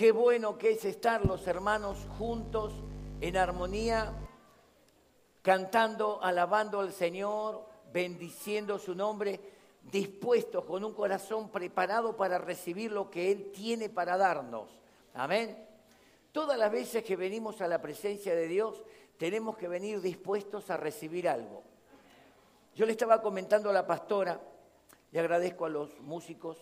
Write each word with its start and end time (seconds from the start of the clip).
Qué 0.00 0.12
bueno 0.12 0.56
que 0.56 0.70
es 0.70 0.86
estar 0.86 1.26
los 1.26 1.46
hermanos 1.46 1.98
juntos 2.16 2.72
en 3.20 3.36
armonía, 3.36 4.14
cantando, 5.42 6.22
alabando 6.22 6.80
al 6.80 6.90
Señor, 6.90 7.66
bendiciendo 7.92 8.78
su 8.78 8.94
nombre, 8.94 9.38
dispuestos 9.92 10.64
con 10.64 10.84
un 10.84 10.94
corazón 10.94 11.50
preparado 11.50 12.16
para 12.16 12.38
recibir 12.38 12.92
lo 12.92 13.10
que 13.10 13.30
Él 13.30 13.52
tiene 13.52 13.90
para 13.90 14.16
darnos. 14.16 14.70
Amén. 15.12 15.68
Todas 16.32 16.58
las 16.58 16.72
veces 16.72 17.04
que 17.04 17.16
venimos 17.16 17.60
a 17.60 17.68
la 17.68 17.82
presencia 17.82 18.34
de 18.34 18.48
Dios, 18.48 18.82
tenemos 19.18 19.54
que 19.58 19.68
venir 19.68 20.00
dispuestos 20.00 20.70
a 20.70 20.78
recibir 20.78 21.28
algo. 21.28 21.62
Yo 22.74 22.86
le 22.86 22.92
estaba 22.92 23.20
comentando 23.20 23.68
a 23.68 23.74
la 23.74 23.86
pastora, 23.86 24.40
le 25.12 25.20
agradezco 25.20 25.66
a 25.66 25.68
los 25.68 26.00
músicos, 26.00 26.56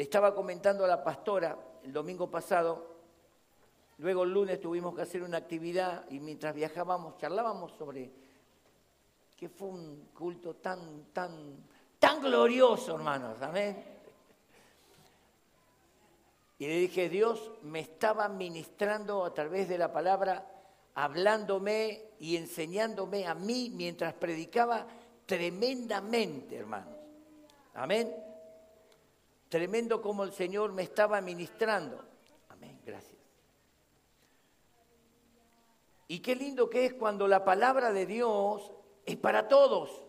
le 0.00 0.04
estaba 0.04 0.34
comentando 0.34 0.82
a 0.86 0.88
la 0.88 1.04
pastora 1.04 1.58
el 1.84 1.92
domingo 1.92 2.30
pasado, 2.30 2.86
luego 3.98 4.22
el 4.22 4.32
lunes 4.32 4.58
tuvimos 4.58 4.94
que 4.94 5.02
hacer 5.02 5.22
una 5.22 5.36
actividad 5.36 6.10
y 6.10 6.20
mientras 6.20 6.54
viajábamos 6.54 7.18
charlábamos 7.18 7.72
sobre 7.72 8.10
que 9.36 9.50
fue 9.50 9.68
un 9.68 10.08
culto 10.14 10.54
tan, 10.54 11.12
tan, 11.12 11.66
tan 11.98 12.22
glorioso, 12.22 12.94
hermanos, 12.94 13.42
amén. 13.42 13.84
Y 16.58 16.66
le 16.66 16.76
dije, 16.78 17.10
Dios 17.10 17.50
me 17.64 17.80
estaba 17.80 18.26
ministrando 18.30 19.22
a 19.22 19.34
través 19.34 19.68
de 19.68 19.76
la 19.76 19.92
palabra, 19.92 20.50
hablándome 20.94 22.12
y 22.20 22.38
enseñándome 22.38 23.26
a 23.26 23.34
mí 23.34 23.70
mientras 23.74 24.14
predicaba 24.14 24.86
tremendamente, 25.26 26.56
hermanos. 26.56 26.96
Amén. 27.74 28.29
Tremendo 29.50 30.00
como 30.00 30.22
el 30.22 30.32
Señor 30.32 30.70
me 30.72 30.84
estaba 30.84 31.20
ministrando. 31.20 32.04
Amén, 32.50 32.80
gracias. 32.86 33.18
Y 36.06 36.20
qué 36.20 36.36
lindo 36.36 36.70
que 36.70 36.86
es 36.86 36.94
cuando 36.94 37.26
la 37.26 37.44
palabra 37.44 37.92
de 37.92 38.06
Dios 38.06 38.70
es 39.04 39.16
para 39.16 39.48
todos. 39.48 40.04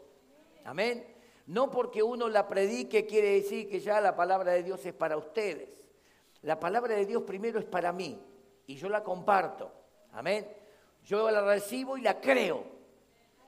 Amén. 0.64 1.08
No 1.48 1.72
porque 1.72 2.04
uno 2.04 2.30
la 2.30 2.48
predique 2.48 3.08
quiere 3.08 3.34
decir 3.34 3.68
que 3.68 3.80
ya 3.80 4.00
la 4.00 4.16
palabra 4.16 4.52
de 4.52 4.62
Dios 4.62 4.86
es 4.86 4.94
para 4.94 5.18
ustedes. 5.18 5.70
La 6.44 6.60
palabra 6.60 6.96
de 6.96 7.08
Dios 7.08 7.24
primero 7.24 7.58
es 7.58 7.66
para 7.66 7.92
mí 7.92 8.24
y 8.68 8.76
yo 8.76 8.90
la 8.90 9.04
comparto. 9.04 9.72
Amén. 10.12 10.48
Yo 11.04 11.32
la 11.32 11.42
recibo 11.42 11.98
y 11.98 12.02
la 12.02 12.22
creo. 12.22 12.64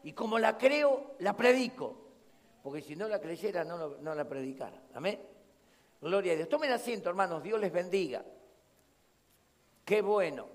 Y 0.02 0.14
como 0.14 0.40
la 0.40 0.58
creo, 0.58 1.14
la 1.20 1.38
predico. 1.38 1.98
Porque 2.64 2.82
si 2.82 2.96
no 2.96 3.08
la 3.08 3.22
creyera, 3.22 3.64
no, 3.64 3.90
no 3.90 4.16
la 4.16 4.28
predicara. 4.28 4.82
Amén. 4.96 5.33
Gloria 6.04 6.34
a 6.34 6.36
Dios. 6.36 6.50
Tomen 6.50 6.70
asiento, 6.70 7.08
hermanos. 7.10 7.42
Dios 7.42 7.60
les 7.62 7.72
bendiga. 7.72 8.26
Qué 9.86 10.02
bueno. 10.02 10.50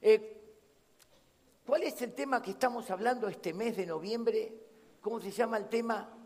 Eh, 0.00 0.40
¿Cuál 1.66 1.82
es 1.82 2.00
el 2.02 2.14
tema 2.14 2.40
que 2.40 2.52
estamos 2.52 2.88
hablando 2.92 3.26
este 3.26 3.52
mes 3.52 3.76
de 3.76 3.84
noviembre? 3.84 4.52
¿Cómo 5.00 5.20
se 5.20 5.32
llama 5.32 5.56
el 5.56 5.68
tema? 5.68 6.16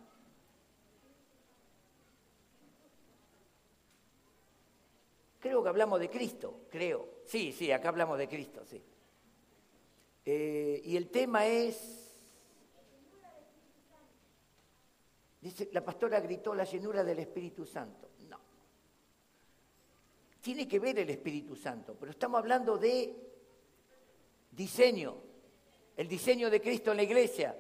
Creo 5.41 5.63
que 5.63 5.69
hablamos 5.71 5.99
de 5.99 6.11
Cristo, 6.11 6.67
creo. 6.71 7.09
Sí, 7.25 7.51
sí, 7.53 7.73
acá 7.73 7.89
hablamos 7.89 8.19
de 8.19 8.29
Cristo, 8.29 8.63
sí. 8.67 8.83
Eh, 10.27 10.83
y 10.85 10.97
el 10.99 11.09
tema 11.09 11.47
es... 11.47 12.06
La 15.73 15.85
pastora 15.85 16.21
gritó 16.21 16.55
la 16.55 16.65
llenura 16.65 17.05
del 17.05 17.19
Espíritu 17.19 17.67
Santo. 17.67 18.11
No. 18.29 18.39
Tiene 20.41 20.67
que 20.67 20.79
ver 20.79 20.99
el 20.99 21.11
Espíritu 21.11 21.57
Santo, 21.57 21.97
pero 21.99 22.13
estamos 22.13 22.39
hablando 22.39 22.79
de 22.79 23.15
diseño, 24.51 25.17
el 25.97 26.09
diseño 26.09 26.51
de 26.51 26.61
Cristo 26.61 26.91
en 26.91 26.97
la 26.97 27.03
iglesia. 27.03 27.57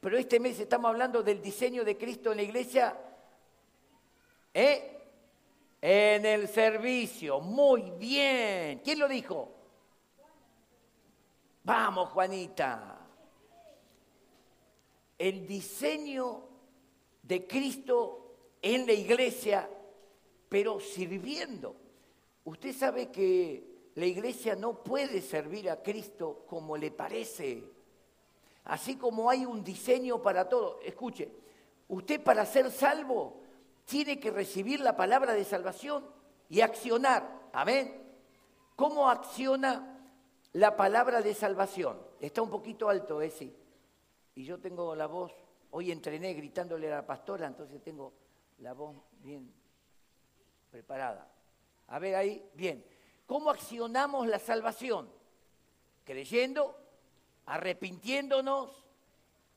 Pero 0.00 0.16
este 0.16 0.38
mes 0.38 0.58
estamos 0.60 0.88
hablando 0.90 1.22
del 1.22 1.42
diseño 1.42 1.84
de 1.84 1.96
Cristo 1.96 2.30
en 2.30 2.36
la 2.36 2.42
iglesia 2.44 2.96
¿eh? 4.54 4.98
en 5.80 6.26
el 6.26 6.48
servicio. 6.48 7.40
Muy 7.40 7.90
bien. 7.92 8.80
¿Quién 8.80 8.98
lo 8.98 9.08
dijo? 9.08 9.54
Vamos, 11.64 12.10
Juanita. 12.10 12.94
El 15.18 15.46
diseño 15.46 16.47
de 17.28 17.46
Cristo 17.46 18.56
en 18.60 18.86
la 18.86 18.92
iglesia, 18.92 19.70
pero 20.48 20.80
sirviendo. 20.80 21.76
Usted 22.44 22.74
sabe 22.74 23.10
que 23.10 23.90
la 23.94 24.06
iglesia 24.06 24.56
no 24.56 24.82
puede 24.82 25.20
servir 25.20 25.68
a 25.70 25.82
Cristo 25.82 26.44
como 26.48 26.76
le 26.76 26.90
parece. 26.90 27.62
Así 28.64 28.96
como 28.96 29.28
hay 29.28 29.44
un 29.44 29.62
diseño 29.62 30.22
para 30.22 30.48
todo. 30.48 30.80
Escuche, 30.80 31.30
usted 31.88 32.22
para 32.22 32.46
ser 32.46 32.70
salvo 32.70 33.42
tiene 33.84 34.18
que 34.18 34.30
recibir 34.30 34.80
la 34.80 34.96
palabra 34.96 35.34
de 35.34 35.44
salvación 35.44 36.04
y 36.48 36.62
accionar. 36.62 37.50
Amén. 37.52 38.02
¿Cómo 38.74 39.08
acciona 39.08 39.98
la 40.52 40.76
palabra 40.76 41.22
de 41.22 41.34
salvación. 41.34 41.98
Está 42.20 42.42
un 42.42 42.50
poquito 42.50 42.88
alto 42.88 43.20
ese. 43.20 43.54
Y 44.34 44.44
yo 44.44 44.58
tengo 44.58 44.94
la 44.94 45.06
voz, 45.06 45.32
hoy 45.70 45.90
entrené 45.92 46.34
gritándole 46.34 46.92
a 46.92 46.96
la 46.96 47.06
pastora, 47.06 47.46
entonces 47.46 47.82
tengo 47.82 48.12
la 48.58 48.72
voz 48.72 48.96
bien 49.22 49.52
preparada. 50.70 51.30
A 51.88 51.98
ver 51.98 52.14
ahí, 52.14 52.50
bien. 52.54 52.84
¿Cómo 53.26 53.50
accionamos 53.50 54.26
la 54.26 54.38
salvación? 54.38 55.10
Creyendo, 56.04 56.78
arrepintiéndonos 57.46 58.84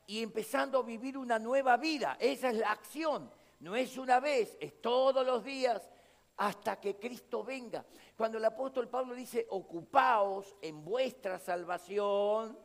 y 0.06 0.22
empezando 0.22 0.80
a 0.80 0.82
vivir 0.82 1.16
una 1.16 1.38
nueva 1.38 1.76
vida. 1.76 2.16
Esa 2.20 2.50
es 2.50 2.56
la 2.56 2.72
acción. 2.72 3.30
No 3.60 3.76
es 3.76 3.96
una 3.96 4.20
vez, 4.20 4.56
es 4.60 4.80
todos 4.80 5.24
los 5.24 5.44
días 5.44 5.88
hasta 6.36 6.80
que 6.80 6.96
Cristo 6.96 7.44
venga. 7.44 7.84
Cuando 8.16 8.38
el 8.38 8.44
apóstol 8.44 8.88
Pablo 8.88 9.14
dice, 9.14 9.46
ocupaos 9.50 10.56
en 10.60 10.84
vuestra 10.84 11.38
salvación, 11.38 12.58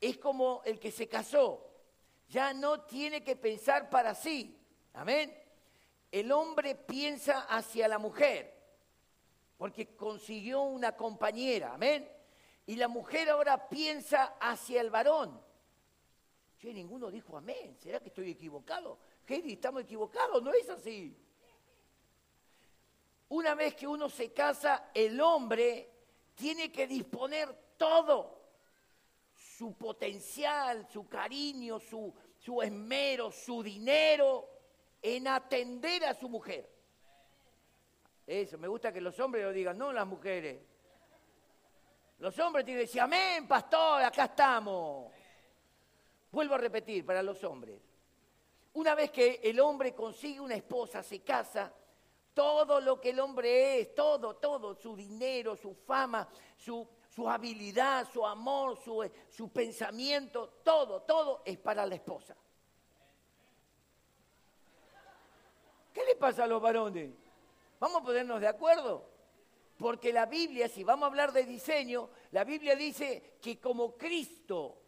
es 0.00 0.18
como 0.18 0.62
el 0.64 0.78
que 0.78 0.90
se 0.90 1.08
casó. 1.08 1.69
Ya 2.30 2.54
no 2.54 2.82
tiene 2.82 3.24
que 3.24 3.34
pensar 3.34 3.90
para 3.90 4.14
sí. 4.14 4.56
Amén. 4.94 5.36
El 6.12 6.30
hombre 6.30 6.76
piensa 6.76 7.40
hacia 7.40 7.88
la 7.88 7.98
mujer, 7.98 8.56
porque 9.58 9.96
consiguió 9.96 10.62
una 10.62 10.96
compañera. 10.96 11.74
Amén. 11.74 12.08
Y 12.66 12.76
la 12.76 12.86
mujer 12.86 13.28
ahora 13.30 13.68
piensa 13.68 14.36
hacia 14.40 14.80
el 14.80 14.90
varón. 14.90 15.42
Che, 16.60 16.72
ninguno 16.72 17.10
dijo 17.10 17.36
amén. 17.36 17.76
¿Será 17.80 17.98
que 17.98 18.10
estoy 18.10 18.30
equivocado? 18.30 18.98
Heidi, 19.26 19.54
estamos 19.54 19.82
equivocados. 19.82 20.40
No 20.40 20.52
es 20.52 20.70
así. 20.70 21.16
Una 23.30 23.56
vez 23.56 23.74
que 23.74 23.88
uno 23.88 24.08
se 24.08 24.32
casa, 24.32 24.90
el 24.94 25.20
hombre 25.20 25.90
tiene 26.36 26.70
que 26.70 26.86
disponer 26.86 27.74
todo, 27.76 28.39
su 29.60 29.74
potencial, 29.74 30.88
su 30.90 31.06
cariño, 31.06 31.78
su, 31.78 32.14
su 32.38 32.62
esmero, 32.62 33.30
su 33.30 33.62
dinero, 33.62 34.48
en 35.02 35.28
atender 35.28 36.02
a 36.06 36.14
su 36.14 36.30
mujer. 36.30 36.66
Eso, 38.26 38.56
me 38.56 38.68
gusta 38.68 38.90
que 38.90 39.02
los 39.02 39.20
hombres 39.20 39.44
lo 39.44 39.52
digan, 39.52 39.76
no 39.76 39.92
las 39.92 40.06
mujeres. 40.06 40.62
Los 42.20 42.38
hombres 42.38 42.64
tienen 42.64 42.80
que 42.80 42.86
decir, 42.86 43.02
amén, 43.02 43.46
pastor, 43.46 44.02
acá 44.02 44.24
estamos. 44.24 45.12
Vuelvo 46.32 46.54
a 46.54 46.58
repetir 46.58 47.04
para 47.04 47.22
los 47.22 47.44
hombres. 47.44 47.82
Una 48.72 48.94
vez 48.94 49.10
que 49.10 49.42
el 49.44 49.60
hombre 49.60 49.94
consigue 49.94 50.40
una 50.40 50.54
esposa, 50.54 51.02
se 51.02 51.20
casa, 51.20 51.70
todo 52.32 52.80
lo 52.80 52.98
que 52.98 53.10
el 53.10 53.20
hombre 53.20 53.80
es, 53.80 53.94
todo, 53.94 54.36
todo, 54.36 54.74
su 54.74 54.96
dinero, 54.96 55.54
su 55.54 55.74
fama, 55.74 56.26
su, 56.56 56.88
habilidad, 57.28 58.08
su 58.12 58.24
amor, 58.24 58.78
su, 58.82 59.08
su 59.28 59.50
pensamiento, 59.50 60.60
todo, 60.62 61.02
todo 61.02 61.42
es 61.44 61.58
para 61.58 61.86
la 61.86 61.94
esposa. 61.94 62.36
¿Qué 65.92 66.04
le 66.04 66.16
pasa 66.16 66.44
a 66.44 66.46
los 66.46 66.62
varones? 66.62 67.10
¿Vamos 67.78 68.02
a 68.02 68.04
ponernos 68.04 68.40
de 68.40 68.48
acuerdo? 68.48 69.08
Porque 69.76 70.12
la 70.12 70.26
Biblia, 70.26 70.68
si 70.68 70.84
vamos 70.84 71.04
a 71.04 71.06
hablar 71.06 71.32
de 71.32 71.44
diseño, 71.44 72.10
la 72.30 72.44
Biblia 72.44 72.76
dice 72.76 73.38
que 73.40 73.58
como 73.58 73.96
Cristo 73.96 74.82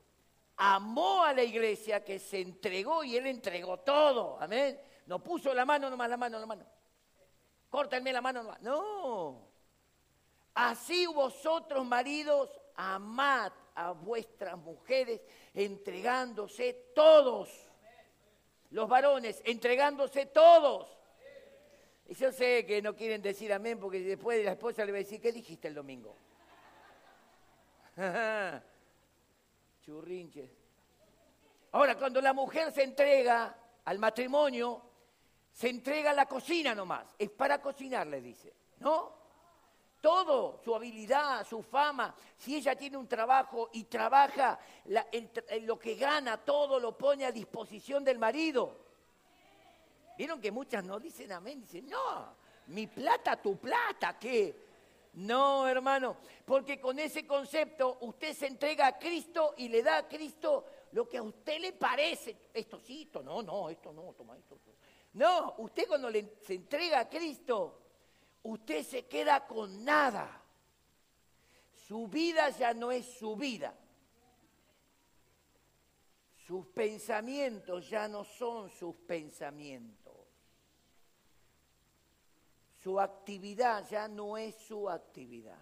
amó 0.57 1.25
a 1.25 1.33
la 1.33 1.43
iglesia, 1.43 2.05
que 2.05 2.19
se 2.19 2.41
entregó 2.41 3.03
y 3.03 3.17
Él 3.17 3.27
entregó 3.27 3.79
todo, 3.79 4.39
amén. 4.41 4.81
No 5.07 5.23
puso 5.23 5.53
la 5.53 5.65
mano 5.65 5.91
nomás, 5.91 6.09
la 6.09 6.17
mano, 6.17 6.39
la 6.39 6.47
mano 6.47 6.67
córtenme 7.73 8.13
la 8.13 8.21
mano. 8.21 8.55
No. 8.61 9.52
Así 10.55 11.07
vosotros, 11.07 11.85
maridos, 11.87 12.51
amad 12.77 13.53
a 13.75 13.93
vuestras 13.93 14.59
mujeres 14.59 15.21
entregándose 15.55 16.91
todos. 16.95 17.49
Los 18.71 18.89
varones 18.89 19.41
entregándose 19.45 20.27
todos. 20.27 20.89
Y 22.09 22.15
yo 22.15 22.33
sé 22.33 22.67
que 22.67 22.83
no 22.83 22.95
quieren 22.95 23.23
decir 23.23 23.53
amén 23.53 23.79
porque 23.79 24.01
después 24.01 24.45
la 24.45 24.53
esposa 24.53 24.85
le 24.85 24.93
va 24.93 24.99
a 24.99 25.01
decir, 25.01 25.21
¿qué 25.21 25.33
dijiste 25.33 25.69
el 25.69 25.75
domingo? 25.75 26.17
Churrinches. 29.83 30.51
Ahora, 31.73 31.97
cuando 31.97 32.21
la 32.21 32.33
mujer 32.33 32.71
se 32.73 32.83
entrega 32.83 33.57
al 33.85 33.99
matrimonio, 33.99 34.83
se 35.51 35.71
entrega 35.71 36.11
a 36.11 36.15
la 36.15 36.27
cocina 36.27 36.75
nomás. 36.75 37.15
Es 37.19 37.31
para 37.31 37.61
cocinar, 37.61 38.07
le 38.07 38.21
dice. 38.21 38.53
¿No? 38.81 39.22
Todo, 40.03 40.61
su 40.65 40.75
habilidad, 40.75 41.47
su 41.47 41.63
fama, 41.63 42.13
si 42.37 42.57
ella 42.57 42.75
tiene 42.75 42.97
un 42.97 43.07
trabajo 43.07 43.71
y 43.73 43.85
trabaja, 43.85 44.59
lo 45.63 45.79
que 45.79 45.95
gana, 45.95 46.39
todo 46.39 46.81
lo 46.81 46.99
pone 46.99 47.25
a 47.25 47.31
disposición 47.31 48.03
del 48.03 48.19
marido. 48.19 48.77
Vieron 50.19 50.41
que 50.41 50.51
muchas 50.51 50.85
no 50.85 50.99
dicen 50.99 51.31
amén, 51.31 51.61
dicen, 51.61 51.89
no, 51.89 52.35
mi 52.67 52.89
plata, 52.89 53.41
tu 53.41 53.57
plata, 53.57 54.19
¿qué? 54.19 54.55
No, 55.15 55.69
hermano, 55.69 56.17
porque 56.45 56.81
con 56.81 56.99
ese 56.99 57.25
concepto 57.25 57.99
usted 58.01 58.35
se 58.35 58.49
entrega 58.49 58.89
a 58.89 58.99
Cristo 58.99 59.55
y 59.57 59.69
le 59.69 59.85
da 59.85 59.99
a 59.99 60.09
Cristo 60.09 60.65
lo 60.91 61.09
que 61.09 61.19
a 61.19 61.23
usted 61.23 61.61
le 61.61 61.75
parece. 61.75 62.37
Esto 62.53 62.81
sí, 62.81 63.03
esto 63.03 63.23
no, 63.23 63.41
no, 63.41 63.69
esto 63.71 63.93
no, 63.93 64.15
toma 64.15 64.37
esto. 64.37 64.59
No, 65.13 65.55
usted 65.59 65.87
cuando 65.87 66.11
le, 66.11 66.39
se 66.41 66.55
entrega 66.55 67.01
a 67.01 67.09
Cristo, 67.09 67.82
usted 68.43 68.85
se 68.85 69.07
queda 69.07 69.47
con 69.47 69.85
nada. 69.85 70.41
Su 71.87 72.09
vida 72.09 72.51
ya 72.51 72.75
no 72.75 72.91
es 72.91 73.07
su 73.07 73.37
vida. 73.37 73.75
Sus 76.47 76.67
pensamientos 76.69 77.89
ya 77.89 78.09
no 78.09 78.25
son 78.25 78.69
sus 78.71 78.95
pensamientos. 78.97 80.03
Su 82.83 82.99
actividad 82.99 83.89
ya 83.89 84.09
no 84.09 84.37
es 84.37 84.57
su 84.57 84.91
actividad. 84.91 85.59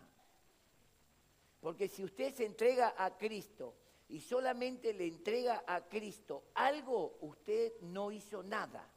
Porque 1.61 1.89
si 1.89 2.03
usted 2.03 2.35
se 2.35 2.47
entrega 2.47 2.95
a 2.97 3.17
Cristo 3.19 3.75
y 4.09 4.21
solamente 4.21 4.95
le 4.95 5.07
entrega 5.07 5.63
a 5.67 5.83
Cristo 5.83 6.45
algo, 6.55 7.19
usted 7.21 7.73
no 7.83 8.11
hizo 8.11 8.43
nada. 8.43 8.91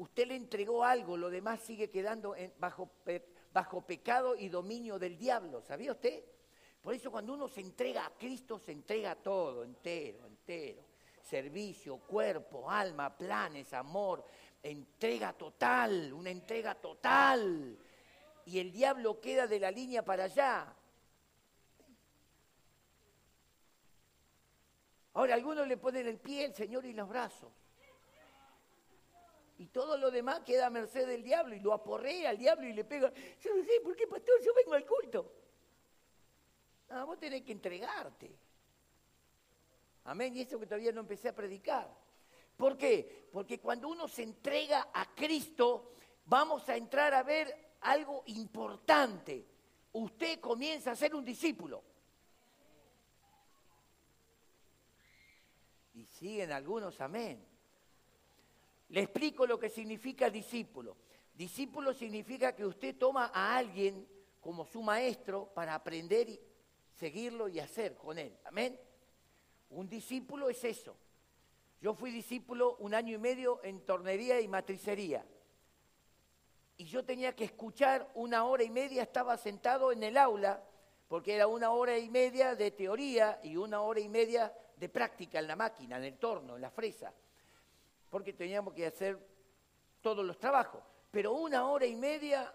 Usted 0.00 0.28
le 0.28 0.36
entregó 0.36 0.82
algo, 0.82 1.18
lo 1.18 1.28
demás 1.28 1.60
sigue 1.60 1.90
quedando 1.90 2.34
bajo, 2.58 2.90
bajo 3.52 3.82
pecado 3.82 4.34
y 4.34 4.48
dominio 4.48 4.98
del 4.98 5.18
diablo. 5.18 5.60
¿Sabía 5.60 5.92
usted? 5.92 6.24
Por 6.80 6.94
eso 6.94 7.10
cuando 7.10 7.34
uno 7.34 7.48
se 7.48 7.60
entrega 7.60 8.06
a 8.06 8.10
Cristo, 8.16 8.58
se 8.58 8.72
entrega 8.72 9.14
todo, 9.16 9.62
entero, 9.62 10.26
entero. 10.26 10.86
Servicio, 11.20 11.98
cuerpo, 11.98 12.70
alma, 12.70 13.14
planes, 13.14 13.74
amor, 13.74 14.24
entrega 14.62 15.34
total, 15.34 16.14
una 16.14 16.30
entrega 16.30 16.74
total. 16.76 17.78
Y 18.46 18.58
el 18.58 18.72
diablo 18.72 19.20
queda 19.20 19.46
de 19.46 19.60
la 19.60 19.70
línea 19.70 20.02
para 20.02 20.24
allá. 20.24 20.74
Ahora, 25.12 25.34
algunos 25.34 25.68
le 25.68 25.76
ponen 25.76 26.06
el 26.06 26.18
pie, 26.18 26.46
el 26.46 26.54
Señor 26.54 26.86
y 26.86 26.94
los 26.94 27.06
brazos. 27.06 27.59
Y 29.60 29.66
todo 29.66 29.98
lo 29.98 30.10
demás 30.10 30.40
queda 30.40 30.68
a 30.68 30.70
merced 30.70 31.06
del 31.06 31.22
diablo 31.22 31.54
y 31.54 31.60
lo 31.60 31.74
aporrea 31.74 32.30
al 32.30 32.38
diablo 32.38 32.66
y 32.66 32.72
le 32.72 32.82
pega. 32.82 33.12
Yo 33.42 33.54
no 33.54 33.62
sé, 33.62 33.78
¿por 33.84 33.94
qué, 33.94 34.06
pastor? 34.06 34.40
Yo 34.42 34.54
vengo 34.54 34.72
al 34.72 34.86
culto. 34.86 35.34
No, 36.88 37.04
vos 37.04 37.18
tenés 37.18 37.42
que 37.42 37.52
entregarte. 37.52 38.34
Amén. 40.04 40.34
Y 40.34 40.40
eso 40.40 40.58
que 40.58 40.64
todavía 40.64 40.92
no 40.92 41.02
empecé 41.02 41.28
a 41.28 41.34
predicar. 41.34 41.94
¿Por 42.56 42.78
qué? 42.78 43.28
Porque 43.30 43.60
cuando 43.60 43.88
uno 43.88 44.08
se 44.08 44.22
entrega 44.22 44.88
a 44.94 45.14
Cristo, 45.14 45.92
vamos 46.24 46.66
a 46.70 46.76
entrar 46.76 47.12
a 47.12 47.22
ver 47.22 47.74
algo 47.82 48.22
importante. 48.28 49.46
Usted 49.92 50.40
comienza 50.40 50.92
a 50.92 50.96
ser 50.96 51.14
un 51.14 51.22
discípulo. 51.26 51.84
Y 55.92 56.06
siguen 56.06 56.50
algunos, 56.50 56.98
amén. 57.02 57.49
Le 58.90 59.02
explico 59.02 59.46
lo 59.46 59.58
que 59.58 59.68
significa 59.68 60.30
discípulo. 60.30 60.96
Discípulo 61.34 61.94
significa 61.94 62.54
que 62.54 62.66
usted 62.66 62.96
toma 62.96 63.30
a 63.32 63.56
alguien 63.56 64.06
como 64.40 64.66
su 64.66 64.82
maestro 64.82 65.46
para 65.54 65.74
aprender 65.74 66.28
y 66.28 66.40
seguirlo 66.96 67.48
y 67.48 67.60
hacer 67.60 67.96
con 67.96 68.18
él. 68.18 68.36
Amén. 68.44 68.78
Un 69.70 69.88
discípulo 69.88 70.50
es 70.50 70.62
eso. 70.64 70.96
Yo 71.80 71.94
fui 71.94 72.10
discípulo 72.10 72.76
un 72.80 72.92
año 72.92 73.14
y 73.14 73.18
medio 73.18 73.60
en 73.62 73.80
tornería 73.80 74.40
y 74.40 74.48
matricería. 74.48 75.24
Y 76.76 76.84
yo 76.84 77.04
tenía 77.04 77.34
que 77.34 77.44
escuchar 77.44 78.10
una 78.14 78.44
hora 78.44 78.64
y 78.64 78.70
media, 78.70 79.02
estaba 79.02 79.36
sentado 79.36 79.92
en 79.92 80.02
el 80.02 80.16
aula, 80.16 80.62
porque 81.08 81.34
era 81.34 81.46
una 81.46 81.70
hora 81.70 81.96
y 81.96 82.08
media 82.08 82.54
de 82.54 82.70
teoría 82.72 83.38
y 83.42 83.56
una 83.56 83.82
hora 83.82 84.00
y 84.00 84.08
media 84.08 84.52
de 84.76 84.88
práctica 84.88 85.38
en 85.38 85.46
la 85.46 85.56
máquina, 85.56 85.96
en 85.98 86.04
el 86.04 86.18
torno, 86.18 86.56
en 86.56 86.62
la 86.62 86.70
fresa, 86.70 87.12
porque 88.10 88.32
teníamos 88.32 88.74
que 88.74 88.86
hacer 88.86 89.18
todos 90.00 90.24
los 90.24 90.38
trabajos. 90.38 90.82
Pero 91.10 91.32
una 91.32 91.68
hora 91.68 91.86
y 91.86 91.94
media 91.94 92.54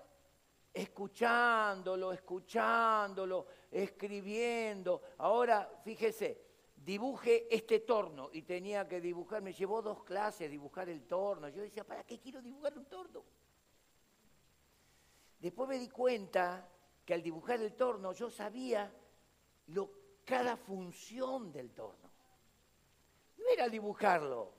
escuchándolo, 0.74 2.12
escuchándolo, 2.12 3.48
escribiendo. 3.72 5.02
Ahora, 5.18 5.82
fíjese, 5.84 6.42
dibuje 6.76 7.48
este 7.50 7.80
torno 7.80 8.30
y 8.34 8.42
tenía 8.42 8.88
que 8.88 9.00
dibujar, 9.00 9.42
me 9.42 9.54
llevó 9.54 9.82
dos 9.82 10.04
clases 10.04 10.52
dibujar 10.52 10.90
el 10.90 11.08
torno. 11.08 11.48
Yo 11.50 11.62
decía, 11.62 11.86
¿para 11.86 12.04
qué 12.04 12.20
quiero 12.20 12.42
dibujar 12.42 12.78
un 12.78 12.86
torno? 12.86 13.24
Después 15.40 15.70
me 15.70 15.80
di 15.80 15.90
cuenta 15.90 16.70
que 17.06 17.14
al 17.14 17.22
dibujar 17.22 17.62
el 17.62 17.74
torno 17.76 18.12
yo 18.12 18.30
sabía 18.30 18.94
lo, 19.68 19.90
cada 20.26 20.58
función 20.58 21.52
del 21.52 21.72
torno. 21.72 22.10
No 23.38 23.46
era 23.54 23.70
dibujarlo, 23.70 24.54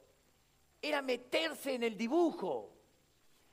era 0.88 1.02
meterse 1.02 1.74
en 1.74 1.82
el 1.82 1.96
dibujo, 1.96 2.72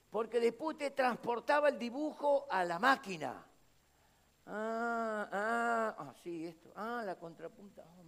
porque 0.10 0.40
después 0.40 0.78
te 0.78 0.92
transportaba 0.92 1.70
el 1.70 1.80
dibujo 1.80 2.48
a 2.50 2.64
la 2.64 2.80
máquina. 2.80 3.46
Ah, 4.46 5.30
ah, 5.32 5.96
ah, 5.98 6.14
sí, 6.24 6.46
esto. 6.46 6.72
Ah, 6.76 7.04
la 7.06 7.18
contrapunta. 7.18 7.84
Ah, 7.84 8.04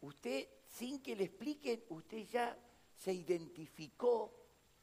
Usted, 0.00 0.48
sin 0.68 1.02
que 1.02 1.16
le 1.16 1.24
expliquen, 1.24 1.82
usted 1.88 2.18
ya 2.26 2.56
se 2.94 3.12
identificó 3.12 4.32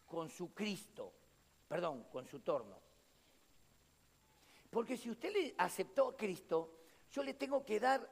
con 0.05 0.29
su 0.29 0.53
Cristo, 0.53 1.13
perdón, 1.67 2.05
con 2.11 2.27
su 2.27 2.41
torno. 2.41 2.77
Porque 4.69 4.97
si 4.97 5.09
usted 5.09 5.31
le 5.31 5.55
aceptó 5.57 6.09
a 6.09 6.17
Cristo, 6.17 6.79
yo 7.11 7.23
le 7.23 7.35
tengo 7.35 7.63
que 7.63 7.79
dar 7.79 8.09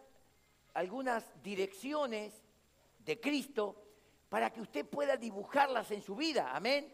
algunas 0.73 1.25
direcciones 1.41 2.43
de 2.99 3.19
Cristo 3.19 3.90
para 4.31 4.49
que 4.49 4.61
usted 4.61 4.85
pueda 4.85 5.17
dibujarlas 5.17 5.91
en 5.91 6.01
su 6.01 6.15
vida. 6.15 6.55
Amén. 6.55 6.89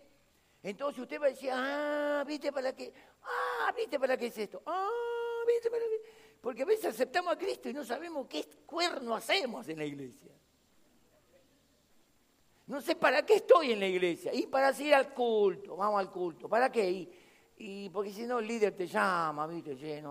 Entonces 0.63 1.03
usted 1.03 1.21
va 1.21 1.27
a 1.27 1.29
decir, 1.29 1.51
ah, 1.53 2.23
¿viste 2.25 2.51
para 2.51 2.75
qué? 2.75 2.91
Ah, 3.21 3.71
¿viste 3.77 3.99
para 3.99 4.17
qué 4.17 4.25
es 4.25 4.37
esto? 4.39 4.63
Ah, 4.65 4.89
¿viste 5.45 5.69
para 5.69 5.83
qué? 5.83 6.01
Porque 6.41 6.63
a 6.63 6.65
veces 6.65 6.85
aceptamos 6.85 7.31
a 7.31 7.37
Cristo 7.37 7.69
y 7.69 7.73
no 7.73 7.85
sabemos 7.85 8.25
qué 8.25 8.43
cuerno 8.65 9.13
hacemos 9.13 9.69
en 9.69 9.77
la 9.77 9.85
iglesia. 9.85 10.31
No 12.65 12.81
sé 12.81 12.95
para 12.95 13.23
qué 13.23 13.35
estoy 13.35 13.71
en 13.71 13.81
la 13.81 13.87
iglesia. 13.87 14.33
Y 14.33 14.47
para 14.47 14.71
ir 14.81 14.95
al 14.95 15.13
culto, 15.13 15.77
vamos 15.77 15.99
al 15.99 16.11
culto. 16.11 16.49
¿Para 16.49 16.71
qué? 16.71 17.07
Y, 17.59 17.87
porque 17.91 18.11
si 18.11 18.25
no 18.25 18.39
el 18.39 18.47
líder 18.47 18.75
te 18.75 18.87
llama, 18.87 19.45
¿viste? 19.45 20.03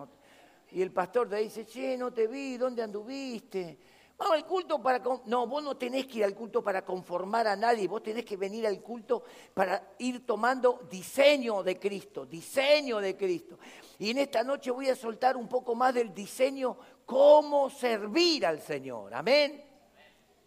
y 0.71 0.81
el 0.81 0.93
pastor 0.93 1.29
te 1.29 1.39
dice, 1.39 1.67
che, 1.67 1.97
no 1.97 2.13
te 2.13 2.29
vi, 2.29 2.57
¿dónde 2.57 2.85
anduviste? 2.85 3.79
Vamos 4.19 4.35
al 4.35 4.47
culto 4.47 4.83
para... 4.83 5.03
No, 5.27 5.47
vos 5.47 5.63
no 5.63 5.77
tenés 5.77 6.07
que 6.07 6.19
ir 6.19 6.25
al 6.25 6.35
culto 6.35 6.63
para 6.63 6.85
conformar 6.85 7.47
a 7.47 7.57
nadie, 7.57 7.87
vos 7.87 8.03
tenés 8.03 8.25
que 8.25 8.37
venir 8.37 8.67
al 8.67 8.81
culto 8.81 9.25
para 9.53 9.95
ir 9.99 10.25
tomando 10.25 10.87
diseño 10.91 11.63
de 11.63 11.79
Cristo, 11.79 12.25
diseño 12.25 12.99
de 12.99 13.17
Cristo. 13.17 13.59
Y 13.99 14.11
en 14.11 14.19
esta 14.19 14.43
noche 14.43 14.71
voy 14.71 14.89
a 14.89 14.97
soltar 14.97 15.37
un 15.37 15.49
poco 15.49 15.75
más 15.75 15.93
del 15.93 16.15
diseño, 16.15 16.79
cómo 17.05 17.69
servir 17.69 18.47
al 18.47 18.61
Señor. 18.61 19.13
Amén. 19.15 19.65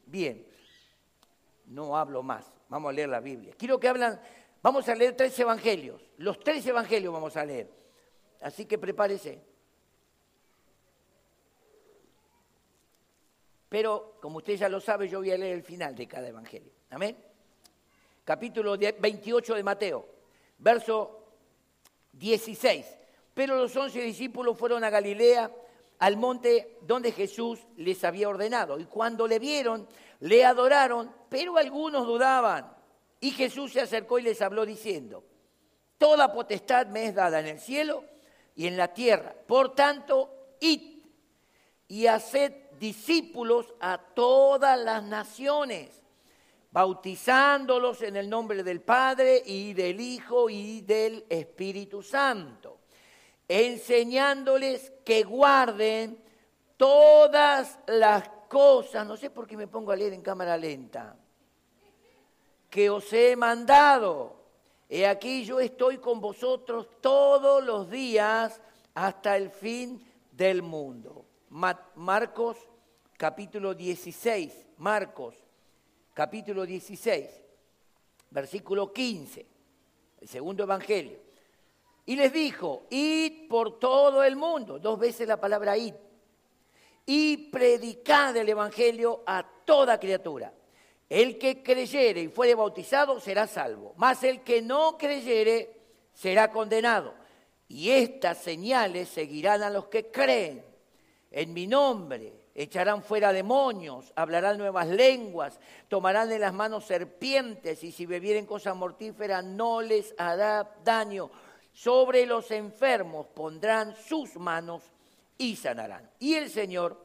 Bien, 0.06 0.48
no 1.66 1.96
hablo 1.96 2.24
más, 2.24 2.52
vamos 2.68 2.90
a 2.90 2.94
leer 2.94 3.10
la 3.10 3.20
Biblia. 3.20 3.54
Quiero 3.56 3.80
que 3.80 3.88
hablan, 3.88 4.20
vamos 4.64 4.90
a 4.90 4.96
leer 4.96 5.16
tres 5.16 5.38
evangelios, 5.40 6.02
los 6.18 6.40
tres 6.40 6.66
evangelios 6.66 7.14
vamos 7.14 7.38
a 7.38 7.46
leer. 7.46 7.72
Así 8.42 8.66
que 8.66 8.80
prepárese. 8.80 9.49
Pero, 13.70 14.18
como 14.20 14.40
usted 14.40 14.56
ya 14.56 14.68
lo 14.68 14.82
sabe, 14.82 15.08
yo 15.08 15.20
voy 15.20 15.32
a 15.32 15.38
leer 15.38 15.54
el 15.54 15.64
final 15.64 15.96
de 15.96 16.08
cada 16.08 16.28
evangelio. 16.28 16.72
Amén. 16.90 17.16
Capítulo 18.26 18.78
28 18.78 19.56
de 19.56 19.64
Mateo, 19.64 20.06
verso 20.58 21.20
16. 22.14 22.86
Pero 23.34 23.56
los 23.56 23.76
once 23.76 24.02
discípulos 24.02 24.58
fueron 24.58 24.84
a 24.84 24.90
Galilea, 24.90 25.52
al 26.00 26.18
monte 26.18 26.78
donde 26.82 27.12
Jesús 27.12 27.60
les 27.78 28.04
había 28.04 28.30
ordenado. 28.30 28.80
Y 28.80 28.86
cuando 28.86 29.28
le 29.28 29.38
vieron, 29.38 29.88
le 30.22 30.44
adoraron, 30.46 31.14
pero 31.30 31.58
algunos 31.58 32.08
dudaban. 32.08 32.76
Y 33.20 33.32
Jesús 33.32 33.74
se 33.74 33.82
acercó 33.82 34.18
y 34.18 34.24
les 34.24 34.42
habló 34.42 34.66
diciendo, 34.66 35.24
Toda 35.98 36.32
potestad 36.32 36.88
me 36.88 37.06
es 37.06 37.14
dada 37.14 37.42
en 37.42 37.48
el 37.48 37.60
cielo 37.60 38.06
y 38.56 38.68
en 38.68 38.78
la 38.78 38.94
tierra. 38.94 39.36
Por 39.46 39.76
tanto, 39.76 40.56
id 40.60 41.00
y 41.90 42.08
haced 42.08 42.69
discípulos 42.80 43.74
a 43.80 43.98
todas 43.98 44.80
las 44.80 45.04
naciones, 45.04 46.02
bautizándolos 46.72 48.02
en 48.02 48.16
el 48.16 48.30
nombre 48.30 48.64
del 48.64 48.82
Padre 48.82 49.42
y 49.46 49.74
del 49.74 50.00
Hijo 50.00 50.50
y 50.50 50.82
del 50.82 51.26
Espíritu 51.30 52.02
Santo, 52.02 52.80
enseñándoles 53.48 54.94
que 55.04 55.24
guarden 55.24 56.24
todas 56.78 57.80
las 57.88 58.30
cosas, 58.48 59.06
no 59.06 59.18
sé 59.18 59.30
por 59.30 59.46
qué 59.46 59.58
me 59.58 59.68
pongo 59.68 59.92
a 59.92 59.96
leer 59.96 60.14
en 60.14 60.22
cámara 60.22 60.58
lenta, 60.58 61.16
que 62.70 62.90
os 62.90 63.12
he 63.14 63.36
mandado. 63.36 64.38
He 64.88 65.06
aquí 65.06 65.44
yo 65.44 65.60
estoy 65.60 65.98
con 65.98 66.20
vosotros 66.20 66.88
todos 67.02 67.64
los 67.64 67.90
días 67.90 68.60
hasta 68.94 69.38
el 69.38 69.52
fin 69.52 70.04
del 70.32 70.62
mundo. 70.62 71.26
Marcos 71.50 72.69
capítulo 73.20 73.74
16, 73.74 74.68
Marcos 74.78 75.36
capítulo 76.14 76.66
16, 76.66 77.28
versículo 78.30 78.94
15, 78.94 79.46
el 80.22 80.28
segundo 80.30 80.64
evangelio. 80.64 81.20
Y 82.06 82.16
les 82.16 82.32
dijo, 82.32 82.86
id 82.90 83.50
por 83.50 83.78
todo 83.78 84.24
el 84.24 84.38
mundo, 84.38 84.80
dos 84.80 84.98
veces 84.98 85.28
la 85.28 85.38
palabra 85.38 85.78
id, 85.78 85.94
y 87.06 87.50
predicad 87.50 88.38
el 88.38 88.48
evangelio 88.48 89.22
a 89.28 89.46
toda 89.66 90.00
criatura. 90.00 90.54
El 91.10 91.38
que 91.38 91.62
creyere 91.62 92.22
y 92.22 92.30
fuere 92.30 92.56
bautizado 92.56 93.20
será 93.20 93.48
salvo, 93.48 93.96
mas 93.98 94.24
el 94.24 94.44
que 94.44 94.62
no 94.62 94.98
creyere 94.98 95.76
será 96.14 96.50
condenado. 96.52 97.14
Y 97.68 97.90
estas 97.90 98.38
señales 98.38 99.10
seguirán 99.10 99.62
a 99.62 99.70
los 99.70 99.88
que 99.88 100.10
creen. 100.10 100.64
En 101.32 101.54
mi 101.54 101.68
nombre 101.68 102.39
echarán 102.62 103.02
fuera 103.04 103.32
demonios, 103.32 104.12
hablarán 104.18 104.58
nuevas 104.58 104.86
lenguas, 104.86 105.58
tomarán 105.88 106.30
en 106.30 106.42
las 106.42 106.54
manos 106.54 106.84
serpientes 106.84 107.86
y 107.86 107.94
si 107.94 108.06
bebieren 108.06 108.46
cosas 108.46 108.76
mortíferas 108.76 109.46
no 109.46 109.82
les 109.82 110.14
hará 110.18 110.70
daño. 110.84 111.32
Sobre 111.72 112.26
los 112.26 112.52
enfermos 112.52 113.28
pondrán 113.28 113.96
sus 113.96 114.36
manos 114.36 114.84
y 115.38 115.56
sanarán. 115.56 116.12
Y 116.20 116.34
el 116.34 116.50
Señor, 116.50 117.02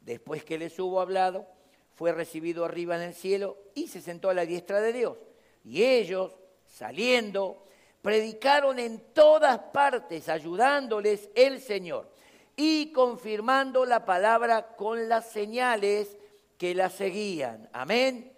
después 0.00 0.42
que 0.42 0.56
les 0.56 0.78
hubo 0.78 1.02
hablado, 1.02 1.46
fue 1.92 2.12
recibido 2.12 2.64
arriba 2.64 2.96
en 2.96 3.02
el 3.02 3.14
cielo 3.14 3.58
y 3.74 3.88
se 3.88 4.00
sentó 4.00 4.30
a 4.30 4.34
la 4.34 4.46
diestra 4.46 4.80
de 4.80 4.94
Dios. 4.94 5.18
Y 5.64 5.82
ellos, 5.82 6.32
saliendo, 6.66 7.66
predicaron 8.00 8.78
en 8.78 9.12
todas 9.12 9.58
partes, 9.58 10.30
ayudándoles 10.30 11.28
el 11.34 11.60
Señor 11.60 12.13
y 12.56 12.92
confirmando 12.92 13.84
la 13.84 14.04
palabra 14.04 14.76
con 14.76 15.08
las 15.08 15.30
señales 15.30 16.16
que 16.58 16.74
la 16.74 16.88
seguían. 16.88 17.68
Amén. 17.72 18.32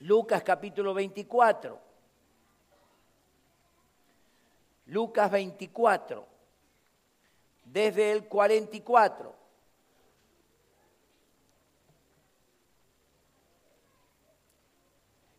Lucas 0.00 0.42
capítulo 0.42 0.94
24. 0.94 1.80
Lucas 4.86 5.30
24, 5.30 6.26
desde 7.64 8.12
el 8.12 8.26
44. 8.26 9.34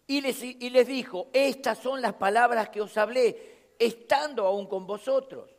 Y 0.05 0.21
les, 0.21 0.43
y 0.43 0.69
les 0.69 0.87
dijo, 0.87 1.29
estas 1.33 1.77
son 1.77 2.01
las 2.01 2.13
palabras 2.13 2.69
que 2.69 2.81
os 2.81 2.95
hablé, 2.97 3.73
estando 3.79 4.45
aún 4.45 4.67
con 4.67 4.85
vosotros 4.85 5.58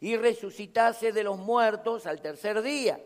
y 0.00 0.16
resucitase 0.16 1.12
de 1.12 1.24
los 1.24 1.38
muertos 1.38 2.06
al 2.06 2.20
tercer 2.20 2.62
día, 2.62 3.00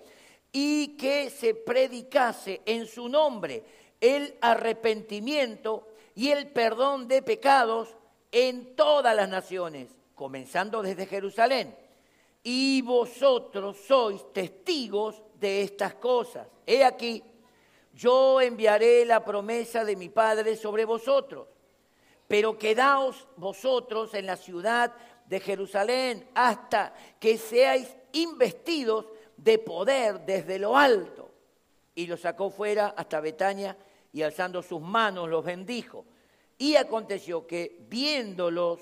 y 0.53 0.97
que 0.97 1.31
se 1.31 1.55
predicase 1.55 2.61
en 2.67 2.87
su 2.87 3.09
nombre 3.09 3.65
el 4.01 4.37
arrepentimiento 4.41 5.89
y 6.15 6.31
el 6.31 6.49
perdón 6.49 7.09
de 7.09 7.23
pecados 7.23 7.97
en 8.31 8.77
todas 8.77 9.15
las 9.17 9.29
naciones, 9.29 9.89
comenzando 10.15 10.83
desde 10.83 11.07
Jerusalén. 11.07 11.75
Y 12.43 12.83
vosotros 12.83 13.79
sois 13.87 14.33
testigos 14.33 15.23
de 15.39 15.63
estas 15.63 15.95
cosas. 15.95 16.49
He 16.67 16.85
aquí, 16.85 17.23
yo 17.95 18.41
enviaré 18.41 19.05
la 19.05 19.25
promesa 19.25 19.85
de 19.85 19.97
mi 19.97 20.09
Padre 20.09 20.57
sobre 20.57 20.85
vosotros, 20.85 21.47
pero 22.27 22.59
quedaos 22.59 23.29
vosotros 23.37 24.15
en 24.15 24.27
la 24.27 24.37
ciudad 24.37 24.93
de 25.27 25.41
Jerusalén 25.41 26.29
hasta 26.35 26.95
que 27.19 27.39
seáis 27.39 27.89
investidos 28.13 29.07
de 29.37 29.59
poder 29.59 30.21
desde 30.25 30.59
lo 30.59 30.77
alto. 30.77 31.31
Y 31.95 32.07
los 32.07 32.21
sacó 32.21 32.51
fuera 32.51 32.95
hasta 32.97 33.21
Betania 33.21 33.77
y 34.13 34.23
alzando 34.23 34.63
sus 34.63 34.81
manos 34.81 35.29
los 35.29 35.45
bendijo. 35.45 36.05
Y 36.59 36.77
aconteció 36.77 37.47
que 37.47 37.79
viéndolos, 37.89 38.81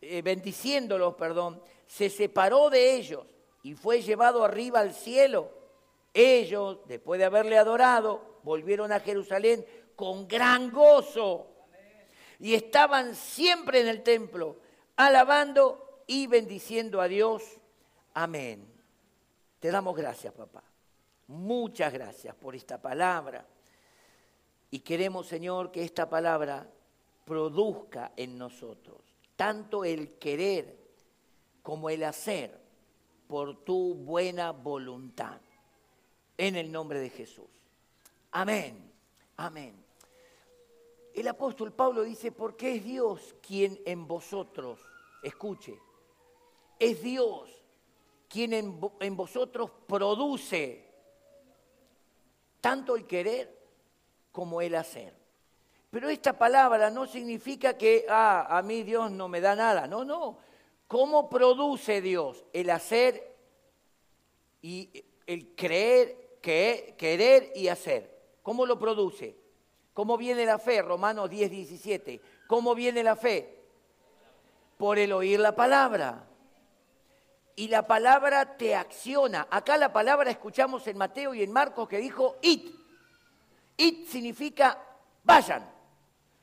eh, 0.00 0.22
bendiciéndolos, 0.22 1.14
perdón, 1.14 1.62
se 1.86 2.10
separó 2.10 2.68
de 2.70 2.94
ellos 2.96 3.24
y 3.62 3.74
fue 3.74 4.02
llevado 4.02 4.44
arriba 4.44 4.80
al 4.80 4.92
cielo. 4.92 5.50
Ellos, 6.12 6.78
después 6.86 7.18
de 7.18 7.24
haberle 7.24 7.58
adorado, 7.58 8.40
volvieron 8.42 8.92
a 8.92 9.00
Jerusalén 9.00 9.64
con 9.96 10.28
gran 10.28 10.70
gozo 10.70 11.46
y 12.38 12.54
estaban 12.54 13.14
siempre 13.14 13.80
en 13.80 13.88
el 13.88 14.02
templo 14.02 14.56
alabando 14.98 16.02
y 16.06 16.26
bendiciendo 16.26 17.00
a 17.00 17.08
Dios. 17.08 17.42
Amén. 18.12 18.70
Te 19.60 19.70
damos 19.70 19.96
gracias, 19.96 20.34
papá. 20.34 20.62
Muchas 21.28 21.92
gracias 21.92 22.34
por 22.34 22.54
esta 22.54 22.82
palabra. 22.82 23.46
Y 24.70 24.80
queremos, 24.80 25.26
Señor, 25.26 25.70
que 25.70 25.82
esta 25.82 26.10
palabra 26.10 26.68
produzca 27.24 28.12
en 28.16 28.36
nosotros 28.36 29.08
tanto 29.38 29.84
el 29.84 30.18
querer 30.18 30.76
como 31.62 31.90
el 31.90 32.02
hacer 32.02 32.60
por 33.28 33.62
tu 33.62 33.94
buena 33.94 34.50
voluntad. 34.50 35.40
En 36.36 36.56
el 36.56 36.72
nombre 36.72 36.98
de 36.98 37.08
Jesús. 37.08 37.46
Amén. 38.32 38.90
Amén. 39.36 39.87
El 41.14 41.28
apóstol 41.28 41.72
Pablo 41.72 42.02
dice, 42.02 42.32
porque 42.32 42.76
es 42.76 42.84
Dios 42.84 43.34
quien 43.40 43.80
en 43.84 44.06
vosotros, 44.06 44.80
escuche, 45.22 45.78
es 46.78 47.02
Dios 47.02 47.50
quien 48.28 48.52
en, 48.52 49.16
vosotros 49.16 49.70
produce 49.86 50.86
tanto 52.60 52.94
el 52.94 53.06
querer 53.06 53.58
como 54.30 54.60
el 54.60 54.74
hacer. 54.74 55.14
Pero 55.90 56.10
esta 56.10 56.36
palabra 56.36 56.90
no 56.90 57.06
significa 57.06 57.78
que, 57.78 58.04
ah, 58.08 58.46
a 58.50 58.62
mí 58.62 58.82
Dios 58.82 59.10
no 59.10 59.28
me 59.28 59.40
da 59.40 59.56
nada. 59.56 59.86
No, 59.86 60.04
no. 60.04 60.38
¿Cómo 60.86 61.30
produce 61.30 62.02
Dios 62.02 62.44
el 62.52 62.68
hacer 62.70 63.34
y 64.60 65.04
el 65.26 65.54
creer, 65.54 66.38
querer 66.42 67.52
y 67.54 67.68
hacer? 67.68 68.18
¿Cómo 68.42 68.66
lo 68.66 68.78
produce? 68.78 69.36
¿Cómo 69.98 70.16
viene 70.16 70.46
la 70.46 70.60
fe? 70.60 70.80
Romanos 70.80 71.28
10, 71.28 71.50
17. 71.50 72.20
¿Cómo 72.46 72.76
viene 72.76 73.02
la 73.02 73.16
fe? 73.16 73.64
Por 74.76 74.96
el 74.96 75.12
oír 75.12 75.40
la 75.40 75.56
palabra. 75.56 76.24
Y 77.56 77.66
la 77.66 77.84
palabra 77.84 78.56
te 78.56 78.76
acciona. 78.76 79.48
Acá 79.50 79.76
la 79.76 79.92
palabra 79.92 80.30
escuchamos 80.30 80.86
en 80.86 80.98
Mateo 80.98 81.34
y 81.34 81.42
en 81.42 81.50
Marcos 81.50 81.88
que 81.88 81.98
dijo 81.98 82.36
it. 82.42 82.72
It 83.76 84.06
significa 84.06 84.80
vayan. 85.24 85.68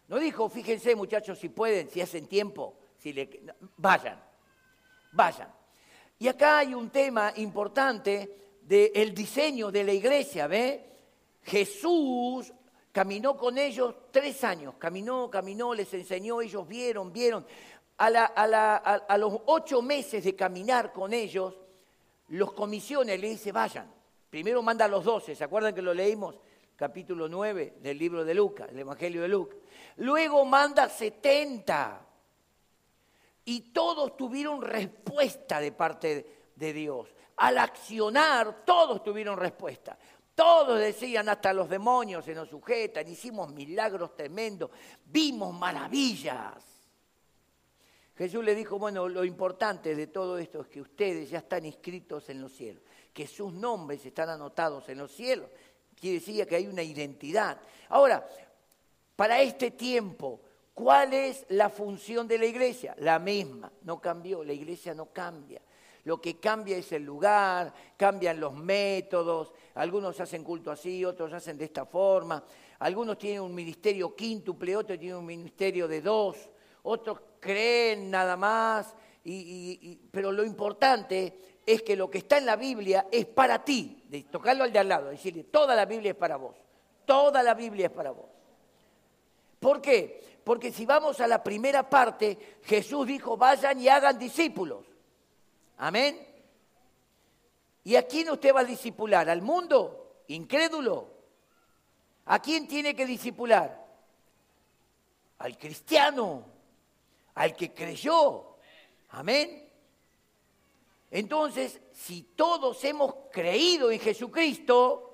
No 0.09 0.19
dijo, 0.19 0.49
fíjense 0.49 0.93
muchachos 0.93 1.39
si 1.39 1.47
pueden, 1.47 1.89
si 1.89 2.01
hacen 2.01 2.27
tiempo, 2.27 2.77
si 2.97 3.13
le... 3.13 3.39
vayan, 3.77 4.21
vayan. 5.13 5.49
Y 6.19 6.27
acá 6.27 6.57
hay 6.57 6.73
un 6.73 6.89
tema 6.89 7.31
importante 7.37 8.57
del 8.63 9.15
diseño 9.15 9.71
de 9.71 9.85
la 9.85 9.93
iglesia, 9.93 10.45
¿ve? 10.47 10.89
Jesús 11.41 12.51
caminó 12.95 13.35
con 13.35 13.57
ellos 13.57 13.93
tres 14.09 14.41
años, 14.45 14.75
caminó, 14.79 15.29
caminó, 15.29 15.73
les 15.73 15.93
enseñó, 15.93 16.39
ellos 16.39 16.65
vieron, 16.65 17.11
vieron. 17.11 17.45
A, 17.97 19.17
los 19.17 19.33
ocho 19.47 19.81
meses 19.81 20.23
de 20.23 20.33
caminar 20.33 20.93
con 20.93 21.11
ellos, 21.11 21.53
los 22.29 22.53
comisiones 22.53 23.19
le 23.19 23.31
dice, 23.31 23.51
vayan. 23.51 23.93
Primero 24.29 24.61
manda 24.61 24.85
a 24.85 24.87
los 24.87 25.03
doce, 25.03 25.35
¿se 25.35 25.43
acuerdan 25.43 25.75
que 25.75 25.81
lo 25.81 25.93
leímos? 25.93 26.39
Capítulo 26.77 27.27
9 27.27 27.79
del 27.81 27.97
libro 27.97 28.23
de 28.23 28.33
Lucas, 28.33 28.69
el 28.71 28.79
Evangelio 28.79 29.23
de 29.23 29.27
Lucas. 29.27 29.57
Luego 29.97 30.45
manda 30.45 30.87
setenta. 30.87 31.99
Y 33.43 33.73
todos 33.73 34.15
tuvieron 34.15 34.61
respuesta 34.61 35.59
de 35.59 35.73
parte 35.73 36.45
de 36.55 36.71
Dios. 36.71 37.09
Al 37.35 37.57
accionar, 37.57 38.63
todos 38.63 39.03
tuvieron 39.03 39.37
respuesta. 39.37 39.97
Todos 40.35 40.79
decían, 40.79 41.29
hasta 41.29 41.53
los 41.53 41.69
demonios 41.69 42.25
se 42.25 42.35
nos 42.35 42.49
sujetan, 42.49 43.07
hicimos 43.07 43.53
milagros 43.53 44.15
tremendos, 44.15 44.69
vimos 45.05 45.57
maravillas. 45.57 46.61
Jesús 48.17 48.43
le 48.43 48.53
dijo, 48.53 48.77
bueno, 48.77 49.07
lo 49.07 49.23
importante 49.23 49.95
de 49.95 50.07
todo 50.07 50.37
esto 50.37 50.61
es 50.61 50.67
que 50.67 50.81
ustedes 50.81 51.29
ya 51.29 51.39
están 51.39 51.65
inscritos 51.65 52.29
en 52.29 52.41
los 52.41 52.51
cielos, 52.51 52.83
que 53.13 53.27
sus 53.27 53.53
nombres 53.53 54.05
están 54.05 54.29
anotados 54.29 54.87
en 54.89 54.97
los 54.97 55.11
cielos. 55.11 55.49
Quiere 55.97 56.19
decir 56.19 56.45
que 56.45 56.57
hay 56.57 56.67
una 56.67 56.83
identidad. 56.83 57.57
Ahora, 57.89 58.27
para 59.15 59.41
este 59.41 59.71
tiempo, 59.71 60.41
¿cuál 60.73 61.13
es 61.13 61.45
la 61.49 61.69
función 61.69 62.27
de 62.27 62.37
la 62.37 62.45
iglesia? 62.45 62.93
La 62.99 63.19
misma, 63.19 63.71
no 63.83 64.01
cambió, 64.01 64.43
la 64.43 64.53
iglesia 64.53 64.93
no 64.93 65.07
cambia. 65.07 65.61
Lo 66.05 66.21
que 66.21 66.39
cambia 66.39 66.77
es 66.77 66.91
el 66.91 67.03
lugar, 67.03 67.73
cambian 67.97 68.39
los 68.39 68.53
métodos, 68.53 69.51
algunos 69.73 70.19
hacen 70.19 70.43
culto 70.43 70.69
así, 70.69 71.03
otros 71.03 71.33
hacen 71.33 71.57
de 71.57 71.65
esta 71.65 71.85
forma, 71.87 72.43
algunos 72.79 73.17
tienen 73.17 73.41
un 73.41 73.53
ministerio 73.53 74.15
quíntuple, 74.15 74.77
otros 74.77 74.99
tienen 74.99 75.17
un 75.17 75.25
ministerio 75.25 75.87
de 75.87 76.01
dos, 76.01 76.47
otros 76.83 77.19
creen 77.39 78.11
nada 78.11 78.37
más, 78.37 78.95
pero 80.11 80.31
lo 80.31 80.45
importante 80.45 81.39
es 81.65 81.81
que 81.81 81.95
lo 81.95 82.07
que 82.11 82.19
está 82.19 82.37
en 82.37 82.45
la 82.45 82.55
Biblia 82.55 83.07
es 83.11 83.25
para 83.25 83.65
ti, 83.65 84.03
tocarlo 84.29 84.63
al 84.63 84.71
de 84.71 84.77
al 84.77 84.87
lado, 84.87 85.09
decirle, 85.09 85.45
toda 85.45 85.75
la 85.75 85.85
Biblia 85.85 86.11
es 86.11 86.17
para 86.17 86.35
vos, 86.35 86.55
toda 87.03 87.41
la 87.41 87.55
Biblia 87.55 87.87
es 87.87 87.91
para 87.91 88.11
vos. 88.11 88.29
¿Por 89.59 89.81
qué? 89.81 90.21
Porque 90.43 90.71
si 90.71 90.85
vamos 90.85 91.19
a 91.19 91.25
la 91.25 91.43
primera 91.43 91.89
parte, 91.89 92.59
Jesús 92.61 93.07
dijo, 93.07 93.35
vayan 93.35 93.81
y 93.81 93.87
hagan 93.87 94.19
discípulos. 94.19 94.85
Amén. 95.77 96.25
¿Y 97.83 97.95
a 97.95 98.07
quién 98.07 98.29
usted 98.29 98.53
va 98.53 98.61
a 98.61 98.65
disipular? 98.65 99.29
¿Al 99.29 99.41
mundo? 99.41 100.23
¿Incrédulo? 100.27 101.13
¿A 102.25 102.39
quién 102.39 102.67
tiene 102.67 102.95
que 102.95 103.05
disipular? 103.05 103.85
Al 105.37 105.57
cristiano, 105.57 106.45
al 107.35 107.55
que 107.55 107.73
creyó. 107.73 108.57
Amén. 109.09 109.69
Entonces, 111.11 111.79
si 111.93 112.23
todos 112.23 112.83
hemos 112.83 113.13
creído 113.31 113.91
en 113.91 113.99
Jesucristo, 113.99 115.05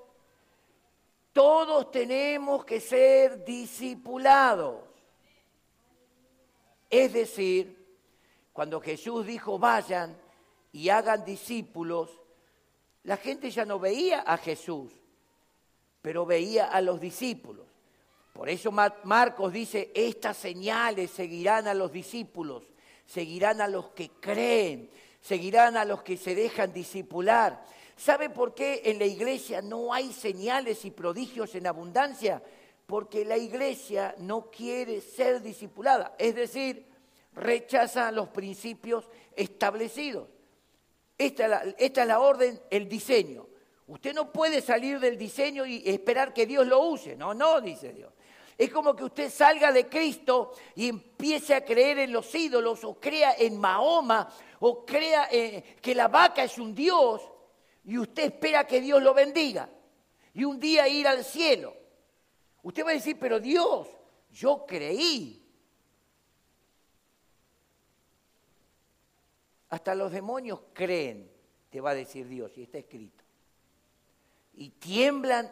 todos 1.34 1.92
tenemos 1.92 2.64
que 2.66 2.80
ser 2.80 3.44
discipulados. 3.44 4.80
Es 6.90 7.14
decir, 7.14 7.98
cuando 8.54 8.82
Jesús 8.82 9.26
dijo 9.26 9.58
vayan, 9.58 10.21
y 10.72 10.90
hagan 10.90 11.26
discípulos, 11.26 12.10
la 13.04 13.18
gente 13.18 13.50
ya 13.50 13.66
no 13.66 13.80
veía 13.80 14.22
a 14.22 14.38
Jesús, 14.38 14.92
pero 16.02 16.26
veía 16.26 16.66
a 16.66 16.82
los 16.82 17.00
discípulos. 17.02 17.66
Por 18.34 18.50
eso 18.50 18.72
Marcos 18.72 19.52
dice, 19.52 19.92
estas 19.94 20.38
señales 20.38 21.12
seguirán 21.12 21.68
a 21.68 21.74
los 21.74 21.92
discípulos, 21.92 22.64
seguirán 23.06 23.60
a 23.60 23.68
los 23.68 23.90
que 23.90 24.10
creen, 24.10 24.90
seguirán 25.20 25.76
a 25.76 25.86
los 25.86 26.02
que 26.02 26.18
se 26.18 26.34
dejan 26.34 26.72
discipular. 26.72 27.64
¿Sabe 27.98 28.30
por 28.30 28.56
qué 28.56 28.82
en 28.86 29.00
la 29.00 29.06
iglesia 29.06 29.62
no 29.62 29.94
hay 29.94 30.14
señales 30.14 30.86
y 30.86 30.92
prodigios 30.92 31.54
en 31.56 31.68
abundancia? 31.68 32.42
Porque 32.88 33.26
la 33.26 33.38
iglesia 33.38 34.16
no 34.20 34.50
quiere 34.50 35.02
ser 35.02 35.42
discipulada, 35.42 36.16
es 36.18 36.34
decir, 36.34 36.88
rechaza 37.34 38.12
los 38.12 38.30
principios 38.30 39.08
establecidos. 39.36 40.28
Esta 41.22 41.64
es, 41.78 42.08
la, 42.08 42.20
orden, 42.20 42.60
el 42.72 42.90
diseño. 42.90 43.48
Usted 43.86 44.12
no 44.12 44.32
puede 44.32 44.60
salir 44.60 45.00
del 45.00 45.20
diseño 45.20 45.68
y 45.68 45.84
esperar 45.86 46.34
que 46.34 46.48
Dios 46.48 46.66
lo 46.66 46.80
use. 46.80 47.16
No, 47.16 47.36
no, 47.36 47.62
dice 47.62 47.94
Dios. 47.94 48.12
Es 48.58 48.72
como 48.72 48.96
que 48.96 49.04
usted 49.04 49.30
salga 49.30 49.72
de 49.72 49.88
Cristo 49.88 50.54
y 50.76 50.90
empiece 50.90 51.54
a 51.54 51.64
creer 51.64 52.00
en 52.00 52.12
los 52.12 52.34
ídolos 52.34 52.84
o 52.84 53.00
crea 53.00 53.36
en 53.38 53.60
Mahoma 53.60 54.34
o 54.62 54.84
crea 54.84 55.28
eh, 55.32 55.78
que 55.80 55.94
la 55.94 56.08
vaca 56.08 56.44
es 56.44 56.58
un 56.58 56.74
Dios 56.74 57.22
y 57.86 58.00
usted 58.00 58.24
espera 58.24 58.66
que 58.66 58.82
Dios 58.82 59.00
lo 59.04 59.14
bendiga 59.14 59.70
y 60.34 60.44
un 60.44 60.60
día 60.60 60.88
ir 60.88 61.08
al 61.08 61.24
cielo. 61.24 61.76
Usted 62.64 62.84
va 62.84 62.90
a 62.90 62.94
decir, 62.94 63.18
pero 63.20 63.40
Dios, 63.40 63.88
yo 64.32 64.66
creí. 64.66 65.41
Hasta 69.72 69.96
los 69.96 70.12
demonios 70.12 70.62
creen, 70.74 71.32
te 71.70 71.80
va 71.80 71.92
a 71.92 71.96
decir 71.96 72.28
Dios, 72.28 72.52
y 72.58 72.64
está 72.64 72.78
escrito. 72.78 73.24
Y 74.54 74.70
tiemblan 74.72 75.50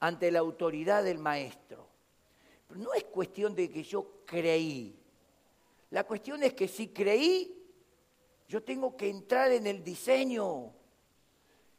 ante 0.00 0.30
la 0.30 0.38
autoridad 0.38 1.04
del 1.04 1.18
maestro. 1.18 1.86
Pero 2.66 2.80
no 2.80 2.94
es 2.94 3.04
cuestión 3.04 3.54
de 3.54 3.70
que 3.70 3.82
yo 3.82 4.24
creí. 4.24 4.98
La 5.90 6.04
cuestión 6.04 6.42
es 6.42 6.54
que 6.54 6.66
si 6.66 6.88
creí, 6.88 7.62
yo 8.48 8.62
tengo 8.62 8.96
que 8.96 9.10
entrar 9.10 9.52
en 9.52 9.66
el 9.66 9.84
diseño. 9.84 10.72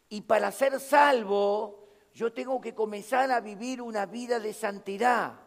Y 0.09 0.21
para 0.21 0.51
ser 0.51 0.79
salvo, 0.79 1.87
yo 2.13 2.31
tengo 2.31 2.61
que 2.61 2.75
comenzar 2.75 3.31
a 3.31 3.41
vivir 3.41 3.81
una 3.81 4.05
vida 4.05 4.39
de 4.39 4.53
santidad. 4.53 5.39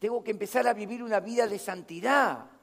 Tengo 0.00 0.24
que 0.24 0.32
empezar 0.32 0.66
a 0.66 0.74
vivir 0.74 1.00
una 1.00 1.20
vida 1.20 1.46
de 1.46 1.60
santidad. 1.60 2.57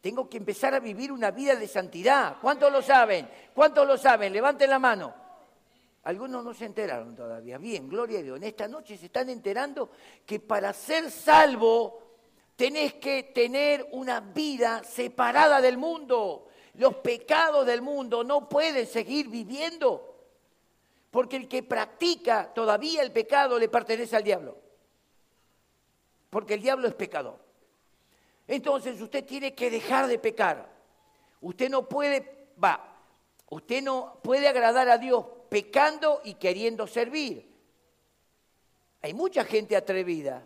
Tengo 0.00 0.28
que 0.30 0.38
empezar 0.38 0.74
a 0.74 0.80
vivir 0.80 1.12
una 1.12 1.30
vida 1.30 1.56
de 1.56 1.68
santidad. 1.68 2.36
¿Cuántos 2.40 2.72
lo 2.72 2.80
saben? 2.80 3.28
¿Cuántos 3.54 3.86
lo 3.86 3.98
saben? 3.98 4.32
Levanten 4.32 4.70
la 4.70 4.78
mano. 4.78 5.14
Algunos 6.04 6.42
no 6.42 6.54
se 6.54 6.64
enteraron 6.64 7.14
todavía. 7.14 7.58
Bien, 7.58 7.86
gloria 7.88 8.20
a 8.20 8.22
Dios. 8.22 8.38
En 8.38 8.44
esta 8.44 8.66
noche 8.66 8.96
se 8.96 9.06
están 9.06 9.28
enterando 9.28 9.90
que 10.24 10.40
para 10.40 10.72
ser 10.72 11.10
salvo 11.10 12.02
tenés 12.56 12.94
que 12.94 13.24
tener 13.34 13.86
una 13.92 14.20
vida 14.20 14.82
separada 14.82 15.60
del 15.60 15.76
mundo. 15.76 16.48
Los 16.74 16.96
pecados 16.96 17.66
del 17.66 17.82
mundo 17.82 18.24
no 18.24 18.48
pueden 18.48 18.86
seguir 18.86 19.28
viviendo. 19.28 20.06
Porque 21.10 21.36
el 21.36 21.48
que 21.48 21.62
practica 21.62 22.54
todavía 22.54 23.02
el 23.02 23.12
pecado 23.12 23.58
le 23.58 23.68
pertenece 23.68 24.16
al 24.16 24.24
diablo. 24.24 24.56
Porque 26.30 26.54
el 26.54 26.62
diablo 26.62 26.88
es 26.88 26.94
pecador. 26.94 27.49
Entonces 28.50 29.00
usted 29.00 29.24
tiene 29.24 29.54
que 29.54 29.70
dejar 29.70 30.08
de 30.08 30.18
pecar. 30.18 30.68
Usted 31.40 31.70
no 31.70 31.88
puede, 31.88 32.48
va, 32.62 32.98
usted 33.48 33.80
no 33.80 34.18
puede 34.24 34.48
agradar 34.48 34.88
a 34.88 34.98
Dios 34.98 35.24
pecando 35.48 36.20
y 36.24 36.34
queriendo 36.34 36.88
servir. 36.88 37.48
Hay 39.02 39.14
mucha 39.14 39.44
gente 39.44 39.76
atrevida. 39.76 40.44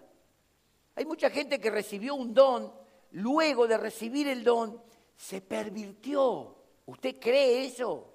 Hay 0.97 1.07
mucha 1.07 1.31
gente 1.31 1.59
que 1.59 1.71
recibió 1.71 2.15
un 2.15 2.35
don, 2.35 2.75
luego 3.13 3.67
de 3.67 3.79
recibir 3.79 4.29
el 4.29 4.45
don, 4.45 4.83
se 5.17 5.41
pervirtió. 5.41 6.57
¿Usted 6.85 7.19
cree 7.19 7.65
eso? 7.65 8.13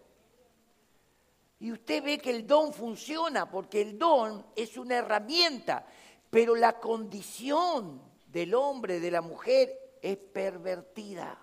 Y 1.61 1.71
usted 1.71 2.03
ve 2.03 2.19
que 2.19 2.29
el 2.29 2.45
don 2.45 2.73
funciona 2.73 3.49
porque 3.49 3.81
el 3.81 3.97
don 3.97 4.45
es 4.55 4.77
una 4.77 4.97
herramienta, 4.97 5.83
pero 6.29 6.55
la 6.55 6.79
condición 6.79 8.08
del 8.31 8.53
hombre, 8.53 8.99
de 8.99 9.11
la 9.11 9.21
mujer, 9.21 9.97
es 10.01 10.17
pervertida. 10.17 11.37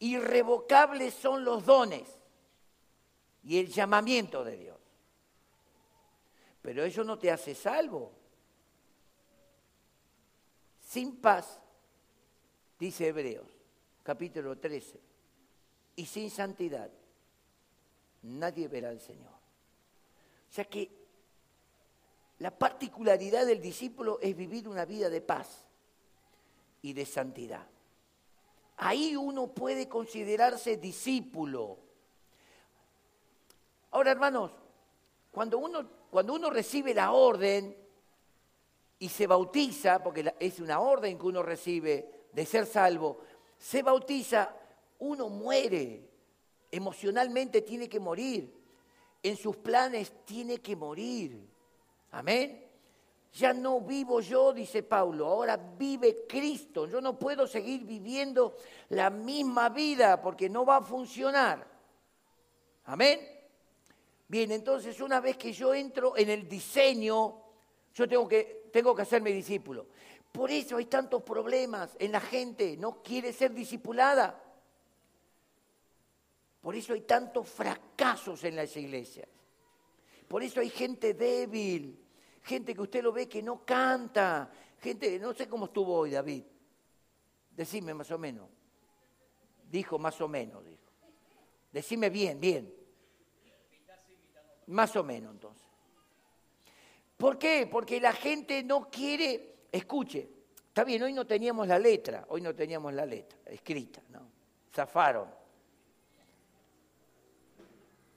Irrevocables 0.00 1.14
son 1.14 1.44
los 1.44 1.64
dones 1.64 2.08
y 3.42 3.58
el 3.58 3.68
llamamiento 3.68 4.44
de 4.44 4.56
Dios. 4.56 4.78
Pero 6.60 6.84
eso 6.84 7.04
no 7.04 7.18
te 7.18 7.30
hace 7.30 7.54
salvo. 7.54 8.12
Sin 10.80 11.16
paz, 11.16 11.60
dice 12.78 13.08
Hebreos, 13.08 13.48
capítulo 14.02 14.58
13, 14.58 15.00
y 15.96 16.06
sin 16.06 16.30
santidad, 16.30 16.90
nadie 18.22 18.68
verá 18.68 18.90
al 18.90 19.00
Señor. 19.00 19.32
O 19.32 20.52
sea 20.52 20.64
que 20.66 21.03
la 22.38 22.50
particularidad 22.50 23.46
del 23.46 23.60
discípulo 23.60 24.18
es 24.20 24.36
vivir 24.36 24.68
una 24.68 24.84
vida 24.84 25.08
de 25.08 25.20
paz 25.20 25.64
y 26.82 26.92
de 26.92 27.06
santidad. 27.06 27.66
Ahí 28.76 29.14
uno 29.16 29.48
puede 29.48 29.88
considerarse 29.88 30.76
discípulo. 30.76 31.78
Ahora, 33.92 34.10
hermanos, 34.10 34.50
cuando 35.30 35.58
uno, 35.58 35.88
cuando 36.10 36.34
uno 36.34 36.50
recibe 36.50 36.92
la 36.92 37.12
orden 37.12 37.76
y 38.98 39.08
se 39.08 39.26
bautiza, 39.26 40.02
porque 40.02 40.34
es 40.40 40.58
una 40.58 40.80
orden 40.80 41.18
que 41.18 41.26
uno 41.26 41.42
recibe 41.42 42.26
de 42.32 42.46
ser 42.46 42.66
salvo, 42.66 43.20
se 43.56 43.82
bautiza, 43.82 44.54
uno 44.98 45.28
muere. 45.28 46.10
Emocionalmente 46.70 47.62
tiene 47.62 47.88
que 47.88 48.00
morir. 48.00 48.52
En 49.22 49.36
sus 49.36 49.56
planes 49.56 50.12
tiene 50.24 50.58
que 50.58 50.74
morir. 50.74 51.53
Amén. 52.14 52.64
Ya 53.32 53.52
no 53.52 53.80
vivo 53.80 54.20
yo, 54.20 54.52
dice 54.52 54.84
Pablo, 54.84 55.26
ahora 55.26 55.56
vive 55.56 56.24
Cristo. 56.28 56.86
Yo 56.86 57.00
no 57.00 57.18
puedo 57.18 57.48
seguir 57.48 57.84
viviendo 57.84 58.56
la 58.90 59.10
misma 59.10 59.68
vida 59.70 60.22
porque 60.22 60.48
no 60.48 60.64
va 60.64 60.76
a 60.76 60.82
funcionar. 60.82 61.66
Amén. 62.84 63.20
Bien, 64.28 64.52
entonces 64.52 65.00
una 65.00 65.18
vez 65.20 65.36
que 65.36 65.52
yo 65.52 65.74
entro 65.74 66.16
en 66.16 66.30
el 66.30 66.48
diseño, 66.48 67.42
yo 67.92 68.08
tengo 68.08 68.28
que, 68.28 68.68
tengo 68.72 68.94
que 68.94 69.02
hacerme 69.02 69.32
discípulo. 69.32 69.88
Por 70.30 70.52
eso 70.52 70.76
hay 70.76 70.84
tantos 70.84 71.24
problemas 71.24 71.96
en 71.98 72.12
la 72.12 72.20
gente, 72.20 72.76
no 72.76 73.02
quiere 73.02 73.32
ser 73.32 73.52
discipulada. 73.52 74.40
Por 76.60 76.76
eso 76.76 76.92
hay 76.92 77.00
tantos 77.00 77.48
fracasos 77.48 78.44
en 78.44 78.54
las 78.54 78.76
iglesias. 78.76 79.28
Por 80.28 80.44
eso 80.44 80.60
hay 80.60 80.70
gente 80.70 81.14
débil 81.14 82.03
gente 82.44 82.74
que 82.74 82.82
usted 82.82 83.02
lo 83.02 83.12
ve 83.12 83.28
que 83.28 83.42
no 83.42 83.64
canta, 83.64 84.50
gente, 84.80 85.18
no 85.18 85.34
sé 85.34 85.48
cómo 85.48 85.66
estuvo 85.66 85.96
hoy 85.96 86.10
David. 86.10 86.44
Decime 87.50 87.94
más 87.94 88.10
o 88.10 88.18
menos. 88.18 88.48
Dijo 89.70 89.98
más 89.98 90.20
o 90.20 90.28
menos, 90.28 90.64
dijo. 90.64 90.82
Decime 91.72 92.10
bien, 92.10 92.38
bien. 92.38 92.72
Más 94.66 94.94
o 94.96 95.02
menos 95.02 95.32
entonces. 95.32 95.66
¿Por 97.16 97.38
qué? 97.38 97.68
Porque 97.70 98.00
la 98.00 98.12
gente 98.12 98.62
no 98.62 98.90
quiere, 98.90 99.66
escuche, 99.72 100.28
está 100.68 100.84
bien, 100.84 101.02
hoy 101.02 101.12
no 101.12 101.26
teníamos 101.26 101.66
la 101.66 101.78
letra, 101.78 102.26
hoy 102.28 102.40
no 102.40 102.54
teníamos 102.54 102.92
la 102.92 103.06
letra 103.06 103.38
escrita, 103.46 104.02
¿no? 104.10 104.28
Zafaron. 104.72 105.28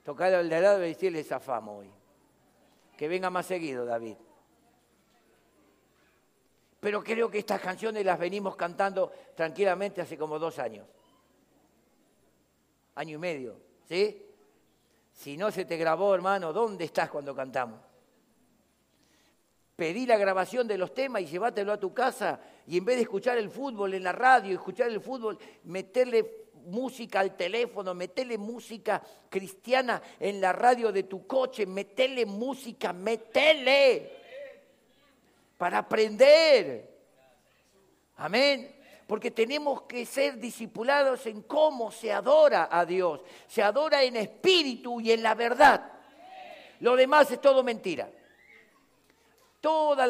Tocar 0.03 0.33
al 0.33 0.49
de 0.49 0.55
al 0.55 0.63
lado 0.63 0.85
y 0.85 0.89
decirle 0.89 1.23
zafamos 1.23 1.79
hoy. 1.79 1.96
Que 2.97 3.07
venga 3.07 3.29
más 3.29 3.45
seguido, 3.45 3.85
David. 3.85 4.17
Pero 6.79 7.03
creo 7.03 7.29
que 7.29 7.39
estas 7.39 7.61
canciones 7.61 8.05
las 8.05 8.19
venimos 8.19 8.55
cantando 8.55 9.11
tranquilamente 9.35 10.01
hace 10.01 10.17
como 10.17 10.39
dos 10.39 10.57
años. 10.59 10.87
Año 12.95 13.15
y 13.15 13.19
medio, 13.19 13.61
¿sí? 13.87 14.25
Si 15.11 15.37
no 15.37 15.51
se 15.51 15.65
te 15.65 15.77
grabó, 15.77 16.13
hermano, 16.13 16.53
¿dónde 16.53 16.85
estás 16.85 17.09
cuando 17.09 17.35
cantamos? 17.35 17.79
Pedí 19.75 20.07
la 20.07 20.17
grabación 20.17 20.67
de 20.67 20.77
los 20.77 20.93
temas 20.93 21.21
y 21.21 21.27
llévatelo 21.27 21.71
a 21.71 21.79
tu 21.79 21.93
casa 21.93 22.39
y 22.65 22.77
en 22.77 22.85
vez 22.85 22.95
de 22.95 23.03
escuchar 23.03 23.37
el 23.37 23.49
fútbol 23.49 23.93
en 23.93 24.03
la 24.03 24.11
radio, 24.11 24.55
escuchar 24.55 24.89
el 24.89 25.01
fútbol, 25.01 25.37
meterle 25.65 26.46
música 26.67 27.19
al 27.19 27.35
teléfono, 27.35 27.93
metele 27.93 28.37
música 28.37 29.01
cristiana 29.29 30.01
en 30.19 30.39
la 30.39 30.53
radio 30.53 30.91
de 30.91 31.03
tu 31.03 31.25
coche, 31.25 31.65
metele 31.65 32.25
música, 32.25 32.93
metele 32.93 34.11
para 35.57 35.79
aprender. 35.79 36.97
Amén. 38.17 38.75
Porque 39.07 39.31
tenemos 39.31 39.83
que 39.83 40.05
ser 40.05 40.37
discipulados 40.37 41.25
en 41.27 41.41
cómo 41.43 41.91
se 41.91 42.11
adora 42.11 42.67
a 42.69 42.85
Dios. 42.85 43.21
Se 43.47 43.63
adora 43.63 44.03
en 44.03 44.17
espíritu 44.17 44.99
y 44.99 45.11
en 45.11 45.23
la 45.23 45.33
verdad. 45.33 45.93
Lo 46.81 46.95
demás 46.95 47.31
es 47.31 47.39
todo 47.39 47.63
mentira. 47.63 48.09
Todas 49.61 50.07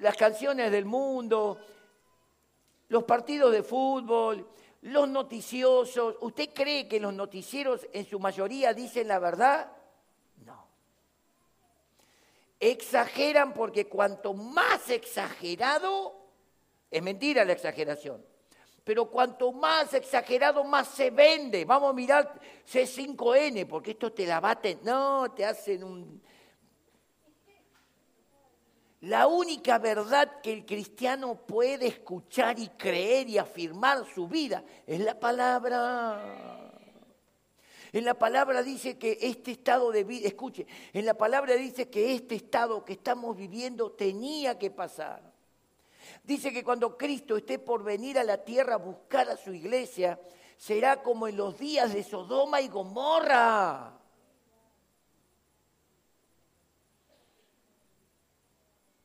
las 0.00 0.16
canciones 0.16 0.70
del 0.70 0.84
mundo, 0.84 1.58
los 2.88 3.04
partidos 3.04 3.52
de 3.52 3.62
fútbol, 3.62 4.46
los 4.82 5.08
noticiosos, 5.08 6.16
¿usted 6.20 6.50
cree 6.52 6.88
que 6.88 6.98
los 6.98 7.14
noticieros 7.14 7.86
en 7.92 8.04
su 8.04 8.18
mayoría 8.18 8.74
dicen 8.74 9.08
la 9.08 9.20
verdad? 9.20 9.70
No. 10.44 10.66
Exageran 12.58 13.54
porque 13.54 13.86
cuanto 13.86 14.34
más 14.34 14.90
exagerado, 14.90 16.16
es 16.90 17.02
mentira 17.02 17.44
la 17.44 17.52
exageración, 17.52 18.24
pero 18.82 19.06
cuanto 19.06 19.52
más 19.52 19.94
exagerado, 19.94 20.64
más 20.64 20.88
se 20.88 21.10
vende. 21.10 21.64
Vamos 21.64 21.90
a 21.90 21.94
mirar 21.94 22.40
C5N, 22.66 23.68
porque 23.68 23.92
esto 23.92 24.12
te 24.12 24.26
la 24.26 24.40
baten, 24.40 24.80
no, 24.82 25.30
te 25.32 25.44
hacen 25.44 25.84
un, 25.84 26.20
la 29.02 29.26
única 29.26 29.78
verdad 29.78 30.40
que 30.42 30.52
el 30.52 30.64
cristiano 30.64 31.34
puede 31.34 31.88
escuchar 31.88 32.60
y 32.60 32.68
creer 32.68 33.28
y 33.28 33.36
afirmar 33.36 34.06
su 34.14 34.28
vida 34.28 34.62
es 34.86 35.00
la 35.00 35.18
palabra. 35.18 36.70
En 37.92 38.04
la 38.04 38.14
palabra 38.14 38.62
dice 38.62 38.98
que 38.98 39.18
este 39.20 39.50
estado 39.50 39.90
de 39.90 40.04
vida, 40.04 40.28
escuche, 40.28 40.68
en 40.92 41.04
la 41.04 41.14
palabra 41.14 41.54
dice 41.54 41.90
que 41.90 42.14
este 42.14 42.36
estado 42.36 42.84
que 42.84 42.92
estamos 42.92 43.36
viviendo 43.36 43.90
tenía 43.90 44.56
que 44.56 44.70
pasar. 44.70 45.20
Dice 46.22 46.52
que 46.52 46.62
cuando 46.62 46.96
Cristo 46.96 47.36
esté 47.36 47.58
por 47.58 47.82
venir 47.82 48.20
a 48.20 48.24
la 48.24 48.38
tierra 48.38 48.74
a 48.74 48.78
buscar 48.78 49.28
a 49.28 49.36
su 49.36 49.52
iglesia, 49.52 50.20
será 50.56 51.02
como 51.02 51.26
en 51.26 51.36
los 51.36 51.58
días 51.58 51.92
de 51.92 52.04
Sodoma 52.04 52.60
y 52.60 52.68
Gomorra. 52.68 53.98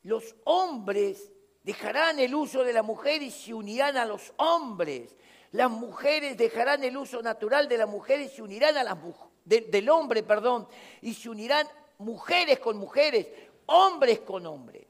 Los 0.08 0.34
hombres 0.44 1.30
dejarán 1.62 2.18
el 2.18 2.34
uso 2.34 2.64
de 2.64 2.72
la 2.72 2.82
mujer 2.82 3.22
y 3.22 3.30
se 3.30 3.52
unirán 3.52 3.98
a 3.98 4.06
los 4.06 4.32
hombres. 4.38 5.14
Las 5.52 5.70
mujeres 5.70 6.38
dejarán 6.38 6.82
el 6.82 6.96
uso 6.96 7.20
natural 7.20 7.68
de 7.68 7.76
la 7.76 7.86
mujer 7.86 8.20
y 8.20 8.28
se 8.28 8.40
unirán 8.40 8.78
a 8.78 8.84
las 8.84 8.96
del 9.44 9.88
hombre, 9.90 10.22
perdón, 10.22 10.66
y 11.02 11.12
se 11.12 11.28
unirán 11.28 11.68
mujeres 11.98 12.58
con 12.58 12.78
mujeres, 12.78 13.26
hombres 13.66 14.20
con 14.20 14.46
hombres. 14.46 14.86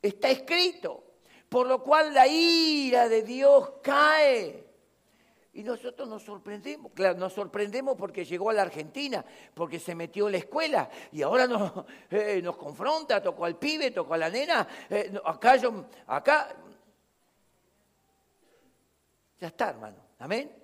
Está 0.00 0.30
escrito. 0.30 1.02
Por 1.48 1.66
lo 1.66 1.82
cual 1.82 2.12
la 2.12 2.26
ira 2.26 3.08
de 3.08 3.22
Dios 3.22 3.74
cae 3.82 4.65
y 5.56 5.62
nosotros 5.62 6.06
nos 6.06 6.22
sorprendemos, 6.22 6.92
claro, 6.92 7.18
nos 7.18 7.32
sorprendemos 7.32 7.96
porque 7.96 8.26
llegó 8.26 8.50
a 8.50 8.52
la 8.52 8.60
Argentina, 8.60 9.24
porque 9.54 9.80
se 9.80 9.94
metió 9.94 10.26
en 10.26 10.32
la 10.32 10.38
escuela 10.38 10.90
y 11.10 11.22
ahora 11.22 11.46
nos, 11.46 11.72
eh, 12.10 12.42
nos 12.42 12.58
confronta, 12.58 13.22
tocó 13.22 13.46
al 13.46 13.56
pibe, 13.56 13.90
tocó 13.90 14.12
a 14.12 14.18
la 14.18 14.28
nena, 14.28 14.68
eh, 14.90 15.18
acá 15.24 15.56
yo, 15.56 15.86
acá. 16.06 16.54
Ya 19.40 19.48
está, 19.48 19.70
hermano, 19.70 19.96
amén. 20.18 20.54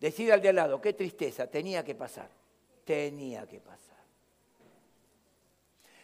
Decide 0.00 0.32
al 0.32 0.42
de 0.42 0.48
al 0.48 0.56
lado, 0.56 0.80
qué 0.80 0.92
tristeza, 0.92 1.46
tenía 1.48 1.84
que 1.84 1.94
pasar, 1.94 2.28
tenía 2.84 3.46
que 3.46 3.60
pasar. 3.60 3.96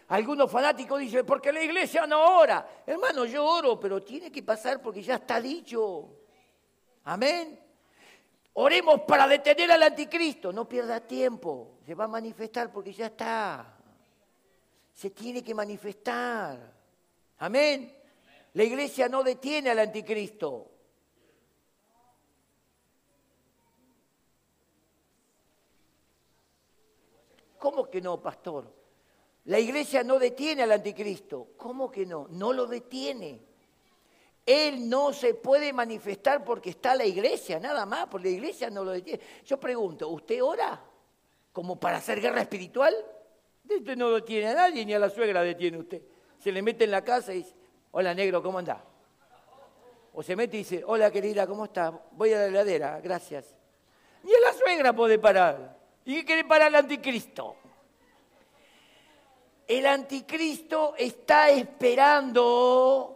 Algunos 0.07 0.49
fanáticos 0.49 1.01
dicen, 1.01 1.27
porque 1.27 1.53
la 1.53 1.63
iglesia 1.63 2.07
no 2.07 2.39
ora. 2.39 2.85
Hermano, 2.87 3.25
yo 3.25 3.45
oro, 3.45 3.81
pero 3.81 4.01
tiene 4.05 4.31
que 4.31 4.45
pasar 4.45 4.81
porque 4.81 5.03
ya 5.03 5.17
está 5.17 5.41
dicho. 5.41 6.11
Amén. 7.05 7.62
Oremos 8.55 9.03
para 9.03 9.27
detener 9.27 9.71
al 9.71 9.83
anticristo. 9.83 10.53
No 10.53 10.69
pierda 10.69 11.01
tiempo. 11.01 11.79
Se 11.87 11.95
va 11.95 12.05
a 12.05 12.09
manifestar 12.09 12.71
porque 12.71 12.93
ya 12.93 13.07
está. 13.07 13.79
Se 14.93 15.11
tiene 15.11 15.43
que 15.43 15.55
manifestar. 15.55 16.59
Amén. 17.39 17.97
La 18.55 18.65
iglesia 18.65 19.09
no 19.09 19.23
detiene 19.23 19.71
al 19.71 19.79
anticristo. 19.79 20.69
¿Cómo 27.59 27.89
que 27.89 28.01
no, 28.01 28.21
pastor? 28.21 28.75
La 29.45 29.59
iglesia 29.59 30.05
no 30.05 30.19
detiene 30.19 30.63
al 30.63 30.73
anticristo. 30.73 31.53
¿Cómo 31.57 31.91
que 31.91 32.05
no? 32.05 32.27
No 32.29 32.53
lo 32.53 32.67
detiene. 32.67 33.52
Él 34.45 34.89
no 34.89 35.13
se 35.13 35.35
puede 35.35 35.73
manifestar 35.73 36.45
porque 36.45 36.71
está 36.71 36.95
la 36.95 37.05
iglesia, 37.05 37.61
nada 37.61 37.87
más, 37.87 38.07
porque 38.07 38.29
la 38.29 38.35
iglesia 38.35 38.71
no 38.71 38.83
lo 38.83 38.91
detiene. 38.91 39.21
Yo 39.45 39.59
pregunto, 39.59 40.09
¿usted 40.09 40.43
ora 40.43 40.83
como 41.53 41.79
para 41.79 41.99
hacer 41.99 42.21
guerra 42.21 42.41
espiritual? 42.41 42.95
Usted 43.65 43.97
no 43.97 44.11
lo 44.11 44.25
tiene 44.25 44.49
a 44.49 44.55
nadie, 44.55 44.85
ni 44.85 44.95
a 44.95 44.99
la 44.99 45.11
suegra 45.11 45.43
detiene 45.43 45.79
usted. 45.79 46.03
Se 46.39 46.51
le 46.51 46.61
mete 46.61 46.85
en 46.85 46.91
la 46.91 47.05
casa 47.05 47.33
y 47.33 47.39
dice, 47.39 47.55
hola 47.93 48.13
negro, 48.15 48.43
¿cómo 48.43 48.59
anda? 48.59 48.85
O 50.15 50.23
se 50.23 50.35
mete 50.35 50.57
y 50.57 50.61
dice, 50.61 50.83
hola 50.85 51.11
querida, 51.11 51.47
¿cómo 51.47 51.67
está? 51.67 51.91
Voy 52.11 52.33
a 52.33 52.39
la 52.39 52.47
heladera, 52.47 53.01
gracias. 53.01 53.55
Ni 54.25 54.35
a 54.35 54.41
la 54.41 54.53
suegra 54.53 54.93
puede 54.93 55.19
parar. 55.19 55.79
¿Y 56.05 56.17
qué 56.17 56.25
quiere 56.25 56.45
parar 56.45 56.69
el 56.69 56.75
anticristo? 56.75 57.57
El 59.69 59.87
anticristo 59.87 60.95
está 60.99 61.49
esperando 61.51 63.12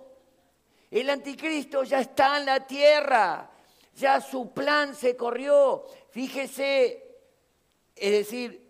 el 1.00 1.10
anticristo 1.10 1.84
ya 1.84 2.00
está 2.00 2.38
en 2.38 2.46
la 2.46 2.66
tierra, 2.66 3.50
ya 3.94 4.20
su 4.20 4.52
plan 4.52 4.94
se 4.94 5.16
corrió. 5.16 5.84
Fíjese, 6.10 7.18
es 7.94 8.12
decir, 8.12 8.66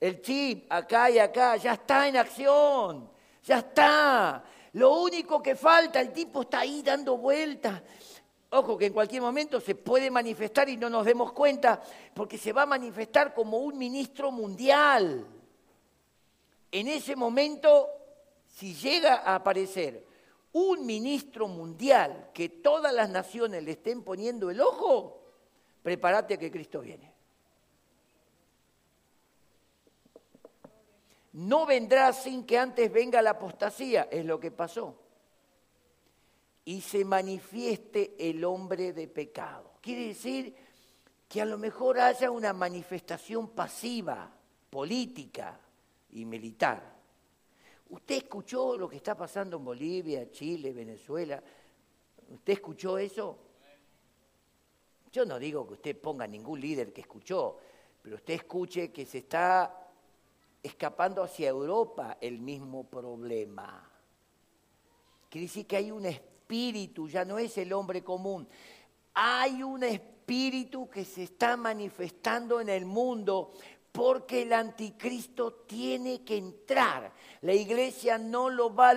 el 0.00 0.20
chip 0.20 0.70
acá 0.70 1.10
y 1.10 1.18
acá, 1.18 1.56
ya 1.56 1.74
está 1.74 2.08
en 2.08 2.16
acción, 2.16 3.10
ya 3.44 3.58
está. 3.58 4.44
Lo 4.72 4.94
único 5.00 5.42
que 5.42 5.54
falta, 5.54 6.00
el 6.00 6.12
tipo 6.12 6.42
está 6.42 6.60
ahí 6.60 6.82
dando 6.82 7.16
vueltas. 7.16 7.82
Ojo 8.50 8.76
que 8.76 8.86
en 8.86 8.92
cualquier 8.92 9.22
momento 9.22 9.60
se 9.60 9.74
puede 9.74 10.10
manifestar 10.10 10.68
y 10.68 10.76
no 10.76 10.88
nos 10.88 11.04
demos 11.04 11.32
cuenta, 11.32 11.80
porque 12.14 12.38
se 12.38 12.52
va 12.52 12.62
a 12.62 12.66
manifestar 12.66 13.34
como 13.34 13.58
un 13.58 13.76
ministro 13.78 14.30
mundial. 14.30 15.26
En 16.70 16.88
ese 16.88 17.16
momento, 17.16 17.88
si 18.54 18.74
llega 18.74 19.16
a 19.16 19.36
aparecer 19.36 20.04
un 20.58 20.86
ministro 20.86 21.48
mundial 21.48 22.30
que 22.32 22.48
todas 22.48 22.90
las 22.94 23.10
naciones 23.10 23.62
le 23.62 23.72
estén 23.72 24.02
poniendo 24.02 24.48
el 24.48 24.62
ojo, 24.62 25.20
prepárate 25.82 26.38
que 26.38 26.50
Cristo 26.50 26.80
viene. 26.80 27.12
No 31.34 31.66
vendrá 31.66 32.10
sin 32.14 32.46
que 32.46 32.58
antes 32.58 32.90
venga 32.90 33.20
la 33.20 33.32
apostasía, 33.32 34.08
es 34.10 34.24
lo 34.24 34.40
que 34.40 34.50
pasó. 34.50 34.98
Y 36.64 36.80
se 36.80 37.04
manifieste 37.04 38.16
el 38.18 38.42
hombre 38.42 38.94
de 38.94 39.08
pecado. 39.08 39.72
Quiere 39.82 40.06
decir 40.06 40.56
que 41.28 41.42
a 41.42 41.44
lo 41.44 41.58
mejor 41.58 42.00
haya 42.00 42.30
una 42.30 42.54
manifestación 42.54 43.50
pasiva, 43.50 44.32
política 44.70 45.60
y 46.12 46.24
militar. 46.24 46.95
¿Usted 47.88 48.16
escuchó 48.16 48.76
lo 48.76 48.88
que 48.88 48.96
está 48.96 49.16
pasando 49.16 49.56
en 49.58 49.64
Bolivia, 49.64 50.30
Chile, 50.30 50.72
Venezuela? 50.72 51.42
¿Usted 52.28 52.52
escuchó 52.52 52.98
eso? 52.98 53.38
Yo 55.12 55.24
no 55.24 55.38
digo 55.38 55.66
que 55.66 55.74
usted 55.74 56.00
ponga 56.00 56.26
ningún 56.26 56.60
líder 56.60 56.92
que 56.92 57.02
escuchó, 57.02 57.58
pero 58.02 58.16
usted 58.16 58.34
escuche 58.34 58.92
que 58.92 59.06
se 59.06 59.18
está 59.18 59.88
escapando 60.62 61.22
hacia 61.22 61.48
Europa 61.48 62.18
el 62.20 62.40
mismo 62.40 62.84
problema. 62.84 63.88
Quiere 65.30 65.46
decir 65.46 65.66
que 65.66 65.76
hay 65.76 65.90
un 65.90 66.06
espíritu, 66.06 67.08
ya 67.08 67.24
no 67.24 67.38
es 67.38 67.56
el 67.58 67.72
hombre 67.72 68.02
común. 68.02 68.48
Hay 69.14 69.62
un 69.62 69.84
espíritu 69.84 70.90
que 70.90 71.04
se 71.04 71.22
está 71.22 71.56
manifestando 71.56 72.60
en 72.60 72.68
el 72.68 72.84
mundo 72.84 73.52
porque 73.96 74.42
el 74.42 74.52
anticristo 74.52 75.64
tiene 75.66 76.22
que 76.22 76.36
entrar. 76.36 77.10
La 77.40 77.54
iglesia 77.54 78.18
no 78.18 78.50
lo, 78.50 78.74
va 78.74 78.90
a 78.90 78.94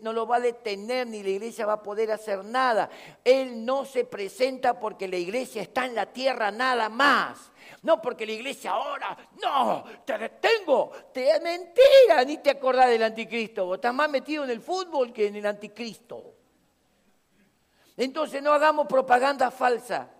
no 0.00 0.12
lo 0.12 0.26
va 0.26 0.36
a 0.36 0.40
detener 0.40 1.06
ni 1.06 1.22
la 1.22 1.28
iglesia 1.28 1.64
va 1.64 1.74
a 1.74 1.82
poder 1.82 2.10
hacer 2.10 2.44
nada. 2.44 2.90
Él 3.22 3.64
no 3.64 3.84
se 3.84 4.04
presenta 4.04 4.80
porque 4.80 5.06
la 5.06 5.16
iglesia 5.16 5.62
está 5.62 5.86
en 5.86 5.94
la 5.94 6.06
tierra 6.06 6.50
nada 6.50 6.88
más. 6.88 7.52
No 7.82 8.02
porque 8.02 8.26
la 8.26 8.32
iglesia 8.32 8.72
ahora, 8.72 9.16
no, 9.40 9.84
te 10.04 10.18
detengo, 10.18 10.90
te 11.12 11.30
es 11.30 11.40
mentira, 11.40 12.24
ni 12.26 12.38
te 12.38 12.50
acordás 12.50 12.88
del 12.88 13.04
anticristo. 13.04 13.72
Estás 13.76 13.94
más 13.94 14.10
metido 14.10 14.42
en 14.42 14.50
el 14.50 14.60
fútbol 14.60 15.12
que 15.12 15.28
en 15.28 15.36
el 15.36 15.46
anticristo. 15.46 16.34
Entonces 17.96 18.42
no 18.42 18.52
hagamos 18.52 18.88
propaganda 18.88 19.52
falsa. 19.52 20.10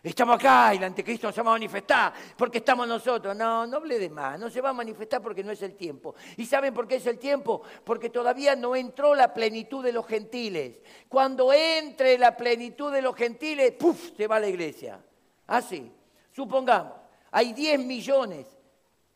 Estamos 0.00 0.36
acá 0.36 0.72
y 0.74 0.76
el 0.76 0.84
anticristo 0.84 1.32
se 1.32 1.42
va 1.42 1.50
a 1.50 1.54
manifestar 1.54 2.12
porque 2.36 2.58
estamos 2.58 2.86
nosotros. 2.86 3.34
No, 3.34 3.66
no 3.66 3.78
hable 3.78 3.98
de 3.98 4.08
más, 4.08 4.38
no 4.38 4.48
se 4.48 4.60
va 4.60 4.70
a 4.70 4.72
manifestar 4.72 5.20
porque 5.20 5.42
no 5.42 5.50
es 5.50 5.60
el 5.62 5.74
tiempo. 5.74 6.14
¿Y 6.36 6.46
saben 6.46 6.72
por 6.72 6.86
qué 6.86 6.94
es 6.96 7.06
el 7.06 7.18
tiempo? 7.18 7.62
Porque 7.82 8.08
todavía 8.08 8.54
no 8.54 8.76
entró 8.76 9.16
la 9.16 9.34
plenitud 9.34 9.82
de 9.82 9.92
los 9.92 10.06
gentiles. 10.06 10.76
Cuando 11.08 11.52
entre 11.52 12.16
la 12.16 12.36
plenitud 12.36 12.92
de 12.92 13.02
los 13.02 13.16
gentiles, 13.16 13.72
¡puf! 13.72 14.16
se 14.16 14.28
va 14.28 14.38
la 14.38 14.46
iglesia. 14.46 15.04
Así, 15.48 15.90
supongamos, 16.30 16.92
hay 17.32 17.52
10 17.52 17.80
millones 17.80 18.46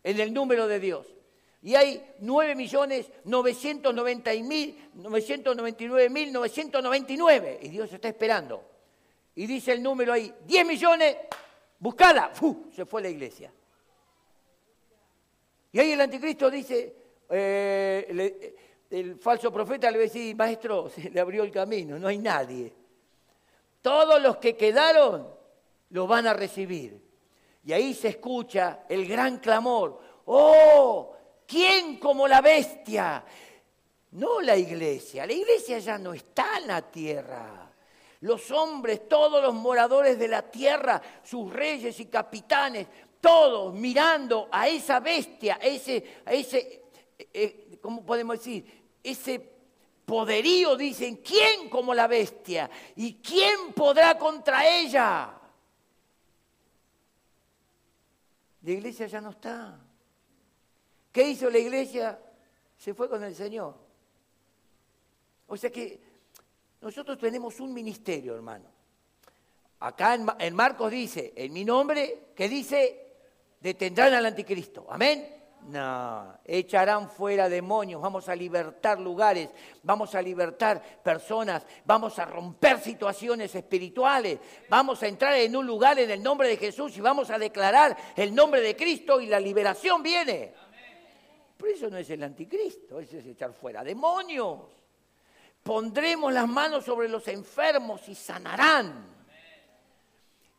en 0.03 0.19
el 0.19 0.35
número 0.35 0.67
de 0.67 0.81
Dios. 0.81 1.07
Y 1.63 1.77
hay 1.77 2.05
9 2.19 2.57
millones 2.57 3.09
999 3.23 4.43
mil 6.11 6.33
999. 6.33 7.61
Y 7.63 7.69
Dios 7.69 7.93
está 7.93 8.09
esperando 8.09 8.72
y 9.35 9.47
dice 9.47 9.73
el 9.73 9.83
número 9.83 10.13
ahí, 10.13 10.33
10 10.45 10.67
millones, 10.67 11.17
buscala, 11.79 12.31
¡Fu! 12.35 12.67
se 12.75 12.85
fue 12.85 13.03
la 13.03 13.09
iglesia. 13.09 13.53
Y 15.73 15.81
ahí 15.81 15.93
el 15.93 16.01
anticristo 16.01 16.51
dice, 16.51 16.95
eh, 17.31 18.55
el 18.91 19.17
falso 19.17 19.51
profeta 19.51 19.91
le 19.91 19.97
va 19.97 20.03
a 20.03 20.07
decir, 20.07 20.37
maestro, 20.37 20.91
se 20.95 21.09
le 21.09 21.21
abrió 21.21 21.45
el 21.45 21.51
camino, 21.51 21.99
no 21.99 22.09
hay 22.09 22.19
nadie. 22.19 22.73
Todos 23.81 24.21
los 24.21 24.37
que 24.37 24.55
quedaron 24.55 25.29
lo 25.91 26.07
van 26.07 26.27
a 26.27 26.35
recibir. 26.35 27.01
Y 27.65 27.73
ahí 27.73 27.95
se 27.95 28.09
escucha 28.09 28.85
el 28.89 29.07
gran 29.07 29.39
clamor, 29.39 30.01
oh, 30.27 31.17
¿quién 31.47 31.99
como 31.99 32.29
la 32.29 32.41
bestia? 32.41 33.25
No 34.11 34.41
la 34.43 34.57
iglesia, 34.57 35.25
la 35.25 35.33
iglesia 35.33 35.79
ya 35.79 35.97
no 35.97 36.13
está 36.13 36.59
en 36.59 36.67
la 36.67 36.83
tierra 36.83 37.62
los 38.23 38.51
hombres, 38.51 39.09
todos 39.09 39.43
los 39.43 39.55
moradores 39.55 40.19
de 40.19 40.29
la 40.29 40.43
tierra, 40.43 41.01
sus 41.23 41.53
reyes 41.53 41.99
y 42.01 42.07
capitanes, 42.07 42.87
todos 43.21 43.75
mirando 43.75 44.49
a 44.51 44.69
esa 44.69 44.99
bestia, 44.99 45.59
a 45.61 45.67
ese, 45.67 46.23
a 46.25 46.33
ese 46.33 46.83
eh, 47.19 47.29
eh, 47.33 47.79
¿cómo 47.81 48.05
podemos 48.05 48.39
decir? 48.39 48.65
Ese 49.03 49.41
poderío, 50.05 50.77
dicen, 50.77 51.17
¿quién 51.17 51.69
como 51.69 51.95
la 51.95 52.07
bestia? 52.07 52.71
¿Y 52.97 53.15
quién 53.15 53.73
podrá 53.73 54.19
contra 54.19 54.67
ella? 54.69 55.39
La 58.63 58.71
iglesia 58.71 59.07
ya 59.07 59.21
no 59.21 59.31
está. 59.31 59.79
¿Qué 61.11 61.29
hizo 61.29 61.51
la 61.51 61.59
iglesia? 61.59 62.21
Se 62.77 62.95
fue 62.95 63.09
con 63.09 63.23
el 63.23 63.35
Señor. 63.35 63.75
O 65.47 65.57
sea 65.57 65.71
que 65.71 66.12
nosotros 66.83 67.17
tenemos 67.17 67.61
un 67.61 67.73
ministerio, 67.73 68.35
hermano. 68.35 68.67
Acá 69.79 70.15
en, 70.15 70.55
Marcos 70.55 70.91
dice, 70.91 71.33
en 71.37 71.53
mi 71.53 71.65
nombre, 71.65 72.33
que 72.35 72.49
dice, 72.49 73.15
detendrán 73.61 74.13
al 74.15 74.27
anticristo. 74.27 74.87
Amén. 74.91 75.39
No, 75.69 76.39
echarán 76.45 77.09
fuera 77.09 77.49
demonios, 77.49 78.03
vamos 78.03 78.29
a 78.29 78.35
libertar 78.35 78.99
lugares, 78.99 79.49
vamos 79.85 80.13
a 80.17 80.21
libertar 80.21 80.83
personas, 81.05 81.65
vamos 81.85 82.19
a 82.19 82.25
romper 82.25 82.81
situaciones 82.81 83.55
espirituales, 83.55 84.41
vamos 84.69 85.01
a 85.05 85.07
entrar 85.07 85.37
en 85.37 85.55
un 85.55 85.65
lugar 85.65 86.01
en 86.01 86.11
el 86.11 86.21
nombre 86.21 86.49
de 86.49 86.57
Jesús 86.57 86.97
y 86.97 87.01
vamos 87.01 87.31
a 87.31 87.39
declarar 87.39 87.97
el 88.17 88.35
nombre 88.35 88.61
de 88.61 88.75
Cristo 88.75 89.21
y 89.21 89.27
la 89.27 89.39
liberación 89.39 90.03
viene. 90.03 90.53
Pero 91.57 91.73
eso 91.73 91.89
no 91.89 91.97
es 91.97 92.11
el 92.11 92.25
anticristo, 92.25 92.99
eso 92.99 93.19
es 93.19 93.27
echar 93.27 93.53
fuera 93.53 93.85
demonios. 93.85 94.82
Pondremos 95.63 96.33
las 96.33 96.49
manos 96.49 96.85
sobre 96.85 97.09
los 97.09 97.29
enfermos 97.29 98.09
y 98.09 98.15
sanarán. 98.15 99.13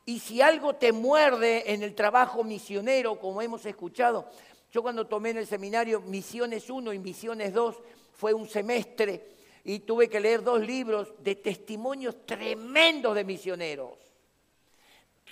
Y 0.06 0.20
si 0.20 0.42
algo 0.42 0.76
te 0.76 0.92
muerde 0.92 1.74
en 1.74 1.84
el 1.84 1.96
trabajo 1.96 2.44
misionero, 2.44 3.20
como 3.20 3.42
hemos 3.42 3.66
escuchado, 3.66 4.30
yo 4.72 4.82
cuando 4.82 5.08
tomé 5.08 5.32
en 5.32 5.38
el 5.38 5.48
seminario 5.48 6.02
Misiones 6.02 6.70
1 6.70 6.94
y 6.94 7.00
Misiones 7.00 7.54
2, 7.54 7.76
fue 8.14 8.34
un 8.34 8.48
semestre 8.48 9.30
y 9.64 9.80
tuve 9.80 10.10
que 10.10 10.20
leer 10.20 10.44
dos 10.44 10.62
libros 10.62 11.14
de 11.20 11.36
testimonios 11.36 12.26
tremendos 12.26 13.16
de 13.16 13.24
misioneros. 13.24 13.98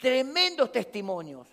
Tremendos 0.02 0.72
testimonios. 0.72 1.48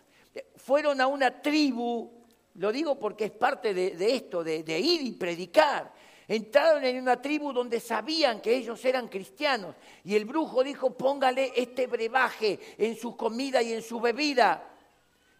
Fueron 0.57 1.01
a 1.01 1.07
una 1.07 1.43
tribu, 1.43 2.11
lo 2.55 2.71
digo 2.71 2.99
porque 2.99 3.27
es 3.27 3.31
parte 3.33 3.75
de, 3.75 4.15
esto, 4.15 4.45
de 4.45 4.79
ir 4.79 5.03
y 5.03 5.13
predicar. 5.13 5.93
Entraron 6.29 6.85
en 6.85 6.99
una 6.99 7.23
tribu 7.23 7.55
donde 7.55 7.81
sabían 7.81 8.43
que 8.43 8.55
ellos 8.55 8.85
eran 8.85 9.09
cristianos 9.09 9.75
y 10.05 10.15
el 10.15 10.27
brujo 10.27 10.63
dijo, 10.63 10.91
póngale 10.91 11.53
este 11.57 11.87
brebaje 11.87 12.61
en 12.77 12.97
su 12.97 13.17
comida 13.17 13.63
y 13.63 13.73
en 13.73 13.83
su 13.83 13.99
bebida 13.99 14.71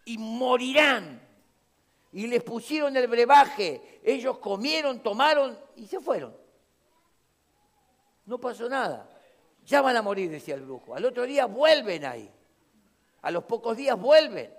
y 0.05 0.17
morirán. 0.17 1.21
Y 2.11 2.25
les 2.25 2.41
pusieron 2.41 2.97
el 2.97 3.07
brebaje, 3.07 4.01
ellos 4.03 4.39
comieron, 4.39 5.03
tomaron 5.03 5.59
y 5.75 5.85
se 5.85 5.99
fueron. 5.99 6.35
No 8.25 8.39
pasó 8.39 8.67
nada. 8.67 9.07
Ya 9.65 9.83
van 9.83 9.95
a 9.95 10.01
morir, 10.01 10.31
decía 10.31 10.55
el 10.55 10.61
brujo. 10.61 10.95
Al 10.95 11.05
otro 11.05 11.23
día 11.27 11.45
vuelven 11.45 12.03
ahí. 12.03 12.31
A 13.21 13.29
los 13.29 13.43
pocos 13.43 13.77
días 13.77 13.99
vuelven. 13.99 14.51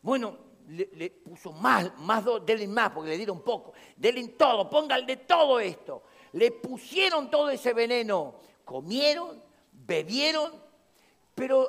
Bueno, 0.00 0.38
le, 0.68 1.10
puso 1.10 1.52
más, 1.52 1.96
más 1.98 2.24
denle 2.44 2.66
más 2.68 2.90
porque 2.90 3.10
le 3.10 3.16
dieron 3.16 3.42
poco, 3.42 3.72
denle 3.96 4.28
todo, 4.28 4.68
pónganle 4.68 5.16
todo 5.18 5.60
esto. 5.60 6.02
Le 6.32 6.50
pusieron 6.50 7.30
todo 7.30 7.50
ese 7.50 7.72
veneno, 7.72 8.34
comieron, 8.64 9.42
bebieron, 9.72 10.52
pero 11.34 11.68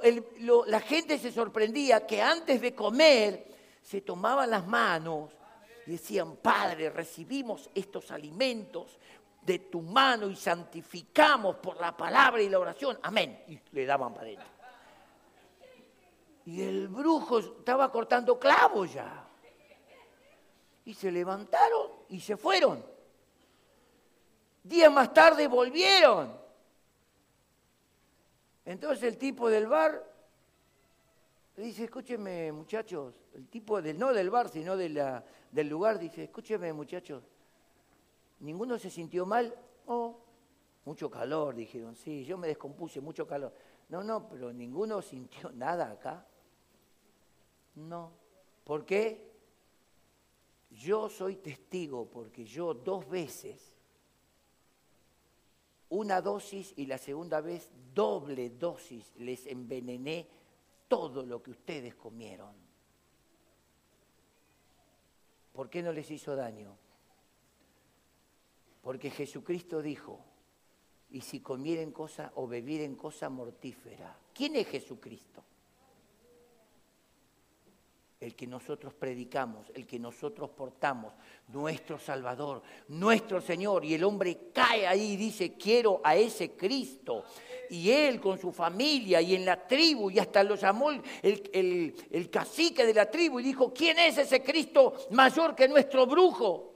la 0.67 0.79
gente 0.79 1.17
se 1.17 1.31
sorprendía 1.31 2.05
que 2.05 2.21
antes 2.21 2.61
de 2.61 2.73
comer 2.73 3.47
se 3.81 4.01
tomaban 4.01 4.49
las 4.49 4.65
manos 4.65 5.31
y 5.85 5.91
decían, 5.91 6.37
Padre, 6.37 6.89
recibimos 6.89 7.69
estos 7.73 8.11
alimentos 8.11 8.97
de 9.41 9.59
tu 9.59 9.81
mano 9.81 10.29
y 10.29 10.35
santificamos 10.35 11.55
por 11.57 11.79
la 11.79 11.95
palabra 11.95 12.41
y 12.41 12.49
la 12.49 12.59
oración. 12.59 12.99
Amén. 13.03 13.43
Y 13.47 13.59
le 13.71 13.85
daban 13.85 14.13
para 14.13 14.27
adentro. 14.27 14.56
Y 16.47 16.61
el 16.61 16.87
brujo 16.87 17.39
estaba 17.39 17.91
cortando 17.91 18.39
clavos 18.39 18.93
ya. 18.93 19.27
Y 20.85 20.93
se 20.93 21.11
levantaron 21.11 21.91
y 22.07 22.21
se 22.21 22.37
fueron. 22.37 22.81
Días 24.63 24.89
más 24.89 25.13
tarde 25.13 25.45
volvieron. 25.49 26.33
Entonces 28.63 29.03
el 29.03 29.17
tipo 29.17 29.49
del 29.49 29.67
bar 29.67 30.01
le 31.57 31.65
dice, 31.65 31.83
escúcheme 31.83 32.49
muchachos, 32.53 33.15
el 33.33 33.49
tipo 33.49 33.81
del, 33.81 33.99
no 33.99 34.13
del 34.13 34.29
bar, 34.29 34.47
sino 34.47 34.77
del 34.77 35.67
lugar, 35.67 35.99
dice, 35.99 36.23
escúcheme 36.23 36.71
muchachos, 36.71 37.23
¿ninguno 38.39 38.79
se 38.79 38.89
sintió 38.89 39.25
mal? 39.25 39.53
Oh, 39.87 40.15
mucho 40.85 41.11
calor, 41.11 41.55
dijeron, 41.55 41.93
sí, 41.97 42.23
yo 42.23 42.37
me 42.37 42.47
descompuse, 42.47 43.01
mucho 43.01 43.27
calor. 43.27 43.53
No, 43.89 44.01
no, 44.01 44.29
pero 44.29 44.53
ninguno 44.53 45.01
sintió 45.01 45.51
nada 45.51 45.91
acá. 45.91 46.25
No. 47.77 48.11
¿Por 48.63 48.85
qué? 48.85 49.25
Yo 50.71 51.09
soy 51.09 51.37
testigo 51.37 52.09
porque 52.09 52.43
yo 52.43 52.73
dos 52.73 53.07
veces, 53.07 53.73
una 55.89 56.21
dosis 56.21 56.73
y 56.75 56.85
la 56.85 56.97
segunda 56.97 57.39
vez 57.39 57.71
doble 57.93 58.49
dosis, 58.49 59.13
les 59.17 59.45
envenené 59.47 60.27
todo 60.87 61.25
lo 61.25 61.41
que 61.41 61.51
ustedes 61.51 61.95
comieron. 61.95 62.53
¿Por 65.53 65.69
qué 65.69 65.81
no 65.81 65.91
les 65.91 66.11
hizo 66.11 66.35
daño? 66.35 66.75
Porque 68.81 69.09
Jesucristo 69.09 69.81
dijo, 69.81 70.19
y 71.09 71.21
si 71.21 71.39
comieren 71.39 71.91
cosa 71.91 72.31
o 72.35 72.47
bebieren 72.47 72.95
cosa 72.95 73.29
mortífera. 73.29 74.17
¿Quién 74.33 74.55
es 74.55 74.67
Jesucristo? 74.67 75.43
El 78.19 78.35
que 78.35 78.47
nosotros 78.47 78.93
predicamos, 78.95 79.71
el 79.75 79.85
que 79.85 79.99
nosotros 79.99 80.49
portamos, 80.49 81.13
nuestro 81.49 81.99
Salvador, 81.99 82.63
nuestro 82.87 83.39
Señor. 83.39 83.85
Y 83.85 83.93
el 83.93 84.03
hombre 84.03 84.49
cae 84.53 84.87
ahí 84.87 85.11
y 85.11 85.17
dice, 85.17 85.53
quiero 85.53 86.01
a 86.03 86.15
ese 86.15 86.51
Cristo. 86.51 87.23
Y 87.69 87.91
él 87.91 88.19
con 88.19 88.39
su 88.39 88.51
familia 88.51 89.21
y 89.21 89.35
en 89.35 89.45
la 89.45 89.67
tribu, 89.67 90.09
y 90.09 90.17
hasta 90.17 90.43
lo 90.43 90.55
llamó 90.55 90.89
el, 90.91 91.03
el 92.11 92.29
cacique 92.31 92.85
de 92.85 92.93
la 92.93 93.09
tribu 93.11 93.39
y 93.39 93.43
dijo, 93.43 93.71
¿quién 93.71 93.99
es 93.99 94.17
ese 94.17 94.41
Cristo 94.41 94.95
mayor 95.11 95.53
que 95.53 95.67
nuestro 95.67 96.07
brujo? 96.07 96.73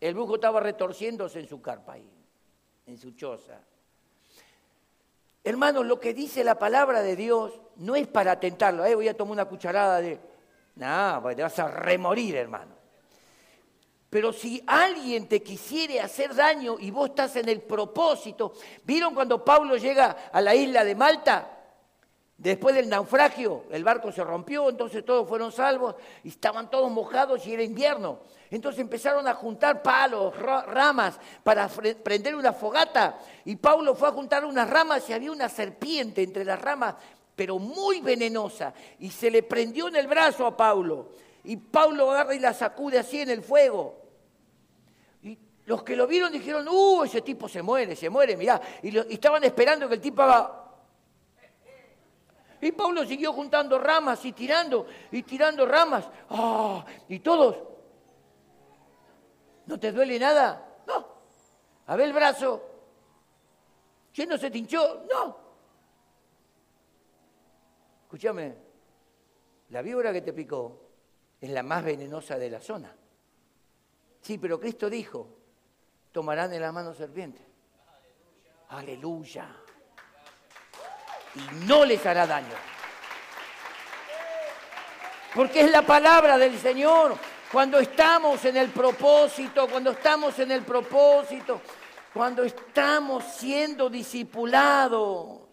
El 0.00 0.14
brujo 0.14 0.36
estaba 0.36 0.60
retorciéndose 0.60 1.40
en 1.40 1.48
su 1.48 1.60
carpa 1.60 1.94
ahí 1.94 2.14
en 2.86 2.98
su 2.98 3.12
choza. 3.12 3.60
Hermanos, 5.42 5.86
lo 5.86 6.00
que 6.00 6.14
dice 6.14 6.44
la 6.44 6.58
palabra 6.58 7.02
de 7.02 7.16
Dios 7.16 7.60
no 7.76 7.96
es 7.96 8.06
para 8.06 8.38
tentarlo. 8.38 8.84
¿eh? 8.84 8.94
Voy 8.94 9.08
a 9.08 9.16
tomar 9.16 9.32
una 9.32 9.44
cucharada 9.44 10.00
de... 10.00 10.18
No, 10.76 11.22
te 11.34 11.42
vas 11.42 11.58
a 11.58 11.68
remorir, 11.68 12.36
hermano. 12.36 12.74
Pero 14.10 14.32
si 14.32 14.62
alguien 14.66 15.28
te 15.28 15.42
quisiere 15.42 16.00
hacer 16.00 16.34
daño 16.34 16.76
y 16.78 16.90
vos 16.90 17.10
estás 17.10 17.34
en 17.36 17.48
el 17.48 17.60
propósito, 17.62 18.54
¿vieron 18.84 19.14
cuando 19.14 19.44
Pablo 19.44 19.76
llega 19.76 20.28
a 20.32 20.40
la 20.40 20.54
isla 20.54 20.84
de 20.84 20.94
Malta? 20.94 21.54
Después 22.36 22.74
del 22.74 22.88
naufragio, 22.88 23.64
el 23.70 23.84
barco 23.84 24.10
se 24.10 24.24
rompió, 24.24 24.68
entonces 24.68 25.04
todos 25.04 25.28
fueron 25.28 25.52
salvos 25.52 25.94
y 26.24 26.28
estaban 26.28 26.68
todos 26.68 26.90
mojados 26.90 27.46
y 27.46 27.54
era 27.54 27.62
invierno. 27.62 28.20
Entonces 28.50 28.80
empezaron 28.80 29.26
a 29.28 29.34
juntar 29.34 29.82
palos, 29.82 30.32
ramas 30.36 31.18
para 31.42 31.68
prender 31.68 32.34
una 32.34 32.52
fogata. 32.52 33.18
Y 33.44 33.56
Pablo 33.56 33.94
fue 33.94 34.08
a 34.08 34.12
juntar 34.12 34.44
unas 34.44 34.68
ramas 34.68 35.08
y 35.08 35.12
había 35.12 35.32
una 35.32 35.48
serpiente 35.48 36.22
entre 36.22 36.44
las 36.44 36.60
ramas, 36.60 36.96
pero 37.34 37.58
muy 37.58 38.00
venenosa. 38.00 38.72
Y 38.98 39.10
se 39.10 39.30
le 39.30 39.42
prendió 39.42 39.88
en 39.88 39.96
el 39.96 40.06
brazo 40.06 40.46
a 40.46 40.56
Pablo. 40.56 41.10
Y 41.44 41.56
Pablo 41.56 42.10
agarra 42.10 42.34
y 42.34 42.38
la 42.38 42.54
sacude 42.54 42.98
así 42.98 43.20
en 43.20 43.30
el 43.30 43.42
fuego. 43.42 44.00
Y 45.22 45.38
los 45.66 45.82
que 45.82 45.96
lo 45.96 46.06
vieron 46.06 46.32
dijeron, 46.32 46.66
uh, 46.68 47.04
ese 47.04 47.22
tipo 47.22 47.48
se 47.48 47.62
muere, 47.62 47.96
se 47.96 48.08
muere, 48.08 48.36
mirá. 48.36 48.60
Y, 48.82 48.96
y 48.96 49.14
estaban 49.14 49.44
esperando 49.44 49.88
que 49.88 49.94
el 49.94 50.00
tipo 50.00 50.22
haga 50.22 50.64
y 52.64 52.72
Pablo 52.72 53.04
siguió 53.04 53.34
juntando 53.34 53.78
ramas 53.78 54.24
y 54.24 54.32
tirando 54.32 54.86
y 55.12 55.22
tirando 55.22 55.66
ramas. 55.66 56.08
¡Ah! 56.30 56.82
Y 57.10 57.18
todos. 57.18 57.58
¿No 59.66 59.78
te 59.78 59.92
duele 59.92 60.18
nada? 60.18 60.66
No. 60.86 61.06
A 61.86 61.94
ver 61.94 62.06
el 62.06 62.14
brazo. 62.14 62.62
¿Quién 64.14 64.30
no 64.30 64.38
se 64.38 64.50
tinchó? 64.50 65.04
No. 65.12 65.43
Escúchame, 68.14 68.54
la 69.70 69.82
víbora 69.82 70.12
que 70.12 70.20
te 70.20 70.32
picó 70.32 70.82
es 71.40 71.50
la 71.50 71.64
más 71.64 71.82
venenosa 71.82 72.38
de 72.38 72.48
la 72.48 72.60
zona. 72.60 72.94
Sí, 74.20 74.38
pero 74.38 74.60
Cristo 74.60 74.88
dijo, 74.88 75.36
tomarán 76.12 76.52
en 76.52 76.62
la 76.62 76.70
mano 76.70 76.94
serpiente. 76.94 77.44
Aleluya 78.68 79.48
y 81.34 81.66
no 81.66 81.84
les 81.84 82.06
hará 82.06 82.24
daño. 82.24 82.54
Porque 85.34 85.62
es 85.62 85.72
la 85.72 85.82
palabra 85.82 86.38
del 86.38 86.56
Señor. 86.56 87.16
Cuando 87.50 87.80
estamos 87.80 88.44
en 88.44 88.58
el 88.58 88.70
propósito, 88.70 89.66
cuando 89.66 89.90
estamos 89.90 90.38
en 90.38 90.52
el 90.52 90.62
propósito, 90.62 91.60
cuando 92.12 92.44
estamos 92.44 93.24
siendo 93.24 93.90
discipulados. 93.90 95.43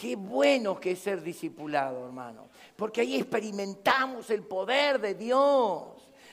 Qué 0.00 0.16
bueno 0.16 0.80
que 0.80 0.92
es 0.92 0.98
ser 1.00 1.20
discipulado, 1.20 2.06
hermano, 2.06 2.48
porque 2.74 3.02
ahí 3.02 3.16
experimentamos 3.16 4.30
el 4.30 4.44
poder 4.44 4.98
de 4.98 5.14
Dios. 5.14 5.88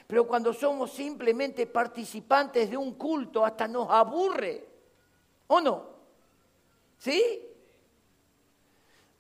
Pero 0.08 0.25
cuando 0.25 0.53
somos 0.53 0.89
simplemente 0.91 1.67
participantes 1.67 2.69
de 2.69 2.77
un 2.77 2.93
culto, 2.93 3.43
hasta 3.43 3.67
nos 3.67 3.89
aburre. 3.89 4.65
¿O 5.47 5.60
no? 5.60 5.86
¿Sí? 6.97 7.41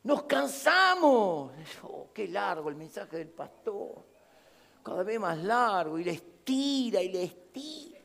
Nos 0.03 0.23
cansamos. 0.23 1.51
Oh, 1.83 2.07
qué 2.13 2.29
largo 2.29 2.69
el 2.69 2.75
mensaje 2.77 3.17
del 3.17 3.27
pastor. 3.27 4.05
Cada 4.81 5.03
vez 5.03 5.19
más 5.19 5.37
largo 5.39 5.99
y 5.99 6.05
le 6.05 6.11
estira 6.11 7.01
y 7.01 7.09
le 7.09 7.23
estira. 7.23 7.96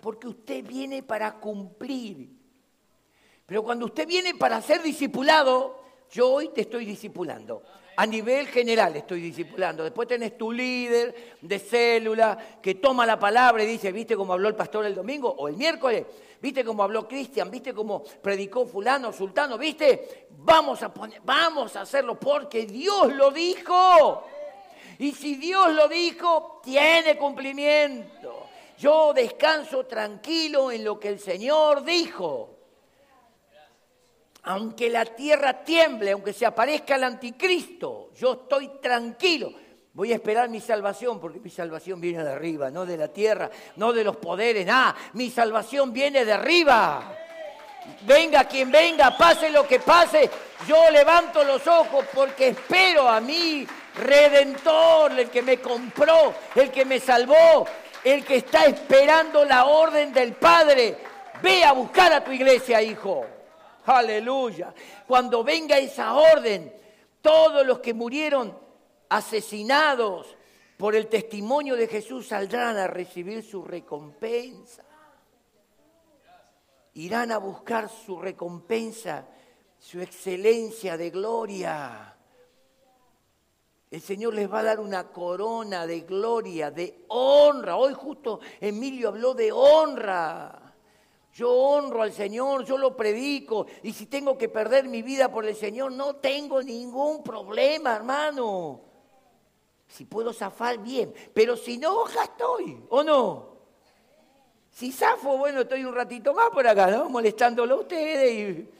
Porque 0.00 0.28
usted 0.28 0.64
viene 0.64 1.02
para 1.02 1.34
cumplir. 1.34 2.28
Pero 3.46 3.62
cuando 3.62 3.86
usted 3.86 4.06
viene 4.06 4.34
para 4.34 4.60
ser 4.62 4.82
discipulado, 4.82 5.82
yo 6.10 6.30
hoy 6.30 6.48
te 6.48 6.62
estoy 6.62 6.84
discipulando. 6.84 7.62
A 7.96 8.06
nivel 8.06 8.46
general 8.46 8.96
estoy 8.96 9.20
discipulando. 9.20 9.84
Después 9.84 10.08
tenés 10.08 10.38
tu 10.38 10.52
líder 10.52 11.36
de 11.40 11.58
célula 11.58 12.38
que 12.62 12.76
toma 12.76 13.04
la 13.04 13.18
palabra 13.18 13.62
y 13.62 13.66
dice, 13.66 13.92
¿viste 13.92 14.16
cómo 14.16 14.32
habló 14.32 14.48
el 14.48 14.54
pastor 14.54 14.86
el 14.86 14.94
domingo 14.94 15.28
o 15.28 15.48
el 15.48 15.56
miércoles? 15.56 16.06
¿Viste 16.40 16.64
cómo 16.64 16.82
habló 16.82 17.06
Cristian? 17.06 17.50
¿Viste 17.50 17.74
cómo 17.74 18.02
predicó 18.02 18.66
fulano, 18.66 19.12
sultano? 19.12 19.58
¿Viste? 19.58 20.28
Vamos 20.30 20.82
a, 20.82 20.94
poner, 20.94 21.20
vamos 21.22 21.76
a 21.76 21.82
hacerlo 21.82 22.18
porque 22.18 22.64
Dios 22.64 23.12
lo 23.12 23.30
dijo. 23.30 24.24
Y 24.98 25.12
si 25.12 25.34
Dios 25.34 25.72
lo 25.74 25.88
dijo, 25.88 26.60
tiene 26.62 27.18
cumplimiento. 27.18 28.49
Yo 28.80 29.12
descanso 29.12 29.84
tranquilo 29.84 30.72
en 30.72 30.82
lo 30.84 30.98
que 30.98 31.08
el 31.08 31.20
Señor 31.20 31.84
dijo 31.84 32.56
aunque 34.44 34.88
la 34.88 35.04
tierra 35.04 35.62
tiemble, 35.64 36.12
aunque 36.12 36.32
se 36.32 36.46
aparezca 36.46 36.96
el 36.96 37.04
anticristo, 37.04 38.08
yo 38.16 38.32
estoy 38.32 38.68
tranquilo. 38.80 39.52
Voy 39.92 40.12
a 40.12 40.14
esperar 40.14 40.48
mi 40.48 40.60
salvación, 40.60 41.20
porque 41.20 41.40
mi 41.40 41.50
salvación 41.50 42.00
viene 42.00 42.24
de 42.24 42.30
arriba, 42.30 42.70
no 42.70 42.86
de 42.86 42.96
la 42.96 43.08
tierra, 43.08 43.50
no 43.76 43.92
de 43.92 44.02
los 44.02 44.16
poderes, 44.16 44.64
nada. 44.64 44.96
Mi 45.12 45.30
salvación 45.30 45.92
viene 45.92 46.24
de 46.24 46.32
arriba. 46.32 47.16
Venga 48.06 48.44
quien 48.44 48.70
venga, 48.70 49.14
pase 49.14 49.50
lo 49.50 49.66
que 49.66 49.80
pase, 49.80 50.30
yo 50.66 50.90
levanto 50.90 51.44
los 51.44 51.66
ojos 51.66 52.06
porque 52.14 52.48
espero 52.48 53.08
a 53.08 53.20
mi 53.20 53.66
redentor, 53.96 55.18
el 55.18 55.28
que 55.28 55.42
me 55.42 55.58
compró, 55.60 56.32
el 56.54 56.70
que 56.70 56.84
me 56.84 56.98
salvó, 57.00 57.66
el 58.04 58.24
que 58.24 58.36
está 58.36 58.64
esperando 58.66 59.44
la 59.44 59.66
orden 59.66 60.12
del 60.12 60.34
Padre. 60.34 60.96
Ve 61.42 61.64
a 61.64 61.72
buscar 61.72 62.12
a 62.12 62.24
tu 62.24 62.32
iglesia, 62.32 62.82
hijo. 62.82 63.26
Aleluya. 63.86 64.72
Cuando 65.06 65.42
venga 65.42 65.78
esa 65.78 66.14
orden, 66.14 66.72
todos 67.20 67.66
los 67.66 67.80
que 67.80 67.94
murieron 67.94 68.56
asesinados 69.08 70.36
por 70.76 70.94
el 70.94 71.08
testimonio 71.08 71.76
de 71.76 71.88
Jesús 71.88 72.28
saldrán 72.28 72.78
a 72.78 72.86
recibir 72.86 73.42
su 73.42 73.64
recompensa. 73.64 74.84
Irán 76.94 77.32
a 77.32 77.38
buscar 77.38 77.88
su 77.88 78.20
recompensa, 78.20 79.26
su 79.78 80.00
excelencia 80.00 80.96
de 80.96 81.10
gloria. 81.10 82.16
El 83.90 84.00
Señor 84.00 84.34
les 84.34 84.50
va 84.50 84.60
a 84.60 84.64
dar 84.64 84.78
una 84.78 85.08
corona 85.08 85.84
de 85.84 86.02
gloria, 86.02 86.70
de 86.70 87.04
honra. 87.08 87.76
Hoy 87.76 87.92
justo 87.92 88.38
Emilio 88.60 89.08
habló 89.08 89.34
de 89.34 89.50
honra 89.50 90.74
Yo 91.34 91.52
honro 91.52 92.02
al 92.02 92.12
Señor, 92.12 92.64
yo 92.64 92.78
lo 92.78 92.96
predico. 92.96 93.66
Y 93.82 93.92
si 93.92 94.06
tengo 94.06 94.38
que 94.38 94.48
perder 94.48 94.86
mi 94.86 95.02
vida 95.02 95.32
por 95.32 95.44
el 95.44 95.56
Señor, 95.56 95.90
no 95.90 96.16
tengo 96.16 96.62
ningún 96.62 97.24
problema, 97.24 97.96
hermano. 97.96 98.80
Si 99.88 100.04
puedo 100.04 100.32
zafar, 100.32 100.78
bien. 100.78 101.12
Pero 101.34 101.56
si 101.56 101.76
no, 101.76 102.08
ya 102.08 102.22
estoy, 102.22 102.80
¿o 102.90 103.02
no? 103.02 103.50
Si 104.70 104.92
zafo, 104.92 105.36
bueno, 105.36 105.62
estoy 105.62 105.84
un 105.84 105.96
ratito 105.96 106.32
más 106.32 106.50
por 106.50 106.64
acá, 106.64 106.86
¿no? 106.92 107.08
Molestándolo 107.10 107.74
a 107.74 107.80
ustedes 107.80 108.32
y, 108.32 108.79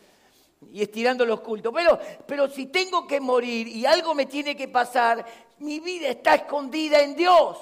estirando 0.75 1.25
los 1.25 1.41
cultos. 1.41 1.73
Pero, 1.75 1.99
pero 2.27 2.49
si 2.49 2.67
tengo 2.67 3.07
que 3.07 3.21
morir 3.21 3.69
y 3.69 3.87
algo 3.87 4.15
me 4.15 4.27
tiene 4.27 4.57
que 4.57 4.69
pasar, 4.69 5.25
mi 5.59 5.81
vida 5.81 6.09
está 6.09 6.35
escondida 6.35 7.01
en 7.01 7.17
Dios. 7.17 7.59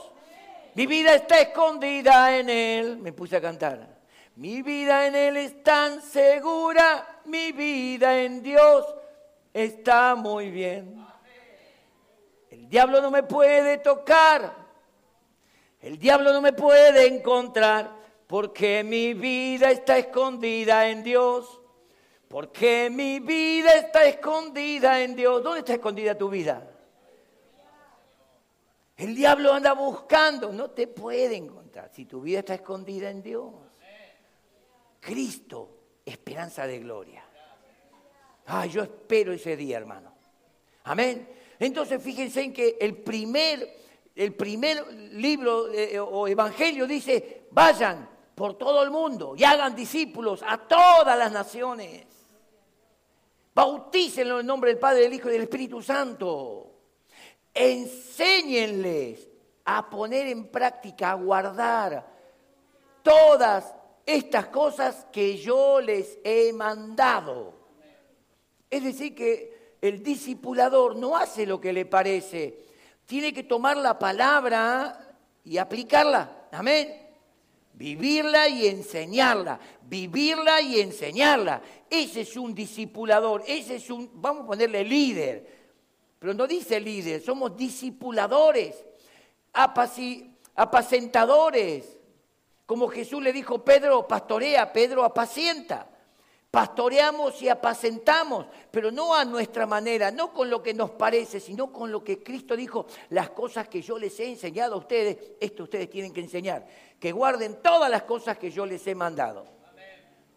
Mi 0.75 0.87
vida 0.87 1.15
está 1.15 1.41
escondida 1.41 2.37
en 2.37 2.49
Él. 2.49 2.99
Me 2.99 3.13
puse 3.13 3.37
a 3.37 3.41
cantar. 3.41 3.99
Mi 4.39 4.63
vida 4.63 5.09
en 5.09 5.17
Él 5.17 5.37
es 5.37 5.65
tan 5.65 6.01
segura, 6.01 7.23
mi 7.25 7.51
vida 7.51 8.23
en 8.23 8.41
Dios 8.41 8.87
está 9.53 10.15
muy 10.15 10.53
bien. 10.53 11.05
El 12.49 12.69
diablo 12.69 13.01
no 13.01 13.11
me 13.11 13.25
puede 13.25 13.79
tocar, 13.79 14.55
el 15.81 15.99
diablo 15.99 16.33
no 16.33 16.41
me 16.41 16.53
puede 16.53 17.09
encontrar, 17.09 17.91
porque 18.29 18.85
mi 18.85 19.13
vida 19.13 19.73
está 19.73 19.99
escondida 19.99 20.89
en 20.89 21.03
Dios. 21.03 21.61
Porque 22.29 22.91
mi 22.91 23.21
vida 23.21 23.73
está 23.75 24.05
escondida 24.05 25.01
en 25.01 25.17
Dios. 25.17 25.43
¿Dónde 25.43 25.61
está 25.61 25.73
escondida 25.75 26.17
tu 26.17 26.29
vida? 26.29 26.71
El 28.97 29.15
diablo 29.15 29.53
anda 29.55 29.73
buscando, 29.73 30.53
no 30.53 30.71
te 30.71 30.89
puede 30.89 31.37
encontrar 31.37 31.91
si 31.95 32.05
tu 32.05 32.21
vida 32.21 32.41
está 32.41 32.55
escondida 32.55 33.09
en 33.09 33.23
Dios. 33.23 33.55
Cristo, 35.01 35.71
esperanza 36.05 36.67
de 36.67 36.81
gloria. 36.81 37.25
Ah, 38.47 38.67
yo 38.67 38.83
espero 38.83 39.33
ese 39.33 39.57
día, 39.57 39.79
hermano. 39.79 40.13
Amén. 40.85 41.29
Entonces 41.59 42.03
fíjense 42.03 42.43
en 42.43 42.53
que 42.53 42.77
el 42.81 42.97
primer, 42.97 43.77
el 44.15 44.35
primer 44.35 44.93
libro 44.93 45.73
eh, 45.73 45.99
o 45.99 46.27
evangelio 46.27 46.87
dice, 46.87 47.47
vayan 47.53 48.09
por 48.35 48.59
todo 48.59 48.83
el 48.83 48.91
mundo 48.91 49.35
y 49.37 49.45
hagan 49.45 49.77
discípulos 49.77 50.43
a 50.47 50.59
todas 50.59 51.17
las 51.17 51.31
naciones. 51.31 52.18
Bautícenlo 53.59 54.35
en 54.35 54.41
el 54.43 54.47
nombre 54.47 54.71
del 54.71 54.79
Padre, 54.79 55.01
del 55.01 55.15
Hijo 55.15 55.29
y 55.29 55.33
del 55.33 55.43
Espíritu 55.43 55.83
Santo. 55.83 56.79
Enséñenles 57.53 59.27
a 59.65 59.91
poner 59.91 60.29
en 60.29 60.47
práctica, 60.47 61.11
a 61.11 61.15
guardar 61.15 62.07
todas 63.03 63.75
estas 64.07 64.47
cosas 64.47 65.09
que 65.11 65.39
yo 65.39 65.81
les 65.81 66.21
he 66.23 66.53
mandado. 66.53 67.53
Es 68.71 68.85
decir, 68.85 69.17
que 69.17 69.75
el 69.81 70.05
discipulador 70.05 70.95
no 70.95 71.17
hace 71.17 71.45
lo 71.45 71.61
que 71.61 71.73
le 71.73 71.85
parece, 71.85 72.61
tiene 73.07 73.33
que 73.33 73.43
tomar 73.43 73.77
la 73.77 73.99
palabra 73.99 75.17
y 75.43 75.59
aplicarla. 75.59 76.47
Amén. 76.53 77.08
Vivirla 77.79 78.49
y 78.49 78.67
enseñarla, 78.67 79.61
vivirla 79.83 80.61
y 80.61 80.81
enseñarla. 80.81 81.63
Ese 81.89 82.23
es 82.23 82.37
un 82.37 82.53
discipulador, 82.53 83.45
ese 83.47 83.77
es 83.77 83.89
un, 83.89 84.11
vamos 84.15 84.43
a 84.43 84.47
ponerle 84.49 84.83
líder, 84.83 85.47
pero 86.19 86.35
no 86.35 86.49
dice 86.49 86.81
líder, 86.81 87.23
somos 87.23 87.57
discipuladores, 87.57 88.85
apacentadores, 90.57 92.01
como 92.67 92.89
Jesús 92.89 93.23
le 93.23 93.33
dijo, 93.33 93.65
Pedro 93.65 94.09
pastorea, 94.09 94.73
Pedro 94.73 95.05
apacienta. 95.05 95.89
Pastoreamos 96.51 97.43
y 97.43 97.49
apacentamos, 97.51 98.47
pero 98.71 98.91
no 98.91 99.15
a 99.15 99.25
nuestra 99.27 99.67
manera, 99.67 100.11
no 100.11 100.33
con 100.33 100.49
lo 100.49 100.63
que 100.63 100.73
nos 100.73 100.91
parece, 100.93 101.41
sino 101.41 101.71
con 101.71 101.93
lo 101.93 102.03
que 102.03 102.23
Cristo 102.23 102.57
dijo, 102.57 102.87
las 103.11 103.31
cosas 103.31 103.69
que 103.69 103.83
yo 103.83 103.99
les 103.99 104.19
he 104.19 104.31
enseñado 104.31 104.75
a 104.75 104.79
ustedes, 104.79 105.33
esto 105.41 105.65
ustedes 105.65 105.91
tienen 105.91 106.13
que 106.13 106.21
enseñar, 106.21 106.67
que 106.99 107.13
guarden 107.13 107.61
todas 107.63 107.91
las 107.91 108.05
cosas 108.05 108.39
que 108.39 108.51
yo 108.51 108.65
les 108.65 108.87
he 108.87 108.95
mandado. 108.95 109.45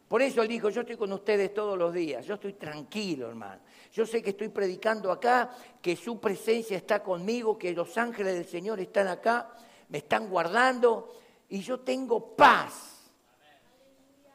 Por 0.09 0.21
eso 0.21 0.41
él 0.41 0.49
dijo, 0.49 0.69
yo 0.69 0.81
estoy 0.81 0.97
con 0.97 1.13
ustedes 1.13 1.53
todos 1.53 1.77
los 1.77 1.93
días, 1.93 2.25
yo 2.25 2.33
estoy 2.33 2.53
tranquilo, 2.53 3.29
hermano. 3.29 3.61
Yo 3.93 4.05
sé 4.05 4.21
que 4.21 4.31
estoy 4.31 4.49
predicando 4.49 5.09
acá, 5.09 5.49
que 5.81 5.95
su 5.95 6.19
presencia 6.19 6.75
está 6.75 7.01
conmigo, 7.01 7.57
que 7.57 7.71
los 7.71 7.97
ángeles 7.97 8.33
del 8.33 8.45
Señor 8.45 8.81
están 8.81 9.07
acá, 9.07 9.55
me 9.87 9.99
están 9.99 10.29
guardando, 10.29 11.13
y 11.47 11.61
yo 11.61 11.79
tengo 11.79 12.35
paz. 12.35 12.90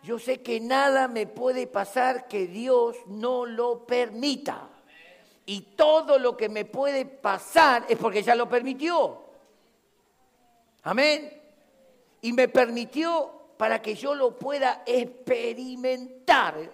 Yo 0.07 0.21
sé 0.21 0.41
que 0.41 0.61
nada 0.61 1.09
me 1.09 1.27
puede 1.27 1.67
pasar 1.67 2.29
que 2.29 2.47
Dios 2.47 2.97
no 3.07 3.45
lo 3.45 3.85
permita. 3.85 4.71
Y 5.45 5.63
todo 5.75 6.21
lo 6.21 6.37
que 6.37 6.49
me 6.49 6.65
puede 6.65 7.05
pasar 7.07 7.85
es 7.89 7.99
porque 7.99 8.23
ya 8.23 8.37
lo 8.37 8.49
permitió. 8.49 9.25
Amén. 10.85 11.43
Y 12.21 12.33
me 12.33 12.47
permitió 12.47 13.49
para 13.57 13.83
que 13.83 13.97
yo 13.97 14.15
lo 14.15 14.39
pueda 14.39 14.85
experimentar. 14.87 16.71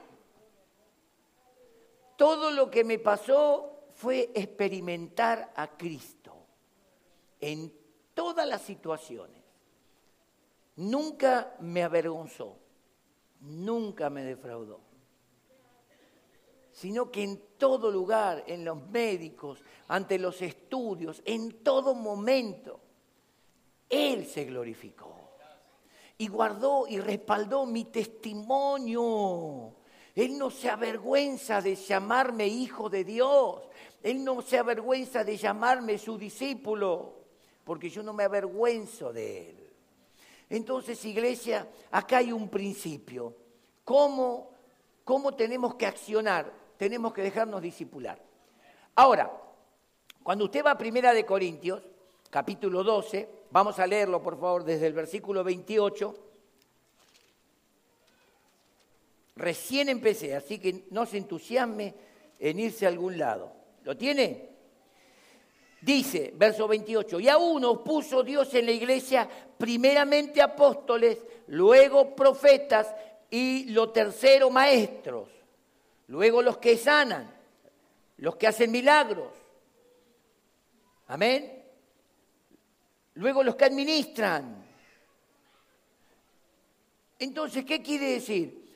Todo 2.18 2.50
lo 2.50 2.70
que 2.70 2.84
me 2.84 2.98
pasó 2.98 3.86
fue 3.94 4.30
experimentar 4.34 5.54
a 5.56 5.68
Cristo 5.68 6.36
en 7.40 7.72
todas 8.12 8.46
las 8.46 8.60
situaciones 8.60 9.42
nunca 10.76 11.54
me 11.60 11.82
avergonzó, 11.82 12.58
nunca 13.42 14.08
me 14.10 14.24
defraudó, 14.24 14.80
sino 16.72 17.10
que 17.10 17.22
en 17.22 17.40
todo 17.58 17.90
lugar, 17.90 18.44
en 18.46 18.64
los 18.64 18.88
médicos, 18.88 19.62
ante 19.88 20.18
los 20.18 20.40
estudios, 20.42 21.22
en 21.24 21.62
todo 21.62 21.94
momento, 21.94 22.80
Él 23.88 24.26
se 24.26 24.44
glorificó 24.44 25.22
y 26.18 26.28
guardó 26.28 26.86
y 26.88 26.98
respaldó 27.00 27.66
mi 27.66 27.84
testimonio. 27.84 29.74
Él 30.14 30.38
no 30.38 30.50
se 30.50 30.68
avergüenza 30.68 31.60
de 31.60 31.74
llamarme 31.74 32.46
hijo 32.46 32.88
de 32.88 33.02
Dios. 33.02 33.62
Él 34.02 34.22
no 34.22 34.42
se 34.42 34.58
avergüenza 34.58 35.24
de 35.24 35.36
llamarme 35.36 35.98
su 35.98 36.18
discípulo, 36.18 37.14
porque 37.64 37.88
yo 37.88 38.02
no 38.02 38.12
me 38.12 38.24
avergüenzo 38.24 39.12
de 39.12 39.50
Él. 39.50 39.61
Entonces, 40.52 41.02
iglesia, 41.06 41.66
acá 41.90 42.18
hay 42.18 42.30
un 42.30 42.50
principio. 42.50 43.34
¿Cómo, 43.84 44.50
cómo 45.02 45.34
tenemos 45.34 45.76
que 45.76 45.86
accionar? 45.86 46.52
Tenemos 46.76 47.14
que 47.14 47.22
dejarnos 47.22 47.62
discipular. 47.62 48.22
Ahora, 48.94 49.32
cuando 50.22 50.44
usted 50.44 50.62
va 50.62 50.72
a 50.72 50.78
Primera 50.78 51.14
de 51.14 51.24
Corintios, 51.24 51.82
capítulo 52.28 52.84
12, 52.84 53.46
vamos 53.50 53.78
a 53.78 53.86
leerlo 53.86 54.22
por 54.22 54.38
favor 54.38 54.62
desde 54.62 54.88
el 54.88 54.92
versículo 54.92 55.42
28. 55.42 56.14
Recién 59.36 59.88
empecé, 59.88 60.36
así 60.36 60.58
que 60.58 60.84
no 60.90 61.06
se 61.06 61.16
entusiasme 61.16 61.94
en 62.38 62.60
irse 62.60 62.84
a 62.84 62.90
algún 62.90 63.16
lado. 63.16 63.54
¿Lo 63.84 63.96
tiene? 63.96 64.50
Dice, 65.82 66.32
verso 66.36 66.68
28, 66.68 67.18
y 67.18 67.28
a 67.28 67.36
uno 67.36 67.82
puso 67.82 68.22
Dios 68.22 68.54
en 68.54 68.66
la 68.66 68.72
iglesia 68.72 69.28
primeramente 69.58 70.40
apóstoles, 70.40 71.18
luego 71.48 72.14
profetas 72.14 72.94
y 73.28 73.64
lo 73.72 73.90
tercero 73.90 74.48
maestros, 74.48 75.28
luego 76.06 76.40
los 76.40 76.58
que 76.58 76.76
sanan, 76.76 77.28
los 78.18 78.36
que 78.36 78.46
hacen 78.46 78.70
milagros. 78.70 79.32
Amén. 81.08 81.64
Luego 83.14 83.42
los 83.42 83.56
que 83.56 83.64
administran. 83.64 84.64
Entonces, 87.18 87.64
¿qué 87.64 87.82
quiere 87.82 88.06
decir? 88.06 88.72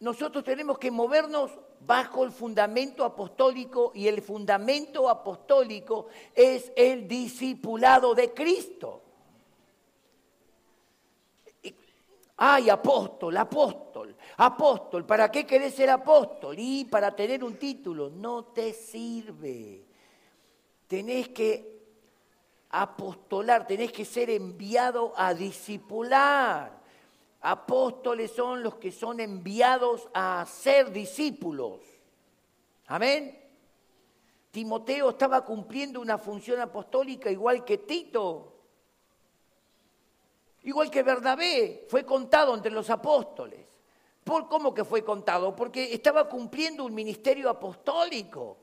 Nosotros 0.00 0.42
tenemos 0.42 0.76
que 0.76 0.90
movernos 0.90 1.52
bajo 1.86 2.24
el 2.24 2.32
fundamento 2.32 3.04
apostólico 3.04 3.92
y 3.94 4.08
el 4.08 4.22
fundamento 4.22 5.08
apostólico 5.08 6.06
es 6.34 6.72
el 6.76 7.06
discipulado 7.06 8.14
de 8.14 8.32
Cristo. 8.32 9.02
Ay, 12.36 12.68
apóstol, 12.68 13.36
apóstol, 13.36 14.16
apóstol, 14.38 15.06
¿para 15.06 15.30
qué 15.30 15.46
querés 15.46 15.74
ser 15.74 15.88
apóstol? 15.90 16.56
Y 16.58 16.84
para 16.84 17.14
tener 17.14 17.44
un 17.44 17.56
título, 17.56 18.10
no 18.10 18.46
te 18.46 18.72
sirve. 18.72 19.84
Tenés 20.88 21.28
que 21.28 21.74
apostolar, 22.70 23.66
tenés 23.66 23.92
que 23.92 24.04
ser 24.04 24.30
enviado 24.30 25.12
a 25.16 25.32
discipular. 25.32 26.83
Apóstoles 27.46 28.30
son 28.30 28.62
los 28.62 28.76
que 28.76 28.90
son 28.90 29.20
enviados 29.20 30.08
a 30.14 30.46
ser 30.46 30.90
discípulos. 30.90 31.82
Amén. 32.86 33.38
Timoteo 34.50 35.10
estaba 35.10 35.44
cumpliendo 35.44 36.00
una 36.00 36.16
función 36.16 36.58
apostólica 36.58 37.30
igual 37.30 37.62
que 37.62 37.76
Tito. 37.76 38.50
Igual 40.62 40.90
que 40.90 41.02
Bernabé, 41.02 41.84
fue 41.90 42.06
contado 42.06 42.54
entre 42.54 42.72
los 42.72 42.88
apóstoles. 42.88 43.66
¿Por 44.24 44.48
cómo 44.48 44.72
que 44.72 44.86
fue 44.86 45.04
contado? 45.04 45.54
Porque 45.54 45.92
estaba 45.92 46.26
cumpliendo 46.26 46.86
un 46.86 46.94
ministerio 46.94 47.50
apostólico. 47.50 48.56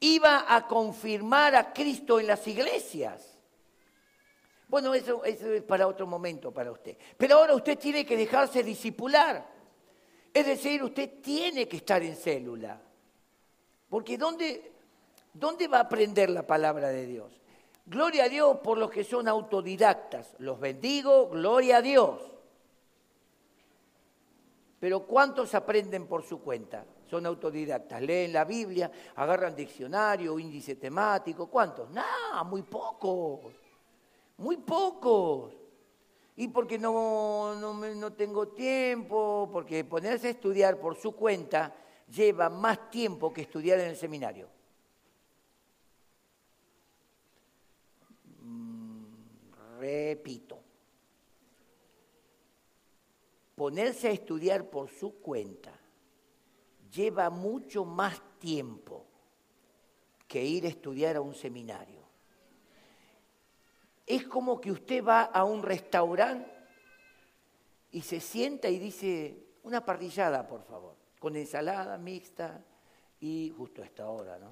Iba 0.00 0.44
a 0.54 0.66
confirmar 0.66 1.56
a 1.56 1.72
Cristo 1.72 2.20
en 2.20 2.26
las 2.26 2.46
iglesias. 2.46 3.37
Bueno, 4.68 4.92
eso, 4.94 5.24
es 5.24 5.62
para 5.62 5.86
otro 5.86 6.06
momento 6.06 6.52
para 6.52 6.70
usted. 6.70 6.96
Pero 7.16 7.36
ahora 7.36 7.54
usted 7.54 7.78
tiene 7.78 8.04
que 8.04 8.16
dejarse 8.16 8.62
disipular. 8.62 9.46
Es 10.32 10.46
decir, 10.46 10.82
usted 10.82 11.20
tiene 11.22 11.66
que 11.66 11.78
estar 11.78 12.02
en 12.02 12.14
célula. 12.14 12.78
Porque 13.88 14.18
¿dónde, 14.18 14.72
¿dónde 15.32 15.68
va 15.68 15.78
a 15.78 15.82
aprender 15.82 16.28
la 16.28 16.46
palabra 16.46 16.88
de 16.90 17.06
Dios? 17.06 17.32
Gloria 17.86 18.24
a 18.24 18.28
Dios 18.28 18.58
por 18.58 18.76
los 18.76 18.90
que 18.90 19.04
son 19.04 19.26
autodidactas. 19.26 20.34
Los 20.38 20.60
bendigo, 20.60 21.30
gloria 21.30 21.78
a 21.78 21.82
Dios. 21.82 22.20
Pero 24.78 25.06
¿cuántos 25.06 25.54
aprenden 25.54 26.06
por 26.06 26.22
su 26.22 26.42
cuenta? 26.42 26.84
Son 27.08 27.24
autodidactas. 27.24 28.02
Leen 28.02 28.34
la 28.34 28.44
Biblia, 28.44 28.90
agarran 29.16 29.56
diccionario, 29.56 30.38
índice 30.38 30.76
temático. 30.76 31.46
¿Cuántos? 31.46 31.90
Nada, 31.90 32.44
muy 32.44 32.62
pocos. 32.62 33.67
Muy 34.38 34.56
pocos. 34.56 35.54
Y 36.36 36.48
porque 36.48 36.78
no, 36.78 37.56
no, 37.56 37.74
no 37.74 38.12
tengo 38.12 38.48
tiempo, 38.48 39.48
porque 39.52 39.84
ponerse 39.84 40.28
a 40.28 40.30
estudiar 40.30 40.78
por 40.78 40.96
su 40.96 41.12
cuenta 41.12 41.74
lleva 42.08 42.48
más 42.48 42.90
tiempo 42.90 43.32
que 43.32 43.42
estudiar 43.42 43.80
en 43.80 43.88
el 43.88 43.96
seminario. 43.96 44.48
Repito, 49.80 50.58
ponerse 53.54 54.08
a 54.08 54.12
estudiar 54.12 54.70
por 54.70 54.88
su 54.88 55.20
cuenta 55.20 55.72
lleva 56.92 57.30
mucho 57.30 57.84
más 57.84 58.20
tiempo 58.38 59.04
que 60.26 60.44
ir 60.44 60.66
a 60.66 60.68
estudiar 60.68 61.16
a 61.16 61.20
un 61.20 61.34
seminario. 61.34 61.97
Es 64.08 64.26
como 64.26 64.58
que 64.58 64.72
usted 64.72 65.04
va 65.04 65.24
a 65.24 65.44
un 65.44 65.62
restaurante 65.62 66.50
y 67.92 68.00
se 68.00 68.20
sienta 68.20 68.68
y 68.70 68.78
dice, 68.78 69.36
una 69.64 69.84
parrillada, 69.84 70.48
por 70.48 70.62
favor, 70.62 70.96
con 71.18 71.36
ensalada 71.36 71.98
mixta 71.98 72.64
y 73.20 73.52
justo 73.56 73.82
a 73.82 73.84
esta 73.84 74.08
hora, 74.08 74.38
¿no? 74.38 74.50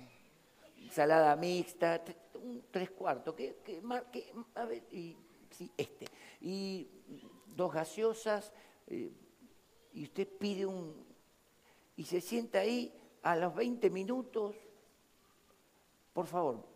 Ensalada 0.77 1.35
mixta, 1.37 2.05
un 2.35 2.65
tres 2.71 2.91
cuartos, 2.91 3.35
que, 3.35 3.83
a 4.55 4.65
ver, 4.67 4.83
y, 4.91 5.17
sí, 5.51 5.71
este, 5.75 6.07
y 6.43 6.89
dos 7.47 7.73
gaseosas, 7.73 8.53
eh, 8.89 9.11
y 9.95 10.05
usted 10.05 10.29
pide 10.29 10.67
un, 10.67 11.03
y 11.97 12.05
se 12.05 12.21
sienta 12.21 12.59
ahí 12.59 12.93
a 13.23 13.37
los 13.37 13.55
20 13.55 13.89
minutos, 13.89 14.55
por 16.13 16.27
favor, 16.27 16.76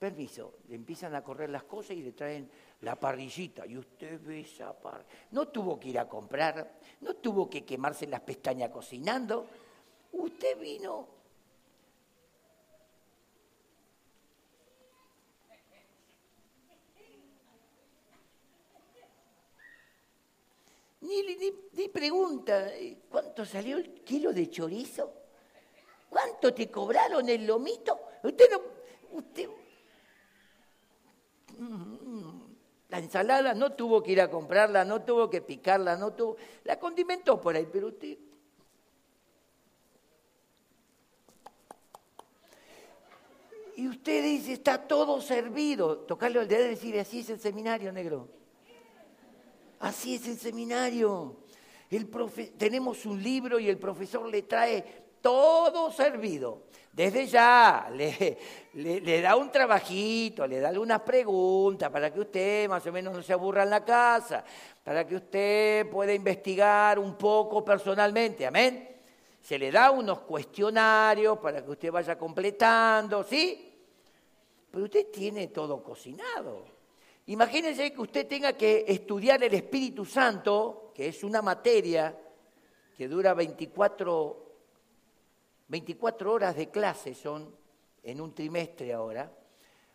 permiso, 0.00 0.54
le 0.68 0.76
empiezan 0.76 1.14
a 1.14 1.22
correr 1.22 1.50
las 1.50 1.64
cosas 1.64 1.92
y 1.92 2.02
le 2.02 2.12
traen 2.12 2.50
la 2.80 2.98
parrillita, 2.98 3.66
y 3.66 3.76
usted 3.76 4.18
ve 4.22 4.40
esa 4.40 4.72
parrilla. 4.72 5.06
No 5.32 5.48
tuvo 5.48 5.78
que 5.78 5.90
ir 5.90 5.98
a 5.98 6.08
comprar, 6.08 6.78
no 7.02 7.14
tuvo 7.16 7.50
que 7.50 7.66
quemarse 7.66 8.06
las 8.06 8.20
pestañas 8.20 8.70
cocinando, 8.70 9.46
usted 10.12 10.58
vino 10.58 11.20
Ni, 21.02 21.88
pregunta, 21.88 22.70
¿cuánto 23.08 23.44
salió 23.44 23.78
el 23.78 24.02
kilo 24.04 24.32
de 24.32 24.48
chorizo? 24.48 25.12
¿Cuánto 26.08 26.54
te 26.54 26.70
cobraron 26.70 27.28
el 27.28 27.46
lomito? 27.46 27.98
Usted 28.22 28.50
no... 28.50 28.60
Usted, 29.12 29.48
la 32.88 32.98
ensalada 32.98 33.54
no 33.54 33.72
tuvo 33.72 34.02
que 34.02 34.12
ir 34.12 34.20
a 34.20 34.30
comprarla, 34.30 34.84
no 34.84 35.02
tuvo 35.02 35.30
que 35.30 35.40
picarla, 35.40 35.96
no 35.96 36.12
tuvo... 36.12 36.36
La 36.64 36.78
condimentó 36.78 37.40
por 37.40 37.54
ahí, 37.54 37.68
pero 37.70 37.88
usted... 37.88 38.18
Y 43.76 43.88
usted 43.88 44.22
dice, 44.22 44.52
está 44.52 44.86
todo 44.86 45.20
servido. 45.22 45.98
Tocarle 45.98 46.40
al 46.40 46.48
dedo 46.48 46.66
y 46.66 46.70
decir, 46.70 46.98
así 46.98 47.20
es 47.20 47.30
el 47.30 47.40
seminario, 47.40 47.92
negro. 47.92 48.28
Así 49.78 50.16
es 50.16 50.28
el 50.28 50.36
seminario. 50.36 51.36
El 51.90 52.08
tenemos 52.58 53.06
un 53.06 53.22
libro 53.22 53.58
y 53.58 53.68
el 53.68 53.78
profesor 53.78 54.28
le 54.28 54.42
trae 54.42 55.02
todo 55.20 55.90
servido. 55.90 56.70
Desde 56.92 57.26
ya 57.26 57.88
le, 57.94 58.38
le, 58.74 59.20
da 59.20 59.36
un 59.36 59.50
trabajito, 59.50 60.46
le 60.46 60.60
da 60.60 60.68
algunas 60.68 61.00
preguntas 61.02 61.90
para 61.90 62.12
que 62.12 62.20
usted 62.20 62.68
más 62.68 62.86
o 62.86 62.92
menos 62.92 63.14
no 63.14 63.22
se 63.22 63.32
aburra 63.32 63.62
en 63.62 63.70
la 63.70 63.84
casa, 63.84 64.44
para 64.82 65.06
que 65.06 65.16
usted 65.16 65.88
pueda 65.88 66.12
investigar 66.12 66.98
un 66.98 67.14
poco 67.16 67.64
personalmente. 67.64 68.46
Amén. 68.46 68.88
Se 69.40 69.58
le 69.58 69.70
da 69.70 69.90
unos 69.90 70.20
cuestionarios 70.20 71.38
para 71.38 71.64
que 71.64 71.70
usted 71.70 71.90
vaya 71.90 72.18
completando, 72.18 73.24
¿sí? 73.24 73.66
Pero 74.70 74.84
usted 74.84 75.06
tiene 75.10 75.48
todo 75.48 75.82
cocinado. 75.82 76.64
Imagínense 77.26 77.92
que 77.92 78.00
usted 78.00 78.26
tenga 78.26 78.52
que 78.52 78.84
estudiar 78.86 79.42
el 79.42 79.54
Espíritu 79.54 80.04
Santo, 80.04 80.92
que 80.94 81.08
es 81.08 81.24
una 81.24 81.40
materia 81.40 82.16
que 82.96 83.08
dura 83.08 83.34
24, 83.34 84.49
24 85.70 86.32
horas 86.32 86.56
de 86.56 86.68
clase, 86.68 87.14
son 87.14 87.54
en 88.02 88.20
un 88.20 88.34
trimestre 88.34 88.92
ahora. 88.92 89.32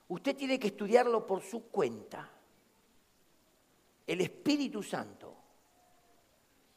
Usted 0.07 0.35
tiene 0.35 0.57
que 0.57 0.67
estudiarlo 0.67 1.27
por 1.27 1.41
su 1.41 1.67
cuenta. 1.67 2.31
El 4.07 4.21
Espíritu 4.21 4.81
Santo. 4.81 5.35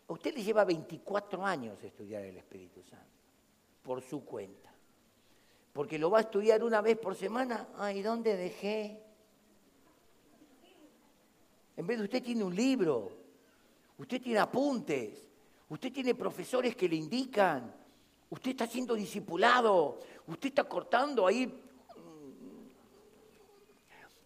A 0.08 0.12
usted 0.12 0.34
le 0.34 0.42
lleva 0.42 0.64
24 0.64 1.46
años 1.46 1.82
estudiar 1.84 2.24
el 2.24 2.38
Espíritu 2.38 2.82
Santo, 2.82 3.06
por 3.82 4.02
su 4.02 4.24
cuenta. 4.24 4.72
Porque 5.72 5.98
lo 5.98 6.10
va 6.10 6.18
a 6.18 6.22
estudiar 6.22 6.64
una 6.64 6.80
vez 6.80 6.98
por 6.98 7.14
semana. 7.14 7.68
Ay, 7.76 8.02
¿dónde 8.02 8.36
dejé? 8.36 9.00
En 11.76 11.86
vez 11.86 11.98
de 11.98 12.04
usted 12.04 12.22
tiene 12.22 12.42
un 12.42 12.56
libro, 12.56 13.12
usted 13.98 14.20
tiene 14.20 14.40
apuntes, 14.40 15.24
usted 15.68 15.92
tiene 15.92 16.16
profesores 16.16 16.74
que 16.74 16.88
le 16.88 16.96
indican, 16.96 17.72
usted 18.30 18.50
está 18.50 18.66
siendo 18.66 18.94
discipulado, 18.94 19.98
usted 20.26 20.48
está 20.48 20.64
cortando 20.64 21.26
ahí. 21.26 21.64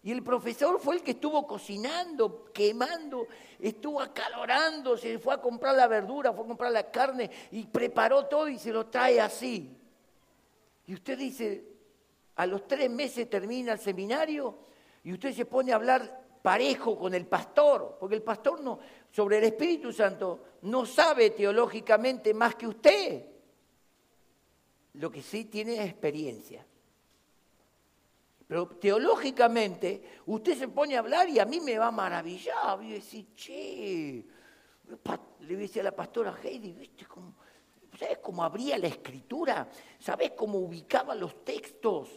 Y 0.05 0.11
el 0.11 0.21
profesor 0.21 0.79
fue 0.81 0.95
el 0.95 1.01
que 1.01 1.11
estuvo 1.11 1.47
cocinando, 1.47 2.51
quemando, 2.53 3.27
estuvo 3.59 4.01
acalorando, 4.01 4.97
se 4.97 5.17
fue 5.17 5.33
a 5.33 5.37
comprar 5.37 5.75
la 5.75 5.87
verdura, 5.87 6.33
fue 6.33 6.43
a 6.43 6.47
comprar 6.47 6.71
la 6.73 6.91
carne 6.91 7.31
y 7.51 7.63
preparó 7.63 8.25
todo 8.25 8.49
y 8.49 8.59
se 8.59 8.71
lo 8.71 8.87
trae 8.87 9.21
así. 9.21 9.77
Y 10.87 10.93
usted 10.93 11.17
dice, 11.17 11.63
a 12.35 12.45
los 12.45 12.67
tres 12.67 12.89
meses 12.89 13.29
termina 13.29 13.71
el 13.71 13.79
seminario 13.79 14.57
y 15.05 15.13
usted 15.13 15.33
se 15.33 15.45
pone 15.45 15.71
a 15.71 15.75
hablar 15.75 16.21
parejo 16.41 16.99
con 16.99 17.13
el 17.13 17.25
pastor, 17.25 17.95
porque 17.97 18.15
el 18.15 18.23
pastor 18.23 18.59
no, 18.59 18.79
sobre 19.09 19.37
el 19.37 19.45
Espíritu 19.45 19.93
Santo 19.93 20.43
no 20.63 20.85
sabe 20.85 21.29
teológicamente 21.29 22.33
más 22.33 22.55
que 22.55 22.67
usted. 22.67 23.32
Lo 24.93 25.11
que 25.11 25.21
sí 25.21 25.45
tiene 25.45 25.75
es 25.75 25.89
experiencia. 25.89 26.65
Pero 28.47 28.67
teológicamente 28.67 30.19
usted 30.27 30.57
se 30.57 30.67
pone 30.67 30.95
a 30.95 30.99
hablar 30.99 31.27
y 31.29 31.39
a 31.39 31.45
mí 31.45 31.59
me 31.59 31.77
va 31.77 31.87
a 31.87 31.91
maravillar. 31.91 32.77
Voy 32.77 32.91
decir, 32.91 33.33
che, 33.35 34.23
le 35.39 35.55
decía 35.55 35.81
a 35.81 35.85
la 35.85 35.95
pastora 35.95 36.37
Heidi, 36.43 36.73
¿viste 36.73 37.05
cómo, 37.05 37.33
¿sabes 37.97 38.19
cómo 38.19 38.43
abría 38.43 38.77
la 38.77 38.87
escritura? 38.87 39.67
¿Sabes 39.99 40.31
cómo 40.31 40.59
ubicaba 40.59 41.15
los 41.15 41.43
textos? 41.43 42.09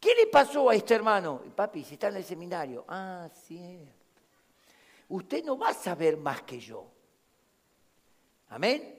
¿Qué 0.00 0.14
le 0.14 0.26
pasó 0.28 0.70
a 0.70 0.74
este 0.74 0.94
hermano? 0.94 1.42
Papi, 1.54 1.84
si 1.84 1.94
está 1.94 2.08
en 2.08 2.16
el 2.16 2.24
seminario. 2.24 2.84
Ah, 2.88 3.28
cierto. 3.32 3.92
Usted 5.08 5.44
no 5.44 5.58
va 5.58 5.70
a 5.70 5.74
saber 5.74 6.16
más 6.16 6.42
que 6.42 6.58
yo. 6.58 6.86
Amén. 8.48 8.95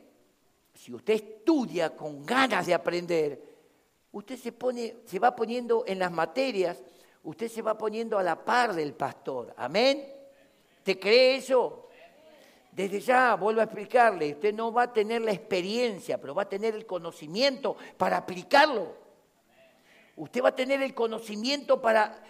Si 0.77 0.93
usted 0.93 1.15
estudia 1.15 1.95
con 1.95 2.23
ganas 2.23 2.67
de 2.67 2.73
aprender, 2.73 3.41
usted 4.11 4.37
se, 4.37 4.51
pone, 4.51 4.97
se 5.05 5.17
va 5.17 5.35
poniendo 5.35 5.83
en 5.87 5.97
las 5.97 6.11
materias, 6.11 6.83
usted 7.23 7.49
se 7.49 7.63
va 7.63 7.75
poniendo 7.75 8.19
a 8.19 8.23
la 8.23 8.45
par 8.45 8.75
del 8.75 8.93
pastor. 8.93 9.55
Amén. 9.57 10.07
¿Te 10.83 10.99
cree 10.99 11.37
eso? 11.37 11.89
Desde 12.71 12.99
ya, 12.99 13.33
vuelvo 13.33 13.61
a 13.61 13.63
explicarle, 13.63 14.33
usted 14.33 14.53
no 14.53 14.71
va 14.71 14.83
a 14.83 14.93
tener 14.93 15.23
la 15.23 15.31
experiencia, 15.31 16.21
pero 16.21 16.35
va 16.35 16.43
a 16.43 16.49
tener 16.49 16.75
el 16.75 16.85
conocimiento 16.85 17.75
para 17.97 18.17
aplicarlo. 18.17 18.95
Usted 20.15 20.43
va 20.43 20.49
a 20.49 20.55
tener 20.55 20.83
el 20.83 20.93
conocimiento 20.93 21.81
para 21.81 22.23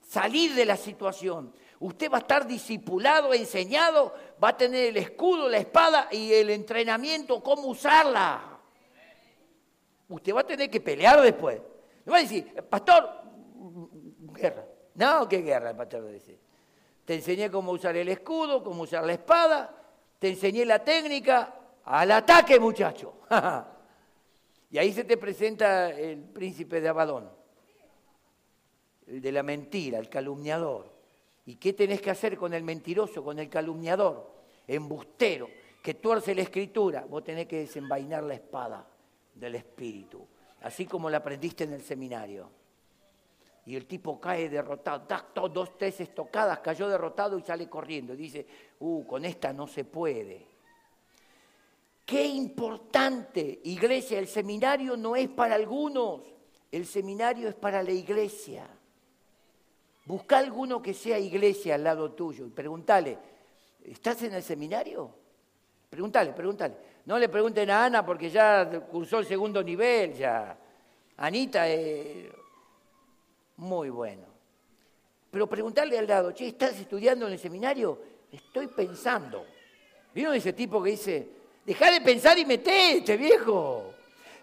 salir 0.00 0.54
de 0.54 0.64
la 0.64 0.78
situación. 0.78 1.52
Usted 1.80 2.10
va 2.10 2.18
a 2.18 2.20
estar 2.20 2.46
discipulado, 2.46 3.32
enseñado, 3.32 4.14
va 4.42 4.48
a 4.48 4.56
tener 4.56 4.88
el 4.88 4.98
escudo, 4.98 5.48
la 5.48 5.56
espada 5.56 6.08
y 6.12 6.30
el 6.30 6.50
entrenamiento, 6.50 7.42
cómo 7.42 7.68
usarla. 7.68 8.58
Usted 10.06 10.34
va 10.34 10.40
a 10.42 10.46
tener 10.46 10.68
que 10.68 10.82
pelear 10.82 11.22
después. 11.22 11.58
No 12.04 12.12
va 12.12 12.18
a 12.18 12.22
decir, 12.22 12.52
pastor, 12.68 13.22
guerra. 14.34 14.66
No, 14.94 15.26
qué 15.26 15.38
guerra, 15.38 15.70
el 15.70 15.76
pastor 15.76 16.06
dice. 16.12 16.38
Te 17.06 17.14
enseñé 17.14 17.50
cómo 17.50 17.72
usar 17.72 17.96
el 17.96 18.10
escudo, 18.10 18.62
cómo 18.62 18.82
usar 18.82 19.02
la 19.06 19.14
espada, 19.14 19.74
te 20.18 20.28
enseñé 20.28 20.66
la 20.66 20.84
técnica, 20.84 21.54
al 21.84 22.10
ataque, 22.12 22.60
muchacho. 22.60 23.20
y 24.70 24.76
ahí 24.76 24.92
se 24.92 25.04
te 25.04 25.16
presenta 25.16 25.88
el 25.88 26.24
príncipe 26.24 26.78
de 26.78 26.88
Abadón, 26.88 27.30
el 29.06 29.22
de 29.22 29.32
la 29.32 29.42
mentira, 29.42 29.98
el 29.98 30.10
calumniador. 30.10 30.99
¿Y 31.46 31.56
qué 31.56 31.72
tenés 31.72 32.00
que 32.00 32.10
hacer 32.10 32.36
con 32.36 32.54
el 32.54 32.62
mentiroso, 32.62 33.24
con 33.24 33.38
el 33.38 33.48
calumniador, 33.48 34.30
embustero, 34.66 35.48
que 35.82 35.94
tuerce 35.94 36.34
la 36.34 36.42
escritura? 36.42 37.06
Vos 37.08 37.24
tenés 37.24 37.46
que 37.46 37.60
desenvainar 37.60 38.22
la 38.22 38.34
espada 38.34 38.86
del 39.34 39.54
espíritu, 39.54 40.26
así 40.62 40.86
como 40.86 41.08
la 41.08 41.18
aprendiste 41.18 41.64
en 41.64 41.72
el 41.72 41.82
seminario. 41.82 42.50
Y 43.66 43.76
el 43.76 43.86
tipo 43.86 44.20
cae 44.20 44.48
derrotado, 44.48 45.48
dos, 45.48 45.76
tres 45.76 46.00
estocadas, 46.00 46.60
cayó 46.60 46.88
derrotado 46.88 47.38
y 47.38 47.42
sale 47.42 47.68
corriendo. 47.68 48.14
Y 48.14 48.16
dice, 48.16 48.46
uh, 48.80 49.04
con 49.06 49.24
esta 49.24 49.52
no 49.52 49.66
se 49.66 49.84
puede. 49.84 50.46
Qué 52.04 52.26
importante, 52.26 53.60
iglesia, 53.64 54.18
el 54.18 54.26
seminario 54.26 54.96
no 54.96 55.14
es 55.14 55.28
para 55.28 55.54
algunos, 55.54 56.22
el 56.72 56.86
seminario 56.86 57.48
es 57.48 57.54
para 57.54 57.82
la 57.82 57.92
iglesia. 57.92 58.68
Busca 60.10 60.38
alguno 60.38 60.82
que 60.82 60.92
sea 60.92 61.20
iglesia 61.20 61.76
al 61.76 61.84
lado 61.84 62.10
tuyo 62.10 62.44
y 62.44 62.50
pregúntale, 62.50 63.16
¿estás 63.84 64.20
en 64.24 64.34
el 64.34 64.42
seminario? 64.42 65.08
Pregúntale, 65.88 66.32
pregúntale. 66.32 66.74
No 67.06 67.16
le 67.16 67.28
pregunten 67.28 67.70
a 67.70 67.84
Ana 67.84 68.04
porque 68.04 68.28
ya 68.28 68.68
cursó 68.90 69.20
el 69.20 69.26
segundo 69.26 69.62
nivel, 69.62 70.14
ya. 70.14 70.58
Anita 71.16 71.68
es 71.68 72.26
muy 73.58 73.88
bueno. 73.88 74.24
Pero 75.30 75.46
preguntarle 75.46 75.96
al 75.96 76.08
lado, 76.08 76.32
che, 76.32 76.48
¿estás 76.48 76.80
estudiando 76.80 77.28
en 77.28 77.34
el 77.34 77.38
seminario? 77.38 77.96
Estoy 78.32 78.66
pensando. 78.66 79.46
¿Vieron 80.12 80.34
ese 80.34 80.52
tipo 80.54 80.82
que 80.82 80.90
dice, 80.90 81.28
Deja 81.64 81.88
de 81.88 82.00
pensar 82.00 82.36
y 82.36 82.44
metete, 82.44 83.16
viejo. 83.16 83.94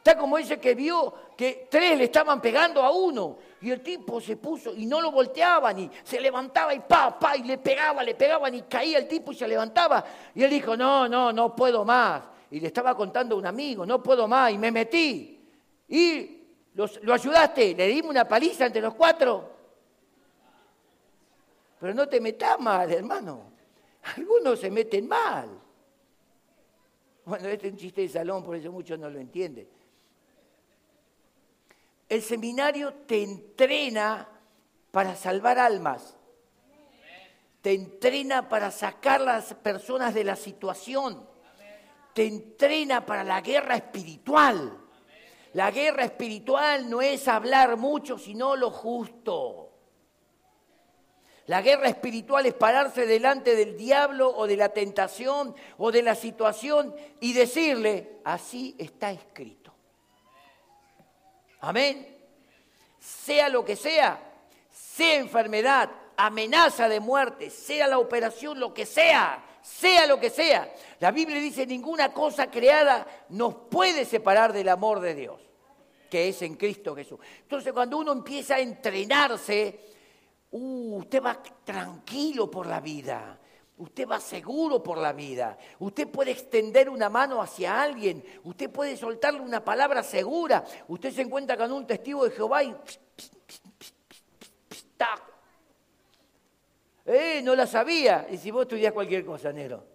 Está 0.08 0.18
como 0.18 0.38
ese 0.38 0.58
que 0.58 0.74
vio 0.74 1.14
que 1.36 1.68
tres 1.70 1.98
le 1.98 2.06
estaban 2.06 2.40
pegando 2.40 2.82
a 2.82 2.92
uno 2.92 3.40
y 3.60 3.72
el 3.72 3.82
tipo 3.82 4.22
se 4.22 4.38
puso 4.38 4.74
y 4.74 4.86
no 4.86 5.02
lo 5.02 5.12
volteaban 5.12 5.78
y 5.80 5.92
se 6.02 6.22
levantaba 6.22 6.74
y 6.74 6.80
pa, 6.80 7.20
pa, 7.20 7.36
y 7.36 7.44
le 7.44 7.58
pegaba, 7.58 8.02
le 8.04 8.16
pegaban 8.16 8.56
y 8.56 8.62
caía 8.62 9.00
el 9.00 9.06
tipo 9.06 9.34
y 9.34 9.36
se 9.36 9.46
levantaba. 9.46 10.06
Y 10.34 10.44
él 10.44 10.50
dijo, 10.50 10.78
no, 10.78 11.10
no, 11.10 11.34
no 11.34 11.54
puedo 11.54 11.84
más. 11.84 12.24
Y 12.52 12.62
le 12.62 12.68
estaba 12.68 12.96
contando 12.96 13.36
a 13.36 13.40
un 13.40 13.48
amigo, 13.48 13.86
no 13.86 14.02
puedo 14.02 14.30
más. 14.30 14.54
Y 14.54 14.58
me 14.58 14.72
metí. 14.72 15.46
Y 15.90 16.42
lo 16.74 17.14
ayudaste, 17.14 17.76
le 17.76 17.88
dimos 17.88 18.12
una 18.12 18.26
paliza 18.26 18.68
entre 18.68 18.82
los 18.82 18.94
cuatro. 18.94 19.52
Pero 21.82 21.94
no 21.94 22.08
te 22.08 22.22
metas 22.22 22.58
mal, 22.62 22.90
hermano. 22.90 23.42
Algunos 24.16 24.58
se 24.58 24.72
meten 24.72 25.06
mal. 25.06 25.50
Bueno, 27.26 27.50
este 27.50 27.68
es 27.68 27.74
un 27.74 27.80
chiste 27.80 28.00
de 28.04 28.08
salón, 28.08 28.42
por 28.42 28.56
eso 28.56 28.72
muchos 28.72 28.98
no 28.98 29.10
lo 29.10 29.20
entienden. 29.20 29.76
El 32.10 32.22
seminario 32.22 32.94
te 32.94 33.22
entrena 33.22 34.30
para 34.92 35.16
salvar 35.16 35.60
almas. 35.60 36.16
Te 37.62 37.74
entrena 37.74 38.48
para 38.48 38.72
sacar 38.72 39.22
a 39.22 39.26
las 39.26 39.54
personas 39.56 40.14
de 40.14 40.24
la 40.24 40.36
situación. 40.36 41.28
Te 42.14 42.26
entrena 42.26 43.06
para 43.06 43.24
la 43.24 43.42
guerra 43.42 43.76
espiritual. 43.76 44.78
La 45.54 45.72
guerra 45.72 46.06
espiritual 46.06 46.90
no 46.90 47.02
es 47.02 47.28
hablar 47.28 47.78
mucho, 47.78 48.18
sino 48.18 48.56
lo 48.56 48.72
justo. 48.72 49.68
La 51.48 51.62
guerra 51.62 51.88
espiritual 51.88 52.46
es 52.46 52.54
pararse 52.54 53.06
delante 53.06 53.56
del 53.56 53.78
diablo 53.78 54.36
o 54.36 54.48
de 54.48 54.58
la 54.58 54.70
tentación 54.70 55.56
o 55.78 55.92
de 55.92 56.04
la 56.04 56.14
situación 56.14 56.94
y 57.22 57.34
decirle, 57.34 58.20
así 58.26 58.76
está 58.78 59.12
escrito. 59.12 59.57
Amén. 61.60 62.16
Sea 63.00 63.50
lo 63.50 63.64
que 63.64 63.76
sea, 63.76 64.20
sea 64.72 65.16
enfermedad, 65.16 65.90
amenaza 66.16 66.90
de 66.90 67.00
muerte, 67.00 67.50
sea 67.50 67.88
la 67.88 68.00
operación, 68.00 68.60
lo 68.60 68.74
que 68.74 68.86
sea, 68.86 69.44
sea 69.62 70.06
lo 70.08 70.20
que 70.20 70.30
sea. 70.30 70.74
La 71.00 71.12
Biblia 71.12 71.40
dice, 71.40 71.66
ninguna 71.66 72.12
cosa 72.12 72.50
creada 72.50 73.06
nos 73.30 73.54
puede 73.70 74.06
separar 74.06 74.52
del 74.54 74.70
amor 74.70 75.00
de 75.00 75.16
Dios, 75.16 75.42
que 76.10 76.30
es 76.30 76.42
en 76.42 76.56
Cristo 76.56 76.96
Jesús. 76.96 77.20
Entonces, 77.42 77.72
cuando 77.72 77.98
uno 77.98 78.12
empieza 78.12 78.56
a 78.56 78.60
entrenarse, 78.60 79.88
Uh, 80.50 80.98
usted 81.00 81.22
va 81.22 81.42
tranquilo 81.64 82.50
por 82.50 82.68
la 82.68 82.80
vida. 82.80 83.38
Usted 83.78 84.08
va 84.08 84.20
seguro 84.20 84.82
por 84.82 84.98
la 84.98 85.14
vida. 85.14 85.56
Usted 85.80 86.08
puede 86.08 86.32
extender 86.32 86.90
una 86.90 87.10
mano 87.10 87.42
hacia 87.42 87.80
alguien. 87.80 88.24
Usted 88.44 88.72
puede 88.72 88.98
soltarle 88.98 89.40
una 89.40 89.64
palabra 89.64 90.02
segura. 90.02 90.66
Usted 90.88 91.14
se 91.14 91.22
encuentra 91.22 91.56
con 91.56 91.72
un 91.72 91.86
testigo 91.86 92.26
de 92.26 92.32
Jehová 92.32 92.64
y... 92.64 92.76
¡Eh! 97.06 97.42
No 97.44 97.56
la 97.56 97.68
sabía. 97.68 98.28
Y 98.32 98.38
si 98.38 98.50
vos 98.50 98.64
estudias 98.64 98.94
cualquier 98.94 99.24
cosa, 99.24 99.54
negro. 99.54 99.86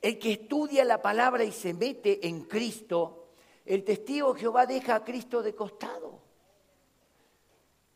El 0.00 0.16
que 0.18 0.32
estudia 0.32 0.84
la 0.84 1.02
palabra 1.02 1.42
y 1.42 1.50
se 1.50 1.74
mete 1.74 2.26
en 2.26 2.44
Cristo, 2.44 3.34
el 3.66 3.82
testigo 3.82 4.32
de 4.32 4.40
Jehová 4.40 4.64
deja 4.66 4.94
a 4.94 5.04
Cristo 5.04 5.42
de 5.42 5.54
costado. 5.56 6.22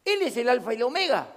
Él 0.05 0.23
es 0.23 0.37
el 0.37 0.49
alfa 0.49 0.75
y 0.75 0.79
la 0.79 0.87
omega, 0.87 1.35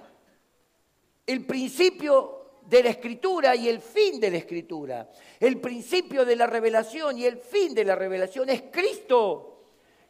el 1.26 1.44
principio 1.44 2.39
de 2.70 2.84
la 2.84 2.90
escritura 2.90 3.56
y 3.56 3.68
el 3.68 3.80
fin 3.80 4.20
de 4.20 4.30
la 4.30 4.36
escritura, 4.36 5.10
el 5.40 5.60
principio 5.60 6.24
de 6.24 6.36
la 6.36 6.46
revelación 6.46 7.18
y 7.18 7.24
el 7.24 7.36
fin 7.36 7.74
de 7.74 7.84
la 7.84 7.96
revelación 7.96 8.48
es 8.48 8.62
Cristo. 8.70 9.64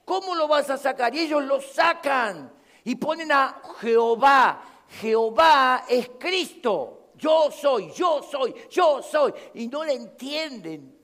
¿Cómo 0.05 0.35
lo 0.35 0.47
vas 0.47 0.69
a 0.69 0.77
sacar? 0.77 1.15
Y 1.15 1.21
ellos 1.21 1.43
lo 1.43 1.63
sacan 1.63 2.53
y 2.85 2.97
ponen 2.97 3.33
a 3.33 3.63
Jehová. 3.81 4.85
Jehová 5.01 5.87
es 5.89 6.11
Cristo. 6.19 7.13
Yo 7.17 7.51
soy, 7.51 7.91
yo 7.93 8.23
soy, 8.23 8.55
yo 8.71 9.03
soy. 9.03 9.33
Y 9.55 9.67
no 9.67 9.83
le 9.83 9.95
entienden. 9.95 10.99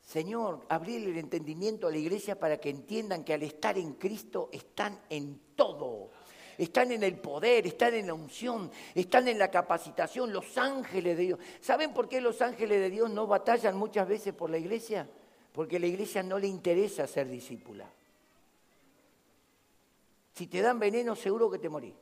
Señor, 0.00 0.66
abrir 0.68 1.08
el 1.08 1.16
entendimiento 1.16 1.86
a 1.86 1.92
la 1.92 1.98
iglesia 1.98 2.38
para 2.38 2.58
que 2.58 2.70
entiendan 2.70 3.22
que 3.22 3.34
al 3.34 3.44
estar 3.44 3.78
en 3.78 3.92
Cristo 3.94 4.48
están 4.52 5.00
en. 5.10 5.40
Están 6.58 6.92
en 6.92 7.02
el 7.02 7.18
poder, 7.18 7.66
están 7.66 7.94
en 7.94 8.06
la 8.06 8.14
unción, 8.14 8.70
están 8.94 9.28
en 9.28 9.38
la 9.38 9.50
capacitación, 9.50 10.32
los 10.32 10.56
ángeles 10.58 11.16
de 11.16 11.22
Dios. 11.24 11.38
¿Saben 11.60 11.92
por 11.92 12.08
qué 12.08 12.20
los 12.20 12.40
ángeles 12.42 12.80
de 12.80 12.90
Dios 12.90 13.10
no 13.10 13.26
batallan 13.26 13.76
muchas 13.76 14.08
veces 14.08 14.34
por 14.34 14.50
la 14.50 14.58
iglesia? 14.58 15.08
Porque 15.52 15.76
a 15.76 15.80
la 15.80 15.86
iglesia 15.86 16.22
no 16.22 16.38
le 16.38 16.46
interesa 16.46 17.06
ser 17.06 17.28
discípula. 17.28 17.88
Si 20.34 20.46
te 20.48 20.60
dan 20.60 20.78
veneno, 20.78 21.14
seguro 21.14 21.50
que 21.50 21.58
te 21.58 21.68
morís. 21.68 21.94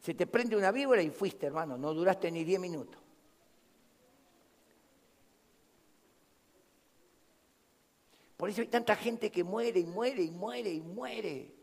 Se 0.00 0.14
te 0.14 0.26
prende 0.26 0.56
una 0.56 0.70
víbora 0.70 1.02
y 1.02 1.10
fuiste, 1.10 1.46
hermano, 1.46 1.76
no 1.76 1.92
duraste 1.94 2.30
ni 2.30 2.44
diez 2.44 2.60
minutos. 2.60 3.00
Por 8.36 8.50
eso 8.50 8.60
hay 8.60 8.66
tanta 8.68 8.94
gente 8.96 9.30
que 9.30 9.42
muere 9.42 9.80
y 9.80 9.86
muere 9.86 10.22
y 10.22 10.30
muere 10.30 10.70
y 10.70 10.80
muere. 10.80 11.55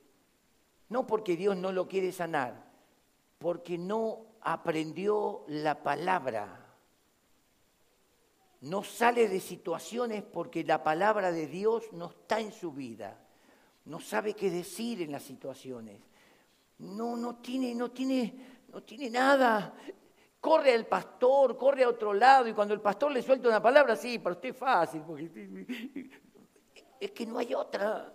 No 0.90 1.08
porque 1.08 1.36
Dios 1.36 1.58
no 1.58 1.72
lo 1.72 1.88
quiere 1.88 2.12
sanar, 2.12 2.64
porque 3.40 3.78
no 3.78 4.26
aprendió 4.42 5.44
la 5.48 5.82
palabra. 5.82 6.60
No 8.62 8.84
sale 8.84 9.28
de 9.28 9.40
situaciones 9.40 10.24
porque 10.24 10.64
la 10.64 10.84
palabra 10.84 11.32
de 11.32 11.48
Dios 11.48 11.92
no 11.92 12.10
está 12.10 12.40
en 12.40 12.52
su 12.52 12.72
vida. 12.72 13.18
No 13.86 14.00
sabe 14.00 14.34
qué 14.34 14.50
decir 14.50 15.02
en 15.02 15.12
las 15.12 15.24
situaciones. 15.24 16.00
No, 16.80 17.18
no 17.18 17.36
tiene, 17.36 17.76
no 17.76 17.92
tiene, 17.92 18.34
no 18.72 18.82
tiene 18.84 19.10
nada. 19.10 19.74
Corre 20.40 20.74
al 20.74 20.86
pastor, 20.86 21.58
corre 21.58 21.84
a 21.84 21.90
otro 21.90 22.14
lado 22.14 22.48
y 22.48 22.54
cuando 22.54 22.74
el 22.74 22.82
pastor 22.82 23.12
le 23.12 23.22
suelta 23.22 23.48
una 23.48 23.62
palabra, 23.62 23.96
sí, 23.96 24.20
para 24.20 24.36
usted 24.36 24.50
es 24.50 24.58
fácil, 24.58 25.02
porque 25.02 26.08
es 27.00 27.12
que 27.12 27.26
no 27.26 27.38
hay 27.38 27.54
otra. 27.54 28.14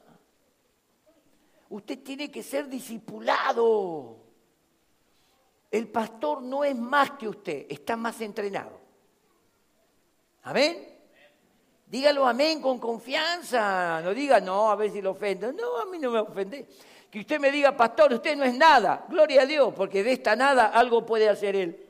Usted 1.71 1.99
tiene 2.03 2.31
que 2.31 2.43
ser 2.43 2.69
discipulado. 2.69 4.17
El 5.71 5.89
pastor 5.89 6.43
no 6.43 6.65
es 6.65 6.75
más 6.75 7.13
que 7.13 7.29
usted, 7.29 7.67
está 7.69 7.97
más 7.97 8.21
entrenado. 8.21 8.81
Amén. 10.45 10.97
Dígalo 11.87 12.27
amén 12.27 12.61
con 12.61 12.79
confianza. 12.79 14.01
No 14.03 14.13
diga 14.15 14.41
no, 14.41 14.71
a 14.71 14.77
ver 14.77 14.91
si 14.91 15.03
lo 15.03 15.13
ofendo. 15.13 15.53
No, 15.53 15.79
a 15.79 15.87
mí 15.87 15.99
no 15.99 16.11
me 16.11 16.21
ofende. 16.21 16.67
Que 17.11 17.21
usted 17.21 17.41
me 17.41 17.51
diga, 17.51 17.77
pastor, 17.77 18.13
usted 18.13 18.37
no 18.37 18.45
es 18.45 18.55
nada. 18.55 19.07
Gloria 19.09 19.43
a 19.43 19.47
Dios, 19.47 19.73
porque 19.75 20.03
de 20.03 20.13
esta 20.13 20.37
nada 20.37 20.67
algo 20.67 21.05
puede 21.05 21.29
hacer 21.29 21.57
Él. 21.57 21.87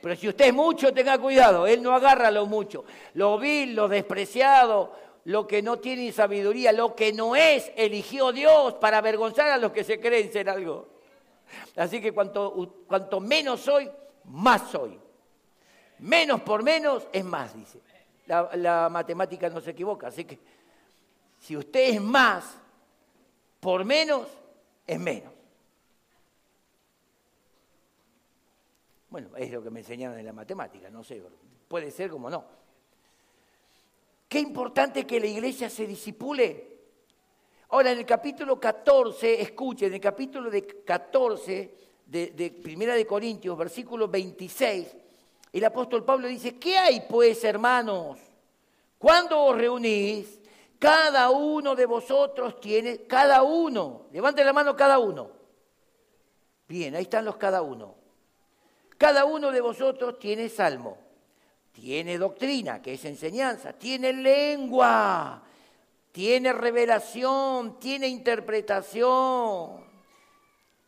Pero 0.00 0.14
si 0.14 0.28
usted 0.28 0.46
es 0.46 0.54
mucho, 0.54 0.92
tenga 0.92 1.18
cuidado. 1.18 1.66
Él 1.66 1.82
no 1.82 1.94
agarra 1.94 2.30
lo 2.30 2.46
mucho. 2.46 2.84
Lo 3.14 3.38
vil, 3.38 3.74
lo 3.74 3.88
despreciado, 3.88 4.92
lo 5.28 5.46
que 5.46 5.60
no 5.60 5.78
tiene 5.78 6.10
sabiduría, 6.10 6.72
lo 6.72 6.96
que 6.96 7.12
no 7.12 7.36
es, 7.36 7.70
eligió 7.76 8.32
Dios 8.32 8.72
para 8.74 8.96
avergonzar 8.96 9.50
a 9.50 9.58
los 9.58 9.72
que 9.72 9.84
se 9.84 10.00
creen 10.00 10.32
ser 10.32 10.48
algo. 10.48 10.88
Así 11.76 12.00
que 12.00 12.12
cuanto, 12.12 12.84
cuanto 12.86 13.20
menos 13.20 13.60
soy, 13.60 13.90
más 14.24 14.70
soy. 14.70 14.98
Menos 15.98 16.40
por 16.40 16.62
menos 16.62 17.06
es 17.12 17.26
más, 17.26 17.54
dice. 17.54 17.78
La, 18.26 18.48
la 18.54 18.88
matemática 18.88 19.50
no 19.50 19.60
se 19.60 19.72
equivoca. 19.72 20.06
Así 20.06 20.24
que 20.24 20.38
si 21.38 21.58
usted 21.58 21.90
es 21.90 22.00
más, 22.00 22.56
por 23.60 23.84
menos, 23.84 24.28
es 24.86 24.98
menos. 24.98 25.34
Bueno, 29.10 29.28
es 29.36 29.52
lo 29.52 29.62
que 29.62 29.68
me 29.68 29.80
enseñaron 29.80 30.18
en 30.18 30.24
la 30.24 30.32
matemática, 30.32 30.88
no 30.88 31.04
sé, 31.04 31.22
puede 31.68 31.90
ser 31.90 32.08
como 32.08 32.30
no. 32.30 32.46
Qué 34.28 34.38
importante 34.38 35.06
que 35.06 35.18
la 35.18 35.26
iglesia 35.26 35.70
se 35.70 35.86
disipule. 35.86 36.68
Ahora, 37.70 37.92
en 37.92 37.98
el 37.98 38.06
capítulo 38.06 38.60
14, 38.60 39.40
escuchen, 39.40 39.88
en 39.88 39.94
el 39.94 40.00
capítulo 40.00 40.50
de 40.50 40.66
14 40.66 41.74
de, 42.06 42.26
de 42.28 42.50
Primera 42.50 42.94
de 42.94 43.06
Corintios, 43.06 43.56
versículo 43.56 44.08
26, 44.08 44.96
el 45.52 45.64
apóstol 45.64 46.04
Pablo 46.04 46.28
dice, 46.28 46.58
¿qué 46.58 46.76
hay 46.76 47.02
pues, 47.08 47.42
hermanos? 47.44 48.18
Cuando 48.98 49.42
os 49.44 49.56
reunís, 49.56 50.40
cada 50.78 51.30
uno 51.30 51.74
de 51.74 51.86
vosotros 51.86 52.60
tiene, 52.60 53.06
cada 53.06 53.42
uno, 53.42 54.06
levante 54.12 54.44
la 54.44 54.52
mano 54.52 54.76
cada 54.76 54.98
uno. 54.98 55.30
Bien, 56.68 56.94
ahí 56.94 57.02
están 57.02 57.24
los 57.24 57.36
cada 57.36 57.62
uno. 57.62 57.94
Cada 58.98 59.24
uno 59.24 59.50
de 59.50 59.60
vosotros 59.60 60.18
tiene 60.18 60.48
salmo, 60.48 60.98
tiene 61.80 62.18
doctrina, 62.18 62.82
que 62.82 62.94
es 62.94 63.04
enseñanza, 63.04 63.72
tiene 63.72 64.12
lengua, 64.12 65.40
tiene 66.10 66.52
revelación, 66.52 67.78
tiene 67.78 68.08
interpretación. 68.08 69.86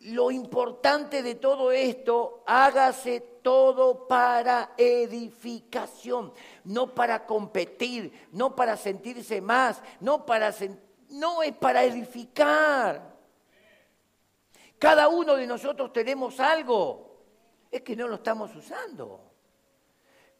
Lo 0.00 0.32
importante 0.32 1.22
de 1.22 1.36
todo 1.36 1.70
esto, 1.70 2.42
hágase 2.44 3.20
todo 3.40 4.08
para 4.08 4.72
edificación, 4.76 6.32
no 6.64 6.92
para 6.92 7.24
competir, 7.24 8.28
no 8.32 8.56
para 8.56 8.76
sentirse 8.76 9.40
más, 9.40 9.80
no 10.00 10.26
para 10.26 10.52
no 11.10 11.44
es 11.44 11.52
para 11.52 11.84
edificar. 11.84 13.16
Cada 14.76 15.06
uno 15.06 15.36
de 15.36 15.46
nosotros 15.46 15.92
tenemos 15.92 16.40
algo 16.40 17.22
es 17.70 17.82
que 17.82 17.94
no 17.94 18.08
lo 18.08 18.16
estamos 18.16 18.54
usando. 18.56 19.29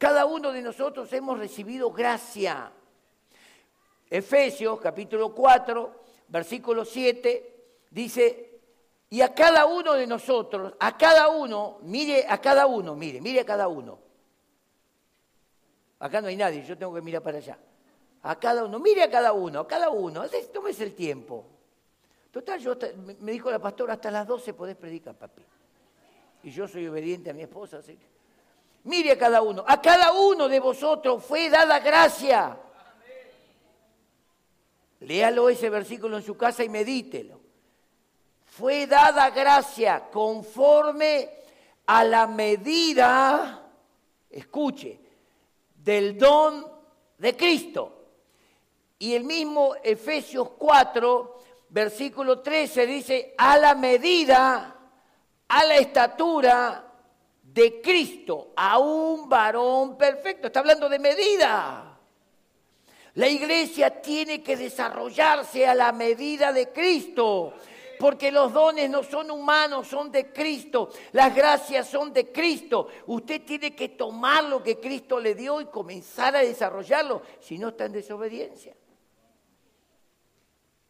Cada 0.01 0.25
uno 0.25 0.51
de 0.51 0.63
nosotros 0.63 1.13
hemos 1.13 1.39
recibido 1.39 1.93
gracia. 1.93 2.73
Efesios 4.09 4.81
capítulo 4.81 5.35
4, 5.35 6.01
versículo 6.29 6.87
7, 6.87 7.65
dice, 7.91 8.61
y 9.11 9.21
a 9.21 9.35
cada 9.35 9.67
uno 9.67 9.93
de 9.93 10.07
nosotros, 10.07 10.73
a 10.81 10.97
cada 10.97 11.29
uno, 11.29 11.81
mire 11.83 12.25
a 12.27 12.41
cada 12.41 12.67
uno, 12.67 12.97
mire, 12.97 13.21
mire 13.21 13.41
a 13.41 13.45
cada 13.45 13.69
uno. 13.69 13.99
Acá 15.99 16.23
no 16.23 16.29
hay 16.29 16.37
nadie, 16.37 16.65
yo 16.65 16.79
tengo 16.79 16.95
que 16.95 17.03
mirar 17.03 17.23
para 17.23 17.37
allá. 17.37 17.59
A 18.23 18.41
cada 18.41 18.65
uno, 18.65 18.79
mire 18.79 19.03
a 19.03 19.11
cada 19.11 19.35
uno, 19.35 19.61
a 19.61 19.69
cada 19.69 19.91
uno, 19.91 20.25
tómese 20.51 20.85
el 20.85 20.95
tiempo. 20.95 21.45
Total, 22.31 22.59
yo, 22.59 22.75
me 23.21 23.33
dijo 23.33 23.51
la 23.51 23.59
pastora, 23.59 23.93
hasta 23.93 24.11
las 24.11 24.27
12 24.27 24.55
podés 24.55 24.77
predicar, 24.77 25.15
papi 25.15 25.43
y 26.43 26.51
yo 26.51 26.67
soy 26.67 26.89
obediente 26.89 27.29
a 27.29 27.35
mi 27.35 27.43
esposa. 27.43 27.77
Así 27.77 27.99
Mire 28.85 29.13
a 29.13 29.19
cada 29.19 29.43
uno, 29.43 29.65
a 29.67 29.81
cada 29.81 30.13
uno 30.13 30.49
de 30.49 30.59
vosotros 30.59 31.25
fue 31.25 31.51
dada 31.51 31.79
gracia. 31.81 32.57
Léalo 35.01 35.49
ese 35.49 35.71
versículo 35.71 36.17
en 36.17 36.23
su 36.23 36.37
casa 36.37 36.65
y 36.65 36.69
medítelo. 36.69 37.41
Fue 38.45 38.87
dada 38.87 39.31
gracia 39.31 40.09
conforme 40.11 41.31
a 41.87 42.05
la 42.05 42.27
medida, 42.27 43.63
escuche, 44.31 44.99
del 45.77 46.19
don 46.19 46.67
de 47.19 47.37
Cristo. 47.37 47.97
Y 48.99 49.15
el 49.15 49.25
mismo 49.25 49.75
Efesios 49.83 50.51
4, 50.59 51.39
versículo 51.71 52.41
13 52.41 52.87
dice, 52.87 53.35
a 53.39 53.57
la 53.57 53.75
medida 53.75 54.77
a 55.51 55.65
la 55.65 55.77
estatura 55.77 56.90
de 57.53 57.81
Cristo, 57.81 58.53
a 58.57 58.79
un 58.79 59.29
varón 59.29 59.97
perfecto. 59.99 60.47
Está 60.47 60.61
hablando 60.61 60.89
de 60.89 60.99
medida. 60.99 61.99
La 63.15 63.29
iglesia 63.29 64.01
tiene 64.01 64.43
que 64.43 64.57
desarrollarse 64.57 65.67
a 65.67 65.75
la 65.75 65.91
medida 65.91 66.53
de 66.53 66.69
Cristo, 66.69 67.55
porque 67.99 68.31
los 68.31 68.53
dones 68.53 68.89
no 68.89 69.03
son 69.03 69.33
humanos, 69.33 69.89
son 69.89 70.13
de 70.13 70.33
Cristo. 70.33 70.91
Las 71.13 71.35
gracias 71.35 71.89
son 71.89 72.13
de 72.13 72.31
Cristo. 72.31 72.87
Usted 73.07 73.43
tiene 73.45 73.75
que 73.75 73.91
tomar 73.91 74.45
lo 74.45 74.63
que 74.63 74.79
Cristo 74.79 75.19
le 75.19 75.35
dio 75.35 75.61
y 75.61 75.67
comenzar 75.67 76.37
a 76.37 76.41
desarrollarlo, 76.41 77.23
si 77.41 77.59
no 77.59 77.71
está 77.71 77.87
en 77.87 77.93
desobediencia. 77.93 78.77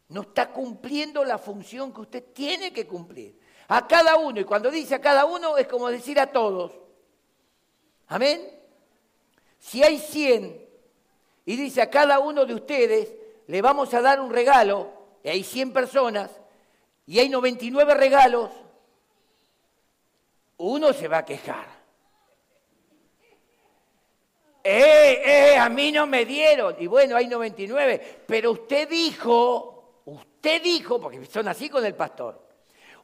No 0.09 0.21
está 0.21 0.51
cumpliendo 0.51 1.23
la 1.23 1.37
función 1.37 1.91
que 1.91 2.01
usted 2.01 2.23
tiene 2.33 2.71
que 2.71 2.85
cumplir. 2.85 3.40
A 3.71 3.87
cada 3.87 4.17
uno. 4.17 4.41
Y 4.41 4.43
cuando 4.43 4.69
dice 4.69 4.95
a 4.95 4.99
cada 4.99 5.23
uno 5.23 5.57
es 5.57 5.65
como 5.65 5.87
decir 5.87 6.19
a 6.19 6.27
todos. 6.27 6.73
Amén. 8.07 8.51
Si 9.59 9.81
hay 9.81 9.97
100 9.97 10.67
y 11.45 11.55
dice 11.55 11.81
a 11.81 11.89
cada 11.89 12.19
uno 12.19 12.45
de 12.45 12.53
ustedes, 12.53 13.13
le 13.47 13.61
vamos 13.61 13.93
a 13.93 14.01
dar 14.01 14.19
un 14.19 14.33
regalo, 14.33 14.89
y 15.23 15.29
hay 15.29 15.43
100 15.45 15.71
personas, 15.71 16.31
y 17.05 17.19
hay 17.19 17.29
99 17.29 17.93
regalos, 17.93 18.51
uno 20.57 20.91
se 20.91 21.07
va 21.07 21.19
a 21.19 21.25
quejar. 21.25 21.65
Eh, 24.65 25.21
eh, 25.25 25.57
a 25.57 25.69
mí 25.69 25.93
no 25.93 26.05
me 26.07 26.25
dieron. 26.25 26.75
Y 26.77 26.87
bueno, 26.87 27.15
hay 27.15 27.27
99. 27.27 28.23
Pero 28.27 28.51
usted 28.51 28.89
dijo, 28.89 30.01
usted 30.03 30.61
dijo, 30.61 30.99
porque 30.99 31.25
son 31.25 31.47
así 31.47 31.69
con 31.69 31.85
el 31.85 31.95
pastor, 31.95 32.45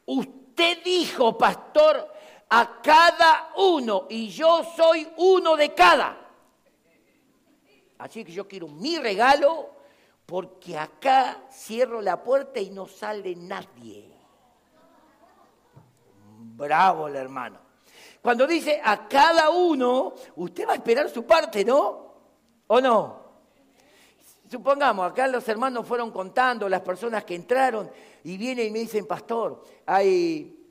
usted 0.06 0.37
usted 0.58 0.84
dijo, 0.84 1.38
pastor, 1.38 2.12
a 2.50 2.82
cada 2.82 3.52
uno, 3.58 4.08
y 4.10 4.30
yo 4.30 4.64
soy 4.76 5.08
uno 5.18 5.56
de 5.56 5.72
cada. 5.76 6.18
Así 8.00 8.26
que 8.26 8.32
yo 8.32 8.48
quiero 8.48 8.68
mi 8.68 8.98
regalo, 8.98 9.70
porque 10.26 10.76
acá 10.76 11.44
cierro 11.52 12.02
la 12.02 12.24
puerta 12.24 12.60
y 12.60 12.72
no 12.72 12.88
sale 12.88 13.36
nadie. 13.36 14.12
Bravo 16.40 17.08
el 17.08 17.18
hermano. 17.18 17.60
Cuando 18.20 18.48
dice 18.48 18.82
a 18.84 19.08
cada 19.08 19.52
uno, 19.52 20.16
usted 20.38 20.68
va 20.68 20.72
a 20.72 20.76
esperar 20.76 21.08
su 21.10 21.24
parte, 21.24 21.64
¿no? 21.64 22.14
¿O 22.66 22.82
no? 22.82 23.28
Supongamos, 24.50 25.12
acá 25.12 25.28
los 25.28 25.48
hermanos 25.48 25.86
fueron 25.86 26.10
contando 26.10 26.68
las 26.68 26.82
personas 26.82 27.26
que 27.26 27.36
entraron 27.36 27.92
y 28.28 28.36
vienen 28.36 28.68
y 28.68 28.72
me 28.72 28.80
dicen, 28.80 29.06
pastor, 29.06 29.64
hay 29.86 30.70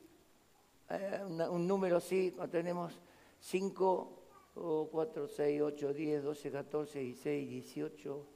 eh, 0.91 1.23
un 1.25 1.67
número 1.67 1.97
así, 1.97 2.37
tenemos 2.51 2.93
5, 3.41 4.89
4, 4.93 5.27
6, 5.27 5.63
8, 5.63 5.95
10, 5.95 6.23
12, 6.23 6.51
14, 6.51 6.99
16, 6.99 7.49
18, 7.49 8.27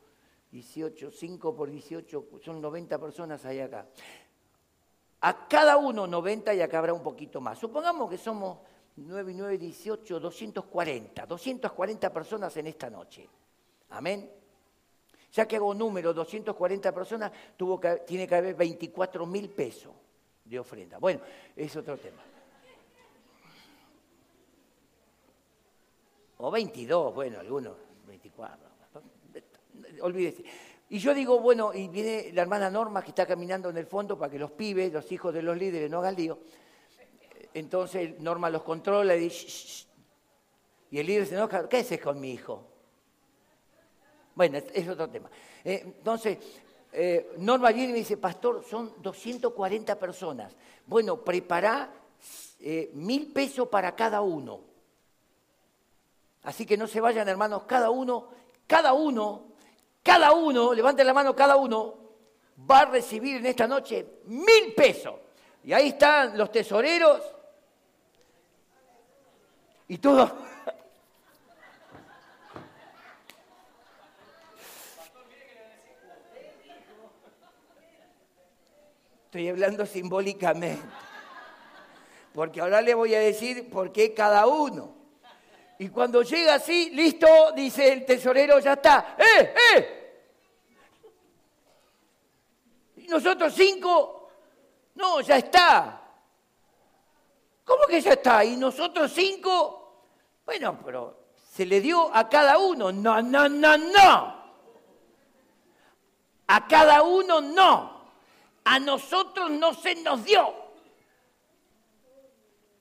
18, 0.51 1.11
5 1.11 1.55
por 1.55 1.71
18, 1.71 2.29
son 2.43 2.63
90 2.63 2.99
personas 2.99 3.45
ahí 3.45 3.61
acá. 3.61 3.89
A 5.21 5.47
cada 5.47 5.77
uno 5.77 6.07
90 6.07 6.55
y 6.55 6.63
acá 6.63 6.79
habrá 6.79 6.95
un 6.95 7.03
poquito 7.03 7.43
más. 7.43 7.59
Supongamos 7.59 8.09
que 8.09 8.17
somos 8.17 8.61
9 8.97 9.33
y 9.33 9.35
9, 9.35 9.59
18, 9.59 10.19
240, 10.19 11.27
240 11.27 12.11
personas 12.11 12.57
en 12.57 12.69
esta 12.69 12.89
noche. 12.89 13.29
Amén. 13.91 14.40
Ya 15.33 15.47
que 15.47 15.57
hago 15.57 15.73
número, 15.75 16.13
240 16.13 16.93
personas, 16.93 17.33
tuvo 17.57 17.81
tiene 18.07 18.27
que 18.27 18.35
haber 18.35 18.55
24 18.55 19.27
mil 19.27 19.49
pesos 19.51 19.93
de 20.45 20.59
ofrenda. 20.59 20.99
Bueno, 20.99 21.21
es 21.55 21.75
otro 21.77 21.97
tema. 21.97 22.23
O 26.39 26.51
22, 26.51 27.15
bueno, 27.15 27.39
algunos, 27.39 27.77
24. 28.07 28.69
Olvídese. 30.03 30.45
Y 30.89 30.99
yo 30.99 31.15
digo, 31.15 31.39
bueno, 31.39 31.73
y 31.73 31.87
viene 31.89 32.33
la 32.33 32.43
hermana 32.43 32.69
Norma 32.71 33.03
que 33.03 33.11
está 33.11 33.27
caminando 33.27 33.71
en 33.71 33.77
el 33.77 33.87
fondo 33.87 34.19
para 34.19 34.33
que 34.33 34.39
los 34.39 34.51
pibes, 34.51 34.93
los 34.93 35.11
hijos 35.13 35.33
de 35.33 35.43
los 35.43 35.57
líderes, 35.57 35.89
no 35.89 35.99
hagan 35.99 36.17
lío. 36.17 36.39
Entonces 37.55 38.19
Norma 38.21 38.51
los 38.51 38.63
controla 38.63 39.15
y 39.15 39.21
dice, 39.21 39.87
y 40.91 40.99
el 40.99 41.07
líder 41.07 41.27
se 41.27 41.35
enoja, 41.37 41.69
¿qué 41.69 41.79
haces 41.79 42.01
con 42.01 42.21
mi 42.21 42.33
hijo? 42.33 42.70
Bueno, 44.41 44.57
es 44.73 44.89
otro 44.89 45.07
tema. 45.11 45.29
Eh, 45.63 45.83
entonces, 45.85 46.39
eh, 46.95 47.33
Norma 47.37 47.73
viene 47.73 47.91
y 47.91 47.93
me 47.93 47.99
dice, 47.99 48.17
pastor, 48.17 48.65
son 48.65 48.95
240 49.03 49.99
personas. 49.99 50.57
Bueno, 50.87 51.19
prepara 51.19 51.93
eh, 52.59 52.91
mil 52.95 53.31
pesos 53.35 53.69
para 53.69 53.95
cada 53.95 54.23
uno. 54.23 54.63
Así 56.45 56.65
que 56.65 56.79
no 56.79 56.87
se 56.87 57.03
vayan, 57.03 57.29
hermanos, 57.29 57.65
cada 57.65 57.91
uno, 57.91 58.29
cada 58.67 58.95
uno, 58.95 59.49
cada 60.03 60.33
uno, 60.33 60.73
levanten 60.73 61.07
la 61.07 61.13
mano 61.13 61.37
cada 61.37 61.57
uno, 61.57 61.97
va 62.59 62.79
a 62.79 62.85
recibir 62.87 63.37
en 63.37 63.45
esta 63.45 63.67
noche 63.67 64.21
mil 64.25 64.73
pesos. 64.75 65.17
Y 65.65 65.75
ahí 65.75 65.89
están 65.89 66.39
los 66.39 66.51
tesoreros 66.51 67.21
y 69.87 69.99
todo. 69.99 70.50
Estoy 79.31 79.49
hablando 79.49 79.87
simbólicamente. 79.87 80.83
Porque 82.35 82.61
ahora 82.61 82.83
le 82.83 82.95
voy 82.95 83.15
a 83.15 83.21
decir 83.21 83.71
por 83.71 83.93
qué 83.93 84.13
cada 84.13 84.49
uno. 84.49 84.93
Y 85.79 85.89
cuando 85.89 86.23
llega 86.23 86.55
así, 86.55 86.91
listo, 86.91 87.29
dice 87.55 87.93
el 87.93 88.05
tesorero, 88.05 88.59
ya 88.59 88.73
está. 88.73 89.15
¡Eh, 89.17 89.55
eh! 89.77 90.23
Y 92.97 93.07
nosotros 93.07 93.55
cinco, 93.55 94.31
no, 94.97 95.21
ya 95.21 95.37
está. 95.37 96.03
¿Cómo 97.65 97.87
que 97.87 98.01
ya 98.01 98.15
está? 98.15 98.45
Y 98.45 98.57
nosotros 98.57 99.13
cinco, 99.15 100.07
bueno, 100.45 100.77
pero 100.85 101.29
se 101.53 101.65
le 101.65 101.81
dio 101.81 102.13
a 102.13 102.29
cada 102.29 102.59
uno. 102.59 102.91
No, 102.91 103.23
no, 103.23 103.49
no, 103.49 103.79
no. 103.79 104.41
A 106.49 106.67
cada 106.67 107.05
uno 107.05 107.41
no. 107.41 108.00
A 108.65 108.79
nosotros 108.79 109.51
no 109.51 109.75
se 109.75 109.95
nos 109.97 110.25
dio. 110.25 110.55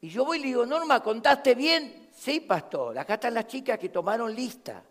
Y 0.02 0.10
yo 0.10 0.26
voy 0.26 0.38
y 0.38 0.42
le 0.42 0.48
digo, 0.48 0.66
Norma, 0.66 1.02
¿contaste 1.02 1.56
bien? 1.56 2.10
Sí, 2.14 2.42
pastor, 2.42 2.98
acá 2.98 3.16
están 3.16 3.34
las 3.34 3.48
chicas 3.48 3.78
que 3.78 3.90
tomaron 3.90 4.34
lista. 4.34 4.84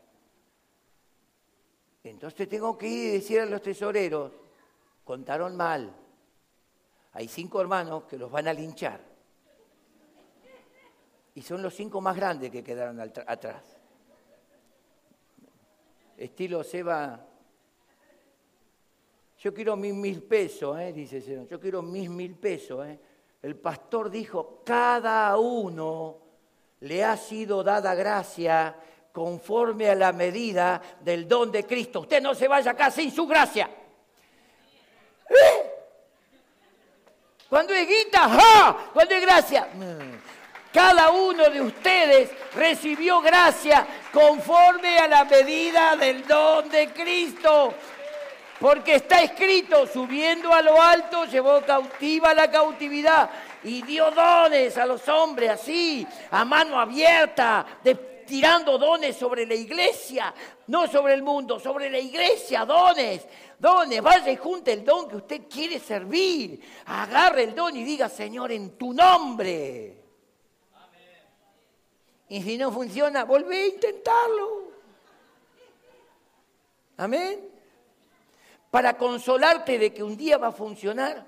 Entonces 2.05 2.49
tengo 2.49 2.76
que 2.76 2.89
ir 2.89 3.05
y 3.05 3.12
decir 3.14 3.41
a 3.41 3.47
los 3.47 3.61
tesoreros, 3.61 4.32
contaron 5.05 5.57
mal. 5.57 5.95
Hay 7.12 7.28
cinco 7.28 7.61
hermanos 7.61 8.05
que 8.05 8.16
los 8.16 8.30
van 8.30 8.49
a 8.49 8.53
linchar. 8.53 9.01
Y 11.34 11.43
son 11.43 11.62
los 11.62 11.74
cinco 11.74 12.01
más 12.01 12.16
grandes 12.16 12.51
que 12.51 12.64
quedaron 12.64 13.01
atrás. 13.01 13.62
Estilo 16.16 16.64
Seba, 16.64 17.28
yo 19.41 19.55
quiero 19.55 19.76
mis 19.76 19.95
mil 19.95 20.22
pesos, 20.22 20.78
¿eh? 20.80 20.93
dice 20.93 21.20
Señor, 21.20 21.47
yo 21.47 21.61
quiero 21.61 21.80
mis 21.80 22.11
mil 22.11 22.34
pesos. 22.34 22.86
¿eh? 22.86 22.99
El 23.43 23.57
pastor 23.57 24.11
dijo, 24.11 24.62
cada 24.64 25.36
uno 25.36 26.18
le 26.80 27.05
ha 27.05 27.16
sido 27.16 27.62
dada 27.62 27.95
gracia 27.95 28.76
conforme 29.12 29.89
a 29.89 29.95
la 29.95 30.12
medida 30.12 30.82
del 31.01 31.28
don 31.28 31.53
de 31.53 31.64
Cristo. 31.64 32.01
Usted 32.01 32.20
no 32.20 32.34
se 32.34 32.49
vaya 32.49 32.72
acá 32.72 32.91
sin 32.91 33.12
su 33.12 33.26
gracia. 33.26 33.70
¿Eh? 35.28 35.70
Cuando 37.49 37.72
es 37.74 37.89
guita, 37.89 38.28
¡ja! 38.28 38.91
Cuando 38.93 39.14
es 39.14 39.22
gracia. 39.22 39.68
Cada 40.72 41.11
uno 41.11 41.49
de 41.49 41.62
ustedes 41.62 42.30
recibió 42.55 43.20
gracia 43.20 43.86
conforme 44.12 44.99
a 44.99 45.09
la 45.09 45.24
medida 45.24 45.97
del 45.97 46.26
don 46.26 46.68
de 46.68 46.93
Cristo. 46.93 47.74
Porque 48.61 48.97
está 48.97 49.23
escrito, 49.23 49.87
subiendo 49.87 50.53
a 50.53 50.61
lo 50.63 50.81
alto, 50.81 51.25
llevó 51.27 51.61
cautiva 51.63 52.35
la 52.35 52.51
cautividad 52.51 53.31
y 53.63 53.83
dio 53.83 54.11
dones 54.11 54.77
a 54.77 54.87
los 54.87 55.09
hombres 55.09 55.51
así, 55.51 56.07
a 56.31 56.45
mano 56.45 56.81
abierta, 56.81 57.65
tirando 58.27 58.77
dones 58.77 59.17
sobre 59.17 59.47
la 59.47 59.55
iglesia, 59.55 60.35
no 60.67 60.89
sobre 60.89 61.15
el 61.15 61.23
mundo, 61.23 61.61
sobre 61.61 61.89
la 61.89 61.99
iglesia, 61.99 62.65
dones, 62.65 63.27
dones. 63.59 64.03
Vaya 64.03 64.31
y 64.31 64.37
junte 64.37 64.73
el 64.73 64.85
don 64.85 65.09
que 65.09 65.17
usted 65.17 65.43
quiere 65.49 65.79
servir. 65.79 66.61
Agarre 66.87 67.45
el 67.45 67.55
don 67.55 67.77
y 67.77 67.85
diga, 67.85 68.09
Señor, 68.09 68.51
en 68.51 68.77
tu 68.77 68.93
nombre. 68.93 69.97
Y 72.29 72.43
si 72.43 72.59
no 72.59 72.71
funciona, 72.71 73.25
volvé 73.25 73.63
a 73.63 73.67
intentarlo. 73.69 74.69
Amén. 76.99 77.48
Para 78.71 78.97
consolarte 78.97 79.79
de 79.79 79.93
que 79.93 80.03
un 80.03 80.16
día 80.16 80.37
va 80.37 80.49
a 80.49 80.53
funcionar, 80.53 81.27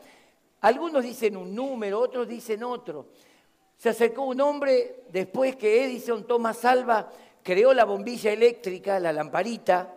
algunos 0.61 1.03
dicen 1.03 1.36
un 1.36 1.55
número, 1.55 2.01
otros 2.01 2.28
dicen 2.28 2.62
otro. 2.62 3.07
Se 3.78 3.88
acercó 3.88 4.24
un 4.24 4.41
hombre 4.43 5.05
después 5.11 5.57
que 5.57 5.84
Edison 5.84 6.26
Thomas 6.26 6.64
Alva 6.66 7.11
creó 7.43 7.72
la 7.72 7.84
bombilla 7.84 8.30
eléctrica, 8.30 9.01
la 9.01 9.12
lamparita. 9.12 9.95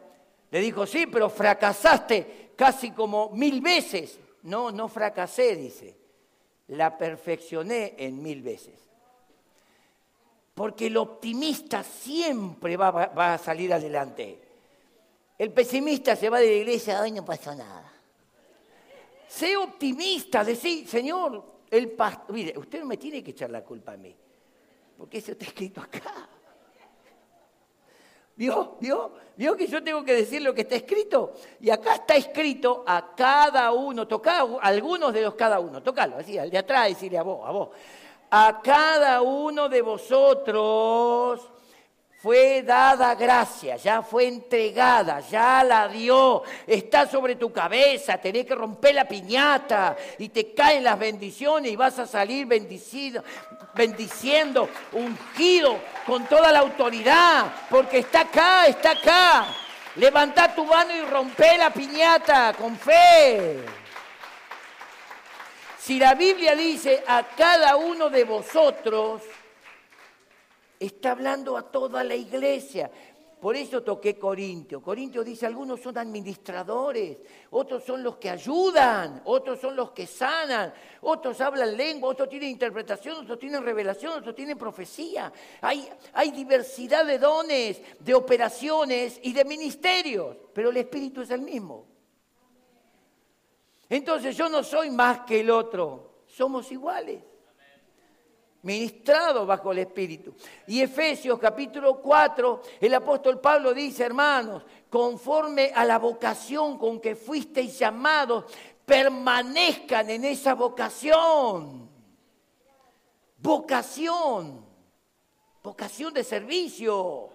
Le 0.52 0.60
dijo, 0.62 0.86
sí, 0.86 1.06
pero 1.08 1.30
fracasaste 1.30 2.52
casi 2.56 2.92
como 2.92 3.32
mil 3.32 3.60
veces. 3.60 4.20
No, 4.44 4.72
no 4.72 4.88
fracasé, 4.88 5.58
dice. 5.58 5.98
La 6.68 6.98
perfeccioné 6.98 7.96
en 7.98 8.22
mil 8.22 8.42
veces. 8.42 8.80
Porque 10.54 10.88
el 10.88 10.96
optimista 10.96 11.84
siempre 11.84 12.78
va, 12.78 12.92
va 12.92 13.34
a 13.34 13.38
salir 13.38 13.74
adelante. 13.74 14.43
El 15.44 15.52
pesimista 15.52 16.16
se 16.16 16.30
va 16.30 16.40
de 16.40 16.46
la 16.46 16.54
iglesia, 16.54 17.02
hoy 17.02 17.12
no 17.12 17.26
pasó 17.26 17.54
nada. 17.54 17.92
Sé 19.28 19.58
optimista, 19.58 20.42
decir, 20.42 20.88
Señor, 20.88 21.44
el 21.70 21.92
pastor. 21.92 22.34
Mire, 22.34 22.58
usted 22.58 22.80
no 22.80 22.86
me 22.86 22.96
tiene 22.96 23.22
que 23.22 23.32
echar 23.32 23.50
la 23.50 23.62
culpa 23.62 23.92
a 23.92 23.98
mí, 23.98 24.16
porque 24.98 25.18
eso 25.18 25.34
está 25.34 25.44
escrito 25.44 25.82
acá. 25.82 26.30
¿Vio? 28.38 28.78
¿Vio? 28.80 29.12
¿Vio 29.36 29.58
que 29.58 29.68
yo 29.68 29.84
tengo 29.84 30.02
que 30.06 30.14
decir 30.14 30.42
lo 30.42 30.54
que 30.54 30.62
está 30.62 30.78
escrito? 30.78 31.34
Y 31.60 31.70
acá 31.70 31.96
está 31.96 32.16
escrito 32.16 32.86
a 32.88 33.14
cada 33.14 33.74
uno, 33.74 34.08
toca 34.08 34.40
a 34.40 34.60
algunos 34.62 35.14
de 35.14 35.24
los 35.24 35.36
cada 35.36 35.60
uno, 35.60 35.84
tocalo, 35.84 36.20
así, 36.20 36.38
al 36.38 36.50
de 36.50 36.60
atrás, 36.60 36.88
decirle 36.88 37.18
a 37.18 37.24
vos, 37.24 37.46
a 37.46 37.52
vos. 37.52 37.70
A 38.32 38.62
cada 38.64 39.22
uno 39.22 39.68
de 39.68 39.82
vosotros 39.82 41.53
fue 42.24 42.64
dada 42.64 43.16
gracia, 43.16 43.76
ya 43.76 44.02
fue 44.02 44.30
entregada, 44.30 45.20
ya 45.20 45.62
la 45.62 45.90
dio, 45.90 46.42
está 46.66 47.06
sobre 47.06 47.36
tu 47.36 47.52
cabeza, 47.52 48.18
tenés 48.18 48.46
que 48.46 48.56
romper 48.56 48.96
la 48.96 49.06
piñata 49.06 49.98
y 50.18 50.30
te 50.30 50.54
caen 50.54 50.86
las 50.86 50.98
bendiciones 50.98 51.70
y 51.70 51.76
vas 51.76 52.00
a 52.00 52.08
salir 52.08 52.48
bendiciendo, 52.48 53.26
ungido 54.94 55.78
con 56.06 56.24
toda 56.28 56.54
la 56.54 56.60
autoridad, 56.60 57.52
porque 57.70 57.98
está 57.98 58.22
acá, 58.22 58.68
está 58.68 58.92
acá. 58.92 59.46
Levanta 59.98 60.56
tu 60.56 60.64
mano 60.64 60.96
y 60.96 61.02
rompe 61.02 61.58
la 61.58 61.72
piñata 61.72 62.54
con 62.54 62.78
fe. 62.78 63.60
Si 65.78 66.00
la 66.00 66.14
Biblia 66.14 66.56
dice 66.56 67.04
a 67.06 67.24
cada 67.36 67.76
uno 67.76 68.10
de 68.10 68.24
vosotros, 68.24 69.24
Está 70.84 71.12
hablando 71.12 71.56
a 71.56 71.72
toda 71.72 72.04
la 72.04 72.14
iglesia. 72.14 72.92
Por 73.40 73.56
eso 73.56 73.84
toqué 73.84 74.20
Corintio. 74.20 74.82
Corintio 74.82 75.24
dice, 75.24 75.46
algunos 75.46 75.80
son 75.80 75.98
administradores, 75.98 77.20
otros 77.52 77.86
son 77.86 78.04
los 78.04 78.18
que 78.18 78.30
ayudan, 78.30 79.22
otros 79.24 79.62
son 79.62 79.78
los 79.78 79.92
que 79.92 80.06
sanan, 80.06 80.74
otros 81.02 81.40
hablan 81.40 81.78
lengua, 81.78 82.10
otros 82.10 82.28
tienen 82.28 82.50
interpretación, 82.50 83.24
otros 83.24 83.40
tienen 83.40 83.64
revelación, 83.64 84.20
otros 84.20 84.36
tienen 84.36 84.58
profecía. 84.58 85.32
Hay, 85.62 85.88
hay 86.14 86.32
diversidad 86.32 87.06
de 87.06 87.18
dones, 87.18 87.82
de 88.00 88.14
operaciones 88.14 89.22
y 89.24 89.32
de 89.32 89.46
ministerios, 89.46 90.36
pero 90.54 90.70
el 90.70 90.78
Espíritu 90.78 91.22
es 91.22 91.30
el 91.32 91.42
mismo. 91.42 91.86
Entonces 93.88 94.36
yo 94.36 94.50
no 94.50 94.64
soy 94.64 94.90
más 94.90 95.22
que 95.22 95.40
el 95.40 95.50
otro, 95.50 96.24
somos 96.28 96.70
iguales 96.74 97.22
ministrado 98.64 99.46
bajo 99.46 99.72
el 99.72 99.80
Espíritu. 99.80 100.34
Y 100.68 100.82
Efesios 100.82 101.38
capítulo 101.40 102.02
4, 102.02 102.62
el 102.82 102.94
apóstol 102.94 103.40
Pablo 103.40 103.74
dice, 103.74 104.04
hermanos, 104.04 104.64
conforme 104.90 105.72
a 105.76 105.86
la 105.86 106.00
vocación 106.00 106.78
con 106.78 107.00
que 107.00 107.16
fuisteis 107.16 107.78
llamados, 107.78 108.46
permanezcan 108.86 110.10
en 110.10 110.26
esa 110.26 110.56
vocación. 110.56 111.90
Vocación, 113.38 114.66
vocación 115.62 116.14
de 116.14 116.24
servicio. 116.24 117.30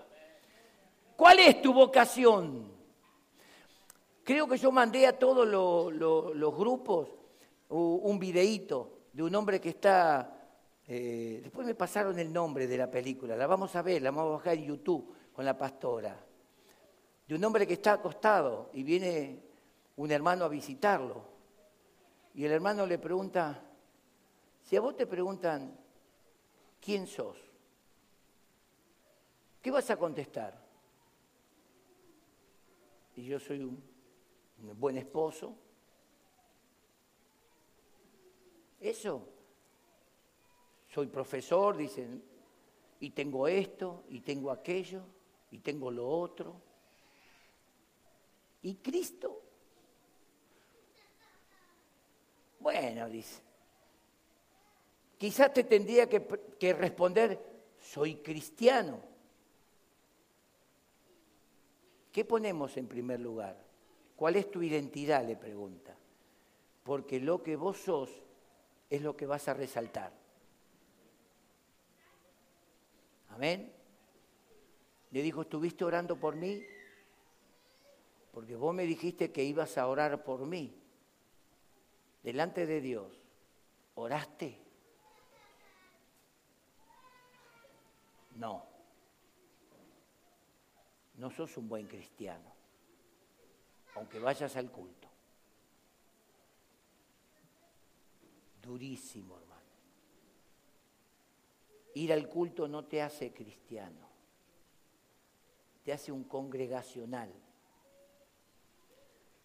¿Cuál 1.15 1.41
es 1.41 1.61
tu 1.61 1.75
vocación? 1.75 2.73
Creo 4.25 4.49
que 4.49 4.57
yo 4.57 4.73
mandé 4.73 5.07
a 5.07 5.19
todos 5.19 5.47
los, 5.47 6.57
grupos 6.57 7.09
un 7.69 8.19
videíto 8.19 9.01
de 9.13 9.23
un 9.23 9.35
hombre 9.35 9.61
que 9.61 9.71
está 9.71 10.38
eh, 10.91 11.41
después 11.43 11.67
me 11.67 11.75
pasaron 11.75 12.19
el 12.19 12.33
nombre 12.33 12.67
de 12.67 12.79
la 12.79 12.91
película, 12.91 13.37
la 13.37 13.47
vamos 13.47 13.77
a 13.77 13.83
ver, 13.83 14.01
la 14.01 14.11
vamos 14.11 14.31
a 14.31 14.37
bajar 14.37 14.55
en 14.55 14.65
YouTube 14.65 15.15
con 15.35 15.45
la 15.45 15.57
pastora. 15.57 16.19
De 17.27 17.35
un 17.35 17.45
hombre 17.45 17.67
que 17.67 17.75
está 17.75 17.93
acostado 17.93 18.71
y 18.73 18.83
viene 18.83 19.43
un 19.97 20.11
hermano 20.11 20.47
a 20.47 20.49
visitarlo. 20.49 21.25
Y 22.35 22.47
el 22.47 22.53
hermano 22.53 22.87
le 22.87 22.99
pregunta, 22.99 23.63
si 24.63 24.77
a 24.77 24.81
vos 24.81 24.97
te 24.97 25.07
preguntan, 25.07 25.79
¿quién 26.81 27.07
sos? 27.07 27.37
¿Qué 29.61 29.71
vas 29.71 29.91
a 29.91 29.99
contestar? 29.99 30.59
Y 33.15 33.27
yo 33.27 33.39
soy 33.39 33.59
un, 33.63 33.83
un 34.63 34.81
buen 34.81 34.97
esposo. 34.97 35.55
Eso. 38.81 39.38
Soy 40.89 41.07
profesor, 41.07 41.77
dicen, 41.77 42.23
y 43.01 43.11
tengo 43.11 43.47
esto, 43.47 44.05
y 44.09 44.21
tengo 44.21 44.51
aquello, 44.51 45.03
y 45.51 45.59
tengo 45.59 45.91
lo 45.91 46.09
otro. 46.09 46.61
¿Y 48.63 48.77
Cristo? 48.77 49.43
Bueno, 52.61 53.09
dice, 53.09 53.41
quizás 55.17 55.53
te 55.53 55.65
tendría 55.65 56.09
que, 56.09 56.73
responder, 56.73 57.41
soy 57.81 58.17
cristiano. 58.17 59.01
¿Qué 62.13 62.25
ponemos 62.25 62.77
en 62.77 62.89
primer 62.89 63.21
lugar? 63.21 63.57
¿Cuál 64.17 64.37
es 64.37 64.51
tu 64.51 64.63
identidad? 64.63 65.25
Le 65.25 65.37
pregunta. 65.37 65.97
Porque 66.83 67.21
lo 67.21 67.43
que 67.43 67.55
vos 67.55 67.79
sos 67.79 68.11
es 68.91 69.03
lo 69.03 69.17
que 69.17 69.27
vas 69.27 69.47
a 69.47 69.55
resaltar. 69.55 70.13
Amén. 73.39 73.73
Le 75.13 75.23
dijo, 75.23 75.43
¿estuviste 75.43 75.85
orando 75.85 76.17
por 76.17 76.35
mí? 76.35 76.61
Porque 78.33 78.57
vos 78.57 78.75
me 78.75 78.83
dijiste 78.83 79.31
que 79.31 79.45
ibas 79.45 79.79
a 79.79 79.87
orar 79.87 80.25
por 80.25 80.45
mí. 80.45 80.77
Delante 82.25 82.67
de 82.67 82.81
Dios, 82.81 83.13
¿oraste? 83.95 84.59
No. 88.35 88.67
No 91.15 91.31
sos 91.31 91.57
un 91.59 91.69
buen 91.69 91.87
cristiano, 91.87 92.53
aunque 93.95 94.19
vayas 94.19 94.57
al 94.57 94.69
culto. 94.73 95.07
Durísimo. 98.61 99.48
Ir 101.99 102.13
al 102.13 102.29
culto 102.29 102.69
no 102.69 102.85
te 102.85 103.03
hace 103.03 103.33
cristiano, 103.33 104.07
te 105.83 105.93
hace 105.93 106.13
un 106.13 106.23
congregacional. 106.23 107.29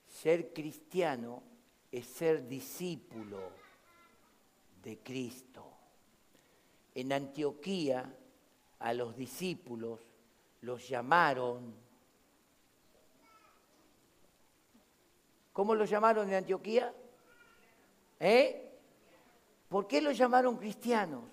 Ser 0.05 0.53
cristiano 0.53 1.41
es 1.91 2.05
ser 2.05 2.47
discípulo 2.47 3.39
de 4.83 4.99
Cristo. 4.99 5.65
En 6.93 7.11
Antioquía 7.11 8.15
a 8.77 8.93
los 8.93 9.17
discípulos 9.17 10.01
los 10.61 10.87
llamaron. 10.87 11.73
¿Cómo 15.53 15.73
los 15.73 15.89
llamaron 15.89 16.29
en 16.29 16.35
Antioquía? 16.35 16.93
¿Eh? 18.19 18.77
¿Por 19.69 19.87
qué 19.87 20.03
los 20.03 20.15
llamaron 20.15 20.57
cristianos? 20.57 21.23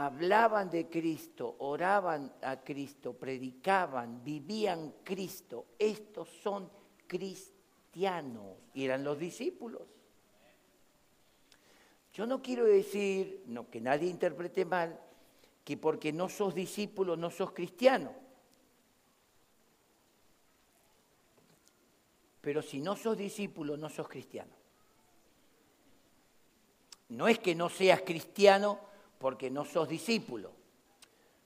Hablaban 0.00 0.70
de 0.70 0.88
Cristo, 0.88 1.56
oraban 1.58 2.32
a 2.40 2.60
Cristo, 2.60 3.12
predicaban, 3.12 4.24
vivían 4.24 4.94
Cristo. 5.04 5.66
Estos 5.78 6.28
son 6.42 6.70
cristianos 7.06 8.56
y 8.72 8.86
eran 8.86 9.04
los 9.04 9.18
discípulos. 9.18 9.82
Yo 12.14 12.26
no 12.26 12.40
quiero 12.40 12.64
decir, 12.64 13.42
no 13.46 13.68
que 13.68 13.80
nadie 13.82 14.08
interprete 14.08 14.64
mal, 14.64 14.98
que 15.64 15.76
porque 15.76 16.12
no 16.14 16.30
sos 16.30 16.54
discípulo 16.54 17.14
no 17.14 17.30
sos 17.30 17.52
cristiano. 17.52 18.14
Pero 22.40 22.62
si 22.62 22.80
no 22.80 22.96
sos 22.96 23.18
discípulo 23.18 23.76
no 23.76 23.90
sos 23.90 24.08
cristiano. 24.08 24.52
No 27.10 27.28
es 27.28 27.38
que 27.38 27.54
no 27.54 27.68
seas 27.68 28.00
cristiano 28.00 28.89
porque 29.20 29.50
no 29.50 29.66
sos 29.66 29.86
discípulo. 29.86 30.50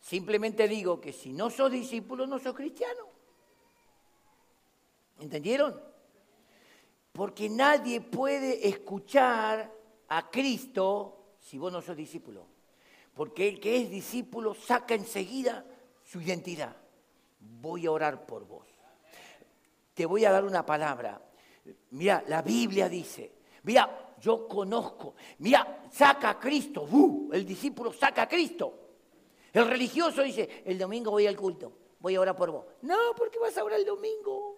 Simplemente 0.01 0.69
digo 0.69 1.01
que 1.01 1.13
si 1.13 1.33
no 1.33 1.51
sos 1.51 1.73
discípulo, 1.73 2.25
no 2.25 2.39
sos 2.39 2.55
cristiano. 2.55 3.09
¿Entendieron? 5.19 5.81
Porque 7.13 7.49
nadie 7.51 8.01
puede 8.01 8.69
escuchar 8.69 9.73
a 10.07 10.31
Cristo 10.31 11.35
si 11.41 11.59
vos 11.59 11.73
no 11.73 11.83
sos 11.83 11.97
discípulo. 11.97 12.47
Porque 13.13 13.49
el 13.49 13.59
que 13.59 13.83
es 13.83 13.91
discípulo 13.91 14.55
saca 14.55 14.95
enseguida 14.95 15.65
su 16.05 16.21
identidad. 16.21 16.77
Voy 17.41 17.87
a 17.87 17.91
orar 17.91 18.25
por 18.25 18.47
vos. 18.47 18.69
Te 19.95 20.07
voy 20.07 20.25
a 20.25 20.31
dar 20.31 20.45
una 20.45 20.65
palabra. 20.65 21.21
Mira, 21.91 22.23
la 22.29 22.41
Biblia 22.41 22.89
dice, 22.89 23.33
mira, 23.65 24.04
yo 24.25 24.49
conozco. 24.49 25.15
Mira, 25.39 25.85
saca 25.93 26.31
a 26.31 26.41
Cristo. 26.41 26.89
¡Uh! 26.91 27.31
El 27.33 27.45
discípulo 27.45 27.93
saca 27.93 28.23
a 28.23 28.29
Cristo. 28.29 28.81
El 29.53 29.69
religioso 29.69 30.23
dice, 30.23 30.63
el 30.65 30.79
domingo 30.79 31.11
voy 31.11 31.27
al 31.27 31.37
culto, 31.37 31.71
voy 32.01 32.15
a 32.15 32.21
orar 32.21 32.35
por 32.35 32.51
vos. 32.51 32.65
No, 32.83 32.97
porque 33.17 33.39
vas 33.39 33.57
a 33.59 33.63
orar 33.63 33.79
el 33.79 33.85
domingo. 33.85 34.57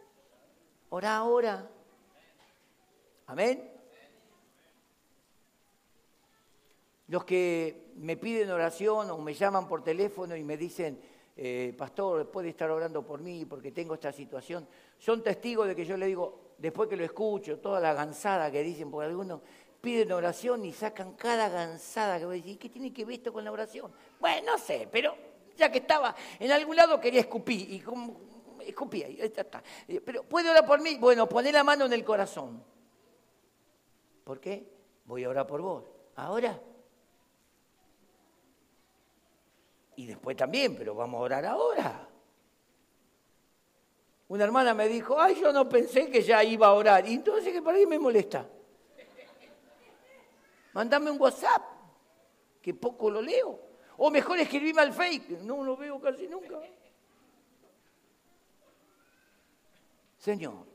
Ora 0.90 1.16
ahora. 1.16 1.68
Amén. 3.26 3.72
Los 7.08 7.24
que 7.24 7.92
me 7.96 8.16
piden 8.16 8.50
oración 8.50 9.10
o 9.10 9.18
me 9.18 9.34
llaman 9.34 9.66
por 9.66 9.82
teléfono 9.82 10.36
y 10.36 10.44
me 10.44 10.56
dicen, 10.56 11.00
eh, 11.36 11.74
pastor, 11.76 12.30
puede 12.30 12.50
estar 12.50 12.70
orando 12.70 13.04
por 13.04 13.20
mí 13.20 13.44
porque 13.44 13.72
tengo 13.72 13.94
esta 13.94 14.12
situación, 14.12 14.66
son 14.98 15.22
testigos 15.22 15.66
de 15.66 15.76
que 15.76 15.84
yo 15.84 15.96
le 15.96 16.06
digo, 16.06 16.45
después 16.58 16.88
que 16.88 16.96
lo 16.96 17.04
escucho, 17.04 17.58
toda 17.58 17.80
la 17.80 17.94
gansada 17.94 18.50
que 18.50 18.62
dicen, 18.62 18.90
porque 18.90 19.06
algunos 19.06 19.40
piden 19.80 20.12
oración 20.12 20.64
y 20.64 20.72
sacan 20.72 21.12
cada 21.14 21.48
gansada 21.48 22.18
que 22.18 22.24
voy 22.24 22.38
a 22.38 22.42
decir, 22.42 22.58
¿qué 22.58 22.68
tiene 22.68 22.92
que 22.92 23.04
ver 23.04 23.18
esto 23.18 23.32
con 23.32 23.44
la 23.44 23.52
oración? 23.52 23.92
Bueno, 24.18 24.52
no 24.52 24.58
sé, 24.58 24.88
pero 24.90 25.14
ya 25.56 25.70
que 25.70 25.78
estaba 25.78 26.14
en 26.38 26.50
algún 26.50 26.76
lado 26.76 27.00
quería 27.00 27.20
escupir 27.20 27.70
y 27.72 27.80
como 27.80 28.20
escupí 28.60 29.02
ahí, 29.02 29.20
está. 29.20 29.62
Pero 30.04 30.24
¿puede 30.24 30.50
orar 30.50 30.66
por 30.66 30.80
mí? 30.80 30.96
Bueno, 30.98 31.28
poné 31.28 31.52
la 31.52 31.62
mano 31.62 31.84
en 31.84 31.92
el 31.92 32.04
corazón. 32.04 32.62
¿Por 34.24 34.40
qué? 34.40 34.68
Voy 35.04 35.22
a 35.24 35.28
orar 35.28 35.46
por 35.46 35.60
vos. 35.60 35.84
¿Ahora? 36.16 36.60
Y 39.94 40.06
después 40.06 40.36
también, 40.36 40.76
pero 40.76 40.94
vamos 40.94 41.18
a 41.18 41.22
orar 41.22 41.46
ahora. 41.46 42.08
Una 44.28 44.44
hermana 44.44 44.74
me 44.74 44.88
dijo, 44.88 45.20
ay, 45.20 45.40
yo 45.40 45.52
no 45.52 45.68
pensé 45.68 46.10
que 46.10 46.20
ya 46.22 46.42
iba 46.42 46.66
a 46.66 46.72
orar. 46.72 47.06
Y 47.08 47.14
entonces, 47.14 47.52
¿qué 47.52 47.62
para 47.62 47.78
qué 47.78 47.86
me 47.86 47.98
molesta? 47.98 48.48
Mándame 50.72 51.10
un 51.10 51.20
WhatsApp, 51.20 51.62
que 52.60 52.74
poco 52.74 53.08
lo 53.08 53.22
leo. 53.22 53.60
O 53.98 54.10
mejor 54.10 54.38
escribime 54.40 54.82
al 54.82 54.92
fake, 54.92 55.40
no 55.42 55.64
lo 55.64 55.76
veo 55.76 56.00
casi 56.00 56.26
nunca. 56.26 56.60
Señor, 60.18 60.66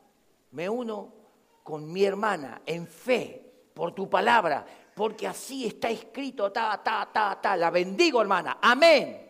me 0.52 0.70
uno 0.70 1.14
con 1.62 1.91
mi 1.91 2.06
hermana 2.06 2.62
en 2.66 2.88
fe 2.88 3.70
por 3.74 3.93
tu 3.93 4.10
palabra, 4.10 4.66
porque 4.95 5.28
así 5.28 5.66
está 5.68 5.89
escrito, 5.89 6.52
ta, 6.52 6.82
ta, 6.82 7.10
ta, 7.12 7.39
ta. 7.39 7.58
La 7.58 7.70
bendigo, 7.70 8.22
hermana. 8.22 8.58
Amén. 8.62 9.30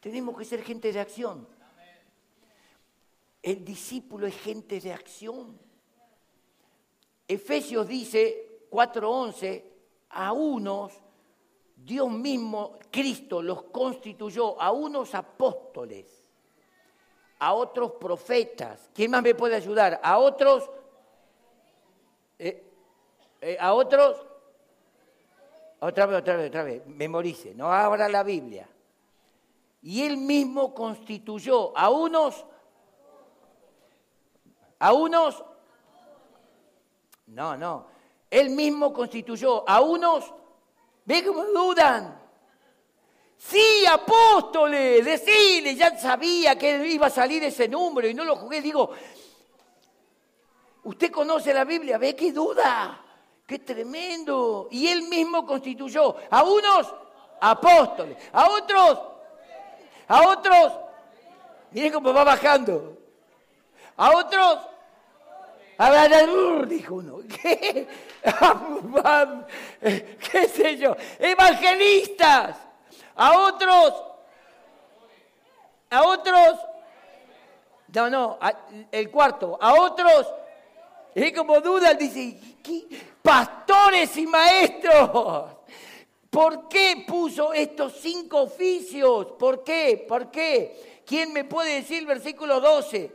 Tenemos 0.00 0.36
que 0.36 0.44
ser 0.44 0.62
gente 0.62 0.92
de 0.92 1.00
acción. 1.00 1.59
El 3.42 3.64
discípulo 3.64 4.26
es 4.26 4.36
gente 4.36 4.80
de 4.80 4.92
acción. 4.92 5.58
Efesios 7.26 7.86
dice 7.88 8.66
4:11, 8.70 9.64
a 10.10 10.32
unos 10.32 10.92
Dios 11.76 12.10
mismo, 12.10 12.78
Cristo, 12.90 13.40
los 13.40 13.62
constituyó, 13.64 14.60
a 14.60 14.70
unos 14.70 15.14
apóstoles, 15.14 16.24
a 17.38 17.54
otros 17.54 17.92
profetas. 17.92 18.90
¿Quién 18.92 19.10
más 19.10 19.22
me 19.22 19.34
puede 19.34 19.56
ayudar? 19.56 19.98
A 20.02 20.18
otros, 20.18 20.68
eh, 22.38 22.62
eh, 23.40 23.56
a 23.58 23.72
otros, 23.72 24.26
otra 25.78 26.04
vez, 26.04 26.18
otra 26.18 26.36
vez, 26.36 26.48
otra 26.48 26.62
vez, 26.64 26.86
memorice, 26.86 27.54
no 27.54 27.72
abra 27.72 28.08
la 28.08 28.22
Biblia. 28.22 28.68
Y 29.82 30.02
él 30.02 30.18
mismo 30.18 30.74
constituyó 30.74 31.76
a 31.76 31.88
unos 31.88 32.44
a 34.80 34.92
unos, 34.92 35.44
no, 37.26 37.56
no, 37.56 37.86
él 38.30 38.50
mismo 38.50 38.92
constituyó 38.92 39.68
a 39.68 39.80
unos, 39.80 40.32
ve 41.04 41.24
cómo 41.24 41.44
dudan. 41.44 42.18
Sí, 43.36 43.86
apóstoles, 43.86 45.04
decile, 45.04 45.74
ya 45.74 45.98
sabía 45.98 46.58
que 46.58 46.86
iba 46.88 47.06
a 47.06 47.10
salir 47.10 47.42
ese 47.44 47.68
número 47.68 48.06
y 48.06 48.12
no 48.12 48.24
lo 48.24 48.36
jugué. 48.36 48.60
Digo, 48.60 48.90
usted 50.84 51.10
conoce 51.10 51.54
la 51.54 51.64
Biblia, 51.64 51.96
ve 51.96 52.14
qué 52.14 52.32
duda, 52.32 53.00
qué 53.46 53.60
tremendo. 53.60 54.68
Y 54.70 54.88
él 54.88 55.02
mismo 55.04 55.46
constituyó 55.46 56.16
a 56.30 56.42
unos 56.42 56.94
apóstoles, 57.40 58.18
a 58.32 58.48
otros, 58.50 59.00
a 60.06 60.28
otros, 60.28 60.72
miren 61.70 61.92
cómo 61.92 62.12
va 62.12 62.24
bajando, 62.24 62.98
a 63.96 64.16
otros, 64.16 64.58
dijo 66.66 66.96
uno, 66.96 67.20
¿qué? 67.42 67.86
¿Qué 70.30 70.48
sé 70.48 70.76
yo? 70.76 70.94
Evangelistas 71.18 72.56
a 73.16 73.38
otros, 73.38 73.94
a 75.88 76.02
otros, 76.04 76.58
no, 77.94 78.10
no, 78.10 78.38
el 78.92 79.10
cuarto, 79.10 79.58
a 79.60 79.74
otros, 79.74 80.26
es 81.14 81.32
como 81.32 81.60
duda, 81.60 81.94
dice, 81.94 82.38
pastores 83.22 84.16
y 84.16 84.26
maestros. 84.26 85.50
¿Por 86.28 86.68
qué 86.68 87.04
puso 87.08 87.52
estos 87.52 87.94
cinco 88.00 88.42
oficios? 88.42 89.32
¿Por 89.38 89.64
qué? 89.64 90.04
¿Por 90.08 90.30
qué? 90.30 91.02
¿Quién 91.04 91.32
me 91.32 91.44
puede 91.44 91.76
decir 91.76 92.06
versículo 92.06 92.60
12? 92.60 93.12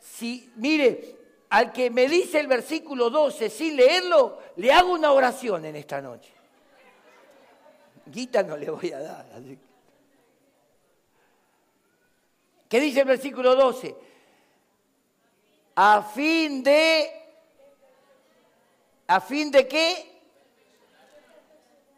Si, 0.00 0.50
mire, 0.56 1.15
al 1.50 1.72
que 1.72 1.90
me 1.90 2.08
dice 2.08 2.40
el 2.40 2.46
versículo 2.46 3.10
12 3.10 3.50
sin 3.50 3.76
leerlo, 3.76 4.38
le 4.56 4.72
hago 4.72 4.92
una 4.92 5.12
oración 5.12 5.64
en 5.64 5.76
esta 5.76 6.00
noche 6.00 6.36
guita 8.06 8.42
no 8.42 8.56
le 8.56 8.70
voy 8.70 8.90
a 8.92 9.00
dar. 9.00 9.26
¿Qué 12.68 12.80
dice 12.80 13.00
el 13.00 13.06
versículo 13.06 13.54
12? 13.54 13.94
A 15.76 16.02
fin 16.02 16.62
de... 16.62 17.10
¿A 19.08 19.20
fin 19.20 19.52
de 19.52 19.68
qué? 19.68 20.18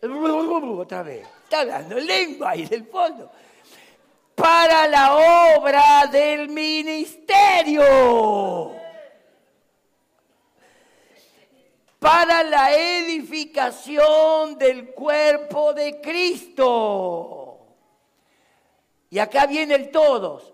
otra 0.78 1.02
vez, 1.02 1.26
está 1.44 1.60
hablando 1.60 1.98
lengua 1.98 2.50
ahí 2.50 2.66
del 2.66 2.86
fondo, 2.86 3.30
para 4.34 4.86
la 4.86 5.56
obra 5.56 6.06
del 6.06 6.48
ministerio, 6.48 7.82
para 11.98 12.44
la 12.44 12.74
edificación 12.76 14.56
del 14.56 14.90
cuerpo 14.90 15.72
de 15.74 16.00
Cristo. 16.00 17.58
Y 19.10 19.18
acá 19.18 19.46
viene 19.46 19.74
el 19.74 19.90
todos, 19.90 20.52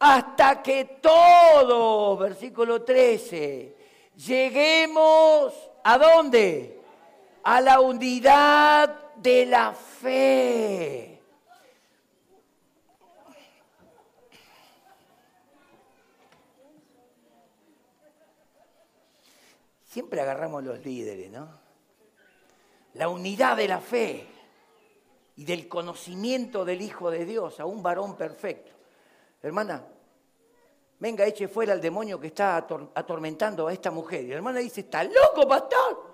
hasta 0.00 0.62
que 0.62 0.84
todos, 1.00 2.18
versículo 2.18 2.82
13, 2.82 3.76
lleguemos 4.16 5.52
a 5.84 5.98
dónde? 5.98 6.79
A 7.42 7.60
la 7.60 7.80
unidad 7.80 9.14
de 9.16 9.46
la 9.46 9.72
fe. 9.72 11.20
Siempre 19.84 20.20
agarramos 20.20 20.62
los 20.62 20.84
líderes, 20.84 21.30
¿no? 21.30 21.48
La 22.94 23.08
unidad 23.08 23.56
de 23.56 23.68
la 23.68 23.80
fe 23.80 24.26
y 25.36 25.44
del 25.44 25.68
conocimiento 25.68 26.64
del 26.64 26.82
Hijo 26.82 27.10
de 27.10 27.24
Dios 27.24 27.60
a 27.60 27.64
un 27.64 27.82
varón 27.82 28.16
perfecto. 28.16 28.70
Hermana, 29.42 29.84
venga, 30.98 31.24
eche 31.26 31.48
fuera 31.48 31.72
al 31.72 31.80
demonio 31.80 32.20
que 32.20 32.28
está 32.28 32.56
atormentando 32.56 33.66
a 33.66 33.72
esta 33.72 33.90
mujer. 33.90 34.24
Y 34.24 34.28
la 34.28 34.36
hermana 34.36 34.60
dice, 34.60 34.82
está 34.82 35.02
loco, 35.02 35.48
pastor. 35.48 36.09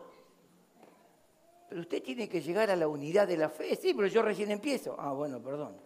Usted 1.79 2.03
tiene 2.03 2.29
que 2.29 2.41
llegar 2.41 2.70
a 2.70 2.77
la 2.77 2.89
unidad 2.89 3.29
de 3.29 3.37
la 3.37 3.51
fe. 3.51 3.77
Sí, 3.77 3.93
pero 3.93 4.09
yo 4.09 4.22
recién 4.22 4.51
empiezo. 4.51 4.97
Ah, 4.99 5.12
bueno, 5.12 5.43
perdón. 5.43 5.77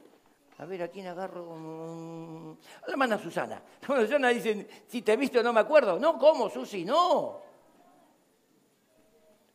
A 0.58 0.64
ver, 0.64 0.82
¿a 0.82 0.88
quién 0.88 1.06
agarro? 1.06 2.56
A 2.82 2.86
la 2.86 2.92
hermana 2.92 3.18
Susana. 3.18 3.62
La 3.88 4.02
Susana 4.02 4.28
dice, 4.28 4.68
si 4.86 5.02
te 5.02 5.14
he 5.14 5.16
visto 5.16 5.42
no 5.42 5.52
me 5.52 5.60
acuerdo. 5.60 5.98
No, 5.98 6.18
¿cómo, 6.18 6.50
Susi? 6.50 6.84
No. 6.84 7.40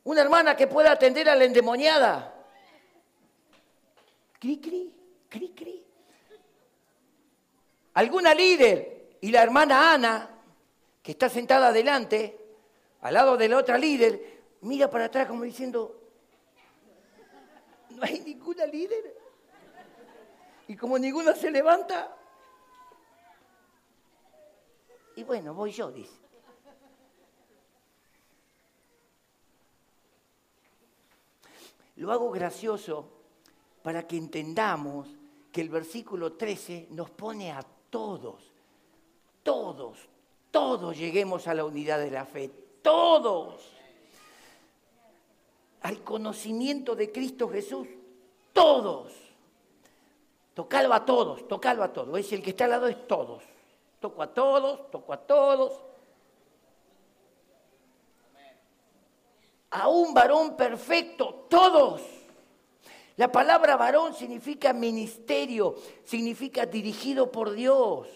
Una 0.04 0.22
hermana 0.22 0.56
que 0.56 0.68
pueda 0.68 0.92
atender 0.92 1.30
a 1.30 1.36
la 1.36 1.46
endemoniada. 1.46 2.44
Cri, 4.40 4.60
cri, 4.60 4.94
cri, 5.30 5.50
cri. 5.50 5.86
Alguna 7.94 8.34
líder 8.34 9.18
y 9.22 9.32
la 9.32 9.42
hermana 9.42 9.94
Ana, 9.94 10.30
que 11.02 11.12
está 11.12 11.30
sentada 11.30 11.68
adelante, 11.68 12.38
al 13.02 13.14
lado 13.14 13.38
de 13.38 13.48
la 13.48 13.58
otra 13.58 13.78
líder, 13.78 14.42
mira 14.62 14.90
para 14.90 15.06
atrás 15.06 15.28
como 15.28 15.44
diciendo, 15.44 16.05
no 17.96 18.04
hay 18.04 18.20
ninguna 18.20 18.66
líder. 18.66 19.18
Y 20.68 20.76
como 20.76 20.98
ninguna 20.98 21.36
se 21.36 21.52
levanta, 21.52 22.16
y 25.16 25.24
bueno, 25.24 25.54
voy 25.54 25.72
yo, 25.72 25.92
dice. 25.92 26.26
Lo 31.98 32.12
hago 32.12 32.30
gracioso 32.32 33.10
para 33.82 34.06
que 34.06 34.18
entendamos 34.18 35.08
que 35.52 35.62
el 35.62 35.70
versículo 35.70 36.34
13 36.34 36.88
nos 36.92 37.10
pone 37.12 37.52
a 37.52 37.64
todos, 37.90 38.52
todos, 39.44 40.10
todos 40.52 40.98
lleguemos 40.98 41.48
a 41.48 41.54
la 41.54 41.64
unidad 41.64 42.00
de 42.00 42.12
la 42.12 42.26
fe, 42.26 42.50
todos 42.82 43.75
al 45.86 46.02
conocimiento 46.02 46.96
de 46.96 47.12
Cristo 47.12 47.48
Jesús, 47.48 47.88
todos. 48.54 49.14
Tocalo 50.56 50.92
a 50.92 51.06
todos, 51.06 51.48
tocalo 51.48 51.84
a 51.84 51.94
todos. 51.94 52.18
Es 52.18 52.34
el 52.34 52.42
que 52.42 52.50
está 52.50 52.66
al 52.66 52.72
lado 52.72 52.88
es 52.88 53.08
todos. 53.08 53.44
Toco 54.00 54.24
a 54.24 54.34
todos, 54.34 54.90
toco 54.90 55.14
a 55.14 55.18
todos. 55.18 55.74
A 59.70 59.88
un 59.88 60.12
varón 60.12 60.58
perfecto, 60.58 61.46
todos. 61.48 62.02
La 63.18 63.32
palabra 63.32 63.78
varón 63.78 64.16
significa 64.16 64.74
ministerio, 64.74 65.76
significa 66.04 66.66
dirigido 66.66 67.32
por 67.32 67.52
Dios, 67.52 68.08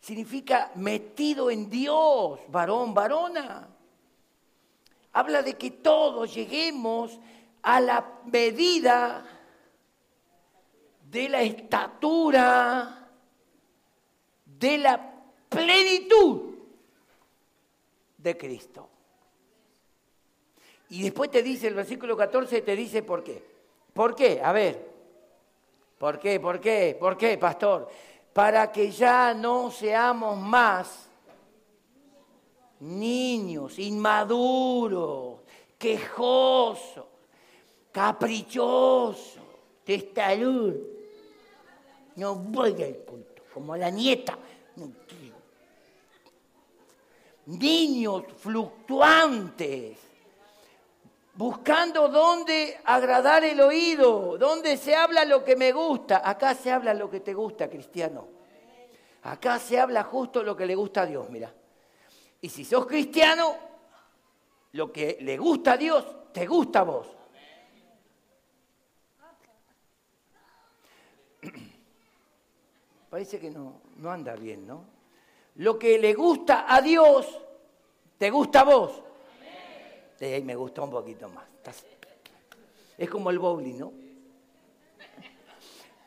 significa 0.00 0.70
metido 0.76 1.50
en 1.50 1.68
Dios, 1.68 2.38
varón, 2.46 2.94
varona 2.94 3.79
habla 5.12 5.42
de 5.42 5.54
que 5.54 5.70
todos 5.70 6.34
lleguemos 6.34 7.18
a 7.62 7.80
la 7.80 8.20
medida 8.26 9.24
de 11.10 11.28
la 11.28 11.42
estatura, 11.42 13.08
de 14.44 14.78
la 14.78 15.14
plenitud 15.48 16.54
de 18.16 18.36
Cristo. 18.36 18.88
Y 20.90 21.02
después 21.02 21.30
te 21.30 21.42
dice 21.42 21.68
el 21.68 21.74
versículo 21.74 22.16
14, 22.16 22.62
te 22.62 22.76
dice 22.76 23.02
por 23.02 23.22
qué. 23.22 23.42
¿Por 23.92 24.14
qué? 24.14 24.40
A 24.42 24.52
ver. 24.52 24.90
¿Por 25.98 26.18
qué? 26.18 26.40
¿Por 26.40 26.60
qué? 26.60 26.96
¿Por 26.98 27.16
qué, 27.16 27.38
pastor? 27.38 27.88
Para 28.32 28.70
que 28.72 28.90
ya 28.90 29.34
no 29.34 29.70
seamos 29.70 30.38
más 30.38 31.09
niños, 32.80 33.78
inmaduros, 33.78 35.40
quejosos, 35.78 37.04
caprichosos, 37.92 39.38
testarudos. 39.84 40.76
No 42.16 42.34
voy 42.34 42.82
al 42.82 42.96
culto, 42.98 43.42
como 43.54 43.76
la 43.76 43.90
nieta. 43.90 44.36
niños 47.46 48.24
fluctuantes, 48.38 49.98
buscando 51.34 52.08
dónde 52.08 52.78
agradar 52.84 53.42
el 53.44 53.60
oído, 53.60 54.36
dónde 54.38 54.76
se 54.76 54.94
habla 54.94 55.24
lo 55.24 55.42
que 55.42 55.56
me 55.56 55.72
gusta. 55.72 56.22
Acá 56.24 56.54
se 56.54 56.70
habla 56.70 56.94
lo 56.94 57.10
que 57.10 57.20
te 57.20 57.34
gusta, 57.34 57.68
cristiano. 57.68 58.28
Acá 59.22 59.58
se 59.58 59.78
habla 59.80 60.04
justo 60.04 60.42
lo 60.42 60.56
que 60.56 60.66
le 60.66 60.74
gusta 60.74 61.02
a 61.02 61.06
Dios, 61.06 61.28
mira. 61.28 61.52
Y 62.40 62.48
si 62.48 62.64
sos 62.64 62.86
cristiano, 62.86 63.56
lo 64.72 64.92
que 64.92 65.18
le 65.20 65.36
gusta 65.36 65.72
a 65.72 65.76
Dios, 65.76 66.04
te 66.32 66.46
gusta 66.46 66.80
a 66.80 66.84
vos. 66.84 67.06
Parece 73.10 73.40
que 73.40 73.50
no, 73.50 73.80
no 73.96 74.10
anda 74.10 74.36
bien, 74.36 74.66
¿no? 74.66 74.84
Lo 75.56 75.78
que 75.78 75.98
le 75.98 76.14
gusta 76.14 76.72
a 76.72 76.80
Dios, 76.80 77.26
te 78.16 78.30
gusta 78.30 78.60
a 78.60 78.64
vos. 78.64 79.02
ahí 80.20 80.42
me 80.42 80.54
gusta 80.54 80.82
un 80.82 80.90
poquito 80.90 81.28
más. 81.28 81.44
Es 82.96 83.10
como 83.10 83.30
el 83.30 83.38
bowling, 83.38 83.78
¿no? 83.78 83.99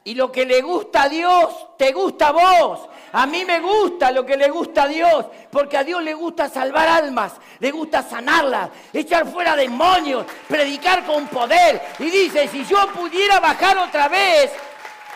Y 0.05 0.15
lo 0.15 0.31
que 0.31 0.45
le 0.45 0.61
gusta 0.61 1.03
a 1.03 1.09
Dios, 1.09 1.77
te 1.77 1.93
gusta 1.93 2.27
a 2.27 2.31
vos. 2.31 2.89
A 3.13 3.25
mí 3.27 3.45
me 3.45 3.59
gusta 3.59 4.11
lo 4.11 4.25
que 4.25 4.35
le 4.35 4.49
gusta 4.49 4.83
a 4.83 4.87
Dios, 4.87 5.25
porque 5.51 5.77
a 5.77 5.83
Dios 5.83 6.01
le 6.01 6.15
gusta 6.15 6.49
salvar 6.49 6.87
almas, 6.87 7.33
le 7.59 7.69
gusta 7.71 8.01
sanarlas, 8.01 8.69
echar 8.91 9.27
fuera 9.31 9.55
demonios, 9.55 10.25
predicar 10.47 11.05
con 11.05 11.27
poder. 11.27 11.81
Y 11.99 12.09
dice, 12.09 12.47
si 12.47 12.65
yo 12.65 12.87
pudiera 12.87 13.39
bajar 13.39 13.77
otra 13.77 14.07
vez, 14.07 14.51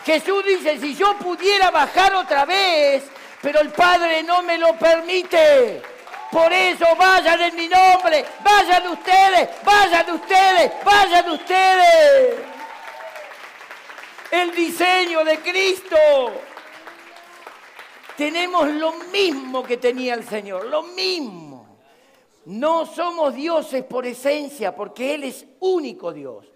Jesús 0.04 0.44
dice, 0.44 0.78
si 0.78 0.94
yo 0.94 1.18
pudiera 1.18 1.72
bajar 1.72 2.14
otra 2.14 2.44
vez, 2.44 3.02
pero 3.42 3.60
el 3.60 3.70
Padre 3.70 4.22
no 4.22 4.42
me 4.42 4.56
lo 4.58 4.74
permite. 4.74 5.82
Por 6.30 6.52
eso 6.52 6.86
vayan 6.96 7.40
en 7.40 7.56
mi 7.56 7.68
nombre, 7.68 8.24
vayan 8.44 8.86
ustedes, 8.88 9.48
vayan 9.64 10.10
ustedes, 10.10 10.72
vayan 10.84 11.30
ustedes. 11.30 12.57
El 14.30 14.54
diseño 14.54 15.24
de 15.24 15.38
Cristo. 15.40 15.96
Tenemos 18.16 18.68
lo 18.68 18.92
mismo 19.12 19.62
que 19.62 19.76
tenía 19.76 20.14
el 20.14 20.24
Señor, 20.24 20.66
lo 20.66 20.82
mismo. 20.82 21.78
No 22.46 22.86
somos 22.86 23.34
dioses 23.34 23.84
por 23.84 24.06
esencia, 24.06 24.74
porque 24.74 25.14
Él 25.14 25.24
es 25.24 25.46
único 25.60 26.12
Dios. 26.12 26.46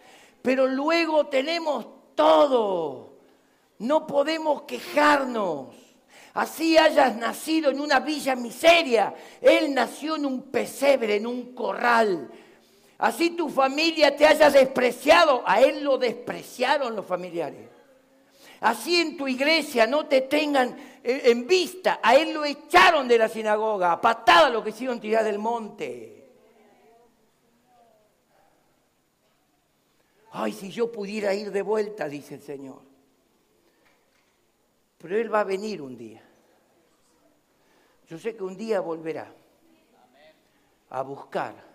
Pero 0.42 0.66
luego 0.66 1.26
tenemos 1.26 1.86
todo. 2.14 3.12
No 3.78 4.06
podemos 4.06 4.62
quejarnos. 4.62 5.68
Así 6.34 6.78
hayas 6.78 7.14
nacido 7.16 7.70
en 7.70 7.80
una 7.80 8.00
villa 8.00 8.34
miseria, 8.34 9.14
Él 9.40 9.74
nació 9.74 10.16
en 10.16 10.24
un 10.24 10.42
pesebre, 10.50 11.16
en 11.16 11.26
un 11.26 11.54
corral. 11.54 12.30
Así 13.02 13.30
tu 13.30 13.48
familia 13.48 14.16
te 14.16 14.24
haya 14.24 14.48
despreciado, 14.48 15.42
a 15.44 15.60
Él 15.60 15.82
lo 15.82 15.98
despreciaron 15.98 16.94
los 16.94 17.04
familiares. 17.04 17.68
Así 18.60 19.00
en 19.00 19.16
tu 19.16 19.26
iglesia 19.26 19.88
no 19.88 20.06
te 20.06 20.20
tengan 20.20 20.78
eh, 21.02 21.22
en 21.24 21.44
vista, 21.48 21.98
a 22.00 22.14
Él 22.14 22.32
lo 22.32 22.44
echaron 22.44 23.08
de 23.08 23.18
la 23.18 23.28
sinagoga, 23.28 23.90
a 23.90 24.00
patada 24.00 24.48
lo 24.50 24.62
que 24.62 24.70
hicieron 24.70 25.00
tirar 25.00 25.24
del 25.24 25.40
monte. 25.40 26.30
Ay, 30.30 30.52
si 30.52 30.70
yo 30.70 30.92
pudiera 30.92 31.34
ir 31.34 31.50
de 31.50 31.62
vuelta, 31.62 32.08
dice 32.08 32.36
el 32.36 32.42
Señor. 32.42 32.82
Pero 34.98 35.16
Él 35.18 35.34
va 35.34 35.40
a 35.40 35.44
venir 35.44 35.82
un 35.82 35.96
día. 35.96 36.22
Yo 38.08 38.16
sé 38.16 38.36
que 38.36 38.44
un 38.44 38.56
día 38.56 38.78
volverá 38.78 39.28
a 40.90 41.02
buscar 41.02 41.71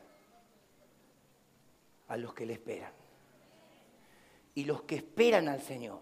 a 2.08 2.18
los 2.18 2.34
que 2.34 2.46
le 2.46 2.54
esperan. 2.54 2.92
Y 4.56 4.66
los 4.66 4.84
que 4.84 4.96
esperan 4.96 5.48
al 5.48 5.62
Señor, 5.62 6.00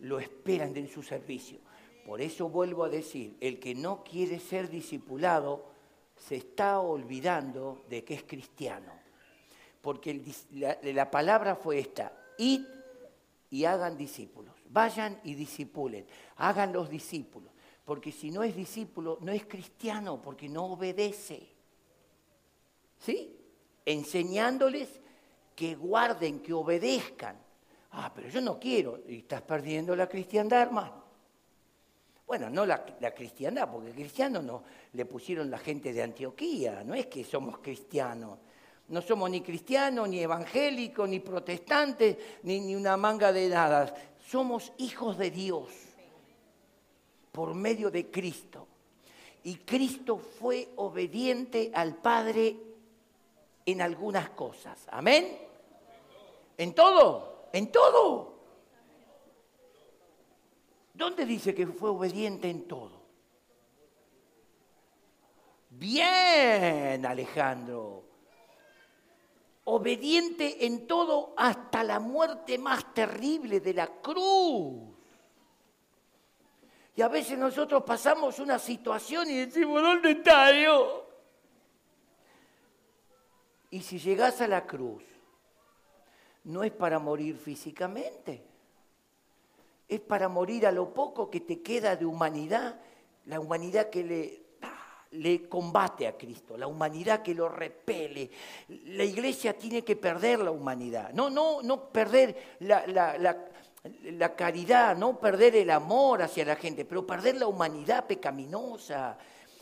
lo 0.00 0.18
esperan 0.18 0.76
en 0.76 0.88
su 0.88 1.02
servicio. 1.02 1.58
Por 2.06 2.20
eso 2.20 2.48
vuelvo 2.48 2.84
a 2.84 2.88
decir, 2.88 3.36
el 3.40 3.58
que 3.58 3.74
no 3.74 4.04
quiere 4.04 4.38
ser 4.38 4.70
discipulado 4.70 5.66
se 6.16 6.36
está 6.36 6.80
olvidando 6.80 7.84
de 7.88 8.04
que 8.04 8.14
es 8.14 8.22
cristiano. 8.22 8.92
Porque 9.82 10.22
la, 10.52 10.78
la 10.82 11.10
palabra 11.10 11.56
fue 11.56 11.78
esta, 11.78 12.12
id 12.38 12.62
y 13.50 13.64
hagan 13.64 13.96
discípulos. 13.96 14.54
Vayan 14.70 15.20
y 15.24 15.34
disipulen, 15.34 16.06
hagan 16.36 16.72
los 16.72 16.88
discípulos. 16.88 17.52
Porque 17.84 18.10
si 18.10 18.30
no 18.30 18.42
es 18.42 18.56
discípulo, 18.56 19.18
no 19.20 19.30
es 19.30 19.46
cristiano, 19.46 20.20
porque 20.20 20.48
no 20.48 20.64
obedece. 20.64 21.46
¿Sí? 22.98 23.35
Enseñándoles 23.86 25.00
que 25.54 25.74
guarden, 25.74 26.40
que 26.40 26.52
obedezcan. 26.52 27.38
Ah, 27.92 28.12
pero 28.14 28.28
yo 28.28 28.42
no 28.42 28.60
quiero. 28.60 29.00
Y 29.08 29.20
estás 29.20 29.40
perdiendo 29.40 29.96
la 29.96 30.06
cristiandad, 30.06 30.60
hermano. 30.60 31.06
Bueno, 32.26 32.50
no 32.50 32.66
la, 32.66 32.84
cristiandad, 33.14 33.70
porque 33.70 33.92
cristiano 33.92 34.42
no 34.42 34.64
le 34.92 35.04
pusieron 35.06 35.48
la 35.48 35.58
gente 35.58 35.92
de 35.92 36.02
Antioquía, 36.02 36.82
no 36.84 36.94
es 36.94 37.06
que 37.06 37.22
somos 37.24 37.58
cristianos. 37.58 38.38
No 38.88 39.00
somos 39.00 39.30
ni 39.30 39.40
cristianos, 39.40 40.08
ni 40.08 40.20
evangélicos, 40.20 41.08
ni 41.08 41.20
protestantes, 41.20 42.16
ni, 42.42 42.60
ni 42.60 42.74
una 42.74 42.96
manga 42.96 43.32
de 43.32 43.48
nada. 43.48 43.94
Somos 44.28 44.72
hijos 44.78 45.18
de 45.18 45.30
Dios 45.30 45.68
por 47.32 47.54
medio 47.54 47.90
de 47.90 48.10
Cristo. 48.10 48.66
Y 49.44 49.56
Cristo 49.58 50.18
fue 50.18 50.68
obediente 50.76 51.70
al 51.74 51.96
Padre 51.96 52.56
en 53.66 53.82
algunas 53.82 54.30
cosas. 54.30 54.86
Amén. 54.90 55.38
En 56.56 56.74
todo, 56.74 57.48
en 57.52 57.70
todo. 57.70 58.34
¿Dónde 60.94 61.26
dice 61.26 61.54
que 61.54 61.66
fue 61.66 61.90
obediente 61.90 62.48
en 62.48 62.66
todo? 62.66 63.02
Bien, 65.68 67.04
Alejandro 67.04 68.06
obediente 69.68 70.64
en 70.64 70.86
todo 70.86 71.34
hasta 71.36 71.82
la 71.82 71.98
muerte 71.98 72.56
más 72.56 72.94
terrible 72.94 73.60
de 73.60 73.74
la 73.74 73.88
cruz. 73.88 74.94
Y 76.94 77.02
a 77.02 77.08
veces 77.08 77.36
nosotros 77.36 77.82
pasamos 77.82 78.38
una 78.38 78.58
situación 78.58 79.28
y 79.28 79.36
decimos, 79.44 79.82
¿dónde 79.82 80.12
está 80.12 80.50
Dios? 80.50 81.02
Y 83.70 83.82
si 83.82 83.98
llegas 83.98 84.40
a 84.40 84.48
la 84.48 84.66
cruz, 84.66 85.02
no 86.44 86.62
es 86.62 86.72
para 86.72 86.98
morir 86.98 87.36
físicamente, 87.36 88.44
es 89.88 90.00
para 90.00 90.28
morir 90.28 90.66
a 90.66 90.72
lo 90.72 90.92
poco 90.94 91.30
que 91.30 91.40
te 91.40 91.62
queda 91.62 91.96
de 91.96 92.06
humanidad, 92.06 92.80
la 93.26 93.40
humanidad 93.40 93.90
que 93.90 94.04
le 94.04 94.46
le 95.12 95.48
combate 95.48 96.06
a 96.06 96.16
Cristo, 96.16 96.56
la 96.56 96.66
humanidad 96.66 97.22
que 97.22 97.34
lo 97.34 97.48
repele. 97.48 98.30
La 98.86 99.04
iglesia 99.04 99.56
tiene 99.56 99.82
que 99.82 99.96
perder 99.96 100.40
la 100.40 100.50
humanidad, 100.50 101.12
no, 101.12 101.30
no, 101.30 101.62
no 101.62 101.88
perder 101.88 102.56
la, 102.60 102.86
la, 102.86 104.36
caridad, 104.36 104.96
no 104.96 105.18
perder 105.18 105.56
el 105.56 105.70
amor 105.70 106.22
hacia 106.22 106.44
la 106.44 106.56
gente, 106.56 106.84
pero 106.84 107.06
perder 107.06 107.36
la 107.36 107.46
humanidad 107.46 108.06
pecaminosa, 108.06 109.16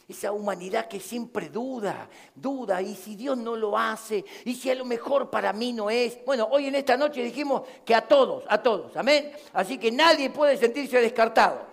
esa 0.08 0.32
humanidad 0.32 0.86
que 0.86 1.00
siempre 1.00 1.48
duda, 1.48 2.08
duda, 2.34 2.82
y 2.82 2.94
si 2.94 3.16
Dios 3.16 3.36
no 3.36 3.56
lo 3.56 3.78
hace, 3.78 4.24
y 4.44 4.54
si 4.54 4.70
a 4.70 4.74
lo 4.74 4.84
mejor 4.84 5.30
para 5.30 5.52
mí 5.52 5.72
no 5.72 5.90
es. 5.90 6.24
Bueno, 6.24 6.48
hoy 6.50 6.66
en 6.66 6.74
esta 6.74 6.96
noche 6.96 7.22
dijimos 7.22 7.62
que 7.84 7.94
a 7.94 8.02
todos, 8.02 8.44
a 8.48 8.62
todos, 8.62 8.96
amén. 8.96 9.32
Así 9.52 9.78
que 9.78 9.90
nadie 9.90 10.30
puede 10.30 10.56
sentirse 10.56 11.00
descartado, 11.00 11.66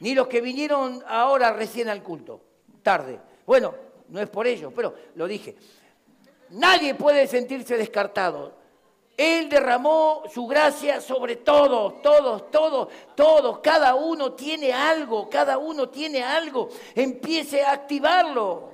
ni 0.00 0.14
los 0.14 0.28
que 0.28 0.40
vinieron 0.40 1.02
ahora 1.06 1.52
recién 1.52 1.88
al 1.88 2.02
culto 2.02 2.40
tarde. 2.82 3.18
Bueno, 3.46 3.74
no 4.08 4.20
es 4.20 4.28
por 4.28 4.46
ello, 4.46 4.72
pero 4.74 4.94
lo 5.14 5.26
dije. 5.26 5.56
Nadie 6.50 6.94
puede 6.94 7.26
sentirse 7.26 7.76
descartado. 7.76 8.61
Él 9.16 9.48
derramó 9.48 10.22
su 10.32 10.46
gracia 10.46 11.00
sobre 11.00 11.36
todos, 11.36 12.00
todos, 12.02 12.50
todos, 12.50 12.88
todos. 13.14 13.58
Cada 13.60 13.94
uno 13.94 14.32
tiene 14.32 14.72
algo, 14.72 15.28
cada 15.28 15.58
uno 15.58 15.88
tiene 15.88 16.22
algo. 16.22 16.68
Empiece 16.94 17.62
a 17.62 17.72
activarlo. 17.72 18.72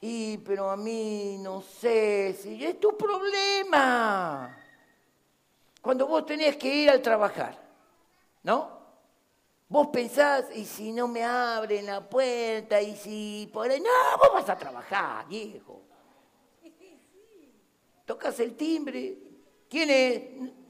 Y, 0.00 0.38
pero 0.38 0.70
a 0.70 0.76
mí 0.76 1.38
no 1.38 1.62
sé 1.62 2.36
si 2.40 2.64
es 2.64 2.78
tu 2.80 2.96
problema. 2.96 4.56
Cuando 5.80 6.06
vos 6.06 6.24
tenés 6.26 6.56
que 6.56 6.74
ir 6.74 6.90
al 6.90 7.00
trabajar, 7.02 7.56
¿no? 8.42 8.76
Vos 9.68 9.88
pensás, 9.88 10.46
y 10.54 10.64
si 10.64 10.92
no 10.92 11.08
me 11.08 11.24
abren 11.24 11.86
la 11.86 12.08
puerta, 12.08 12.80
y 12.80 12.94
si 12.96 13.50
por 13.52 13.68
ahí, 13.68 13.80
no, 13.80 14.18
vos 14.18 14.32
vas 14.32 14.48
a 14.48 14.56
trabajar, 14.56 15.26
viejo. 15.26 15.75
Tocas 18.06 18.40
el 18.40 18.56
timbre. 18.56 19.18
¿Quién 19.68 19.90
es? 19.90 20.22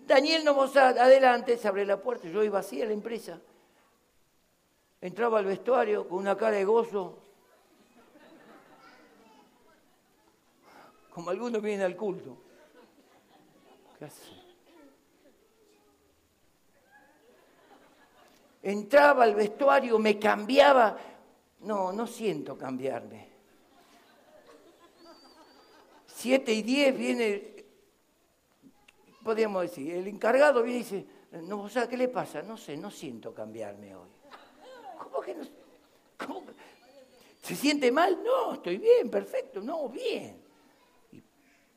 Daniel 0.07 0.45
Nomosad, 0.45 0.99
adelante, 0.99 1.59
se 1.59 1.69
abre 1.69 1.85
la 1.85 2.01
puerta. 2.01 2.29
Yo 2.29 2.43
iba 2.43 2.59
así 2.59 2.81
a 2.81 2.87
la 2.87 2.93
empresa. 2.93 3.41
entraba 5.01 5.39
al 5.39 5.45
vestuario 5.45 6.09
con 6.09 6.19
una 6.19 6.37
cara 6.37 6.57
de 6.57 6.65
gozo, 6.65 7.19
como 11.11 11.31
algunos 11.31 11.63
vienen 11.63 11.85
al 11.85 11.97
culto. 11.97 12.39
¿Qué? 13.99 14.09
Entraba 18.63 19.25
al 19.25 19.35
vestuario, 19.35 19.99
me 19.99 20.19
cambiaba. 20.19 20.99
No, 21.61 21.93
no 21.93 22.07
siento 22.07 22.59
cambiarme. 22.59 23.26
Siete 26.27 26.53
y 26.53 26.63
diez 26.63 26.99
viene, 26.99 27.65
podríamos 29.23 29.63
decir, 29.63 29.95
el 29.95 30.09
encargado 30.09 30.61
viene 30.65 30.81
y 30.81 30.83
dice, 30.83 31.07
no, 31.43 31.63
o 31.63 31.69
sea, 31.69 31.89
¿qué 31.89 31.97
le 31.97 32.09
pasa? 32.09 32.43
No 32.43 32.57
sé, 32.57 32.77
no 32.77 32.91
siento 32.91 33.33
cambiarme 33.33 33.95
hoy. 33.95 34.09
¿Cómo 34.99 35.21
que 35.21 35.37
no? 35.37 35.45
¿Se 37.43 37.55
siente 37.55 37.93
mal? 37.93 38.25
No, 38.25 38.55
estoy 38.55 38.79
bien, 38.79 39.09
perfecto, 39.09 39.61
no, 39.61 39.89
bien. 39.89 40.43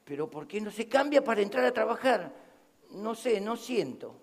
Pero 0.04 0.28
¿por 0.28 0.48
qué 0.48 0.60
no 0.60 0.72
se 0.72 0.90
cambia 0.90 1.24
para 1.24 1.42
entrar 1.42 1.64
a 1.66 1.72
trabajar? 1.72 2.34
No 2.90 3.14
sé, 3.14 3.40
no 3.40 3.56
siento. 3.56 4.16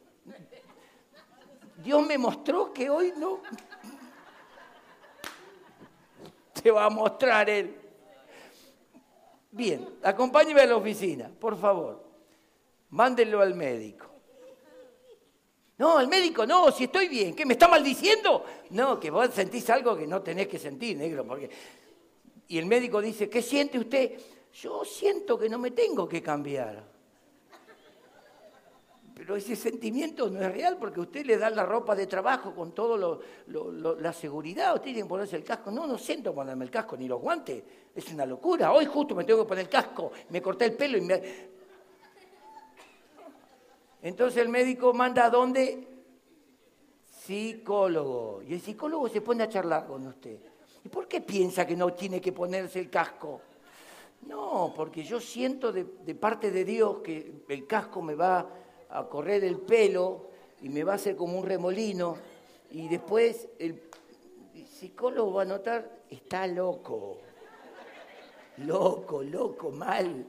Dios 1.84 2.04
me 2.04 2.18
mostró 2.18 2.72
que 2.72 2.90
hoy 2.90 3.12
no. 3.16 3.42
Te 6.60 6.68
va 6.72 6.86
a 6.86 6.90
mostrar 6.90 7.48
Él. 7.48 7.85
Bien, 9.56 9.88
acompáñeme 10.02 10.60
a 10.60 10.66
la 10.66 10.76
oficina, 10.76 11.30
por 11.40 11.58
favor. 11.58 12.04
Mándenlo 12.90 13.40
al 13.40 13.54
médico. 13.54 14.04
No, 15.78 15.96
al 15.96 16.08
médico 16.08 16.46
no, 16.46 16.70
si 16.70 16.84
estoy 16.84 17.08
bien, 17.08 17.34
¿qué 17.34 17.46
me 17.46 17.54
está 17.54 17.66
maldiciendo? 17.66 18.44
No, 18.70 19.00
que 19.00 19.10
vos 19.10 19.30
sentís 19.32 19.68
algo 19.70 19.96
que 19.96 20.06
no 20.06 20.20
tenés 20.20 20.46
que 20.46 20.58
sentir, 20.58 20.98
negro, 20.98 21.26
porque... 21.26 21.48
Y 22.48 22.58
el 22.58 22.66
médico 22.66 23.00
dice, 23.00 23.30
¿qué 23.30 23.40
siente 23.40 23.78
usted? 23.78 24.20
Yo 24.52 24.84
siento 24.84 25.38
que 25.38 25.48
no 25.48 25.58
me 25.58 25.70
tengo 25.70 26.06
que 26.06 26.22
cambiar. 26.22 26.84
Pero 29.14 29.36
ese 29.36 29.56
sentimiento 29.56 30.28
no 30.28 30.42
es 30.42 30.52
real 30.52 30.76
porque 30.78 31.00
usted 31.00 31.24
le 31.24 31.38
da 31.38 31.48
la 31.48 31.64
ropa 31.64 31.96
de 31.96 32.06
trabajo 32.06 32.54
con 32.54 32.72
toda 32.72 33.18
la 33.46 34.12
seguridad, 34.12 34.74
usted 34.74 34.84
tiene 34.84 35.00
que 35.00 35.08
ponerse 35.08 35.36
el 35.36 35.44
casco. 35.44 35.70
No, 35.70 35.86
no 35.86 35.96
siento 35.96 36.34
ponerme 36.34 36.66
el 36.66 36.70
casco 36.70 36.94
ni 36.98 37.08
los 37.08 37.22
guantes, 37.22 37.64
es 37.96 38.12
una 38.12 38.24
locura. 38.26 38.72
Hoy 38.72 38.84
justo 38.84 39.14
me 39.14 39.24
tengo 39.24 39.42
que 39.42 39.48
poner 39.48 39.64
el 39.64 39.70
casco, 39.70 40.12
me 40.30 40.40
corté 40.40 40.66
el 40.66 40.74
pelo 40.74 40.98
y 40.98 41.00
me, 41.00 41.22
entonces 44.06 44.40
el 44.40 44.48
médico 44.48 44.92
manda 44.92 45.24
a 45.24 45.30
dónde? 45.30 45.84
Psicólogo. 47.24 48.40
Y 48.46 48.54
el 48.54 48.60
psicólogo 48.60 49.08
se 49.08 49.20
pone 49.20 49.42
a 49.42 49.48
charlar 49.48 49.84
con 49.84 50.06
usted. 50.06 50.38
¿Y 50.84 50.88
por 50.88 51.08
qué 51.08 51.20
piensa 51.20 51.66
que 51.66 51.76
no 51.76 51.92
tiene 51.92 52.20
que 52.20 52.30
ponerse 52.30 52.78
el 52.78 52.88
casco? 52.88 53.40
No, 54.22 54.72
porque 54.76 55.02
yo 55.02 55.18
siento 55.18 55.72
de, 55.72 55.84
parte 56.14 56.52
de 56.52 56.64
Dios 56.64 56.98
que 56.98 57.42
el 57.48 57.66
casco 57.66 58.00
me 58.00 58.14
va 58.14 58.48
a 58.88 59.08
correr 59.08 59.42
el 59.42 59.58
pelo 59.58 60.28
y 60.62 60.68
me 60.68 60.84
va 60.84 60.92
a 60.92 60.94
hacer 60.94 61.16
como 61.16 61.36
un 61.38 61.44
remolino 61.44 62.16
y 62.70 62.86
después 62.86 63.48
el 63.58 63.82
psicólogo 64.64 65.34
va 65.34 65.42
a 65.42 65.46
notar, 65.46 66.02
está 66.08 66.46
loco, 66.46 67.18
loco, 68.58 69.22
loco, 69.22 69.70
mal. 69.70 70.26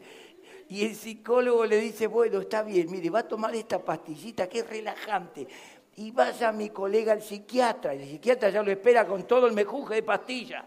Y 0.70 0.86
el 0.86 0.96
psicólogo 0.96 1.66
le 1.66 1.78
dice, 1.78 2.08
bueno, 2.08 2.42
está 2.42 2.62
bien, 2.64 2.92
mire, 2.92 3.10
va 3.10 3.20
a 3.20 3.28
tomar 3.28 3.56
esta 3.56 3.80
pastillita 3.80 4.48
que 4.48 4.60
es 4.60 4.70
relajante. 4.70 5.48
Y 5.96 6.12
vaya 6.12 6.52
mi 6.52 6.70
colega 6.70 7.14
al 7.14 7.22
psiquiatra. 7.22 7.96
Y 7.96 8.04
el 8.04 8.10
psiquiatra 8.10 8.50
ya 8.50 8.62
lo 8.62 8.72
espera 8.72 9.08
con 9.08 9.24
todo 9.24 9.48
el 9.48 9.54
mejuje 9.54 9.96
de 9.96 10.04
pastilla. 10.04 10.66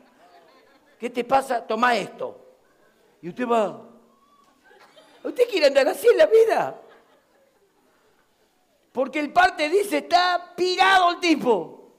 ¿Qué 0.99 1.11
te 1.11 1.25
pasa? 1.25 1.67
Toma 1.67 1.97
esto. 1.97 2.37
Y 3.23 3.29
usted 3.29 3.47
va. 3.47 3.87
¿Usted 5.23 5.49
quiere 5.49 5.67
andar 5.67 5.87
así 5.89 6.09
en 6.09 6.17
la 6.17 6.27
vida? 6.27 6.81
Porque 8.93 9.21
el 9.21 9.33
parte 9.33 9.69
dice, 9.69 9.99
está 9.99 10.53
pirado 10.57 11.13
el 11.13 11.21
tipo. 11.21 11.93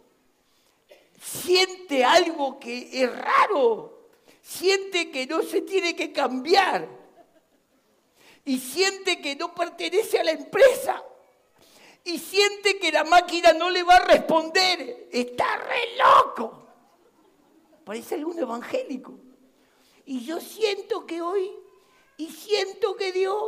Siente 1.22 2.04
algo 2.04 2.60
que 2.60 3.04
es 3.04 3.16
raro. 3.16 4.01
Siente 4.42 5.12
que 5.12 5.28
no 5.28 5.44
se 5.44 5.62
tiene 5.62 5.96
que 5.96 6.12
cambiar 6.12 6.88
y 8.44 8.60
siente 8.60 9.22
que 9.22 9.36
no 9.36 9.54
pertenece 9.54 10.20
a 10.20 10.24
la 10.24 10.32
empresa 10.32 11.04
y 12.04 12.18
siente 12.18 12.80
que 12.80 12.92
la 12.92 13.04
máquina 13.04 13.54
no 13.54 13.70
le 13.70 13.84
va 13.84 13.96
a 13.96 14.06
responder. 14.06 15.08
Está 15.12 15.58
re 15.58 15.96
loco. 15.98 16.68
Parece 17.84 18.16
algún 18.16 18.40
evangélico. 18.40 19.14
Y 20.06 20.26
yo 20.26 20.40
siento 20.40 21.06
que 21.06 21.22
hoy, 21.22 21.52
y 22.18 22.28
siento 22.30 22.96
que 22.96 23.12
Dios, 23.12 23.44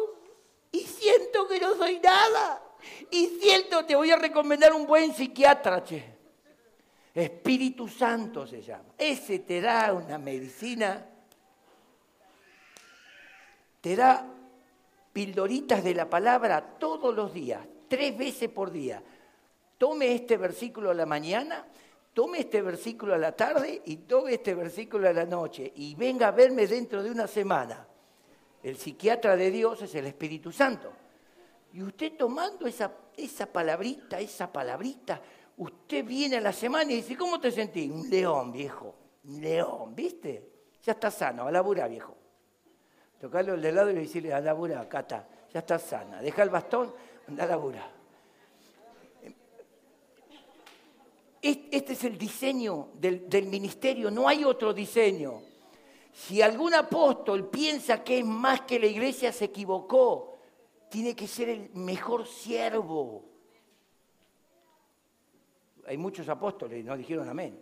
y 0.72 0.82
siento 0.82 1.48
que 1.48 1.60
no 1.60 1.76
soy 1.76 2.00
nada. 2.00 2.62
Y 3.10 3.40
siento, 3.42 3.86
te 3.86 3.96
voy 3.96 4.12
a 4.12 4.18
recomendar 4.18 4.74
un 4.74 4.86
buen 4.86 5.14
psiquiatra, 5.14 5.84
che. 5.84 6.13
Espíritu 7.14 7.88
Santo 7.88 8.48
se 8.48 8.62
llama. 8.62 8.86
Ese 8.98 9.40
te 9.40 9.62
da 9.62 9.94
una 9.94 10.18
medicina, 10.18 11.06
te 13.82 13.96
da 13.96 14.28
pildoritas 15.12 15.84
de 15.84 15.94
la 15.94 16.10
palabra 16.10 16.62
todos 16.80 17.16
los 17.16 17.34
días, 17.34 17.62
tres 17.88 18.18
veces 18.18 18.50
por 18.50 18.72
día. 18.72 19.04
Tome 19.78 20.16
este 20.16 20.38
versículo 20.38 20.90
a 20.90 20.94
la 20.96 21.06
mañana, 21.06 21.68
tome 22.14 22.40
este 22.40 22.62
versículo 22.62 23.14
a 23.14 23.18
la 23.20 23.36
tarde 23.36 23.82
y 23.86 23.98
tome 23.98 24.34
este 24.34 24.56
versículo 24.56 25.08
a 25.08 25.14
la 25.14 25.26
noche 25.26 25.72
y 25.76 25.94
venga 25.94 26.30
a 26.30 26.32
verme 26.32 26.66
dentro 26.66 27.04
de 27.04 27.12
una 27.12 27.28
semana. 27.28 27.88
El 28.64 28.78
psiquiatra 28.78 29.36
de 29.36 29.52
Dios 29.52 29.82
es 29.84 29.94
el 29.94 30.08
Espíritu 30.08 30.52
Santo. 30.52 30.92
Y 31.74 31.84
usted 31.84 32.14
tomando 32.18 32.66
esa, 32.66 32.92
esa 33.18 33.46
palabrita, 33.46 34.20
esa 34.20 34.52
palabrita, 34.52 35.22
usted 35.58 36.06
viene 36.06 36.38
a 36.38 36.42
la 36.42 36.54
semana 36.54 36.92
y 36.92 36.98
dice, 36.98 37.16
¿cómo 37.16 37.40
te 37.40 37.52
sentís? 37.52 37.92
Un 37.92 38.10
león, 38.10 38.52
viejo. 38.52 38.96
Un 39.26 39.42
león, 39.42 39.96
¿viste? 39.96 40.52
Ya 40.84 40.94
está 40.94 41.10
sano, 41.10 41.48
a 41.48 41.52
labura, 41.52 41.88
viejo 41.88 42.24
tocarlo 43.24 43.56
de 43.56 43.72
lado 43.72 43.90
y 43.90 43.94
decirle, 43.94 44.34
a 44.34 44.42
labura, 44.42 44.86
Cata, 44.90 45.26
ya 45.54 45.62
está 45.62 45.80
sana. 45.80 46.22
Deja 46.22 46.44
el 46.44 46.50
bastón, 46.50 46.94
anda 47.26 47.46
a 47.46 47.48
labura. 47.48 47.90
Este 51.42 51.94
es 51.94 52.04
el 52.04 52.18
diseño 52.18 52.90
del 52.96 53.46
ministerio, 53.46 54.12
no 54.12 54.28
hay 54.28 54.44
otro 54.44 54.74
diseño. 54.74 55.42
Si 56.12 56.42
algún 56.42 56.74
apóstol 56.74 57.50
piensa 57.50 58.04
que 58.04 58.20
es 58.20 58.26
más 58.26 58.64
que 58.64 58.78
la 58.78 58.88
iglesia 58.88 59.32
se 59.32 59.46
equivocó, 59.46 60.36
tiene 60.90 61.16
que 61.16 61.26
ser 61.26 61.48
el 61.48 61.70
mejor 61.76 62.28
siervo. 62.28 63.24
Hay 65.86 65.98
muchos 65.98 66.30
apóstoles, 66.30 66.84
no 66.86 66.96
dijeron 66.96 67.28
amén. 67.28 67.60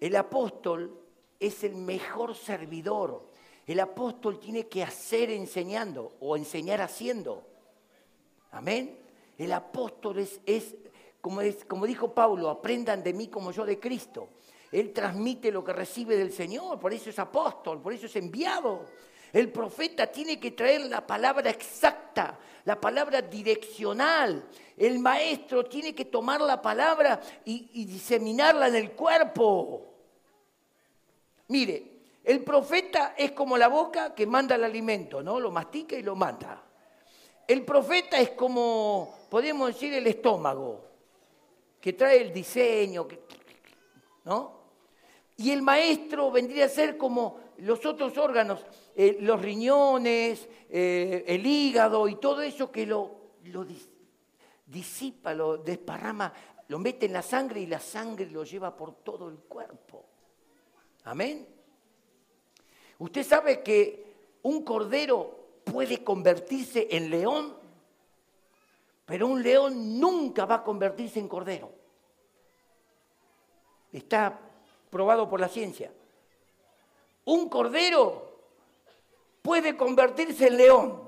El 0.00 0.16
apóstol 0.16 0.98
es 1.38 1.64
el 1.64 1.74
mejor 1.74 2.34
servidor. 2.34 3.26
El 3.66 3.80
apóstol 3.80 4.38
tiene 4.38 4.66
que 4.66 4.82
hacer 4.82 5.30
enseñando 5.30 6.12
o 6.20 6.36
enseñar 6.36 6.80
haciendo. 6.80 7.44
Amén. 8.52 8.98
El 9.36 9.52
apóstol 9.52 10.18
es, 10.18 10.40
es, 10.46 10.74
como, 11.20 11.40
es, 11.40 11.64
como 11.64 11.86
dijo 11.86 12.14
Pablo, 12.14 12.48
aprendan 12.48 13.02
de 13.02 13.12
mí 13.12 13.28
como 13.28 13.50
yo 13.52 13.64
de 13.64 13.78
Cristo. 13.78 14.28
Él 14.72 14.92
transmite 14.92 15.50
lo 15.50 15.64
que 15.64 15.72
recibe 15.72 16.16
del 16.16 16.32
Señor, 16.32 16.78
por 16.78 16.92
eso 16.92 17.10
es 17.10 17.18
apóstol, 17.18 17.80
por 17.80 17.92
eso 17.92 18.06
es 18.06 18.16
enviado. 18.16 18.84
El 19.32 19.50
profeta 19.50 20.06
tiene 20.06 20.40
que 20.40 20.52
traer 20.52 20.82
la 20.82 21.06
palabra 21.06 21.50
exacta, 21.50 22.38
la 22.64 22.80
palabra 22.80 23.22
direccional. 23.22 24.48
El 24.76 24.98
maestro 24.98 25.64
tiene 25.64 25.94
que 25.94 26.06
tomar 26.06 26.40
la 26.40 26.60
palabra 26.62 27.20
y, 27.44 27.84
diseminarla 27.84 28.68
en 28.68 28.76
el 28.76 28.92
cuerpo. 28.92 29.86
Mire, 31.48 31.98
el 32.24 32.42
profeta 32.42 33.14
es 33.16 33.32
como 33.32 33.56
la 33.56 33.68
boca 33.68 34.14
que 34.14 34.26
manda 34.26 34.54
el 34.54 34.64
alimento, 34.64 35.22
¿no? 35.22 35.40
Lo 35.40 35.50
mastica 35.50 35.96
y 35.96 36.02
lo 36.02 36.14
manda. 36.14 36.62
El 37.46 37.64
profeta 37.64 38.18
es 38.18 38.30
como, 38.30 39.18
podemos 39.30 39.68
decir, 39.68 39.94
el 39.94 40.06
estómago, 40.06 40.84
que 41.80 41.92
trae 41.94 42.20
el 42.20 42.32
diseño, 42.32 43.08
¿no? 44.24 44.58
Y 45.38 45.52
el 45.52 45.62
maestro 45.62 46.30
vendría 46.30 46.66
a 46.66 46.68
ser 46.68 46.98
como 46.98 47.47
los 47.58 47.84
otros 47.86 48.16
órganos, 48.18 48.64
eh, 48.94 49.18
los 49.20 49.40
riñones, 49.40 50.48
eh, 50.70 51.24
el 51.26 51.46
hígado 51.46 52.08
y 52.08 52.16
todo 52.16 52.42
eso 52.42 52.70
que 52.70 52.86
lo, 52.86 53.10
lo 53.44 53.66
disipa, 54.66 55.34
lo 55.34 55.58
desparrama, 55.58 56.32
lo 56.68 56.78
mete 56.78 57.06
en 57.06 57.12
la 57.12 57.22
sangre 57.22 57.60
y 57.60 57.66
la 57.66 57.80
sangre 57.80 58.26
lo 58.26 58.44
lleva 58.44 58.76
por 58.76 58.96
todo 58.96 59.28
el 59.28 59.36
cuerpo. 59.36 60.04
Amén. 61.04 61.46
Usted 62.98 63.24
sabe 63.24 63.62
que 63.62 64.06
un 64.42 64.62
cordero 64.62 65.38
puede 65.64 66.02
convertirse 66.02 66.88
en 66.90 67.10
león. 67.10 67.56
Pero 69.06 69.26
un 69.26 69.42
león 69.42 69.98
nunca 69.98 70.44
va 70.44 70.56
a 70.56 70.62
convertirse 70.62 71.18
en 71.18 71.28
cordero. 71.28 71.72
Está 73.90 74.38
probado 74.90 75.28
por 75.28 75.40
la 75.40 75.48
ciencia. 75.48 75.90
Un 77.28 77.50
cordero 77.50 78.22
puede 79.42 79.76
convertirse 79.76 80.46
en 80.46 80.56
león, 80.56 81.02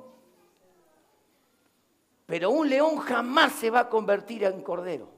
pero 2.27 2.51
un 2.51 2.69
león 2.69 2.99
jamás 2.99 3.53
se 3.55 3.71
va 3.71 3.81
a 3.81 3.89
convertir 3.89 4.45
en 4.45 4.61
cordero. 4.61 5.09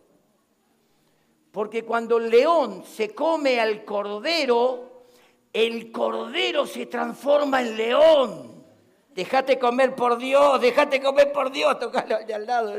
Porque 1.51 1.85
cuando 1.85 2.19
el 2.19 2.31
león 2.31 2.85
se 2.85 3.13
come 3.17 3.59
al 3.59 3.85
cordero, 3.85 5.07
el 5.53 5.91
cordero 5.91 6.67
se 6.67 6.87
transforma 6.87 7.63
en 7.63 7.77
león. 7.77 8.65
Dejate 9.13 9.59
comer 9.59 9.97
por 9.97 10.19
Dios, 10.19 10.61
dejate 10.61 11.03
comer 11.03 11.33
por 11.33 11.51
Dios, 11.51 11.81
tocalo 11.81 12.15
allá 12.15 12.37
al 12.37 12.47
lado. 12.47 12.75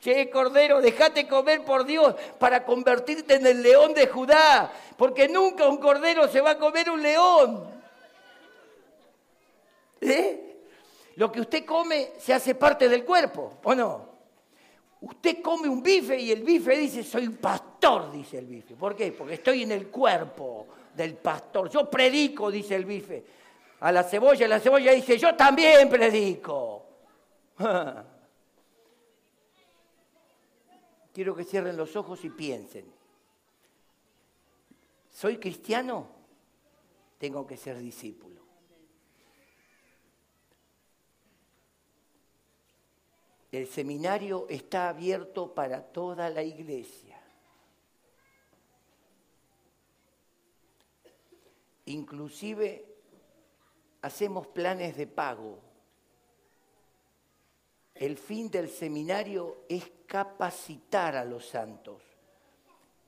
Che, 0.00 0.30
Cordero, 0.30 0.80
dejate 0.80 1.26
comer 1.26 1.64
por 1.64 1.84
Dios 1.84 2.14
para 2.38 2.64
convertirte 2.64 3.34
en 3.34 3.46
el 3.46 3.62
león 3.62 3.94
de 3.94 4.06
Judá, 4.06 4.72
porque 4.96 5.28
nunca 5.28 5.66
un 5.66 5.78
cordero 5.78 6.28
se 6.28 6.40
va 6.40 6.50
a 6.52 6.58
comer 6.58 6.88
un 6.88 7.02
león. 7.02 7.68
¿Eh? 10.00 10.56
Lo 11.16 11.32
que 11.32 11.40
usted 11.40 11.64
come 11.64 12.12
se 12.18 12.32
hace 12.32 12.54
parte 12.54 12.88
del 12.88 13.04
cuerpo, 13.04 13.58
¿o 13.64 13.74
no? 13.74 14.08
Usted 15.00 15.42
come 15.42 15.68
un 15.68 15.82
bife 15.82 16.16
y 16.16 16.30
el 16.30 16.44
bife 16.44 16.76
dice, 16.76 17.02
soy 17.02 17.28
pastor, 17.30 18.12
dice 18.12 18.38
el 18.38 18.46
bife. 18.46 18.74
¿Por 18.74 18.94
qué? 18.94 19.12
Porque 19.12 19.34
estoy 19.34 19.62
en 19.62 19.72
el 19.72 19.88
cuerpo 19.88 20.66
del 20.94 21.14
pastor. 21.14 21.70
Yo 21.70 21.90
predico, 21.90 22.50
dice 22.50 22.76
el 22.76 22.84
bife 22.84 23.24
a 23.80 23.92
la 23.92 24.02
cebolla, 24.02 24.48
la 24.48 24.60
cebolla 24.60 24.92
dice, 24.92 25.18
yo 25.18 25.34
también 25.34 25.88
predico. 25.88 26.84
Quiero 31.18 31.34
que 31.34 31.42
cierren 31.42 31.76
los 31.76 31.96
ojos 31.96 32.24
y 32.24 32.30
piensen. 32.30 32.84
¿Soy 35.10 35.38
cristiano? 35.38 36.06
Tengo 37.18 37.44
que 37.44 37.56
ser 37.56 37.76
discípulo. 37.76 38.40
El 43.50 43.66
seminario 43.66 44.46
está 44.48 44.90
abierto 44.90 45.52
para 45.54 45.82
toda 45.82 46.30
la 46.30 46.44
iglesia. 46.44 47.20
Inclusive 51.86 52.94
hacemos 54.02 54.46
planes 54.46 54.96
de 54.96 55.08
pago. 55.08 55.67
El 57.98 58.16
fin 58.16 58.48
del 58.48 58.68
seminario 58.68 59.64
es 59.68 59.90
capacitar 60.06 61.16
a 61.16 61.24
los 61.24 61.48
santos, 61.48 62.00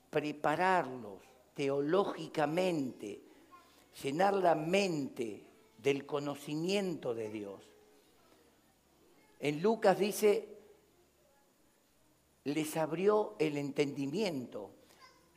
prepararlos 0.09 1.19
teológicamente, 1.53 3.21
llenar 4.03 4.33
la 4.33 4.53
mente 4.53 5.43
del 5.77 6.05
conocimiento 6.05 7.13
de 7.13 7.29
Dios. 7.29 7.61
En 9.39 9.61
Lucas 9.61 9.97
dice, 9.97 10.49
les 12.43 12.75
abrió 12.75 13.35
el 13.39 13.57
entendimiento 13.57 14.71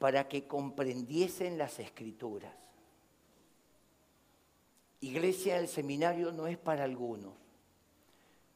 para 0.00 0.26
que 0.26 0.48
comprendiesen 0.48 1.58
las 1.58 1.78
escrituras. 1.78 2.52
Iglesia, 5.00 5.58
el 5.58 5.68
seminario 5.68 6.32
no 6.32 6.48
es 6.48 6.58
para 6.58 6.82
algunos, 6.82 7.34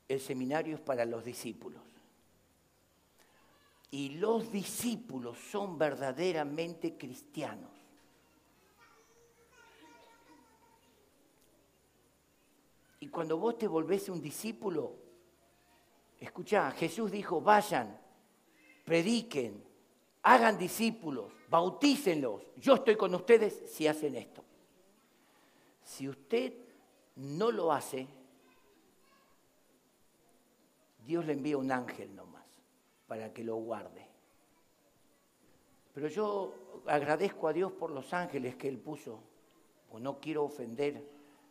el 0.09 0.21
seminario 0.21 0.75
es 0.77 0.81
para 0.81 1.05
los 1.05 1.25
discípulos. 1.25 1.83
Y 3.91 4.11
los 4.11 4.51
discípulos 4.51 5.39
son 5.39 5.79
verdaderamente 5.79 6.97
cristianos. 6.97 7.71
Y 13.01 13.09
cuando 13.09 13.39
vos 13.39 13.57
te 13.57 13.69
volvés 13.69 14.09
un 14.09 14.21
discípulo, 14.21 14.95
escucha, 16.19 16.71
Jesús 16.73 17.11
dijo, 17.11 17.41
vayan, 17.41 17.99
prediquen, 18.85 19.63
hagan 20.23 20.59
discípulos, 20.59 21.33
bautícenlos. 21.49 22.43
Yo 22.57 22.75
estoy 22.75 22.97
con 22.97 23.15
ustedes 23.15 23.71
si 23.71 23.87
hacen 23.87 24.17
esto. 24.17 24.45
Si 25.85 26.09
usted 26.09 26.53
no 27.17 27.51
lo 27.51 27.73
hace, 27.73 28.07
Dios 31.09 31.25
le 31.25 31.33
envía 31.33 31.57
un 31.57 31.73
ángel 31.73 32.15
nomás 32.15 32.45
para 33.07 33.33
que 33.33 33.43
lo 33.43 33.57
guarde. 33.57 34.07
Pero 35.95 36.09
yo 36.09 36.83
agradezco 36.87 37.49
a 37.49 37.55
Dios 37.55 37.73
por 37.73 37.91
los 37.91 38.13
ángeles 38.13 38.57
que 38.57 38.69
Él 38.69 38.79
puso, 38.79 39.21
pues 39.91 40.03
no 40.03 40.21
quiero 40.21 40.45
ofender 40.45 41.03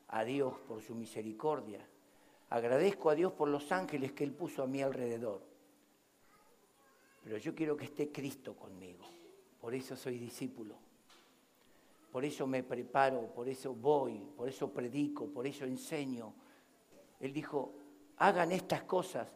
a 0.10 0.24
Dios 0.24 0.54
por 0.68 0.84
su 0.84 0.94
misericordia. 0.94 1.84
Agradezco 2.52 3.10
a 3.10 3.16
Dios 3.16 3.34
por 3.34 3.50
los 3.50 3.72
ángeles 3.72 4.12
que 4.14 4.24
Él 4.24 4.32
puso 4.32 4.62
a 4.62 4.68
mi 4.68 4.84
alrededor. 4.84 5.42
Pero 7.24 7.38
yo 7.38 7.56
quiero 7.56 7.76
que 7.76 7.86
esté 7.86 8.12
Cristo 8.12 8.56
conmigo. 8.56 9.04
Por 9.60 9.74
eso 9.74 9.96
soy 9.96 10.20
discípulo 10.20 10.76
por 12.12 12.26
eso 12.26 12.48
me 12.48 12.64
preparo, 12.64 13.28
por 13.34 13.48
eso 13.48 13.76
voy, 13.76 14.18
por 14.36 14.50
eso 14.50 14.72
predico, 14.72 15.28
por 15.28 15.46
eso 15.46 15.66
enseño. 15.66 16.34
Él 17.20 17.32
dijo, 17.32 17.74
hagan 18.18 18.52
estas 18.52 18.82
cosas 18.84 19.28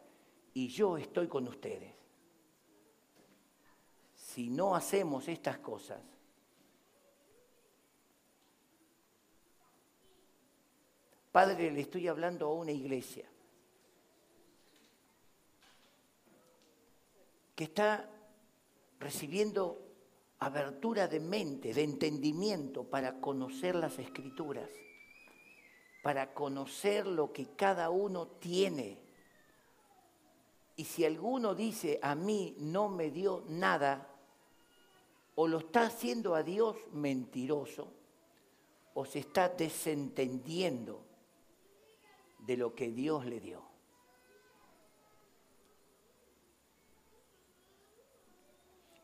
y 0.54 0.68
yo 0.68 0.96
estoy 0.96 1.28
con 1.28 1.48
ustedes. 1.48 1.94
Si 4.14 4.50
no 4.50 4.74
hacemos 4.74 5.28
estas 5.28 5.58
cosas, 5.58 6.00
Padre, 11.32 11.70
le 11.70 11.80
estoy 11.80 12.08
hablando 12.08 12.46
a 12.46 12.52
una 12.52 12.72
iglesia 12.72 13.24
que 17.54 17.64
está 17.64 18.10
recibiendo 19.00 19.80
abertura 20.38 21.08
de 21.08 21.20
mente, 21.20 21.72
de 21.72 21.84
entendimiento 21.84 22.84
para 22.84 23.20
conocer 23.20 23.74
las 23.74 23.98
escrituras, 23.98 24.68
para 26.02 26.34
conocer 26.34 27.06
lo 27.06 27.32
que 27.32 27.46
cada 27.56 27.88
uno 27.90 28.26
tiene. 28.26 28.98
Y 30.76 30.84
si 30.84 31.04
alguno 31.04 31.54
dice, 31.54 31.98
a 32.02 32.14
mí 32.14 32.56
no 32.58 32.88
me 32.88 33.10
dio 33.10 33.44
nada, 33.48 34.08
o 35.34 35.46
lo 35.46 35.58
está 35.58 35.82
haciendo 35.86 36.34
a 36.34 36.42
Dios 36.42 36.76
mentiroso, 36.92 37.92
o 38.94 39.04
se 39.04 39.20
está 39.20 39.48
desentendiendo 39.48 41.04
de 42.38 42.56
lo 42.56 42.74
que 42.74 42.90
Dios 42.90 43.24
le 43.26 43.40
dio. 43.40 43.62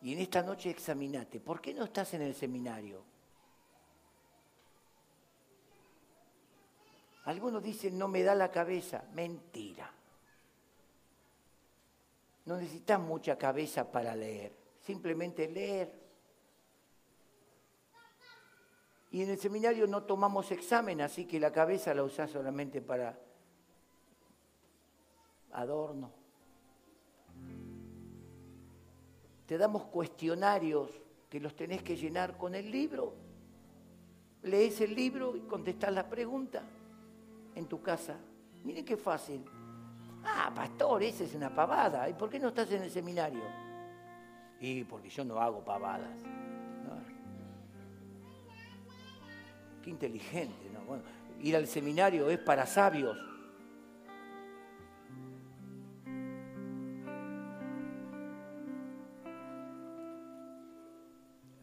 Y 0.03 0.12
en 0.12 0.20
esta 0.20 0.43
noche 0.43 0.70
examinate, 0.70 1.40
¿por 1.40 1.61
qué 1.61 1.74
no 1.74 1.85
estás 1.85 2.15
en 2.15 2.23
el 2.23 2.35
seminario? 2.35 3.03
Algunos 7.24 7.62
dicen, 7.62 7.99
no 7.99 8.09
me 8.09 8.23
da 8.23 8.35
la 8.35 8.51
cabeza. 8.51 9.05
Mentira. 9.12 9.98
No 12.49 12.57
necesitas 12.57 12.99
mucha 12.99 13.37
cabeza 13.37 13.93
para 13.93 14.16
leer, 14.16 14.57
simplemente 14.81 15.51
leer. 15.51 15.93
Y 19.11 19.23
en 19.23 19.29
el 19.29 19.39
seminario 19.39 19.87
no 19.87 20.05
tomamos 20.05 20.51
examen, 20.51 21.03
así 21.03 21.27
que 21.27 21.39
la 21.39 21.53
cabeza 21.53 21.93
la 21.93 22.05
usás 22.05 22.31
solamente 22.31 22.81
para 22.81 23.20
adorno. 25.53 26.11
te 29.45 29.59
damos 29.59 29.85
cuestionarios 29.85 30.91
que 31.29 31.41
los 31.41 31.55
tenés 31.55 31.83
que 31.83 31.97
llenar 31.97 32.39
con 32.39 32.55
el 32.55 32.70
libro. 32.70 33.12
Lees 34.43 34.81
el 34.81 34.95
libro 34.95 35.37
y 35.37 35.41
contestás 35.41 35.93
la 35.93 36.09
pregunta 36.09 36.62
en 37.55 37.66
tu 37.66 37.83
casa. 37.83 38.16
Miren 38.65 38.87
qué 38.87 38.97
fácil. 38.97 39.45
Ah, 40.30 40.52
pastor, 40.55 41.02
esa 41.02 41.24
es 41.24 41.34
una 41.34 41.55
pavada. 41.55 42.09
¿Y 42.09 42.14
por 42.14 42.28
qué 42.28 42.38
no 42.38 42.48
estás 42.48 42.70
en 42.72 42.82
el 42.82 42.90
seminario? 42.90 43.42
Y 44.60 44.84
porque 44.84 45.09
yo 45.09 45.24
no 45.24 45.40
hago 45.40 45.64
pavadas. 45.64 46.18
Qué 49.82 49.90
inteligente, 49.90 50.70
¿no? 50.72 50.80
Bueno, 50.82 51.02
ir 51.40 51.56
al 51.56 51.66
seminario 51.66 52.28
es 52.28 52.38
para 52.38 52.66
sabios. 52.66 53.16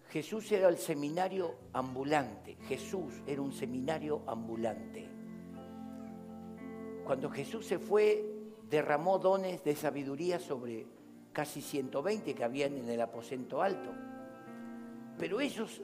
Jesús 0.10 0.52
era 0.52 0.70
el 0.70 0.78
seminario 0.78 1.56
ambulante. 1.74 2.56
Jesús 2.68 3.22
era 3.28 3.42
un 3.42 3.52
seminario 3.52 4.24
ambulante. 4.26 5.10
Cuando 7.06 7.30
Jesús 7.30 7.66
se 7.66 7.78
fue 7.78 8.35
derramó 8.70 9.20
dones 9.20 9.64
de 9.64 9.76
sabiduría 9.76 10.40
sobre 10.40 10.88
casi 11.34 11.62
120 11.62 12.34
que 12.34 12.44
habían 12.44 12.78
en 12.78 12.90
el 12.90 13.02
aposento 13.02 13.62
alto. 13.62 13.92
Pero 15.18 15.40
esos 15.40 15.82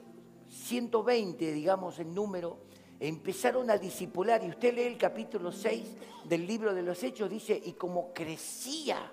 120, 0.48 1.52
digamos 1.52 1.98
en 1.98 2.14
número, 2.14 2.58
empezaron 3.00 3.70
a 3.70 3.78
disipular. 3.78 4.44
Y 4.44 4.48
usted 4.48 4.74
lee 4.74 4.82
el 4.82 4.98
capítulo 4.98 5.52
6 5.52 5.96
del 6.24 6.46
libro 6.46 6.74
de 6.74 6.82
los 6.82 7.02
Hechos, 7.02 7.30
dice, 7.30 7.60
y 7.64 7.72
como 7.72 8.12
crecía 8.12 9.12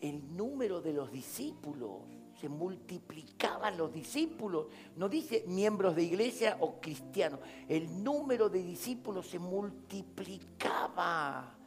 el 0.00 0.36
número 0.36 0.80
de 0.80 0.92
los 0.92 1.12
discípulos, 1.12 2.00
se 2.40 2.48
multiplicaban 2.48 3.76
los 3.76 3.92
discípulos. 3.92 4.68
No 4.96 5.08
dice 5.08 5.44
miembros 5.46 5.94
de 5.94 6.02
iglesia 6.04 6.56
o 6.60 6.80
cristianos, 6.80 7.40
el 7.68 8.02
número 8.02 8.48
de 8.48 8.62
discípulos 8.62 9.28
se 9.28 9.38
multiplicaba. 9.38 11.59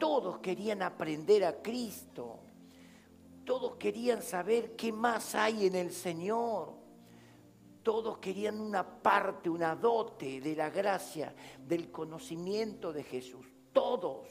Todos 0.00 0.38
querían 0.38 0.80
aprender 0.80 1.44
a 1.44 1.60
Cristo. 1.60 2.38
Todos 3.44 3.76
querían 3.76 4.22
saber 4.22 4.74
qué 4.74 4.92
más 4.92 5.34
hay 5.34 5.66
en 5.66 5.74
el 5.74 5.92
Señor. 5.92 6.72
Todos 7.82 8.16
querían 8.16 8.58
una 8.58 8.82
parte, 8.82 9.50
una 9.50 9.76
dote 9.76 10.40
de 10.40 10.56
la 10.56 10.70
gracia, 10.70 11.34
del 11.66 11.90
conocimiento 11.90 12.94
de 12.94 13.04
Jesús. 13.04 13.44
Todos. 13.74 14.26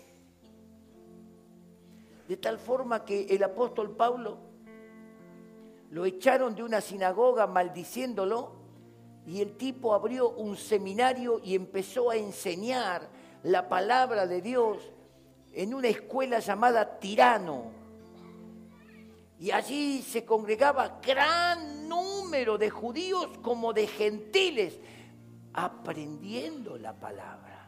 De 2.27 2.37
tal 2.37 2.57
forma 2.57 3.05
que 3.05 3.25
el 3.25 3.43
apóstol 3.43 3.95
Pablo 3.95 4.39
lo 5.91 6.03
echaron 6.03 6.55
de 6.55 6.63
una 6.63 6.81
sinagoga 6.81 7.45
maldiciéndolo 7.45 8.53
y 9.27 9.39
el 9.41 9.55
tipo 9.55 9.93
abrió 9.93 10.31
un 10.31 10.57
seminario 10.57 11.39
y 11.43 11.53
empezó 11.53 12.09
a 12.09 12.15
enseñar 12.15 13.07
la 13.43 13.69
palabra 13.69 14.25
de 14.25 14.41
Dios 14.41 14.93
en 15.53 15.73
una 15.73 15.87
escuela 15.87 16.39
llamada 16.39 16.99
Tirano. 16.99 17.71
Y 19.39 19.51
allí 19.51 20.01
se 20.01 20.25
congregaba 20.25 20.99
gran 21.01 21.87
número 21.87 22.57
de 22.57 22.69
judíos 22.69 23.29
como 23.41 23.73
de 23.73 23.87
gentiles, 23.87 24.79
aprendiendo 25.53 26.77
la 26.77 26.93
palabra. 26.93 27.67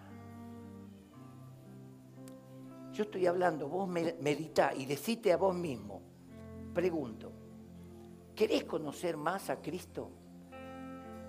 Yo 2.94 3.04
estoy 3.04 3.26
hablando, 3.26 3.70
vos 3.70 3.88
meditá 3.88 4.74
y 4.76 4.86
decite 4.86 5.32
a 5.32 5.38
vos 5.38 5.56
mismo, 5.56 6.02
pregunto, 6.74 7.32
¿querés 8.36 8.66
conocer 8.66 9.16
más 9.16 9.50
a 9.50 9.62
Cristo? 9.62 10.12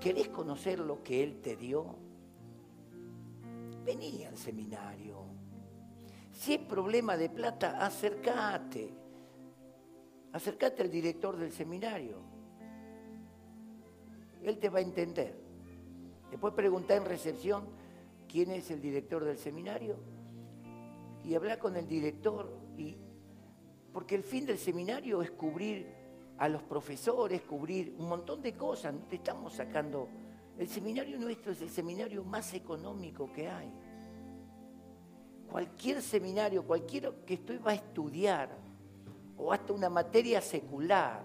¿Querés 0.01 0.29
conocer 0.29 0.81
lo 0.81 1.05
que 1.05 1.23
Él 1.23 1.41
te 1.41 1.55
dio? 1.57 1.95
Vení 3.85 4.25
al 4.25 4.37
seminario 4.37 5.22
si 6.43 6.55
es 6.55 6.59
problema 6.59 7.17
de 7.17 7.31
plata, 7.31 7.79
acércate. 7.79 8.93
Acércate 10.33 10.83
al 10.83 10.91
director 10.91 11.37
del 11.37 11.53
seminario. 11.53 12.17
Él 14.43 14.59
te 14.59 14.69
va 14.69 14.81
a 14.81 14.83
entender. 14.83 15.41
Después 16.33 16.53
preguntar 16.55 16.97
en 16.97 17.05
recepción 17.05 17.67
quién 18.29 18.51
es 18.51 18.73
el 18.73 18.81
director 18.81 19.25
del 19.25 19.39
seminario 19.39 20.01
y 21.23 21.37
hablar 21.37 21.61
con 21.61 21.77
el 21.77 21.87
director. 21.87 22.53
Y, 22.77 22.97
porque 23.93 24.17
el 24.17 24.25
fin 24.25 24.45
del 24.45 24.59
seminario 24.59 25.23
es 25.23 25.31
cubrir 25.31 25.87
a 26.39 26.49
los 26.49 26.65
profesores, 26.65 27.43
cubrir 27.43 27.95
un 28.01 28.09
montón 28.09 28.43
de 28.43 28.55
cosas. 28.55 28.93
te 29.09 29.15
estamos 29.15 29.53
sacando. 29.53 30.09
El 30.59 30.67
seminario 30.67 31.21
nuestro 31.21 31.53
es 31.53 31.63
el 31.63 31.71
seminario 31.71 32.25
más 32.25 32.53
económico 32.53 33.33
que 33.33 33.49
hay 33.49 33.73
cualquier 35.53 36.01
seminario, 36.01 36.67
cualquiera 36.67 37.13
que 37.27 37.35
estoy 37.35 37.59
va 37.59 37.73
a 37.73 37.75
estudiar, 37.75 38.49
o 39.37 39.53
hasta 39.53 39.75
una 39.75 39.91
materia 39.91 40.41
secular, 40.41 41.23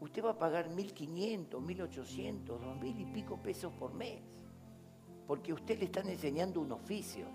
usted 0.00 0.24
va 0.24 0.30
a 0.30 0.38
pagar 0.38 0.70
1.500, 0.70 1.50
1.800, 1.50 2.46
2.000 2.46 3.00
y 3.00 3.04
pico 3.04 3.36
pesos 3.36 3.70
por 3.74 3.92
mes, 3.92 4.22
porque 5.26 5.52
usted 5.52 5.78
le 5.78 5.84
están 5.84 6.08
enseñando 6.08 6.62
un 6.62 6.72
oficio. 6.72 7.26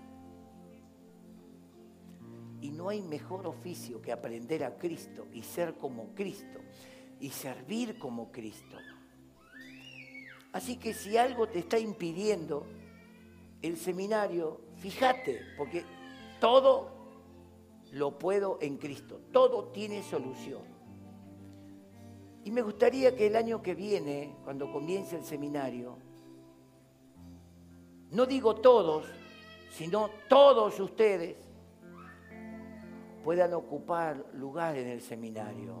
Y 2.60 2.70
no 2.70 2.88
hay 2.88 3.00
mejor 3.00 3.46
oficio 3.46 4.02
que 4.02 4.10
aprender 4.10 4.64
a 4.64 4.76
Cristo 4.76 5.28
y 5.32 5.42
ser 5.42 5.74
como 5.74 6.12
Cristo 6.14 6.58
y 7.20 7.30
servir 7.30 7.98
como 7.98 8.32
Cristo. 8.32 8.76
Así 10.52 10.76
que 10.76 10.92
si 10.92 11.16
algo 11.16 11.46
te 11.46 11.60
está 11.60 11.78
impidiendo 11.78 12.66
el 13.60 13.76
seminario, 13.76 14.60
fíjate, 14.84 15.40
porque 15.56 15.82
todo 16.38 16.90
lo 17.92 18.18
puedo 18.18 18.58
en 18.60 18.76
Cristo, 18.76 19.18
todo 19.32 19.68
tiene 19.68 20.02
solución. 20.02 20.60
Y 22.44 22.50
me 22.50 22.60
gustaría 22.60 23.16
que 23.16 23.28
el 23.28 23.36
año 23.36 23.62
que 23.62 23.74
viene, 23.74 24.36
cuando 24.44 24.70
comience 24.70 25.16
el 25.16 25.24
seminario, 25.24 25.96
no 28.10 28.26
digo 28.26 28.56
todos, 28.56 29.06
sino 29.70 30.10
todos 30.28 30.78
ustedes 30.78 31.38
puedan 33.24 33.54
ocupar 33.54 34.22
lugar 34.34 34.76
en 34.76 34.88
el 34.88 35.00
seminario 35.00 35.76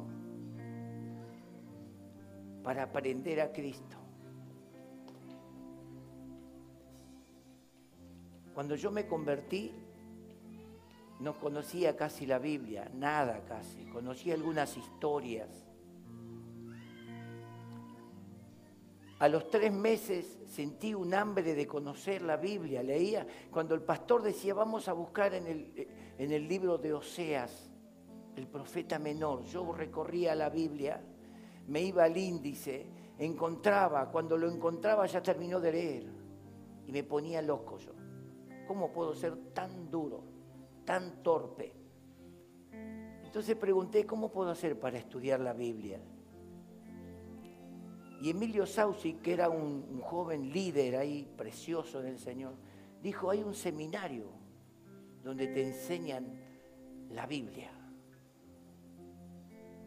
para 2.62 2.84
aprender 2.84 3.42
a 3.42 3.52
Cristo. 3.52 3.98
Cuando 8.54 8.76
yo 8.76 8.92
me 8.92 9.06
convertí, 9.06 9.72
no 11.20 11.34
conocía 11.38 11.96
casi 11.96 12.24
la 12.24 12.38
Biblia, 12.38 12.90
nada 12.94 13.44
casi, 13.44 13.84
conocía 13.86 14.34
algunas 14.34 14.76
historias. 14.76 15.48
A 19.18 19.28
los 19.28 19.48
tres 19.48 19.72
meses 19.72 20.38
sentí 20.46 20.94
un 20.94 21.14
hambre 21.14 21.54
de 21.54 21.66
conocer 21.66 22.22
la 22.22 22.36
Biblia, 22.36 22.82
leía, 22.82 23.26
cuando 23.50 23.74
el 23.74 23.82
pastor 23.82 24.22
decía, 24.22 24.54
vamos 24.54 24.88
a 24.88 24.92
buscar 24.92 25.34
en 25.34 25.46
el, 25.46 25.88
en 26.18 26.30
el 26.30 26.46
libro 26.46 26.78
de 26.78 26.92
Oseas, 26.92 27.70
el 28.36 28.46
profeta 28.46 28.98
menor, 28.98 29.44
yo 29.44 29.72
recorría 29.72 30.34
la 30.34 30.50
Biblia, 30.50 31.00
me 31.68 31.80
iba 31.80 32.04
al 32.04 32.16
índice, 32.16 32.86
encontraba, 33.18 34.10
cuando 34.10 34.36
lo 34.36 34.50
encontraba 34.50 35.06
ya 35.06 35.22
terminó 35.22 35.58
de 35.58 35.72
leer 35.72 36.06
y 36.86 36.92
me 36.92 37.02
ponía 37.02 37.40
loco 37.40 37.78
yo. 37.78 38.03
¿Cómo 38.66 38.92
puedo 38.92 39.14
ser 39.14 39.36
tan 39.52 39.90
duro, 39.90 40.22
tan 40.84 41.22
torpe? 41.22 41.72
Entonces 43.24 43.56
pregunté, 43.56 44.06
¿cómo 44.06 44.30
puedo 44.30 44.50
hacer 44.50 44.78
para 44.78 44.96
estudiar 44.96 45.40
la 45.40 45.52
Biblia? 45.52 46.00
Y 48.20 48.30
Emilio 48.30 48.64
Sausi, 48.64 49.14
que 49.14 49.32
era 49.32 49.48
un, 49.48 50.00
joven 50.00 50.52
líder 50.52 50.96
ahí, 50.96 51.28
precioso 51.36 52.00
del 52.00 52.18
Señor, 52.18 52.54
dijo, 53.02 53.30
hay 53.30 53.42
un 53.42 53.54
seminario 53.54 54.30
donde 55.22 55.48
te 55.48 55.62
enseñan 55.62 56.26
la 57.10 57.26
Biblia. 57.26 57.70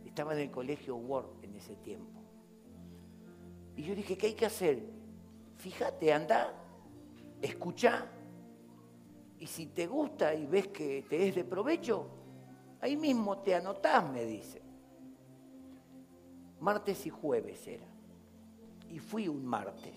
Estaba 0.06 0.34
en 0.34 0.42
el 0.42 0.52
colegio 0.52 0.98
Word 0.98 1.44
en 1.44 1.56
ese 1.56 1.78
tiempo. 1.78 2.22
Y 3.76 3.84
yo 3.84 3.96
dije, 3.96 4.18
¿qué 4.18 4.28
hay 4.28 4.34
que 4.34 4.46
hacer? 4.46 4.84
Fíjate, 5.56 6.12
anda, 6.12 6.54
escucha 7.42 8.12
y 9.40 9.48
si 9.48 9.68
te 9.68 9.86
gusta 9.86 10.34
y 10.34 10.46
ves 10.46 10.68
que 10.70 11.06
te 11.08 11.28
es 11.28 11.36
de 11.36 11.44
provecho, 11.44 12.08
ahí 12.82 12.98
mismo 12.98 13.38
te 13.40 13.56
anotás, 13.56 14.10
me 14.10 14.26
dice. 14.26 14.62
Martes 16.60 17.06
y 17.06 17.10
jueves 17.10 17.68
era. 17.68 17.86
Y 18.90 19.00
fui 19.00 19.28
un 19.28 19.46
martes. 19.46 19.94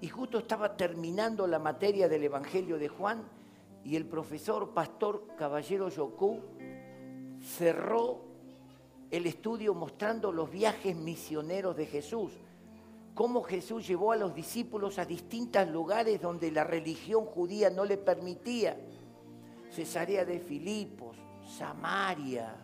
Y 0.00 0.08
justo 0.08 0.38
estaba 0.38 0.76
terminando 0.76 1.46
la 1.46 1.58
materia 1.58 2.08
del 2.08 2.24
Evangelio 2.24 2.78
de 2.78 2.88
Juan 2.88 3.22
y 3.84 3.96
el 3.96 4.06
profesor 4.06 4.72
Pastor 4.74 5.36
Caballero 5.36 5.88
Yocú 5.88 6.40
cerró 7.40 8.24
el 9.10 9.26
estudio 9.26 9.74
mostrando 9.74 10.32
los 10.32 10.50
viajes 10.50 10.96
misioneros 10.96 11.76
de 11.76 11.86
Jesús 11.86 12.32
cómo 13.14 13.42
Jesús 13.42 13.86
llevó 13.86 14.12
a 14.12 14.16
los 14.16 14.34
discípulos 14.34 14.98
a 14.98 15.04
distintos 15.04 15.68
lugares 15.68 16.20
donde 16.20 16.50
la 16.50 16.64
religión 16.64 17.24
judía 17.26 17.70
no 17.70 17.84
le 17.84 17.96
permitía. 17.96 18.78
Cesarea 19.70 20.24
de 20.24 20.40
Filipos, 20.40 21.16
Samaria, 21.44 22.54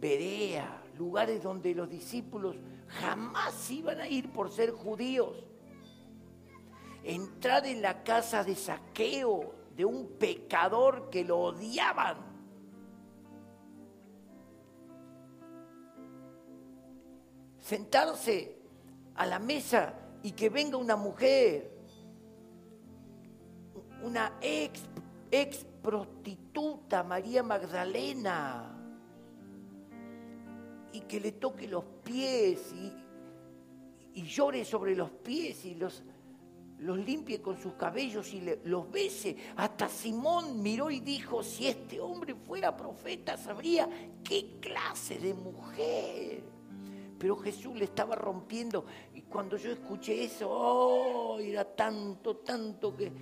Berea, 0.00 0.82
lugares 0.96 1.42
donde 1.42 1.74
los 1.74 1.88
discípulos 1.88 2.56
jamás 2.86 3.70
iban 3.70 4.00
a 4.00 4.08
ir 4.08 4.30
por 4.32 4.50
ser 4.50 4.70
judíos. 4.70 5.44
Entrar 7.02 7.66
en 7.66 7.82
la 7.82 8.02
casa 8.02 8.44
de 8.44 8.54
saqueo 8.54 9.54
de 9.76 9.84
un 9.84 10.08
pecador 10.18 11.10
que 11.10 11.24
lo 11.24 11.38
odiaban 11.38 12.27
sentarse 17.68 18.56
a 19.14 19.26
la 19.26 19.38
mesa 19.38 19.94
y 20.22 20.32
que 20.32 20.48
venga 20.48 20.76
una 20.76 20.96
mujer 20.96 21.78
una 24.02 24.38
ex, 24.40 24.80
ex 25.30 25.66
prostituta, 25.82 27.02
María 27.02 27.42
Magdalena, 27.42 28.74
y 30.92 31.00
que 31.00 31.20
le 31.20 31.32
toque 31.32 31.68
los 31.68 31.84
pies 32.02 32.72
y, 32.72 34.20
y 34.20 34.22
llore 34.24 34.64
sobre 34.64 34.96
los 34.96 35.10
pies 35.10 35.64
y 35.64 35.74
los, 35.74 36.02
los 36.78 36.98
limpie 36.98 37.42
con 37.42 37.58
sus 37.60 37.74
cabellos 37.74 38.32
y 38.32 38.42
los 38.64 38.90
bese. 38.90 39.36
Hasta 39.56 39.88
Simón 39.88 40.62
miró 40.62 40.90
y 40.90 41.00
dijo, 41.00 41.42
si 41.42 41.66
este 41.66 42.00
hombre 42.00 42.34
fuera 42.34 42.76
profeta, 42.76 43.36
sabría 43.36 43.88
qué 44.24 44.58
clase 44.60 45.18
de 45.18 45.34
mujer. 45.34 46.57
Pero 47.18 47.36
Jesús 47.36 47.76
le 47.76 47.84
estaba 47.84 48.14
rompiendo. 48.14 48.84
Y 49.14 49.22
cuando 49.22 49.56
yo 49.56 49.72
escuché 49.72 50.24
eso, 50.24 50.48
oh, 50.50 51.38
era 51.38 51.64
tanto, 51.64 52.36
tanto 52.36 52.96
que... 52.96 53.12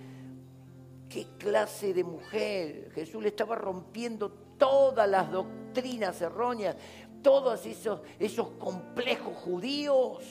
¿Qué 1.09 1.25
clase 1.37 1.93
de 1.93 2.03
mujer? 2.03 2.91
Jesús 2.93 3.23
le 3.23 3.29
estaba 3.29 3.55
rompiendo 3.55 4.29
todas 4.57 5.09
las 5.09 5.31
doctrinas 5.31 6.21
erróneas, 6.21 6.75
todos 7.23 7.65
esos, 7.65 8.01
esos 8.19 8.49
complejos 8.59 9.33
judíos 9.37 10.21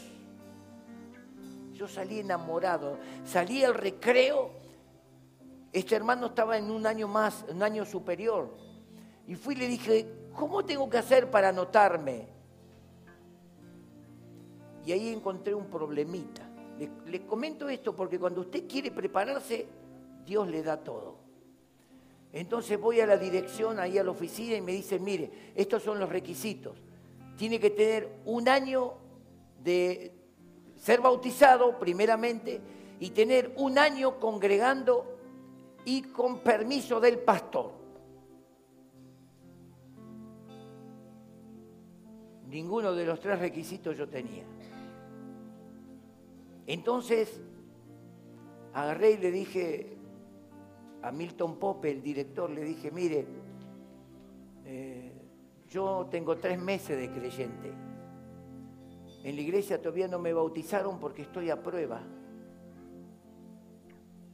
yo 1.77 1.87
salí 1.87 2.21
enamorado, 2.21 2.99
salí 3.25 3.63
al 3.63 3.75
recreo. 3.75 4.51
Este 5.73 5.95
hermano 5.95 6.29
estaba 6.29 6.57
en 6.57 6.71
un 6.71 6.87
año 6.87 7.07
más, 7.07 7.45
un 7.51 7.63
año 7.63 7.85
superior. 7.85 8.57
Y 9.27 9.35
fui 9.35 9.55
y 9.55 9.59
le 9.59 9.69
dije, 9.69 10.07
¿cómo 10.35 10.65
tengo 10.65 10.89
que 10.89 10.99
hacer 10.99 11.31
para 11.31 11.51
anotarme? 11.51 12.29
Y 14.87 14.93
ahí 14.93 15.09
encontré 15.13 15.55
un 15.55 15.67
problemita. 15.67 16.49
Le, 16.79 16.91
le, 17.11 17.27
comento 17.27 17.69
esto 17.69 17.95
porque 17.95 18.19
cuando 18.19 18.41
usted 18.43 18.67
quiere 18.67 18.91
prepararse, 18.91 19.67
Dios 20.25 20.49
le 20.49 20.63
da 20.63 20.79
todo. 20.79 21.17
Entonces 22.33 22.81
voy 22.81 23.01
a 23.01 23.07
la 23.07 23.17
dirección, 23.17 23.79
ahí 23.79 23.99
a 23.99 24.05
la 24.05 24.13
oficina 24.13 24.57
y 24.57 24.61
me 24.61 24.73
dicen, 24.73 25.03
mire, 25.03 25.53
estos 25.55 25.83
son 25.83 25.99
los 25.99 26.09
requisitos. 26.09 26.77
Tiene 27.37 27.61
que 27.61 27.71
tener 27.71 28.21
un 28.25 28.49
año 28.49 28.95
de, 29.63 30.17
ser 30.77 31.01
bautizado 31.01 31.79
primeramente 31.79 32.61
y 33.01 33.11
tener 33.11 33.53
un 33.57 33.79
año 33.79 34.21
congregando 34.21 35.19
y 35.85 36.03
con 36.03 36.41
permiso 36.41 37.01
del 37.01 37.19
pastor. 37.19 37.73
Ninguno 42.49 42.95
de 42.95 43.05
los 43.05 43.21
tres 43.21 43.39
requisitos 43.39 43.97
yo 43.97 44.09
tenía. 44.09 44.45
Entonces, 46.67 47.41
agarré 48.73 49.13
y 49.13 49.17
le 49.19 49.31
dije 49.31 49.97
a 51.03 51.13
Milton 51.13 51.59
Pope, 51.59 51.91
el 51.91 52.03
director, 52.03 52.51
le 52.51 52.65
dije, 52.65 52.91
mire, 52.91 53.27
eh, 54.65 55.13
yo 55.69 56.09
tengo 56.11 56.37
tres 56.37 56.61
meses 56.61 56.99
de 56.99 57.11
creyente 57.11 57.87
en 59.27 59.35
la 59.35 59.43
iglesia 59.43 59.83
todavía 59.83 60.07
no 60.07 60.21
me 60.21 60.33
bautizaron 60.33 61.01
porque 61.01 61.23
estoy 61.23 61.51
a 61.51 61.61
prueba. 61.61 62.01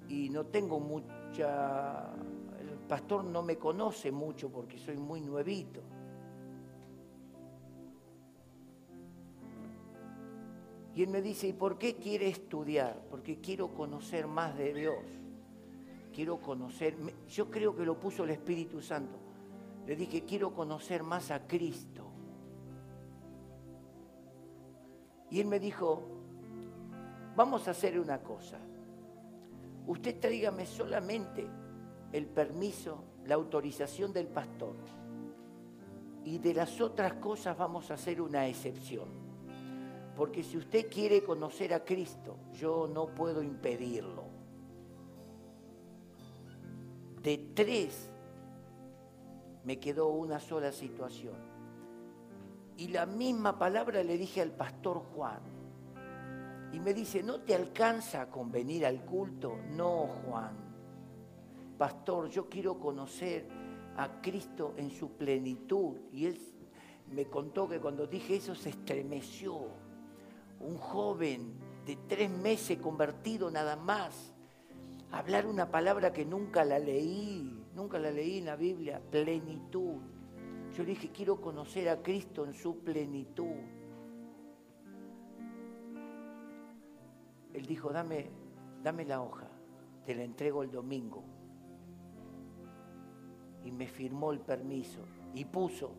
Y 0.07 0.29
no 0.29 0.45
tengo 0.45 0.81
mucha... 0.81 2.13
El 2.61 2.77
pastor 2.87 3.25
no 3.25 3.43
me 3.43 3.57
conoce 3.57 4.13
mucho 4.13 4.51
porque 4.51 4.77
soy 4.77 4.99
muy 4.99 5.23
nuevito. 5.23 5.81
Y 10.95 11.03
él 11.03 11.09
me 11.09 11.23
dice, 11.23 11.49
¿y 11.49 11.53
por 11.53 11.79
qué 11.79 11.97
quiere 11.97 12.29
estudiar? 12.29 13.03
Porque 13.09 13.41
quiero 13.41 13.73
conocer 13.73 14.27
más 14.27 14.57
de 14.57 14.75
Dios. 14.75 15.05
Quiero 16.13 16.39
conocer, 16.39 16.95
yo 17.31 17.51
creo 17.51 17.75
que 17.75 17.85
lo 17.85 17.99
puso 17.99 18.25
el 18.25 18.31
Espíritu 18.31 18.83
Santo. 18.83 19.19
Le 19.87 19.97
dije, 19.97 20.25
quiero 20.25 20.53
conocer 20.55 21.03
más 21.03 21.31
a 21.31 21.47
Cristo. 21.47 22.07
Y 25.31 25.41
él 25.41 25.47
me 25.47 25.59
dijo, 25.59 26.03
vamos 27.35 27.67
a 27.67 27.71
hacer 27.71 27.99
una 27.99 28.19
cosa. 28.23 28.59
Usted 29.87 30.21
tráigame 30.21 30.67
solamente 30.67 31.47
el 32.13 32.27
permiso, 32.27 33.03
la 33.25 33.37
autorización 33.37 34.13
del 34.13 34.27
pastor. 34.29 34.77
Y 36.25 36.37
de 36.37 36.53
las 36.53 36.79
otras 36.83 37.15
cosas 37.15 37.57
vamos 37.57 37.91
a 37.91 37.95
hacer 37.95 38.21
una 38.21 38.47
excepción. 38.47 39.22
Porque 40.17 40.43
si 40.43 40.59
usted 40.59 40.91
quiere 40.91 41.23
conocer 41.23 41.73
a 41.73 41.85
Cristo, 41.85 42.37
yo 42.53 42.87
no 42.87 43.07
puedo 43.07 43.43
impedirlo. 43.43 44.25
De 47.23 47.39
tres 47.55 48.11
me 49.65 49.79
quedó 49.79 50.09
una 50.09 50.41
sola 50.41 50.73
situación 50.73 51.53
y 52.77 52.89
la 52.89 53.07
misma 53.07 53.59
palabra 53.59 54.03
le 54.03 54.17
dije 54.17 54.41
al 54.41 54.51
pastor 54.51 55.03
Juan. 55.15 55.41
Y 56.73 56.81
me 56.81 56.95
dice, 56.95 57.23
¿no 57.23 57.41
te 57.41 57.55
alcanza 57.55 58.31
con 58.31 58.51
venir 58.51 58.87
al 58.87 59.05
culto? 59.05 59.57
No, 59.71 60.09
Juan. 60.27 60.57
Pastor, 61.77 62.29
yo 62.29 62.49
quiero 62.49 62.79
conocer 62.81 63.47
a 63.97 64.21
Cristo 64.23 64.75
en 64.77 64.91
su 64.91 65.11
plenitud. 65.13 65.97
Y 66.13 66.27
él 66.27 66.41
me 67.11 67.27
contó 67.27 67.69
que 67.69 67.79
cuando 67.79 68.07
dije 68.07 68.37
eso 68.37 68.55
se 68.55 68.71
estremeció. 68.71 69.82
Un 70.63 70.79
joven 70.79 71.55
de 71.87 71.97
tres 72.09 72.31
meses 72.31 72.79
convertido 72.79 73.51
nada 73.51 73.77
más. 73.77 74.33
Hablar 75.11 75.47
una 75.47 75.71
palabra 75.71 76.13
que 76.13 76.25
nunca 76.25 76.65
la 76.65 76.79
leí, 76.79 77.67
nunca 77.75 77.99
la 77.99 78.11
leí 78.11 78.39
en 78.39 78.47
la 78.47 78.57
Biblia, 78.57 79.01
plenitud. 79.11 80.01
Yo 80.75 80.85
le 80.85 80.91
dije, 80.91 81.11
quiero 81.11 81.41
conocer 81.41 81.89
a 81.89 82.03
Cristo 82.03 82.47
en 82.47 82.55
su 82.55 82.79
plenitud. 82.79 83.57
Él 87.53 87.67
dijo, 87.67 87.91
dame, 87.91 88.31
dame 88.83 89.05
la 89.05 89.21
hoja, 89.21 89.49
te 90.07 90.15
la 90.15 90.23
entrego 90.23 90.63
el 90.63 90.71
domingo. 90.71 91.23
Y 93.65 93.71
me 93.71 93.87
firmó 93.87 94.33
el 94.33 94.41
permiso 94.41 95.01
y 95.35 95.45
puso. 95.45 95.93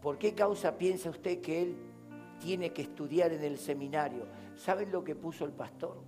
¿Por 0.00 0.18
qué 0.18 0.34
causa 0.34 0.78
piensa 0.78 1.10
usted 1.10 1.40
que 1.40 1.62
él 1.62 1.76
tiene 2.42 2.72
que 2.72 2.82
estudiar 2.82 3.32
en 3.32 3.44
el 3.44 3.56
seminario? 3.56 4.26
¿Saben 4.56 4.90
lo 4.90 5.04
que 5.04 5.14
puso 5.14 5.44
el 5.44 5.52
pastor? 5.52 6.02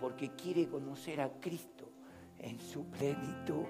Porque 0.00 0.30
quiere 0.30 0.68
conocer 0.68 1.20
a 1.20 1.30
Cristo 1.40 1.90
en 2.38 2.58
su 2.60 2.84
plenitud. 2.86 3.64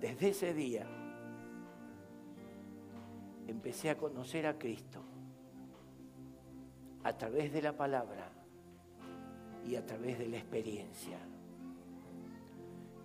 Desde 0.00 0.28
ese 0.28 0.54
día 0.54 0.86
empecé 3.46 3.90
a 3.90 3.96
conocer 3.96 4.46
a 4.46 4.58
Cristo 4.58 5.02
a 7.02 7.16
través 7.16 7.52
de 7.52 7.62
la 7.62 7.76
palabra 7.76 8.30
y 9.66 9.74
a 9.76 9.84
través 9.84 10.18
de 10.18 10.28
la 10.28 10.36
experiencia. 10.36 11.18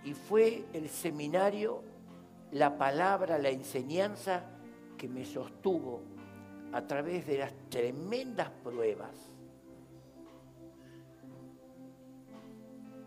Y 0.04 0.14
fue 0.14 0.66
el 0.74 0.90
seminario, 0.90 1.82
la 2.54 2.78
palabra, 2.78 3.40
la 3.40 3.50
enseñanza 3.50 4.44
que 4.98 5.08
me 5.08 5.26
sostuvo 5.26 6.02
a 6.72 6.86
través 6.86 7.26
de 7.26 7.40
las 7.40 7.54
tremendas 7.70 8.50
pruebas. 8.64 9.32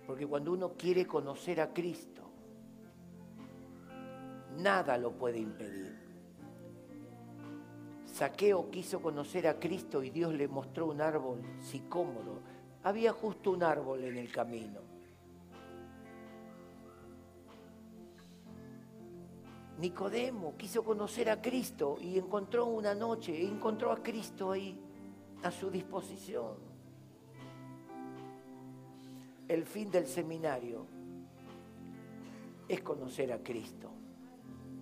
Porque 0.04 0.26
cuando 0.26 0.52
uno 0.52 0.72
quiere 0.76 1.06
conocer 1.06 1.60
a 1.60 1.72
Cristo, 1.72 2.22
nada 4.58 4.98
lo 4.98 5.12
puede 5.12 5.38
impedir. 5.38 5.96
Saqueo 8.04 8.70
quiso 8.70 9.00
conocer 9.00 9.46
a 9.46 9.60
Cristo 9.60 10.02
y 10.02 10.10
Dios 10.10 10.32
le 10.32 10.48
mostró 10.48 10.86
un 10.86 11.00
árbol 11.00 11.40
sicómoro. 11.60 12.40
Había 12.82 13.12
justo 13.12 13.52
un 13.52 13.62
árbol 13.62 14.02
en 14.04 14.16
el 14.16 14.32
camino. 14.32 14.95
Nicodemo 19.78 20.56
quiso 20.56 20.82
conocer 20.82 21.28
a 21.28 21.40
Cristo 21.40 21.98
y 22.00 22.18
encontró 22.18 22.66
una 22.66 22.94
noche, 22.94 23.44
encontró 23.46 23.92
a 23.92 24.02
Cristo 24.02 24.52
ahí 24.52 24.80
a 25.42 25.50
su 25.50 25.70
disposición. 25.70 26.56
El 29.48 29.64
fin 29.64 29.90
del 29.90 30.06
seminario 30.06 30.86
es 32.68 32.80
conocer 32.80 33.32
a 33.32 33.42
Cristo 33.42 33.90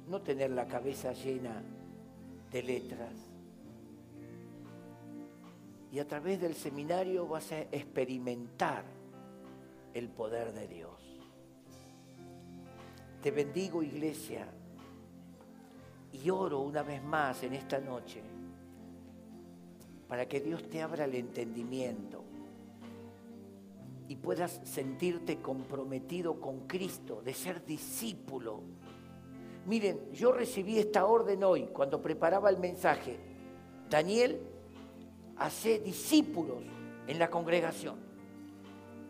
no 0.09 0.21
tener 0.21 0.51
la 0.51 0.67
cabeza 0.67 1.13
llena 1.13 1.63
de 2.51 2.63
letras. 2.63 3.13
Y 5.91 5.99
a 5.99 6.07
través 6.07 6.41
del 6.41 6.55
seminario 6.55 7.27
vas 7.27 7.53
a 7.53 7.61
experimentar 7.61 8.85
el 9.95 10.09
poder 10.09 10.53
de 10.53 10.67
Dios. 10.67 11.01
Te 13.23 13.31
bendigo 13.31 13.83
iglesia 13.83 14.47
y 16.23 16.31
oro 16.31 16.61
una 16.61 16.83
vez 16.83 17.03
más 17.03 17.43
en 17.43 17.55
esta 17.55 17.79
noche. 17.79 18.23
para 20.09 20.29
que 20.29 20.39
Dios 20.39 20.69
te 20.69 20.81
abra 20.81 21.07
el 21.07 21.15
entendimiento 21.15 22.23
y 24.07 24.17
puedas 24.17 24.61
sentirte 24.63 25.41
comprometido 25.41 26.39
con 26.39 26.69
Cristo, 26.69 27.23
de 27.25 27.33
ser 27.33 27.65
discípulo. 27.65 28.61
Miren, 29.67 30.13
yo 30.13 30.31
recibí 30.31 30.79
esta 30.79 31.07
orden 31.07 31.43
hoy 31.43 31.69
cuando 31.73 32.01
preparaba 32.01 32.51
el 32.51 32.59
mensaje. 32.59 33.19
Daniel, 33.89 34.41
hace 35.37 35.81
discípulos 35.81 36.63
en 37.09 37.19
la 37.19 37.31
congregación. 37.31 37.97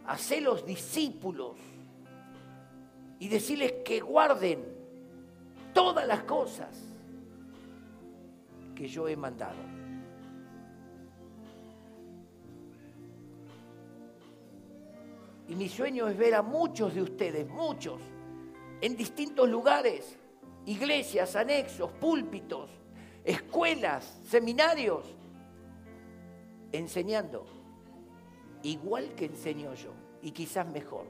Hace 0.06 0.40
los 0.40 0.64
discípulos 0.64 1.56
y 3.18 3.28
decirles 3.28 3.74
que 3.84 4.00
guarden 4.00 4.64
todas 5.74 6.06
las 6.06 6.22
cosas 6.22 6.93
que 8.74 8.88
yo 8.88 9.08
he 9.08 9.16
mandado. 9.16 9.56
Y 15.48 15.54
mi 15.56 15.68
sueño 15.68 16.08
es 16.08 16.16
ver 16.16 16.34
a 16.34 16.42
muchos 16.42 16.94
de 16.94 17.02
ustedes, 17.02 17.48
muchos, 17.48 18.00
en 18.80 18.96
distintos 18.96 19.48
lugares, 19.48 20.18
iglesias, 20.66 21.36
anexos, 21.36 21.92
púlpitos, 21.92 22.70
escuelas, 23.24 24.20
seminarios, 24.24 25.04
enseñando, 26.72 27.44
igual 28.62 29.14
que 29.14 29.26
enseño 29.26 29.74
yo, 29.74 29.92
y 30.22 30.30
quizás 30.30 30.66
mejor. 30.66 31.06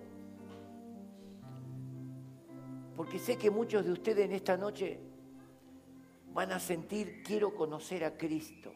Porque 2.96 3.18
sé 3.18 3.36
que 3.36 3.50
muchos 3.50 3.84
de 3.84 3.92
ustedes 3.92 4.24
en 4.26 4.32
esta 4.32 4.56
noche 4.56 5.00
van 6.34 6.50
a 6.50 6.58
sentir, 6.58 7.22
quiero 7.22 7.54
conocer 7.54 8.04
a 8.04 8.16
Cristo. 8.16 8.72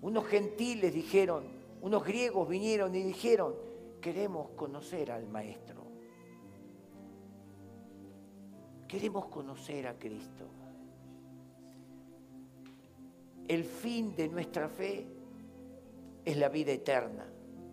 Unos 0.00 0.24
gentiles 0.26 0.94
dijeron, 0.94 1.44
unos 1.82 2.04
griegos 2.04 2.48
vinieron 2.48 2.94
y 2.94 3.02
dijeron, 3.02 3.54
queremos 4.00 4.50
conocer 4.50 5.10
al 5.10 5.28
Maestro. 5.28 5.82
Queremos 8.86 9.26
conocer 9.26 9.88
a 9.88 9.98
Cristo. 9.98 10.46
El 13.48 13.64
fin 13.64 14.14
de 14.14 14.28
nuestra 14.28 14.68
fe 14.68 15.06
es 16.24 16.36
la 16.36 16.48
vida 16.48 16.72
eterna. 16.72 17.26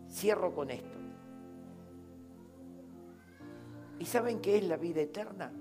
Cierro 0.10 0.54
con 0.54 0.72
esto. 0.72 0.98
¿Y 4.00 4.06
saben 4.06 4.42
qué 4.42 4.58
es 4.58 4.64
la 4.68 4.78
vida 4.78 5.02
eterna? 5.02 5.54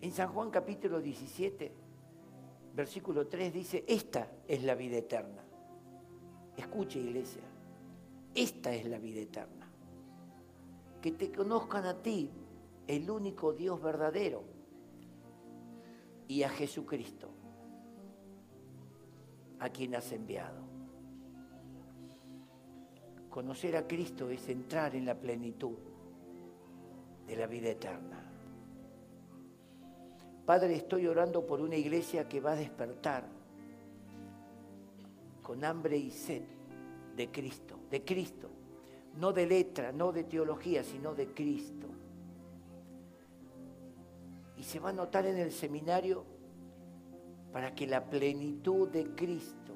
En 0.00 0.12
San 0.12 0.28
Juan 0.32 0.50
capítulo 0.50 1.00
17, 1.00 1.83
versículo 2.74 3.26
3 3.26 3.52
dice, 3.52 3.84
esta 3.86 4.28
es 4.46 4.62
la 4.64 4.74
vida 4.74 4.98
eterna. 4.98 5.42
Escuche 6.56 6.98
iglesia, 6.98 7.42
esta 8.34 8.74
es 8.74 8.86
la 8.86 8.98
vida 8.98 9.20
eterna 9.20 9.64
que 11.04 11.12
te 11.12 11.30
conozcan 11.30 11.84
a 11.84 12.00
ti, 12.00 12.30
el 12.86 13.10
único 13.10 13.52
Dios 13.52 13.78
verdadero, 13.82 14.42
y 16.26 16.44
a 16.44 16.48
Jesucristo, 16.48 17.28
a 19.58 19.68
quien 19.68 19.94
has 19.94 20.10
enviado. 20.12 20.62
Conocer 23.28 23.76
a 23.76 23.86
Cristo 23.86 24.30
es 24.30 24.48
entrar 24.48 24.96
en 24.96 25.04
la 25.04 25.20
plenitud 25.20 25.76
de 27.26 27.36
la 27.36 27.48
vida 27.48 27.68
eterna. 27.68 28.23
Padre, 30.46 30.74
estoy 30.74 31.06
orando 31.06 31.46
por 31.46 31.60
una 31.60 31.76
iglesia 31.76 32.28
que 32.28 32.40
va 32.40 32.52
a 32.52 32.56
despertar 32.56 33.24
con 35.42 35.64
hambre 35.64 35.96
y 35.96 36.10
sed 36.10 36.42
de 37.16 37.30
Cristo, 37.30 37.78
de 37.90 38.04
Cristo 38.04 38.50
no 39.16 39.32
de 39.32 39.46
letra, 39.46 39.92
no 39.92 40.12
de 40.12 40.24
teología, 40.24 40.82
sino 40.82 41.14
de 41.14 41.28
Cristo. 41.28 41.86
Y 44.56 44.62
se 44.62 44.80
va 44.80 44.90
a 44.90 44.92
notar 44.92 45.26
en 45.26 45.38
el 45.38 45.52
seminario 45.52 46.24
para 47.52 47.74
que 47.74 47.86
la 47.86 48.04
plenitud 48.04 48.88
de 48.88 49.14
Cristo 49.14 49.72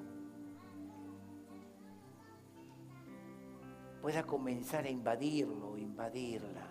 pueda 4.02 4.24
comenzar 4.24 4.86
a 4.86 4.90
invadirlo, 4.90 5.76
invadirla. 5.76 6.66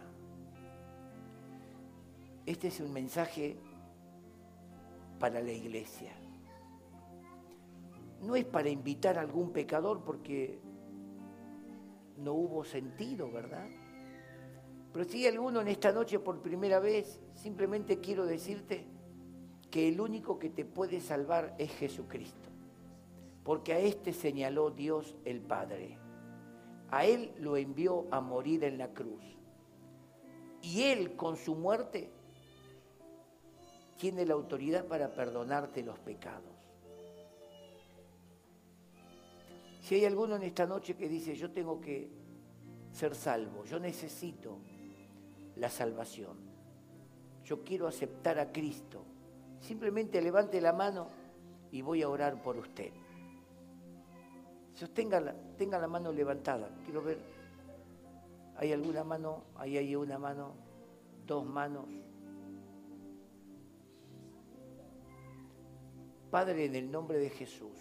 Este 2.46 2.68
es 2.68 2.80
un 2.80 2.92
mensaje 2.92 3.58
para 5.20 5.42
la 5.42 5.52
iglesia. 5.52 6.14
No 8.22 8.36
es 8.36 8.46
para 8.46 8.70
invitar 8.70 9.18
a 9.18 9.22
algún 9.22 9.52
pecador 9.52 10.04
porque 10.04 10.60
no 12.18 12.34
hubo 12.34 12.64
sentido, 12.64 13.32
¿verdad? 13.32 13.68
Pero 14.92 15.06
si 15.06 15.20
hay 15.20 15.34
alguno 15.34 15.62
en 15.62 15.68
esta 15.68 15.92
noche 15.92 16.20
por 16.20 16.42
primera 16.42 16.80
vez, 16.80 17.22
simplemente 17.36 18.00
quiero 18.00 18.26
decirte 18.26 18.88
que 19.70 19.90
el 19.90 20.02
único 20.02 20.40
que 20.40 20.50
te 20.50 20.66
puede 20.66 21.02
salvar 21.02 21.56
es 21.60 21.72
Jesucristo. 21.72 22.50
Porque 23.44 23.74
a 23.74 23.80
este 23.80 24.14
señaló 24.14 24.72
Dios 24.72 25.16
el 25.24 25.42
Padre. 25.42 26.00
A 26.90 27.06
Él 27.06 27.34
lo 27.38 27.58
envió 27.58 28.08
a 28.12 28.22
morir 28.22 28.64
en 28.64 28.78
la 28.78 28.94
cruz. 28.94 29.24
Y 30.62 30.84
Él 30.84 31.16
con 31.16 31.38
su 31.38 31.56
muerte 31.56 32.12
tiene 33.98 34.26
la 34.26 34.34
autoridad 34.34 34.86
para 34.86 35.14
perdonarte 35.14 35.84
los 35.84 35.98
pecados. 36.00 36.58
Si 39.82 39.96
hay 39.96 40.06
alguno 40.06 40.36
en 40.36 40.44
esta 40.44 40.66
noche 40.66 40.96
que 40.96 41.08
dice, 41.08 41.36
yo 41.36 41.52
tengo 41.52 41.80
que 41.80 42.10
ser 42.92 43.16
salvo, 43.16 43.64
yo 43.64 43.80
necesito 43.80 44.60
la 45.56 45.70
salvación, 45.70 46.38
yo 47.44 47.64
quiero 47.64 47.88
aceptar 47.88 48.38
a 48.40 48.52
Cristo, 48.52 49.04
simplemente 49.60 50.22
levante 50.22 50.60
la 50.60 50.74
mano 50.74 51.08
y 51.72 51.82
voy 51.82 52.02
a 52.02 52.10
orar 52.10 52.42
por 52.42 52.58
usted. 52.58 52.92
Sostenga 54.74 55.20
la, 55.20 55.34
tenga 55.58 55.80
la 55.80 55.88
mano 55.88 56.12
levantada. 56.12 56.70
Quiero 56.86 57.02
ver, 57.02 57.18
¿hay 58.58 58.74
alguna 58.74 59.04
mano? 59.04 59.46
Ahí 59.56 59.78
hay 59.78 59.96
una 59.96 60.20
mano, 60.20 60.54
dos 61.26 61.46
manos. 61.46 61.86
Padre, 66.30 66.66
en 66.66 66.76
el 66.76 66.92
nombre 66.92 67.20
de 67.20 67.30
Jesús, 67.30 67.78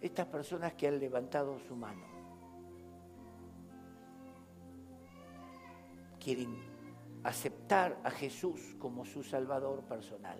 estas 0.00 0.26
personas 0.26 0.74
que 0.74 0.88
han 0.88 0.98
levantado 0.98 1.58
su 1.60 1.76
mano 1.76 2.06
quieren 6.18 6.54
aceptar 7.22 7.98
a 8.04 8.10
Jesús 8.10 8.74
como 8.78 9.04
su 9.04 9.22
Salvador 9.22 9.82
personal, 9.84 10.38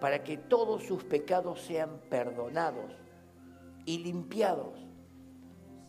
para 0.00 0.22
que 0.24 0.36
todos 0.36 0.82
sus 0.84 1.04
pecados 1.04 1.60
sean 1.60 2.00
perdonados 2.10 2.92
y 3.84 3.98
limpiados 3.98 4.78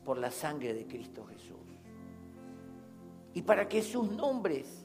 por 0.06 0.18
la 0.18 0.32
sangre 0.32 0.74
de 0.74 0.86
Cristo 0.86 1.26
Jesús, 1.26 1.58
y 3.34 3.42
para 3.42 3.68
que 3.68 3.82
sus 3.82 4.12
nombres 4.12 4.79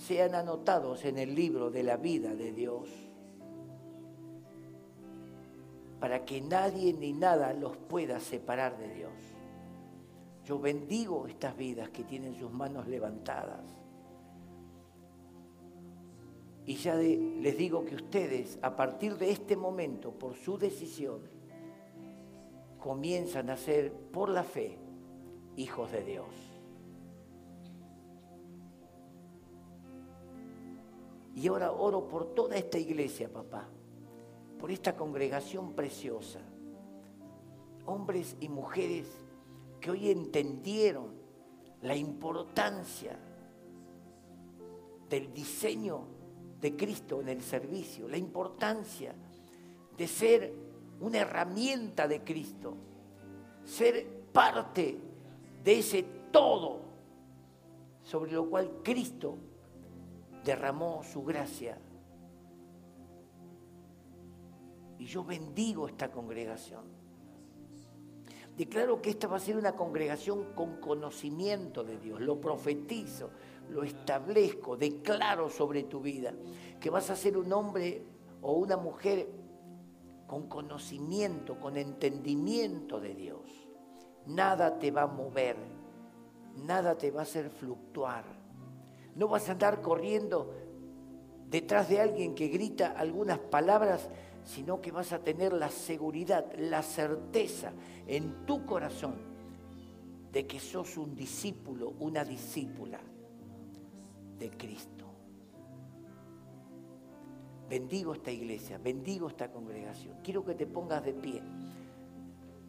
sean 0.00 0.34
anotados 0.34 1.04
en 1.04 1.18
el 1.18 1.34
libro 1.34 1.70
de 1.70 1.82
la 1.82 1.98
vida 1.98 2.34
de 2.34 2.52
Dios 2.52 2.88
para 6.00 6.24
que 6.24 6.40
nadie 6.40 6.94
ni 6.94 7.12
nada 7.12 7.52
los 7.52 7.76
pueda 7.76 8.18
separar 8.18 8.78
de 8.78 8.94
Dios. 8.94 9.12
Yo 10.46 10.58
bendigo 10.58 11.26
estas 11.26 11.54
vidas 11.54 11.90
que 11.90 12.04
tienen 12.04 12.34
sus 12.34 12.50
manos 12.50 12.88
levantadas. 12.88 13.60
Y 16.64 16.76
ya 16.76 16.94
les 16.94 17.58
digo 17.58 17.84
que 17.84 17.96
ustedes, 17.96 18.58
a 18.62 18.74
partir 18.74 19.18
de 19.18 19.30
este 19.30 19.56
momento, 19.56 20.12
por 20.12 20.34
su 20.34 20.56
decisión, 20.56 21.20
comienzan 22.78 23.50
a 23.50 23.56
ser, 23.58 23.92
por 23.92 24.30
la 24.30 24.44
fe, 24.44 24.78
hijos 25.56 25.92
de 25.92 26.04
Dios. 26.04 26.49
Y 31.40 31.48
ahora 31.48 31.72
oro 31.72 32.06
por 32.06 32.34
toda 32.34 32.56
esta 32.56 32.78
iglesia, 32.78 33.32
papá 33.32 33.66
por 34.60 34.70
esta 34.70 34.94
congregación 34.94 35.72
preciosa. 35.72 36.40
Hombres 37.86 38.36
y 38.40 38.48
mujeres 38.50 39.06
que 39.80 39.90
hoy 39.90 40.10
entendieron 40.10 41.14
la 41.80 41.96
importancia 41.96 43.18
del 45.08 45.32
diseño 45.32 46.04
de 46.60 46.76
Cristo 46.76 47.22
en 47.22 47.30
el 47.30 47.40
servicio, 47.40 48.06
la 48.06 48.18
importancia 48.18 49.14
de 49.96 50.06
ser 50.06 50.52
una 51.00 51.18
herramienta 51.18 52.06
de 52.06 52.22
Cristo, 52.22 52.76
ser 53.64 54.06
parte 54.30 54.98
de 55.64 55.78
ese 55.78 56.04
todo 56.30 56.80
sobre 58.02 58.32
lo 58.32 58.48
cual 58.48 58.80
Cristo 58.82 59.38
derramó 60.44 61.02
su 61.02 61.22
gracia 61.24 61.78
Y 65.00 65.06
yo 65.06 65.24
bendigo 65.24 65.88
esta 65.88 66.12
congregación. 66.12 66.84
Declaro 68.54 69.00
que 69.00 69.08
esta 69.08 69.28
va 69.28 69.38
a 69.38 69.40
ser 69.40 69.56
una 69.56 69.74
congregación 69.74 70.52
con 70.54 70.76
conocimiento 70.76 71.82
de 71.82 71.96
Dios. 71.96 72.20
Lo 72.20 72.38
profetizo, 72.38 73.30
lo 73.70 73.82
establezco, 73.82 74.76
declaro 74.76 75.48
sobre 75.48 75.84
tu 75.84 76.00
vida. 76.00 76.34
Que 76.78 76.90
vas 76.90 77.08
a 77.08 77.16
ser 77.16 77.38
un 77.38 77.50
hombre 77.50 78.02
o 78.42 78.52
una 78.52 78.76
mujer 78.76 79.26
con 80.26 80.48
conocimiento, 80.48 81.58
con 81.58 81.78
entendimiento 81.78 83.00
de 83.00 83.14
Dios. 83.14 83.50
Nada 84.26 84.78
te 84.78 84.90
va 84.90 85.04
a 85.04 85.06
mover, 85.06 85.56
nada 86.56 86.98
te 86.98 87.10
va 87.10 87.20
a 87.20 87.22
hacer 87.22 87.48
fluctuar. 87.48 88.39
No 89.14 89.28
vas 89.28 89.48
a 89.48 89.52
andar 89.52 89.80
corriendo 89.80 90.52
detrás 91.50 91.88
de 91.88 92.00
alguien 92.00 92.34
que 92.34 92.48
grita 92.48 92.92
algunas 92.92 93.38
palabras, 93.38 94.08
sino 94.44 94.80
que 94.80 94.92
vas 94.92 95.12
a 95.12 95.18
tener 95.18 95.52
la 95.52 95.68
seguridad, 95.68 96.46
la 96.56 96.82
certeza 96.82 97.72
en 98.06 98.46
tu 98.46 98.64
corazón 98.64 99.14
de 100.32 100.46
que 100.46 100.60
sos 100.60 100.96
un 100.96 101.14
discípulo, 101.14 101.94
una 101.98 102.24
discípula 102.24 103.00
de 104.38 104.50
Cristo. 104.50 105.04
Bendigo 107.68 108.14
esta 108.14 108.30
iglesia, 108.30 108.78
bendigo 108.78 109.28
esta 109.28 109.50
congregación. 109.50 110.16
Quiero 110.22 110.44
que 110.44 110.54
te 110.54 110.66
pongas 110.66 111.04
de 111.04 111.12
pie. 111.12 111.42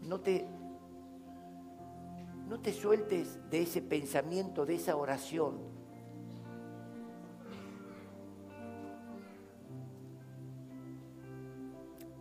No 0.04 0.20
te, 0.20 0.46
no 2.48 2.60
te 2.60 2.74
sueltes 2.74 3.40
de 3.50 3.64
ese 3.64 3.82
pensamiento, 3.82 4.66
de 4.66 4.76
esa 4.76 4.96
oración 4.96 5.81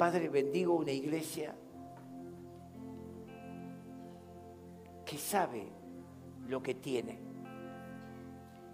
Padre, 0.01 0.31
bendigo 0.31 0.77
una 0.77 0.93
iglesia 0.93 1.55
que 5.05 5.19
sabe 5.19 5.69
lo 6.49 6.63
que 6.63 6.75
tiene. 6.75 7.19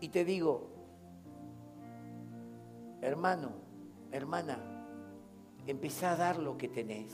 Y 0.01 0.09
te 0.09 0.25
digo, 0.25 0.69
hermano, 3.01 3.55
hermana, 4.13 4.57
empezá 5.67 6.13
a 6.13 6.17
dar 6.17 6.39
lo 6.39 6.57
que 6.57 6.69
tenés. 6.69 7.13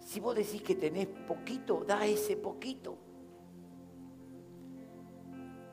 Si 0.00 0.18
vos 0.18 0.34
decís 0.34 0.60
que 0.60 0.74
tenés 0.74 1.06
poquito, 1.06 1.84
da 1.84 2.04
ese 2.04 2.36
poquito. 2.36 2.98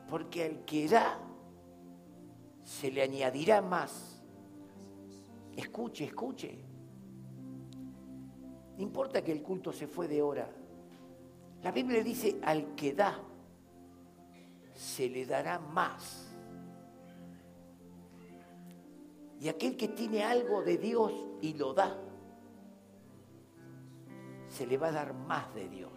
Porque 0.08 0.44
al 0.44 0.64
que 0.64 0.86
da, 0.86 1.18
se 2.62 2.92
le 2.92 3.02
añadirá 3.02 3.60
más. 3.60 4.13
Escuche, 5.56 6.04
escuche. 6.04 6.58
No 8.76 8.82
importa 8.82 9.22
que 9.22 9.32
el 9.32 9.42
culto 9.42 9.72
se 9.72 9.86
fue 9.86 10.08
de 10.08 10.20
hora. 10.20 10.50
La 11.62 11.70
Biblia 11.70 12.02
dice, 12.02 12.38
al 12.42 12.74
que 12.74 12.92
da, 12.92 13.20
se 14.74 15.08
le 15.08 15.24
dará 15.24 15.58
más. 15.58 16.34
Y 19.40 19.48
aquel 19.48 19.76
que 19.76 19.88
tiene 19.88 20.24
algo 20.24 20.62
de 20.62 20.78
Dios 20.78 21.12
y 21.40 21.54
lo 21.54 21.72
da, 21.72 21.96
se 24.48 24.66
le 24.66 24.76
va 24.76 24.88
a 24.88 24.92
dar 24.92 25.14
más 25.14 25.54
de 25.54 25.68
Dios. 25.68 25.92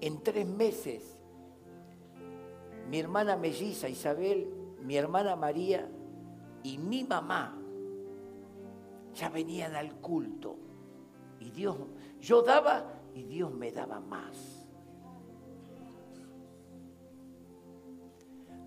En 0.00 0.22
tres 0.22 0.46
meses, 0.46 1.18
mi 2.88 2.98
hermana 2.98 3.36
melliza 3.36 3.88
Isabel 3.88 4.61
mi 4.82 4.96
hermana 4.96 5.36
María 5.36 5.88
y 6.62 6.78
mi 6.78 7.04
mamá 7.04 7.56
ya 9.14 9.28
venían 9.28 9.74
al 9.74 9.94
culto. 9.96 10.56
Y 11.38 11.50
Dios, 11.50 11.76
yo 12.20 12.42
daba 12.42 12.84
y 13.14 13.24
Dios 13.24 13.52
me 13.52 13.70
daba 13.72 14.00
más. 14.00 14.68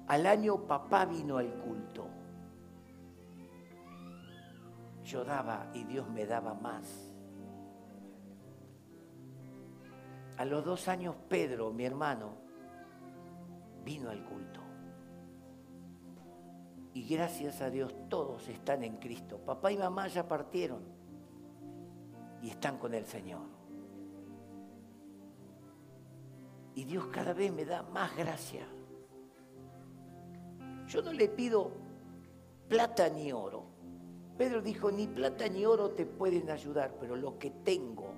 Al 0.08 0.26
año 0.26 0.68
papá 0.68 1.06
vino 1.06 1.38
al 1.38 1.52
culto. 1.60 2.08
Yo 5.04 5.24
daba 5.24 5.72
y 5.74 5.84
Dios 5.84 6.10
me 6.10 6.26
daba 6.26 6.54
más. 6.54 7.12
A 10.38 10.46
los 10.46 10.66
dos 10.66 10.88
años 10.88 11.16
Pedro, 11.30 11.72
mi 11.72 11.86
hermano, 11.86 12.34
vino 13.84 14.10
al 14.10 14.24
culto. 14.26 14.65
Y 16.96 17.04
gracias 17.10 17.62
a 17.62 17.70
Dios 17.70 17.94
todos 18.08 18.48
están 18.48 18.82
en 18.82 18.96
Cristo. 18.96 19.38
Papá 19.38 19.70
y 19.70 19.78
mamá 19.78 20.08
ya 20.08 20.26
partieron 20.26 20.82
y 22.42 22.50
están 22.50 22.78
con 22.78 22.94
el 22.94 23.06
Señor. 23.06 23.42
Y 26.74 26.86
Dios 26.86 27.08
cada 27.08 27.34
vez 27.34 27.52
me 27.52 27.66
da 27.66 27.84
más 27.84 28.16
gracia. 28.16 28.66
Yo 30.88 31.02
no 31.02 31.12
le 31.12 31.28
pido 31.28 31.74
plata 32.70 33.10
ni 33.10 33.30
oro. 33.34 33.66
Pedro 34.38 34.62
dijo, 34.62 34.90
ni 34.90 35.06
plata 35.06 35.50
ni 35.50 35.66
oro 35.66 35.90
te 35.92 36.06
pueden 36.06 36.50
ayudar, 36.50 36.96
pero 36.98 37.18
lo 37.18 37.38
que 37.38 37.50
tengo 37.50 38.14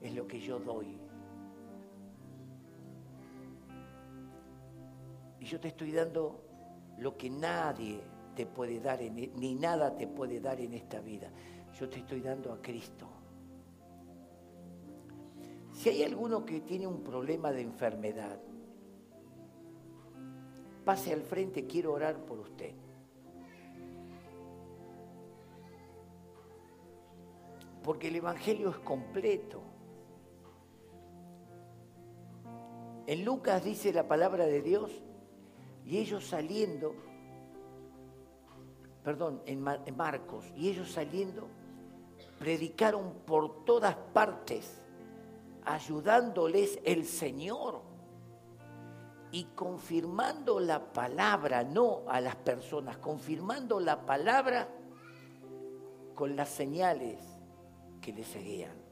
es 0.00 0.14
lo 0.14 0.28
que 0.28 0.38
yo 0.38 0.60
doy. 0.60 0.96
Y 5.40 5.44
yo 5.44 5.58
te 5.58 5.68
estoy 5.68 5.90
dando 5.90 6.43
lo 6.98 7.16
que 7.16 7.30
nadie 7.30 8.00
te 8.34 8.46
puede 8.46 8.80
dar, 8.80 9.00
e, 9.02 9.10
ni 9.10 9.54
nada 9.54 9.96
te 9.96 10.06
puede 10.06 10.40
dar 10.40 10.60
en 10.60 10.74
esta 10.74 11.00
vida. 11.00 11.30
Yo 11.78 11.88
te 11.88 11.98
estoy 11.98 12.20
dando 12.20 12.52
a 12.52 12.60
Cristo. 12.60 13.08
Si 15.72 15.88
hay 15.88 16.02
alguno 16.04 16.44
que 16.44 16.60
tiene 16.60 16.86
un 16.86 17.02
problema 17.02 17.50
de 17.50 17.62
enfermedad, 17.62 18.38
pase 20.84 21.12
al 21.12 21.22
frente, 21.22 21.66
quiero 21.66 21.92
orar 21.92 22.24
por 22.24 22.38
usted. 22.38 22.74
Porque 27.82 28.08
el 28.08 28.16
Evangelio 28.16 28.70
es 28.70 28.78
completo. 28.78 29.62
En 33.06 33.24
Lucas 33.24 33.62
dice 33.62 33.92
la 33.92 34.08
palabra 34.08 34.46
de 34.46 34.62
Dios 34.62 35.03
y 35.84 35.98
ellos 35.98 36.26
saliendo, 36.26 36.94
perdón, 39.02 39.42
en, 39.44 39.60
Marcos, 39.96 40.46
y 40.56 40.70
ellos 40.70 40.90
saliendo, 40.90 41.46
predicaron 42.38 43.12
por 43.26 43.64
todas 43.64 43.94
partes, 43.94 44.80
ayudándoles 45.64 46.78
el 46.84 47.04
Señor 47.04 47.82
y 49.30 49.44
confirmando 49.54 50.58
la 50.60 50.92
palabra, 50.92 51.64
no 51.64 52.02
a 52.08 52.20
las 52.20 52.36
personas, 52.36 52.96
confirmando 52.98 53.80
la 53.80 54.06
palabra 54.06 54.68
con 56.14 56.34
las 56.36 56.48
señales 56.48 57.18
que 58.00 58.12
le 58.12 58.24
seguían. 58.24 58.83